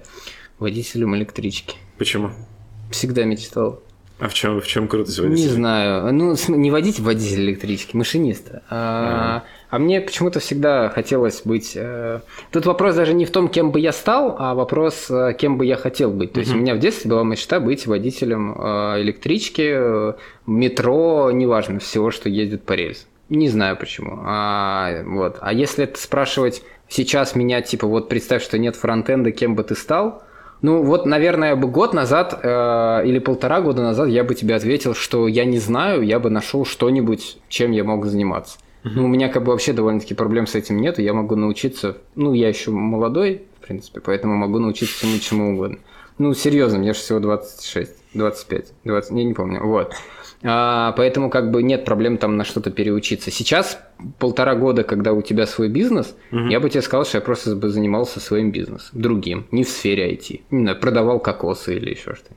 Водителем 0.59 1.15
электрички. 1.17 1.77
Почему? 1.99 2.31
Всегда 2.91 3.25
мечтал. 3.25 3.83
А 4.21 4.29
в 4.29 4.35
чем, 4.35 4.61
в 4.61 4.67
чем 4.67 4.89
крутость 4.89 5.19
водителя? 5.21 5.47
Не 5.47 5.49
знаю. 5.49 6.13
Ну, 6.13 6.35
не 6.49 6.71
водитель, 6.71 7.05
водитель 7.05 7.41
электрички, 7.43 7.95
машиниста. 7.95 8.63
А, 8.69 9.45
а 9.71 9.79
мне 9.79 10.01
почему-то 10.01 10.41
всегда 10.41 10.89
хотелось 10.89 11.43
быть... 11.45 11.73
Э... 11.77 12.21
Тут 12.51 12.67
вопрос 12.67 12.97
даже 12.97 13.15
не 13.15 13.27
в 13.27 13.31
том, 13.31 13.49
кем 13.49 13.71
бы 13.71 13.79
я 13.79 13.93
стал, 13.93 14.35
а 14.39 14.55
вопрос, 14.55 15.09
э, 15.09 15.35
кем 15.39 15.57
бы 15.57 15.67
я 15.67 15.77
хотел 15.77 16.11
быть. 16.11 16.33
То 16.33 16.41
есть 16.41 16.53
у 16.53 16.57
меня 16.57 16.75
в 16.75 16.81
детстве 16.81 17.09
была 17.09 17.23
мечта 17.23 17.61
быть 17.61 17.87
водителем 17.87 18.57
э, 18.59 19.03
электрички, 19.03 20.15
метро, 20.47 21.31
неважно, 21.31 21.79
всего, 21.79 22.11
что 22.11 22.29
ездит 22.29 22.65
по 22.65 22.73
рельсам. 22.73 23.07
Не 23.29 23.49
знаю 23.49 23.77
почему. 23.77 24.21
А, 24.25 25.03
вот. 25.05 25.37
а 25.41 25.53
если 25.53 25.85
это 25.85 26.01
спрашивать 26.01 26.63
сейчас 26.89 27.37
меня, 27.37 27.63
типа, 27.63 27.87
вот 27.87 28.09
представь, 28.09 28.43
что 28.43 28.59
нет 28.59 28.75
фронтенда, 28.75 29.31
кем 29.31 29.55
бы 29.55 29.63
ты 29.63 29.77
стал– 29.77 30.25
ну 30.63 30.83
вот, 30.83 31.07
наверное, 31.07 31.57
бы 31.57 31.69
год 31.69 31.95
назад 31.95 32.41
э, 32.43 33.03
или 33.07 33.19
полтора 33.19 33.61
года 33.61 33.83
назад 33.83 34.09
я 34.09 34.25
бы 34.25 34.35
тебе 34.35 34.55
ответил, 34.55 34.95
что 34.95 35.29
я 35.29 35.45
не 35.45 35.59
знаю, 35.59 36.03
я 36.03 36.19
бы 36.19 36.31
нашел 36.31 36.65
что-нибудь, 36.65 37.39
чем 37.49 37.71
я 37.73 37.85
мог 37.85 38.07
заниматься. 38.07 38.59
Ну, 38.85 39.05
у 39.05 39.09
меня 39.09 39.29
как 39.29 39.45
бы 39.45 39.53
вообще 39.53 39.73
довольно-таки 39.73 40.15
проблем 40.15 40.47
с 40.47 40.55
этим 40.55 40.81
нет, 40.81 40.99
я 40.99 41.13
могу 41.13 41.37
научиться, 41.37 41.99
ну, 42.15 42.33
я 42.33 42.49
еще 42.49 42.71
молодой, 42.71 43.43
в 43.61 43.67
принципе, 43.67 44.01
поэтому 44.01 44.37
могу 44.37 44.59
научиться 44.61 44.97
всему 44.97 45.19
чему 45.19 45.55
угодно. 45.55 45.79
Ну, 46.17 46.33
серьезно, 46.33 46.79
мне 46.79 46.95
же 46.95 47.01
всего 47.01 47.19
26, 47.19 47.93
25, 48.15 48.73
20, 48.85 49.11
я 49.11 49.25
не 49.25 49.35
помню, 49.35 49.61
вот. 49.63 49.95
А, 50.43 50.93
поэтому 50.93 51.31
как 51.31 51.51
бы 51.51 51.63
нет 51.63 51.85
проблем 51.85 52.17
там 52.17 52.37
на 52.37 52.45
что-то 52.45 52.71
переучиться. 52.71 53.31
Сейчас 53.31 53.81
полтора 54.19 54.55
года, 54.55 54.85
когда 54.85 55.13
у 55.13 55.23
тебя 55.23 55.47
свой 55.47 55.69
бизнес, 55.69 56.15
угу. 56.31 56.47
я 56.47 56.61
бы 56.61 56.71
тебе 56.71 56.83
сказал, 56.83 57.05
что 57.05 57.19
я 57.19 57.23
просто 57.23 57.57
бы 57.57 57.69
занимался 57.69 58.21
своим 58.21 58.53
бизнесом, 58.53 58.91
другим, 58.93 59.47
не 59.51 59.65
в 59.65 59.69
сфере 59.69 60.13
IT. 60.15 60.43
Не 60.51 60.75
продавал 60.75 61.21
кокосы 61.21 61.77
или 61.77 61.91
еще 61.91 62.15
что-то. 62.15 62.35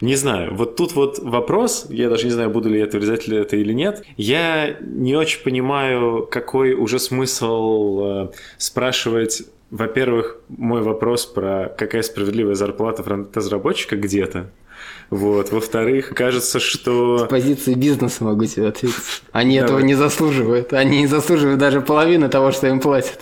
Не 0.00 0.16
знаю, 0.16 0.54
вот 0.54 0.76
тут 0.76 0.94
вот 0.94 1.18
вопрос, 1.20 1.86
я 1.88 2.10
даже 2.10 2.24
не 2.24 2.32
знаю, 2.32 2.50
буду 2.50 2.68
ли 2.68 2.78
я 2.78 2.84
отрезать 2.84 3.28
ли 3.28 3.36
это 3.38 3.56
или 3.56 3.72
нет. 3.72 4.04
Я 4.16 4.76
не 4.80 5.14
очень 5.14 5.42
понимаю, 5.42 6.28
какой 6.30 6.74
уже 6.74 6.98
смысл 6.98 8.00
э, 8.02 8.28
спрашивать 8.58 9.44
во-первых, 9.70 10.38
мой 10.48 10.82
вопрос 10.82 11.26
про 11.26 11.74
какая 11.76 12.02
справедливая 12.02 12.54
зарплата 12.54 13.02
фронт-разработчика 13.02 13.96
где-то. 13.96 14.50
Вот. 15.10 15.52
Во-вторых, 15.52 16.12
кажется, 16.14 16.60
что... 16.60 17.26
С 17.26 17.28
позиции 17.28 17.74
бизнеса 17.74 18.24
могу 18.24 18.44
тебе 18.46 18.68
ответить. 18.68 18.96
Они 19.32 19.56
Давай. 19.56 19.64
этого 19.64 19.78
не 19.80 19.94
заслуживают. 19.94 20.72
Они 20.72 21.02
не 21.02 21.06
заслуживают 21.06 21.58
даже 21.58 21.80
половины 21.80 22.28
того, 22.28 22.52
что 22.52 22.66
им 22.66 22.80
платят. 22.80 23.20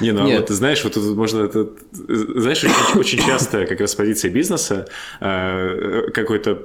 Не, 0.00 0.12
ну 0.12 0.22
а 0.22 0.36
вот 0.36 0.46
ты 0.46 0.54
знаешь, 0.54 0.82
вот 0.84 0.94
тут 0.94 1.16
можно 1.16 1.42
это, 1.42 1.68
знаешь, 1.92 2.64
очень, 2.64 2.98
очень 2.98 3.18
часто 3.18 3.66
как 3.66 3.80
раз 3.80 3.92
с 3.92 3.94
позиции 3.94 4.28
бизнеса 4.30 4.88
э, 5.20 6.10
какой-то 6.14 6.62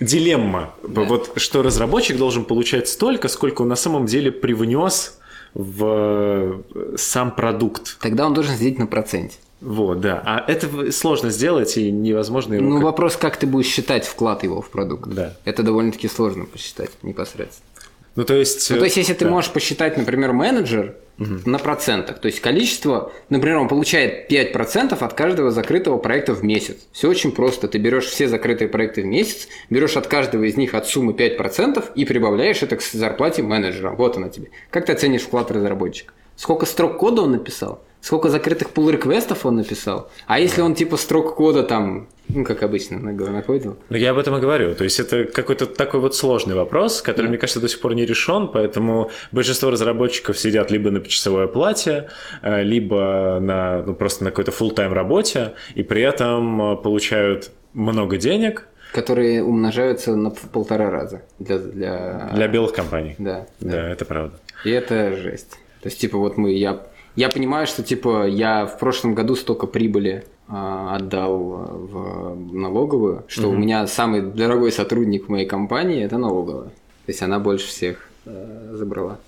дилемма, 0.00 0.74
да. 0.86 1.02
вот 1.02 1.32
что 1.36 1.62
разработчик 1.62 2.16
должен 2.16 2.44
получать 2.44 2.88
столько, 2.88 3.28
сколько 3.28 3.62
он 3.62 3.68
на 3.68 3.76
самом 3.76 4.06
деле 4.06 4.32
привнес 4.32 5.18
в 5.54 6.62
сам 6.96 7.34
продукт. 7.34 7.96
Тогда 8.00 8.26
он 8.26 8.34
должен 8.34 8.56
сидеть 8.56 8.78
на 8.78 8.86
проценте. 8.86 9.36
Вот, 9.64 10.00
да. 10.00 10.22
А 10.26 10.44
это 10.46 10.92
сложно 10.92 11.30
сделать 11.30 11.76
и 11.78 11.90
невозможно 11.90 12.54
его... 12.54 12.68
Ну, 12.68 12.76
как... 12.76 12.84
вопрос, 12.84 13.16
как 13.16 13.38
ты 13.38 13.46
будешь 13.46 13.66
считать 13.66 14.06
вклад 14.06 14.42
его 14.42 14.60
в 14.60 14.68
продукт. 14.68 15.08
Да. 15.08 15.34
Это 15.44 15.62
довольно-таки 15.62 16.06
сложно 16.06 16.44
посчитать 16.44 16.90
непосредственно. 17.02 17.66
Ну, 18.14 18.24
то 18.24 18.34
есть... 18.34 18.70
Ну, 18.70 18.76
то 18.76 18.84
есть, 18.84 18.98
если 18.98 19.14
да. 19.14 19.20
ты 19.20 19.28
можешь 19.28 19.50
посчитать, 19.50 19.96
например, 19.96 20.32
менеджер 20.32 20.96
угу. 21.18 21.40
на 21.46 21.58
процентах, 21.58 22.18
то 22.18 22.26
есть 22.26 22.40
количество, 22.40 23.10
например, 23.30 23.56
он 23.56 23.68
получает 23.68 24.30
5% 24.30 25.02
от 25.02 25.14
каждого 25.14 25.50
закрытого 25.50 25.96
проекта 25.96 26.34
в 26.34 26.44
месяц. 26.44 26.76
Все 26.92 27.08
очень 27.08 27.32
просто. 27.32 27.66
Ты 27.66 27.78
берешь 27.78 28.04
все 28.04 28.28
закрытые 28.28 28.68
проекты 28.68 29.02
в 29.02 29.06
месяц, 29.06 29.48
берешь 29.70 29.96
от 29.96 30.06
каждого 30.06 30.44
из 30.44 30.58
них 30.58 30.74
от 30.74 30.86
суммы 30.86 31.12
5% 31.12 31.82
и 31.94 32.04
прибавляешь 32.04 32.62
это 32.62 32.76
к 32.76 32.82
зарплате 32.82 33.42
менеджера. 33.42 33.90
Вот 33.92 34.18
она 34.18 34.28
тебе. 34.28 34.50
Как 34.70 34.84
ты 34.84 34.92
оценишь 34.92 35.22
вклад 35.22 35.50
разработчика? 35.50 36.12
Сколько 36.36 36.66
строк 36.66 36.98
кода 36.98 37.22
он 37.22 37.32
написал? 37.32 37.82
Сколько 38.04 38.28
закрытых 38.28 38.68
pull 38.74 38.92
реквестов 38.92 39.46
он 39.46 39.56
написал. 39.56 40.10
А 40.26 40.38
если 40.38 40.60
он 40.60 40.74
типа 40.74 40.98
строк 40.98 41.34
кода 41.36 41.62
там, 41.62 42.06
ну, 42.28 42.44
как 42.44 42.62
обычно, 42.62 42.98
накодил? 42.98 43.78
Ну, 43.88 43.96
я 43.96 44.10
об 44.10 44.18
этом 44.18 44.36
и 44.36 44.40
говорю. 44.40 44.74
То 44.74 44.84
есть 44.84 45.00
это 45.00 45.24
какой-то 45.24 45.64
такой 45.64 46.00
вот 46.00 46.14
сложный 46.14 46.54
вопрос, 46.54 47.00
который, 47.00 47.26
да. 47.26 47.28
мне 47.30 47.38
кажется, 47.38 47.60
до 47.60 47.68
сих 47.68 47.80
пор 47.80 47.94
не 47.94 48.04
решен, 48.04 48.48
поэтому 48.48 49.10
большинство 49.32 49.70
разработчиков 49.70 50.38
сидят 50.38 50.70
либо 50.70 50.90
на 50.90 51.00
почасовой 51.00 51.44
оплате, 51.44 52.10
э, 52.42 52.62
либо 52.62 53.38
на, 53.40 53.82
ну, 53.82 53.94
просто 53.94 54.24
на 54.24 54.30
какой-то 54.30 54.50
full-time 54.50 54.92
работе, 54.92 55.54
и 55.74 55.82
при 55.82 56.02
этом 56.02 56.72
э, 56.72 56.76
получают 56.76 57.52
много 57.72 58.18
денег, 58.18 58.68
Которые 58.92 59.42
умножаются 59.42 60.14
на 60.14 60.30
полтора 60.30 60.88
раза 60.88 61.22
для, 61.40 61.58
для... 61.58 62.30
для 62.32 62.48
белых 62.48 62.72
компаний. 62.72 63.16
Да, 63.18 63.46
да. 63.60 63.70
Да, 63.70 63.88
это 63.88 64.04
правда. 64.04 64.38
И 64.64 64.70
это 64.70 65.16
жесть. 65.16 65.50
То 65.80 65.88
есть, 65.88 66.00
типа, 66.00 66.16
вот 66.16 66.36
мы, 66.36 66.52
я 66.52 66.80
я 67.16 67.28
понимаю, 67.28 67.66
что, 67.66 67.82
типа, 67.82 68.26
я 68.26 68.66
в 68.66 68.78
прошлом 68.78 69.14
году 69.14 69.36
столько 69.36 69.66
прибыли 69.66 70.24
а, 70.48 70.96
отдал 70.96 71.38
в 71.38 72.34
налоговую, 72.52 73.24
что 73.28 73.48
угу. 73.48 73.56
у 73.56 73.58
меня 73.58 73.86
самый 73.86 74.20
дорогой 74.20 74.72
сотрудник 74.72 75.26
в 75.26 75.28
моей 75.30 75.46
компании 75.46 76.04
это 76.04 76.18
налоговая. 76.18 76.68
То 76.68 77.12
есть 77.12 77.22
она 77.22 77.38
больше 77.38 77.68
всех 77.68 78.08
э, 78.26 78.70
забрала. 78.72 79.18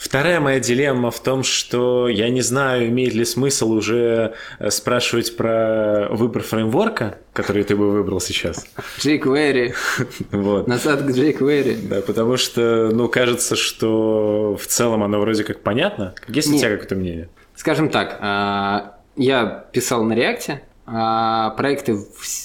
Вторая 0.00 0.40
моя 0.40 0.60
дилемма 0.60 1.10
в 1.10 1.22
том, 1.22 1.42
что 1.42 2.08
я 2.08 2.30
не 2.30 2.40
знаю, 2.40 2.88
имеет 2.88 3.12
ли 3.12 3.26
смысл 3.26 3.72
уже 3.72 4.32
э, 4.58 4.70
спрашивать 4.70 5.36
про 5.36 6.08
выбор 6.10 6.42
фреймворка, 6.42 7.18
который 7.34 7.64
ты 7.64 7.76
бы 7.76 7.90
выбрал 7.90 8.18
сейчас. 8.18 8.66
jQuery. 8.98 9.74
Вот. 10.32 10.66
Назад 10.66 11.02
к 11.02 11.10
jQuery. 11.10 11.86
Да, 11.86 12.00
потому 12.00 12.38
что, 12.38 12.88
ну, 12.90 13.08
кажется, 13.08 13.56
что 13.56 14.56
в 14.58 14.66
целом 14.66 15.02
оно 15.02 15.20
вроде 15.20 15.44
как 15.44 15.60
понятно. 15.60 16.14
Есть 16.28 16.48
ли 16.48 16.54
у 16.56 16.58
тебя 16.58 16.70
какое-то 16.70 16.94
мнение? 16.94 17.28
Скажем 17.54 17.90
так, 17.90 18.16
а, 18.22 18.96
я 19.16 19.66
писал 19.70 20.02
на 20.02 20.14
React, 20.14 20.60
а 20.86 21.50
проекты, 21.50 21.98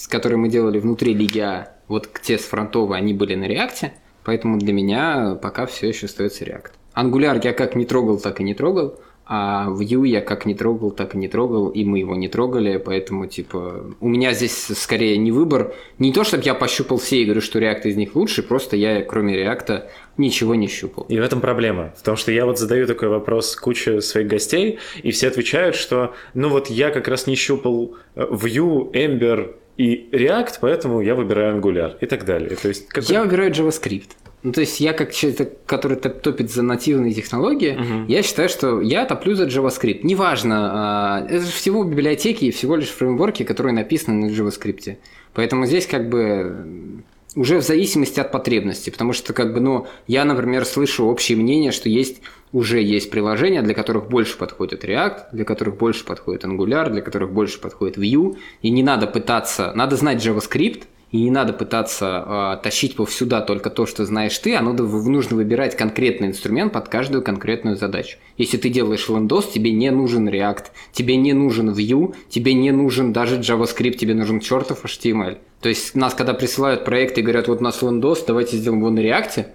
которые 0.10 0.38
мы 0.38 0.50
делали 0.50 0.80
внутри 0.80 1.14
Лиги 1.14 1.40
А, 1.40 1.72
вот 1.88 2.10
те 2.22 2.38
с 2.38 2.44
фронтовой, 2.44 2.98
они 2.98 3.14
были 3.14 3.36
на 3.36 3.46
React, 3.46 3.92
поэтому 4.26 4.58
для 4.58 4.74
меня 4.74 5.40
пока 5.42 5.66
все 5.66 5.88
еще 5.88 6.08
остается 6.08 6.44
React. 6.44 6.72
Angular 6.96 7.40
я 7.44 7.54
как 7.54 7.76
не 7.76 7.86
трогал, 7.86 8.20
так 8.20 8.40
и 8.40 8.44
не 8.44 8.54
трогал. 8.54 9.00
А 9.28 9.70
Vue 9.70 10.08
я 10.08 10.22
как 10.22 10.46
не 10.46 10.54
трогал, 10.54 10.92
так 10.92 11.16
и 11.16 11.18
не 11.18 11.28
трогал, 11.28 11.70
и 11.70 11.84
мы 11.84 11.98
его 11.98 12.16
не 12.16 12.28
трогали, 12.28 12.78
поэтому, 12.78 13.26
типа, 13.26 13.88
у 14.00 14.08
меня 14.08 14.34
здесь 14.34 14.56
скорее 14.56 15.18
не 15.18 15.32
выбор. 15.32 15.74
Не 15.98 16.14
то, 16.14 16.24
чтобы 16.24 16.44
я 16.44 16.54
пощупал 16.54 16.98
все 16.98 17.24
и 17.24 17.26
говорю, 17.26 17.42
что 17.42 17.58
React 17.58 17.82
из 17.86 17.96
них 17.96 18.16
лучше, 18.16 18.44
просто 18.44 18.76
я, 18.78 19.02
кроме 19.02 19.36
React, 19.36 19.86
ничего 20.18 20.54
не 20.54 20.68
щупал. 20.68 21.06
И 21.10 21.18
в 21.18 21.24
этом 21.24 21.42
проблема. 21.42 21.92
В 21.98 22.04
том, 22.04 22.16
что 22.18 22.32
я 22.32 22.46
вот 22.46 22.60
задаю 22.60 22.86
такой 22.86 23.08
вопрос 23.08 23.56
куче 23.56 24.00
своих 24.02 24.28
гостей, 24.28 24.78
и 25.02 25.10
все 25.10 25.30
отвечают, 25.30 25.76
что, 25.76 26.14
ну 26.36 26.50
вот 26.50 26.68
я 26.68 26.92
как 26.92 27.08
раз 27.08 27.26
не 27.26 27.36
щупал 27.36 27.96
Vue, 28.16 28.92
Ember 28.92 29.56
и 29.78 30.08
React, 30.12 30.60
поэтому 30.62 31.02
я 31.02 31.16
выбираю 31.16 31.60
Angular 31.60 31.98
и 32.00 32.06
так 32.06 32.26
далее. 32.26 32.56
То 32.56 32.68
есть, 32.68 32.88
какой... 32.90 33.12
Я 33.12 33.24
выбираю 33.24 33.52
JavaScript. 33.52 34.10
Ну, 34.46 34.52
то 34.52 34.62
есть 34.62 34.80
я 34.80 34.94
как 34.94 35.12
человек, 35.12 35.58
который 35.66 35.98
топит 35.98 36.52
за 36.52 36.62
нативные 36.62 37.16
технологии, 37.16 37.72
угу. 37.72 38.06
я 38.08 38.22
считаю, 38.22 38.48
что 38.48 38.80
я 38.80 39.04
топлю 39.06 39.34
за 39.34 39.48
JavaScript. 39.48 40.02
Неважно, 40.04 40.70
а, 40.72 41.26
это 41.28 41.44
же 41.44 41.52
всего 41.52 41.84
библиотеки 41.84 42.46
и 42.46 42.52
всего 42.52 42.76
лишь 42.76 42.90
фреймворки, 42.90 43.42
которые 43.42 43.74
написаны 43.74 44.28
на 44.28 44.32
JavaScript. 44.32 44.98
Поэтому 45.34 45.66
здесь 45.66 45.88
как 45.88 46.10
бы 46.10 47.02
уже 47.36 47.60
в 47.60 47.64
зависимости 47.64 48.20
от 48.20 48.32
потребности, 48.32 48.92
потому 48.92 49.14
что 49.14 49.34
как 49.34 49.52
бы, 49.52 49.62
ну, 49.62 49.88
я, 50.06 50.24
например, 50.26 50.64
слышу 50.66 51.06
общее 51.08 51.40
мнение, 51.40 51.72
что 51.72 51.90
есть 51.90 52.22
уже 52.54 52.84
есть 52.84 53.10
приложения, 53.10 53.64
для 53.64 53.74
которых 53.74 54.10
больше 54.10 54.38
подходит 54.38 54.86
React, 54.86 55.30
для 55.32 55.44
которых 55.44 55.78
больше 55.78 56.06
подходит 56.06 56.46
Angular, 56.46 56.92
для 56.92 57.02
которых 57.02 57.32
больше 57.32 57.60
подходит 57.60 57.98
Vue, 57.98 58.38
и 58.62 58.70
не 58.70 58.84
надо 58.84 59.08
пытаться, 59.08 59.74
надо 59.74 59.96
знать 59.96 60.24
JavaScript, 60.24 60.84
и 61.16 61.22
не 61.22 61.32
надо 61.32 61.54
пытаться 61.54 62.58
э, 62.60 62.64
тащить 62.64 62.98
повсюда 62.98 63.40
только 63.40 63.70
то, 63.70 63.86
что 63.86 64.06
знаешь 64.06 64.38
ты, 64.38 64.54
а 64.54 64.62
надо, 64.62 64.84
нужно 64.84 65.38
выбирать 65.38 65.78
конкретный 65.78 66.28
инструмент 66.28 66.74
под 66.74 66.90
каждую 66.90 67.24
конкретную 67.24 67.78
задачу. 67.78 68.18
Если 68.38 68.58
ты 68.58 68.68
делаешь 68.68 69.08
Windows, 69.08 69.46
тебе 69.54 69.72
не 69.72 69.92
нужен 69.92 70.28
React, 70.28 70.66
тебе 70.92 71.16
не 71.16 71.32
нужен 71.32 71.70
Vue, 71.70 72.14
тебе 72.28 72.54
не 72.54 72.72
нужен 72.72 73.14
даже 73.14 73.40
JavaScript, 73.40 73.94
тебе 73.94 74.14
нужен 74.14 74.42
чертов 74.42 74.84
HTML. 74.84 75.38
То 75.62 75.70
есть 75.70 75.96
нас, 75.96 76.14
когда 76.14 76.34
присылают 76.34 76.84
проекты 76.84 77.22
и 77.22 77.24
говорят, 77.24 77.48
вот 77.48 77.62
у 77.62 77.64
нас 77.64 77.82
Windows, 77.82 78.24
давайте 78.28 78.58
сделаем 78.58 78.82
его 78.82 78.92
на 78.92 79.00
React, 79.00 79.46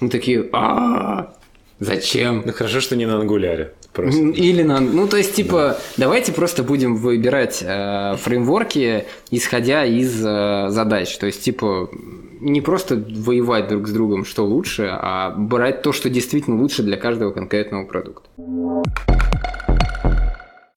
мы 0.00 0.10
такие, 0.10 0.50
Зачем? 1.84 2.42
Ну 2.44 2.52
хорошо, 2.52 2.80
что 2.80 2.96
не 2.96 3.06
на 3.06 3.16
ангуляре. 3.16 3.72
Просто. 3.92 4.20
Или 4.20 4.62
на... 4.62 4.80
Ну, 4.80 5.06
то 5.06 5.16
есть, 5.16 5.34
типа, 5.34 5.78
да. 5.96 6.04
давайте 6.04 6.32
просто 6.32 6.64
будем 6.64 6.96
выбирать 6.96 7.62
э, 7.64 8.16
фреймворки, 8.16 9.04
исходя 9.30 9.84
из 9.84 10.24
э, 10.24 10.66
задач. 10.70 11.16
То 11.16 11.26
есть, 11.26 11.42
типа, 11.42 11.88
не 12.40 12.60
просто 12.60 12.96
воевать 12.96 13.68
друг 13.68 13.86
с 13.86 13.92
другом, 13.92 14.24
что 14.24 14.44
лучше, 14.44 14.88
а 14.90 15.30
брать 15.30 15.82
то, 15.82 15.92
что 15.92 16.10
действительно 16.10 16.60
лучше 16.60 16.82
для 16.82 16.96
каждого 16.96 17.30
конкретного 17.30 17.84
продукта. 17.84 18.28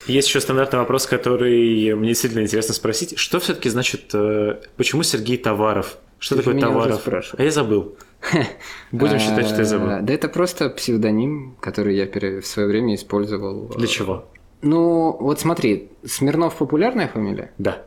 Есть 0.06 0.28
еще 0.28 0.40
стандартный 0.40 0.78
вопрос, 0.78 1.06
который 1.06 1.94
мне 1.94 2.08
действительно 2.08 2.42
интересно 2.42 2.72
спросить. 2.72 3.18
Что 3.18 3.40
все-таки 3.40 3.68
значит, 3.68 4.10
э, 4.14 4.60
почему 4.76 5.02
Сергей 5.02 5.36
Товаров? 5.36 5.98
Что 6.18 6.36
Ты 6.36 6.42
такое 6.42 6.60
Товаров? 6.60 7.02
А 7.36 7.42
я 7.42 7.50
забыл. 7.50 7.96
Будем 8.92 9.18
считать, 9.18 9.46
что 9.46 9.58
я 9.58 9.64
забыл. 9.64 9.88
Да 10.02 10.12
это 10.12 10.28
просто 10.28 10.68
псевдоним, 10.70 11.56
который 11.60 11.96
я 11.96 12.06
в 12.40 12.46
свое 12.46 12.68
время 12.68 12.94
использовал. 12.94 13.68
Для 13.76 13.86
чего? 13.86 14.24
Ну, 14.60 15.16
вот 15.20 15.40
смотри, 15.40 15.90
Смирнов 16.04 16.56
популярная 16.56 17.08
фамилия? 17.08 17.52
Да. 17.58 17.82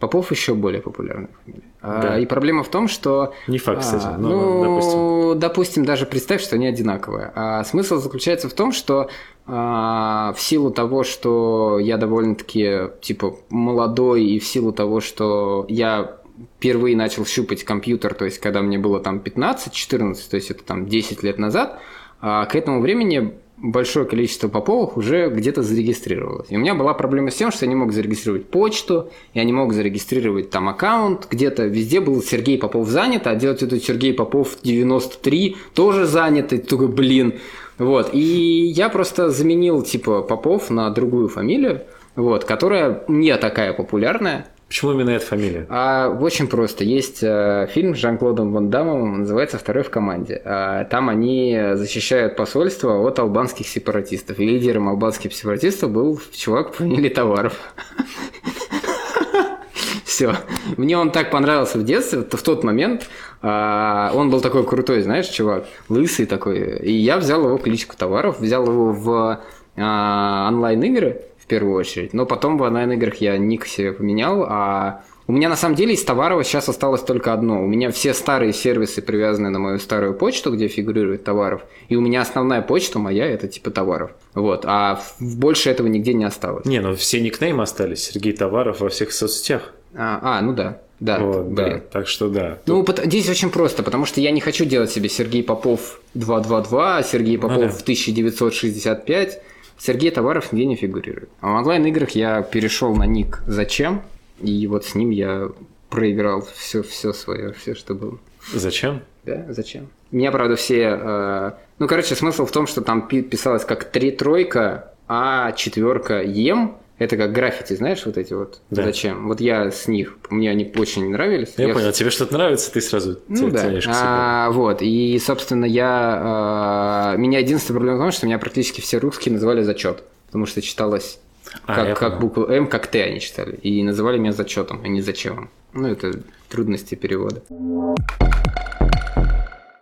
Попов 0.00 0.30
еще 0.30 0.54
более 0.54 0.82
популярная 0.82 1.30
фамилия. 1.44 1.64
А, 1.80 2.02
да. 2.02 2.18
И 2.18 2.26
проблема 2.26 2.62
в 2.64 2.68
том, 2.68 2.86
что... 2.86 3.32
Не 3.46 3.58
факт, 3.58 3.80
кстати. 3.80 4.04
А, 4.06 4.18
но, 4.18 4.28
ну, 4.28 4.62
допустим. 4.62 5.38
допустим, 5.38 5.84
даже 5.86 6.04
представь, 6.04 6.42
что 6.42 6.56
они 6.56 6.66
одинаковые. 6.66 7.32
А 7.34 7.64
смысл 7.64 7.96
заключается 7.96 8.50
в 8.50 8.52
том, 8.52 8.72
что 8.72 9.08
а, 9.46 10.34
в 10.36 10.40
силу 10.40 10.70
того, 10.70 11.02
что 11.02 11.78
я 11.78 11.96
довольно-таки, 11.96 12.90
типа, 13.00 13.36
молодой, 13.48 14.24
и 14.24 14.38
в 14.38 14.46
силу 14.46 14.72
того, 14.72 15.00
что 15.00 15.64
я 15.68 16.18
впервые 16.58 16.96
начал 16.96 17.26
щупать 17.26 17.64
компьютер, 17.64 18.14
то 18.14 18.24
есть 18.24 18.38
когда 18.38 18.62
мне 18.62 18.78
было 18.78 19.00
там 19.00 19.18
15-14, 19.18 20.16
то 20.30 20.36
есть 20.36 20.50
это 20.50 20.64
там 20.64 20.86
10 20.86 21.22
лет 21.22 21.38
назад, 21.38 21.80
а 22.20 22.46
к 22.46 22.56
этому 22.56 22.80
времени 22.80 23.34
большое 23.58 24.06
количество 24.06 24.48
поповых 24.48 24.96
уже 24.96 25.28
где-то 25.30 25.62
зарегистрировалось. 25.62 26.48
И 26.50 26.56
у 26.56 26.60
меня 26.60 26.74
была 26.74 26.94
проблема 26.94 27.30
с 27.30 27.36
тем, 27.36 27.50
что 27.50 27.64
я 27.64 27.68
не 27.68 27.74
мог 27.74 27.92
зарегистрировать 27.92 28.48
почту, 28.48 29.10
я 29.34 29.44
не 29.44 29.52
мог 29.52 29.72
зарегистрировать 29.72 30.50
там 30.50 30.68
аккаунт, 30.68 31.26
где-то 31.30 31.64
везде 31.66 32.00
был 32.00 32.22
Сергей 32.22 32.58
Попов 32.58 32.88
занят, 32.88 33.26
а 33.26 33.34
делать 33.34 33.62
это 33.62 33.80
Сергей 33.80 34.12
Попов 34.12 34.58
93 34.62 35.56
тоже 35.74 36.06
занят, 36.06 36.52
и 36.52 36.58
такой, 36.58 36.88
блин. 36.88 37.34
Вот, 37.78 38.10
и 38.12 38.18
я 38.18 38.88
просто 38.88 39.30
заменил 39.30 39.82
типа 39.82 40.22
Попов 40.22 40.70
на 40.70 40.88
другую 40.90 41.28
фамилию, 41.28 41.82
вот, 42.14 42.44
которая 42.44 43.04
не 43.08 43.36
такая 43.36 43.72
популярная, 43.72 44.46
Почему 44.68 44.92
именно 44.92 45.10
эта 45.10 45.24
фамилия? 45.24 45.66
А, 45.68 46.08
очень 46.08 46.48
просто. 46.48 46.82
Есть 46.82 47.22
э, 47.22 47.68
фильм 47.72 47.94
с 47.94 47.98
Жан-Клодом 47.98 48.52
Ван 48.52 48.68
Дамом, 48.68 49.20
называется 49.20 49.58
«Второй 49.58 49.84
в 49.84 49.90
команде». 49.90 50.42
А, 50.44 50.84
там 50.84 51.08
они 51.08 51.56
защищают 51.74 52.34
посольство 52.34 53.06
от 53.06 53.18
албанских 53.20 53.68
сепаратистов. 53.68 54.40
И 54.40 54.44
лидером 54.44 54.88
албанских 54.88 55.32
сепаратистов 55.34 55.92
был 55.92 56.20
чувак 56.32 56.72
по 56.72 56.78
фамилии 56.78 57.08
Товаров. 57.08 57.56
Все. 60.04 60.34
Мне 60.76 60.98
он 60.98 61.12
так 61.12 61.30
понравился 61.30 61.78
в 61.78 61.84
детстве, 61.84 62.24
в 62.28 62.42
тот 62.42 62.64
момент. 62.64 63.08
А, 63.42 64.10
он 64.14 64.30
был 64.30 64.40
такой 64.40 64.66
крутой, 64.66 65.02
знаешь, 65.02 65.26
чувак, 65.26 65.66
лысый 65.88 66.26
такой. 66.26 66.78
И 66.78 66.90
я 66.90 67.18
взял 67.18 67.44
его 67.44 67.56
кличку 67.58 67.96
Товаров, 67.96 68.40
взял 68.40 68.66
его 68.66 68.92
в 68.92 69.40
а, 69.76 70.48
онлайн-игры 70.48 71.22
в 71.46 71.48
первую 71.48 71.76
очередь. 71.76 72.12
Но 72.12 72.26
потом 72.26 72.58
в 72.58 72.62
онлайн-играх 72.62 73.16
я 73.16 73.38
ник 73.38 73.66
себе 73.66 73.92
поменял, 73.92 74.44
а 74.48 75.04
у 75.28 75.32
меня 75.32 75.48
на 75.48 75.56
самом 75.56 75.76
деле 75.76 75.94
из 75.94 76.04
товаров 76.04 76.44
сейчас 76.44 76.68
осталось 76.68 77.02
только 77.02 77.32
одно. 77.32 77.62
У 77.62 77.66
меня 77.66 77.90
все 77.92 78.14
старые 78.14 78.52
сервисы 78.52 79.00
привязаны 79.00 79.50
на 79.50 79.60
мою 79.60 79.78
старую 79.78 80.14
почту, 80.14 80.52
где 80.52 80.66
фигурирует 80.66 81.22
товаров. 81.22 81.62
И 81.88 81.96
у 81.96 82.00
меня 82.00 82.22
основная 82.22 82.62
почта 82.62 82.98
моя 82.98 83.26
это 83.26 83.46
типа 83.46 83.70
товаров. 83.70 84.10
Вот. 84.34 84.64
А 84.66 85.00
больше 85.20 85.70
этого 85.70 85.86
нигде 85.86 86.14
не 86.14 86.24
осталось. 86.24 86.66
Не, 86.66 86.80
ну 86.80 86.94
все 86.94 87.20
никнеймы 87.20 87.62
остались. 87.62 88.04
Сергей 88.04 88.32
Товаров 88.32 88.80
во 88.80 88.88
всех 88.88 89.12
соцсетях. 89.12 89.72
А, 89.94 90.38
а 90.38 90.42
ну 90.42 90.52
да. 90.52 90.80
Да, 90.98 91.18
вот, 91.18 91.46
блин. 91.46 91.54
да, 91.56 91.78
так 91.78 92.08
что 92.08 92.28
да. 92.28 92.58
Ну, 92.64 92.82
Тут... 92.82 93.00
здесь 93.04 93.28
очень 93.28 93.50
просто, 93.50 93.82
потому 93.82 94.06
что 94.06 94.20
я 94.20 94.30
не 94.30 94.40
хочу 94.40 94.64
делать 94.64 94.90
себе 94.90 95.10
Сергей 95.10 95.42
Попов 95.42 96.00
222, 96.14 97.02
Сергей 97.02 97.36
Попов 97.36 97.56
ну, 97.56 97.62
да. 97.64 97.74
1965. 97.74 99.42
Сергей 99.78 100.10
Товаров 100.10 100.52
нигде 100.52 100.66
не 100.66 100.76
фигурирует. 100.76 101.30
А 101.40 101.52
в 101.52 101.56
онлайн-играх 101.56 102.10
я 102.10 102.42
перешел 102.42 102.94
на 102.94 103.04
ник 103.04 103.42
«Зачем?» 103.46 104.02
И 104.40 104.66
вот 104.66 104.84
с 104.84 104.94
ним 104.94 105.10
я 105.10 105.50
проиграл 105.90 106.46
все, 106.54 106.82
все 106.82 107.12
свое, 107.12 107.52
все, 107.52 107.74
что 107.74 107.94
было. 107.94 108.18
Зачем? 108.52 109.02
Да, 109.24 109.46
зачем? 109.48 109.88
Меня, 110.10 110.30
правда, 110.30 110.56
все... 110.56 110.98
Э... 111.00 111.52
Ну, 111.78 111.88
короче, 111.88 112.14
смысл 112.14 112.46
в 112.46 112.52
том, 112.52 112.66
что 112.66 112.80
там 112.80 113.08
писалось 113.08 113.64
как 113.64 113.84
три 113.84 114.10
тройка, 114.10 114.92
а 115.08 115.52
четверка 115.52 116.22
ем, 116.22 116.76
это 116.98 117.16
как 117.16 117.32
граффити, 117.32 117.74
знаешь, 117.74 118.06
вот 118.06 118.16
эти 118.16 118.32
вот. 118.32 118.60
Да. 118.70 118.84
Зачем? 118.84 119.28
Вот 119.28 119.40
я 119.40 119.70
с 119.70 119.86
них, 119.86 120.16
мне 120.30 120.50
они 120.50 120.72
очень 120.76 121.10
нравились. 121.10 121.52
Я, 121.56 121.68
я 121.68 121.74
понял, 121.74 121.92
тебе 121.92 122.10
что-то 122.10 122.34
нравится, 122.34 122.72
ты 122.72 122.80
сразу 122.80 123.18
ну, 123.28 123.50
да. 123.50 123.62
тянешь 123.62 123.84
к 123.84 123.88
себе. 123.88 123.94
А, 124.02 124.50
вот, 124.50 124.80
и, 124.80 125.18
собственно, 125.18 125.66
я... 125.66 126.20
А, 126.24 127.16
меня 127.16 127.40
единственная 127.40 127.78
проблема 127.78 127.98
в 127.98 128.02
том, 128.02 128.12
что 128.12 128.26
меня 128.26 128.38
практически 128.38 128.80
все 128.80 128.98
русские 128.98 129.34
называли 129.34 129.62
зачет, 129.62 130.04
потому 130.26 130.46
что 130.46 130.62
читалось 130.62 131.18
а, 131.66 131.74
как, 131.74 131.98
как 131.98 132.20
букву 132.20 132.44
М, 132.44 132.66
как 132.66 132.86
Т 132.86 133.02
они 133.02 133.20
читали. 133.20 133.56
И 133.56 133.82
называли 133.82 134.18
меня 134.18 134.32
зачетом, 134.32 134.80
а 134.82 134.88
не 134.88 135.02
зачем. 135.02 135.50
Ну, 135.74 135.88
это 135.88 136.20
трудности 136.48 136.94
перевода. 136.94 137.42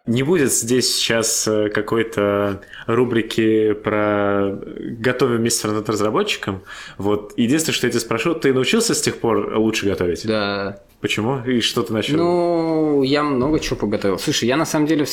Не 0.07 0.23
будет 0.23 0.53
здесь 0.53 0.95
сейчас 0.95 1.49
э, 1.49 1.71
какой-то 1.71 2.61
рубрики 2.87 3.73
про 3.73 4.51
готовим 4.53 5.39
вместе 5.39 5.67
над 5.67 5.89
разработчиком. 5.89 6.61
Вот. 6.99 7.33
Единственное, 7.39 7.75
что 7.75 7.87
я 7.87 7.91
тебя 7.91 8.01
спрошу, 8.01 8.35
ты 8.35 8.53
научился 8.53 8.95
с 8.95 9.01
тех 9.01 9.19
пор 9.19 9.57
лучше 9.57 9.87
готовить? 9.87 10.27
Да. 10.27 10.81
Почему? 11.01 11.43
И 11.45 11.61
что 11.61 11.83
ты 11.83 11.95
начал? 11.95 12.19
Ну, 12.19 13.03
я 13.03 13.23
много 13.23 13.59
чего 13.61 13.77
поготовил. 13.77 14.19
Слушай, 14.19 14.47
я 14.49 14.59
на 14.59 14.67
самом 14.67 14.87
деле, 14.87 15.07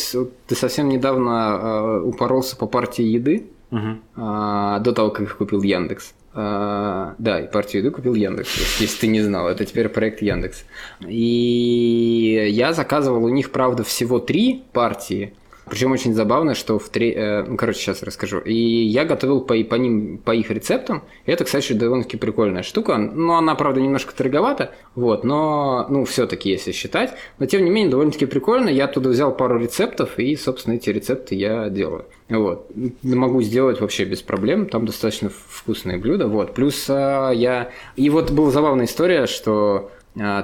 ты 0.47 0.55
совсем 0.55 0.89
недавно 0.89 1.59
э, 1.61 2.01
упоролся 2.01 2.57
по 2.57 2.65
партии 2.65 3.03
еды, 3.03 3.45
угу. 3.71 3.97
э, 4.17 4.77
до 4.81 4.91
того, 4.93 5.09
как 5.09 5.37
купил 5.37 5.61
Яндекс. 5.61 6.13
А, 6.33 7.15
да, 7.17 7.41
и 7.41 7.51
партию 7.51 7.83
еды 7.83 7.91
купил 7.91 8.13
Яндекс, 8.13 8.79
если 8.79 9.01
ты 9.01 9.07
не 9.07 9.21
знал. 9.21 9.49
Это 9.49 9.65
теперь 9.65 9.89
проект 9.89 10.21
Яндекс. 10.21 10.63
И 11.05 12.47
я 12.51 12.73
заказывал 12.73 13.25
у 13.25 13.29
них, 13.29 13.51
правда, 13.51 13.83
всего 13.83 14.19
три 14.19 14.63
партии. 14.71 15.33
Причем 15.71 15.93
очень 15.93 16.13
забавно, 16.13 16.53
что 16.53 16.79
в 16.79 16.89
три... 16.89 17.13
Э, 17.13 17.43
ну, 17.43 17.55
короче, 17.55 17.79
сейчас 17.79 18.03
расскажу. 18.03 18.39
И 18.39 18.53
я 18.53 19.05
готовил 19.05 19.39
по, 19.39 19.55
по 19.63 19.75
ним, 19.75 20.17
по 20.17 20.35
их 20.35 20.51
рецептам. 20.51 21.01
И 21.25 21.31
это, 21.31 21.45
кстати, 21.45 21.71
довольно-таки 21.71 22.17
прикольная 22.17 22.61
штука. 22.61 22.97
Ну, 22.97 23.35
она, 23.35 23.55
правда, 23.55 23.79
немножко 23.79 24.13
дороговата, 24.13 24.73
вот, 24.95 25.23
но, 25.23 25.85
ну, 25.87 26.03
все-таки, 26.03 26.49
если 26.49 26.73
считать. 26.73 27.13
Но, 27.39 27.45
тем 27.45 27.63
не 27.63 27.69
менее, 27.69 27.89
довольно-таки 27.89 28.25
прикольно. 28.25 28.67
Я 28.67 28.83
оттуда 28.83 29.11
взял 29.11 29.33
пару 29.33 29.57
рецептов, 29.59 30.19
и, 30.19 30.35
собственно, 30.35 30.73
эти 30.73 30.89
рецепты 30.89 31.35
я 31.35 31.69
делаю. 31.69 32.03
Вот. 32.27 32.69
Могу 33.01 33.41
сделать 33.41 33.79
вообще 33.79 34.03
без 34.03 34.21
проблем. 34.21 34.65
Там 34.65 34.85
достаточно 34.85 35.29
вкусные 35.29 35.97
блюда. 35.97 36.27
Вот. 36.27 36.53
Плюс 36.53 36.85
а, 36.89 37.31
я... 37.31 37.71
И 37.95 38.09
вот 38.09 38.29
была 38.31 38.51
забавная 38.51 38.87
история, 38.87 39.25
что 39.25 39.89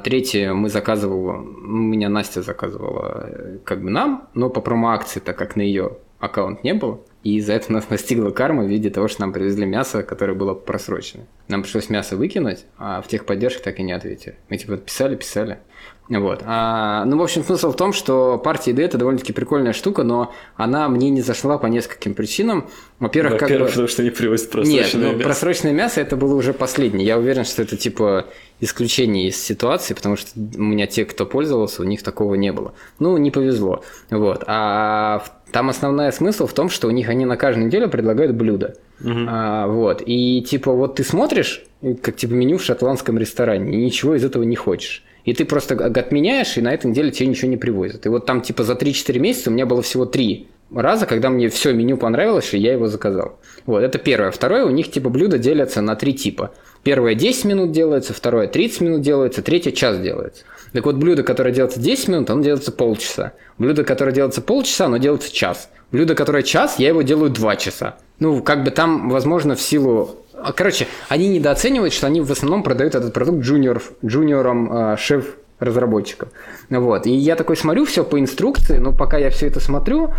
третье 0.03 0.53
мы 0.53 0.69
заказывал, 0.69 1.37
меня 1.37 2.09
Настя 2.09 2.41
заказывала 2.41 3.27
э, 3.27 3.57
как 3.63 3.81
бы 3.81 3.89
нам, 3.89 4.27
но 4.33 4.49
по 4.49 4.61
промо-акции, 4.61 5.19
так 5.19 5.37
как 5.37 5.55
на 5.55 5.61
ее 5.61 5.97
аккаунт 6.19 6.63
не 6.63 6.73
было. 6.73 7.01
И 7.23 7.37
из-за 7.37 7.53
этого 7.53 7.73
нас 7.77 7.89
настигла 7.89 8.31
карма 8.31 8.63
в 8.63 8.67
виде 8.67 8.89
того, 8.89 9.07
что 9.07 9.21
нам 9.21 9.33
привезли 9.33 9.65
мясо, 9.65 10.03
которое 10.03 10.33
было 10.33 10.53
просрочено. 10.53 11.25
Нам 11.47 11.63
пришлось 11.63 11.89
мясо 11.89 12.15
выкинуть, 12.15 12.65
а 12.77 13.01
в 13.01 13.07
техподдержке 13.07 13.61
так 13.61 13.79
и 13.79 13.83
не 13.83 13.91
ответили. 13.91 14.35
Мы 14.49 14.57
типа 14.57 14.77
писали, 14.77 15.15
писали. 15.15 15.59
Вот. 16.09 16.41
А, 16.45 17.03
ну, 17.05 17.17
в 17.17 17.21
общем, 17.21 17.43
смысл 17.43 17.71
в 17.71 17.75
том, 17.75 17.91
что 17.91 18.37
партия 18.37 18.71
еды 18.71 18.83
это 18.83 18.97
довольно-таки 18.97 19.33
прикольная 19.33 19.73
штука, 19.73 20.03
но 20.03 20.33
она 20.55 20.87
мне 20.87 21.09
не 21.09 21.21
зашла 21.21 21.57
по 21.57 21.65
нескольким 21.67 22.13
причинам. 22.13 22.69
Во-первых, 22.99 23.33
Во-первых, 23.33 23.57
как 23.57 23.67
бы... 23.67 23.71
потому 23.71 23.87
что 23.87 24.03
не 24.03 24.09
привозят 24.09 24.49
просроченное 24.49 24.83
Нет, 24.83 24.93
ну, 24.93 25.11
мясо. 25.13 25.23
просроченное 25.23 25.73
мясо 25.73 26.01
это 26.01 26.15
было 26.15 26.35
уже 26.35 26.53
последнее. 26.53 27.05
Я 27.05 27.17
уверен, 27.17 27.43
что 27.43 27.61
это 27.61 27.75
типа 27.75 28.25
исключение 28.59 29.27
из 29.27 29.41
ситуации, 29.41 29.93
потому 29.93 30.15
что 30.15 30.29
у 30.35 30.61
меня 30.61 30.87
те, 30.87 31.05
кто 31.05 31.25
пользовался, 31.25 31.81
у 31.81 31.85
них 31.85 32.03
такого 32.03 32.35
не 32.35 32.51
было. 32.51 32.73
Ну, 32.99 33.17
не 33.17 33.29
повезло. 33.29 33.83
Вот. 34.09 34.43
А 34.47 35.23
там 35.51 35.69
основной 35.69 36.11
смысл 36.11 36.47
в 36.47 36.53
том, 36.53 36.69
что 36.69 36.87
у 36.87 36.91
них 36.91 37.09
они 37.09 37.25
на 37.25 37.37
каждую 37.37 37.67
неделю 37.67 37.89
предлагают 37.89 38.33
блюдо. 38.33 38.75
Угу. 39.01 39.25
А, 39.27 39.67
вот. 39.67 40.01
И 40.05 40.41
типа 40.41 40.71
вот 40.71 40.95
ты 40.95 41.03
смотришь, 41.03 41.63
как 42.01 42.15
типа 42.15 42.33
меню 42.33 42.57
в 42.57 42.63
шотландском 42.63 43.17
ресторане, 43.17 43.73
и 43.73 43.83
ничего 43.83 44.15
из 44.15 44.23
этого 44.23 44.43
не 44.43 44.55
хочешь. 44.55 45.03
И 45.27 45.33
ты 45.33 45.43
просто 45.43 45.75
отменяешь, 45.75 46.57
и 46.57 46.61
на 46.61 46.73
этой 46.73 46.87
неделе 46.87 47.11
тебе 47.11 47.27
ничего 47.27 47.49
не 47.49 47.57
привозят. 47.57 48.05
И 48.05 48.09
вот 48.09 48.25
там 48.25 48.39
типа 48.39 48.63
за 48.63 48.75
3-4 48.75 49.19
месяца 49.19 49.49
у 49.49 49.53
меня 49.53 49.65
было 49.65 49.81
всего 49.81 50.05
3 50.05 50.47
раза, 50.73 51.05
когда 51.05 51.29
мне 51.29 51.49
все 51.49 51.73
меню 51.73 51.97
понравилось, 51.97 52.53
и 52.53 52.57
я 52.57 52.71
его 52.71 52.87
заказал. 52.87 53.37
Вот, 53.65 53.83
это 53.83 53.97
первое. 53.97 54.31
Второе, 54.31 54.63
у 54.63 54.69
них 54.69 54.89
типа 54.89 55.09
блюда 55.09 55.37
делятся 55.37 55.81
на 55.81 55.97
три 55.97 56.13
типа. 56.13 56.53
Первое 56.83 57.13
10 57.13 57.43
минут 57.43 57.71
делается, 57.73 58.13
второе 58.13 58.47
30 58.47 58.79
минут 58.79 59.01
делается, 59.01 59.41
третье 59.41 59.71
час 59.71 59.99
делается. 59.99 60.45
Так 60.71 60.85
вот, 60.85 60.95
блюдо, 60.95 61.23
которое 61.23 61.51
делается 61.53 61.81
10 61.81 62.07
минут, 62.07 62.29
оно 62.29 62.41
делается 62.41 62.71
полчаса. 62.71 63.33
Блюдо, 63.57 63.83
которое 63.83 64.13
делается 64.13 64.41
полчаса, 64.41 64.85
оно 64.85 64.95
делается 64.95 65.33
час. 65.33 65.69
Блюдо, 65.91 66.15
которое 66.15 66.43
час, 66.43 66.79
я 66.79 66.87
его 66.87 67.01
делаю 67.01 67.31
2 67.31 67.55
часа. 67.57 67.97
Ну, 68.19 68.41
как 68.41 68.63
бы 68.63 68.71
там, 68.71 69.09
возможно, 69.09 69.55
в 69.55 69.61
силу 69.61 70.25
Короче, 70.55 70.87
они 71.09 71.27
недооценивают, 71.29 71.93
что 71.93 72.07
они 72.07 72.21
в 72.21 72.31
основном 72.31 72.63
продают 72.63 72.95
этот 72.95 73.13
продукт 73.13 73.39
джуниоров, 73.39 73.91
джуниорам 74.05 74.93
э, 74.93 74.97
шеф-разработчикам. 74.97 76.29
Вот. 76.69 77.07
И 77.07 77.11
я 77.11 77.35
такой 77.35 77.57
смотрю 77.57 77.85
все 77.85 78.03
по 78.03 78.19
инструкции, 78.19 78.77
но 78.77 78.93
пока 78.93 79.17
я 79.17 79.29
все 79.29 79.47
это 79.47 79.59
смотрю, 79.59 80.13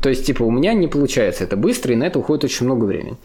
то 0.00 0.08
есть, 0.08 0.26
типа, 0.26 0.42
у 0.42 0.50
меня 0.50 0.74
не 0.74 0.88
получается 0.88 1.44
это 1.44 1.56
быстро, 1.56 1.92
и 1.92 1.96
на 1.96 2.04
это 2.04 2.18
уходит 2.18 2.44
очень 2.44 2.66
много 2.66 2.84
времени. 2.84 3.16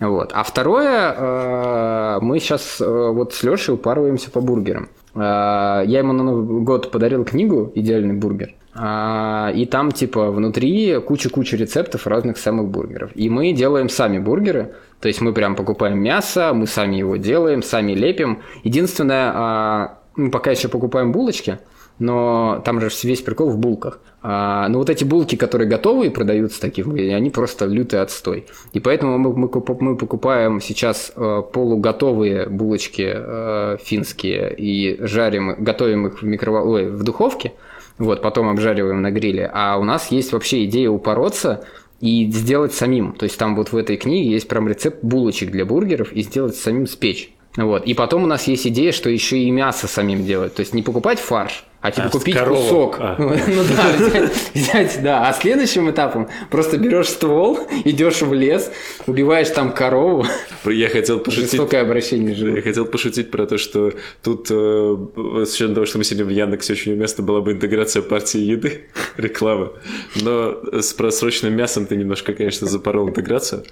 Вот. 0.00 0.32
А 0.32 0.42
второе, 0.42 1.14
э, 1.16 2.18
мы 2.22 2.38
сейчас 2.38 2.80
вот 2.80 3.34
с 3.34 3.42
Лешей 3.42 3.74
упарываемся 3.74 4.30
по 4.30 4.40
бургерам. 4.40 4.88
Я 5.14 5.84
ему 5.84 6.12
на 6.12 6.22
Новый 6.22 6.60
год 6.62 6.90
подарил 6.92 7.24
книгу 7.24 7.72
«Идеальный 7.74 8.14
бургер». 8.14 8.54
И 8.76 9.68
там, 9.68 9.90
типа, 9.90 10.30
внутри 10.30 11.00
куча-куча 11.00 11.56
рецептов 11.56 12.06
разных 12.06 12.38
самых 12.38 12.68
бургеров. 12.68 13.10
И 13.16 13.28
мы 13.28 13.52
делаем 13.52 13.88
сами 13.88 14.18
бургеры. 14.20 14.74
То 15.00 15.08
есть 15.08 15.20
мы 15.20 15.32
прям 15.32 15.54
покупаем 15.54 15.98
мясо, 15.98 16.52
мы 16.54 16.66
сами 16.66 16.96
его 16.96 17.16
делаем, 17.16 17.62
сами 17.62 17.92
лепим. 17.92 18.42
Единственное, 18.64 19.98
мы 20.16 20.30
пока 20.30 20.50
еще 20.50 20.68
покупаем 20.68 21.12
булочки– 21.12 21.58
но 21.98 22.62
там 22.64 22.80
же 22.80 22.88
весь 23.02 23.22
прикол 23.22 23.50
в 23.50 23.58
булках. 23.58 24.00
А, 24.22 24.68
но 24.68 24.78
вот 24.78 24.90
эти 24.90 25.04
булки, 25.04 25.36
которые 25.36 25.68
готовые 25.68 26.10
продаются 26.10 26.60
такие, 26.60 27.14
они 27.14 27.30
просто 27.30 27.66
лютый 27.66 28.00
отстой. 28.00 28.46
И 28.72 28.80
поэтому 28.80 29.18
мы, 29.18 29.36
мы, 29.36 29.50
мы 29.80 29.96
покупаем 29.96 30.60
сейчас 30.60 31.12
э, 31.14 31.42
полуготовые 31.52 32.48
булочки 32.48 33.12
э, 33.14 33.76
финские 33.82 34.54
и 34.56 35.04
жарим, 35.04 35.56
готовим 35.58 36.06
их 36.06 36.22
в, 36.22 36.24
микровол... 36.24 36.70
Ой, 36.70 36.90
в 36.90 37.02
духовке, 37.02 37.52
вот, 37.98 38.22
потом 38.22 38.48
обжариваем 38.48 39.02
на 39.02 39.10
гриле. 39.10 39.50
А 39.52 39.76
у 39.78 39.84
нас 39.84 40.10
есть 40.10 40.32
вообще 40.32 40.64
идея 40.64 40.90
упороться 40.90 41.64
и 42.00 42.30
сделать 42.30 42.72
самим. 42.74 43.12
То 43.12 43.24
есть 43.24 43.38
там 43.38 43.56
вот 43.56 43.72
в 43.72 43.76
этой 43.76 43.96
книге 43.96 44.30
есть 44.30 44.48
прям 44.48 44.68
рецепт 44.68 45.02
булочек 45.02 45.50
для 45.50 45.64
бургеров 45.64 46.12
и 46.12 46.22
сделать 46.22 46.56
самим 46.56 46.86
спечь. 46.86 47.32
Вот. 47.56 47.84
И 47.86 47.94
потом 47.94 48.24
у 48.24 48.26
нас 48.26 48.46
есть 48.46 48.66
идея, 48.66 48.92
что 48.92 49.10
еще 49.10 49.38
и 49.38 49.50
мясо 49.50 49.88
самим 49.88 50.24
делать. 50.24 50.54
То 50.54 50.60
есть 50.60 50.74
не 50.74 50.82
покупать 50.82 51.18
фарш, 51.18 51.64
а 51.80 51.92
типа 51.92 52.08
а, 52.08 52.10
купить 52.10 52.34
корову. 52.34 52.60
кусок. 52.60 52.96
А. 52.98 53.16
Ну 53.18 53.62
да, 53.76 53.92
взять, 53.96 54.32
взять, 54.54 55.00
да. 55.02 55.28
А 55.28 55.32
следующим 55.32 55.90
этапом 55.90 56.28
просто 56.50 56.76
берешь 56.76 57.08
ствол, 57.08 57.60
идешь 57.84 58.20
в 58.22 58.32
лес, 58.32 58.70
убиваешь 59.06 59.48
там 59.50 59.72
корову. 59.72 60.26
Я 60.64 60.88
хотел 60.88 61.20
пошутить. 61.20 61.52
Жестокое 61.52 61.82
обращение 61.82 62.34
живу. 62.34 62.56
Я 62.56 62.62
хотел 62.62 62.84
пошутить 62.84 63.30
про 63.30 63.46
то, 63.46 63.58
что 63.58 63.92
тут, 64.22 64.48
э, 64.50 64.96
с 65.44 65.54
учетом 65.54 65.74
того, 65.74 65.86
что 65.86 65.98
мы 65.98 66.04
сегодня 66.04 66.24
в 66.26 66.30
Яндексе, 66.30 66.72
очень 66.72 66.92
уместно 66.94 67.22
была 67.22 67.40
бы 67.40 67.52
интеграция 67.52 68.02
партии 68.02 68.40
еды, 68.40 68.88
реклама. 69.16 69.72
Но 70.20 70.60
с 70.72 70.92
просроченным 70.94 71.54
мясом 71.54 71.86
ты 71.86 71.96
немножко, 71.96 72.34
конечно, 72.34 72.66
запорол 72.66 73.08
интеграцию. 73.08 73.64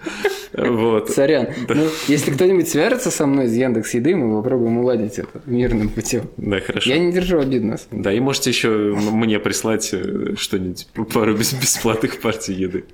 Вот. 0.52 1.10
Сорян. 1.10 1.48
Да. 1.68 1.74
Ну, 1.74 1.88
если 2.06 2.30
кто-нибудь 2.30 2.68
свяжется 2.68 3.10
со 3.10 3.26
мной 3.26 3.46
из 3.46 3.54
Яндекс 3.54 3.94
Еды, 3.94 4.14
мы 4.14 4.40
попробуем 4.40 4.78
уладить 4.78 5.18
это 5.18 5.40
мирным 5.44 5.88
путем. 5.88 6.30
Да, 6.36 6.60
хорошо. 6.60 6.88
Я 6.88 6.98
не 6.98 7.12
держу 7.12 7.40
обид 7.40 7.64
на 7.64 7.76
да, 7.96 8.12
и 8.12 8.20
можете 8.20 8.50
еще 8.50 8.68
мне 8.94 9.38
прислать 9.38 9.90
э, 9.92 10.34
что-нибудь, 10.36 10.86
пару 11.12 11.34
бесплатных 11.34 12.20
партий 12.20 12.52
еды. 12.52 12.84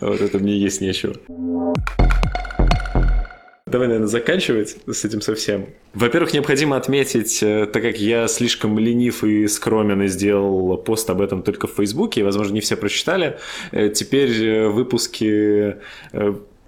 Вот 0.00 0.20
это 0.20 0.38
мне 0.38 0.56
есть 0.56 0.80
нечего. 0.80 1.14
Давай, 3.64 3.88
наверное, 3.88 4.08
заканчивать 4.08 4.76
с 4.86 5.04
этим 5.06 5.22
совсем. 5.22 5.68
Во-первых, 5.94 6.34
необходимо 6.34 6.76
отметить, 6.76 7.42
э, 7.42 7.66
так 7.66 7.82
как 7.82 7.98
я 7.98 8.28
слишком 8.28 8.78
ленив 8.78 9.24
и 9.24 9.46
скромен 9.48 10.02
и 10.02 10.08
сделал 10.08 10.76
пост 10.76 11.08
об 11.08 11.22
этом 11.22 11.42
только 11.42 11.66
в 11.66 11.72
Фейсбуке, 11.76 12.20
и, 12.20 12.24
возможно, 12.24 12.52
не 12.52 12.60
все 12.60 12.76
прочитали, 12.76 13.38
э, 13.70 13.88
теперь 13.88 14.68
выпуски 14.68 15.76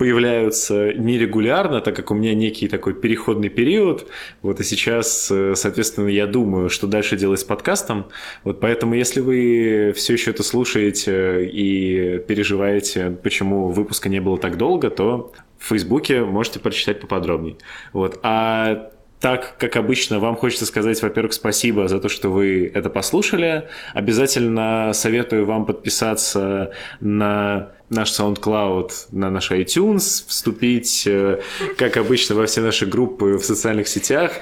появляются 0.04 0.92
нерегулярно, 0.92 1.80
так 1.80 1.96
как 1.96 2.10
у 2.10 2.14
меня 2.14 2.34
некий 2.34 2.68
такой 2.68 2.92
переходный 2.92 3.48
период. 3.48 4.06
Вот 4.42 4.60
и 4.60 4.62
сейчас, 4.62 5.30
э, 5.30 5.54
соответственно, 5.56 6.08
я 6.08 6.26
думаю, 6.26 6.68
что 6.68 6.86
дальше 6.86 7.16
делать 7.16 7.40
с 7.40 7.44
подкастом. 7.44 8.08
Вот 8.42 8.60
поэтому, 8.60 8.94
если 8.96 9.20
вы 9.20 9.94
все 9.96 10.12
еще 10.12 10.32
это 10.32 10.42
слушаете 10.42 11.46
и 11.46 12.18
переживаете, 12.28 13.16
почему 13.22 13.68
выпуска 13.70 14.10
не 14.10 14.20
было 14.20 14.36
так 14.36 14.58
долго, 14.58 14.90
то 14.90 15.32
в 15.58 15.68
Фейсбуке 15.68 16.22
можете 16.22 16.60
прочитать 16.60 17.00
поподробнее. 17.00 17.56
Вот. 17.94 18.20
А 18.22 18.90
так, 19.20 19.56
как 19.56 19.76
обычно, 19.76 20.18
вам 20.18 20.36
хочется 20.36 20.66
сказать, 20.66 21.00
во-первых, 21.00 21.32
спасибо 21.32 21.88
за 21.88 21.98
то, 21.98 22.10
что 22.10 22.28
вы 22.28 22.70
это 22.74 22.90
послушали. 22.90 23.68
Обязательно 23.94 24.90
советую 24.92 25.46
вам 25.46 25.64
подписаться 25.64 26.72
на 27.00 27.70
наш 27.94 28.10
SoundCloud, 28.18 28.90
на 29.12 29.30
наш 29.30 29.50
iTunes, 29.50 30.24
вступить, 30.26 31.04
э, 31.06 31.40
как 31.76 31.96
обычно, 31.96 32.34
во 32.34 32.46
все 32.46 32.60
наши 32.60 32.86
группы 32.86 33.38
в 33.38 33.44
социальных 33.44 33.88
сетях. 33.88 34.32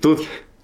Тут 0.00 0.20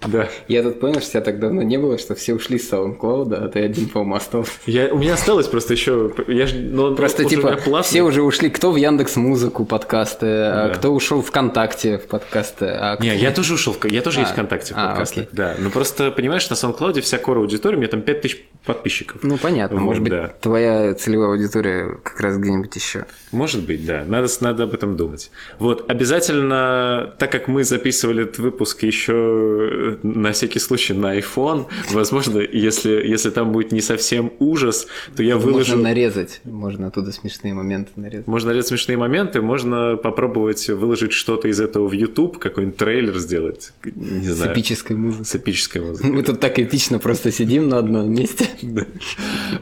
да. 0.07 0.29
Я 0.47 0.63
тут 0.63 0.79
понял, 0.79 0.99
что 1.01 1.11
тебя 1.11 1.21
так 1.21 1.39
давно 1.39 1.61
не 1.63 1.77
было, 1.77 1.97
что 1.97 2.15
все 2.15 2.33
ушли 2.33 2.59
с 2.59 2.71
SoundCloud, 2.71 3.33
а 3.33 3.47
ты 3.49 3.61
один, 3.61 3.89
по-моему, 3.89 4.15
остался. 4.15 4.51
Я, 4.65 4.93
у 4.93 4.97
меня 4.97 5.13
осталось 5.13 5.47
просто 5.47 5.73
еще... 5.73 6.13
Я 6.27 6.47
ж, 6.47 6.53
ну, 6.53 6.95
просто 6.95 7.25
типа 7.25 7.59
все 7.81 8.03
уже 8.03 8.21
ушли. 8.21 8.49
Кто 8.49 8.71
в 8.71 8.75
Яндекс 8.75 9.15
Музыку 9.15 9.65
подкасты, 9.65 10.27
а 10.27 10.53
да. 10.53 10.65
а 10.65 10.69
кто 10.69 10.89
ушел 10.89 11.21
ВКонтакте 11.21 11.97
в 11.97 12.07
подкасты. 12.07 12.65
А 12.65 12.97
не, 12.99 13.15
я 13.15 13.31
тоже 13.31 13.55
ушел, 13.55 13.75
я 13.85 14.01
тоже 14.01 14.19
а, 14.19 14.21
есть 14.21 14.33
ВКонтакте 14.33 14.73
в 14.73 14.77
а, 14.77 14.89
подкасты. 14.89 15.21
Окей. 15.21 15.29
Да, 15.31 15.55
ну 15.57 15.69
просто, 15.71 16.11
понимаешь, 16.11 16.47
на 16.49 16.53
SoundCloud 16.53 17.01
вся 17.01 17.17
кора 17.17 17.41
аудитория, 17.41 17.77
у 17.77 17.79
меня 17.79 17.89
там 17.89 18.01
5000 18.01 18.45
подписчиков. 18.65 19.23
Ну, 19.23 19.37
понятно. 19.37 19.79
Вот, 19.79 19.85
Может 19.85 20.03
быть, 20.03 20.11
да. 20.11 20.33
твоя 20.41 20.93
целевая 20.95 21.29
аудитория 21.29 21.97
как 22.03 22.19
раз 22.19 22.37
где-нибудь 22.37 22.75
еще. 22.75 23.05
Может 23.31 23.65
быть, 23.65 23.85
да. 23.85 24.03
Надо, 24.07 24.27
надо 24.41 24.63
об 24.63 24.73
этом 24.73 24.97
думать. 24.97 25.31
Вот, 25.59 25.89
обязательно, 25.89 27.13
так 27.17 27.31
как 27.31 27.47
мы 27.47 27.63
записывали 27.63 28.23
этот 28.23 28.39
выпуск 28.39 28.83
еще 28.83 29.97
на 30.03 30.31
всякий 30.31 30.59
случай 30.59 30.93
на 30.93 31.17
iPhone, 31.17 31.67
возможно, 31.91 32.39
если, 32.39 32.91
если 32.91 33.29
там 33.29 33.51
будет 33.51 33.71
не 33.71 33.81
совсем 33.81 34.31
ужас, 34.39 34.87
то 35.15 35.23
я 35.23 35.37
выложу... 35.37 35.75
Можно 35.75 35.89
нарезать, 35.89 36.41
можно 36.43 36.87
оттуда 36.87 37.11
смешные 37.11 37.53
моменты 37.53 37.91
нарезать. 37.95 38.27
Можно 38.27 38.49
нарезать 38.49 38.69
смешные 38.69 38.97
моменты, 38.97 39.41
можно 39.41 39.97
попробовать 39.97 40.67
выложить 40.69 41.13
что-то 41.13 41.47
из 41.47 41.59
этого 41.59 41.87
в 41.87 41.91
YouTube, 41.91 42.39
какой-нибудь 42.39 42.77
трейлер 42.77 43.17
сделать. 43.19 43.73
Не 43.83 44.27
С 44.27 44.35
знаю. 44.35 44.53
эпической 44.53 44.95
музыкой. 44.95 45.25
С 45.25 45.35
эпической 45.35 45.81
музыкой. 45.81 46.11
Мы 46.11 46.23
тут 46.23 46.39
так 46.39 46.59
эпично 46.59 46.99
просто 46.99 47.31
сидим 47.31 47.69
на 47.69 47.77
одном 47.79 48.11
месте. 48.11 48.47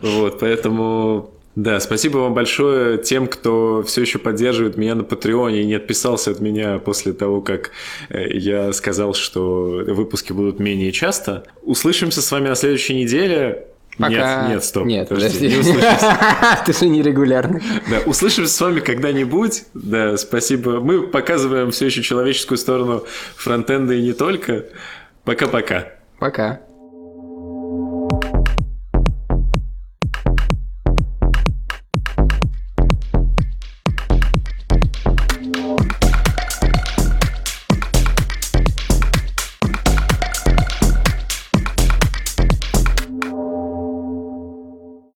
Вот, 0.02 0.40
поэтому 0.40 1.34
да, 1.56 1.80
спасибо 1.80 2.18
вам 2.18 2.34
большое 2.34 2.98
тем, 2.98 3.28
кто 3.28 3.84
все 3.84 4.02
еще 4.02 4.18
поддерживает 4.18 4.76
меня 4.76 4.96
на 4.96 5.04
Патреоне 5.04 5.62
и 5.62 5.66
не 5.66 5.76
отписался 5.76 6.32
от 6.32 6.40
меня 6.40 6.80
после 6.80 7.14
того, 7.14 7.42
как 7.42 7.72
э, 8.10 8.36
я 8.36 8.74
сказал, 8.74 9.14
что 9.14 9.84
выпуски 9.88 10.34
будут 10.34 10.60
менее 10.60 10.92
часто. 10.92 11.44
Услышимся 11.62 12.24
с 12.24 12.32
вами 12.32 12.48
на 12.48 12.56
следующей 12.56 12.96
неделе. 12.96 13.68
Пока. 14.00 14.42
Нет, 14.42 14.50
нет, 14.50 14.64
стоп. 14.64 14.86
Нет, 14.88 15.10
подожди, 15.10 15.38
подожди. 15.38 15.56
не 15.56 15.62
услышимся. 15.62 16.18
Ты 16.66 16.74
же 16.74 16.88
нерегулярный. 16.88 17.62
Да, 17.88 18.00
услышимся 18.08 18.52
с 18.52 18.60
вами 18.60 18.80
когда-нибудь. 18.80 19.66
Да, 19.76 20.18
спасибо. 20.18 20.80
Мы 20.80 21.04
показываем 21.04 21.70
все 21.70 21.86
еще 21.86 22.02
человеческую 22.02 22.58
сторону 22.58 23.04
фронтенда 23.36 23.94
и 23.94 24.02
не 24.02 24.14
только. 24.14 24.66
Пока-пока. 25.24 25.90
Пока. 26.18 26.62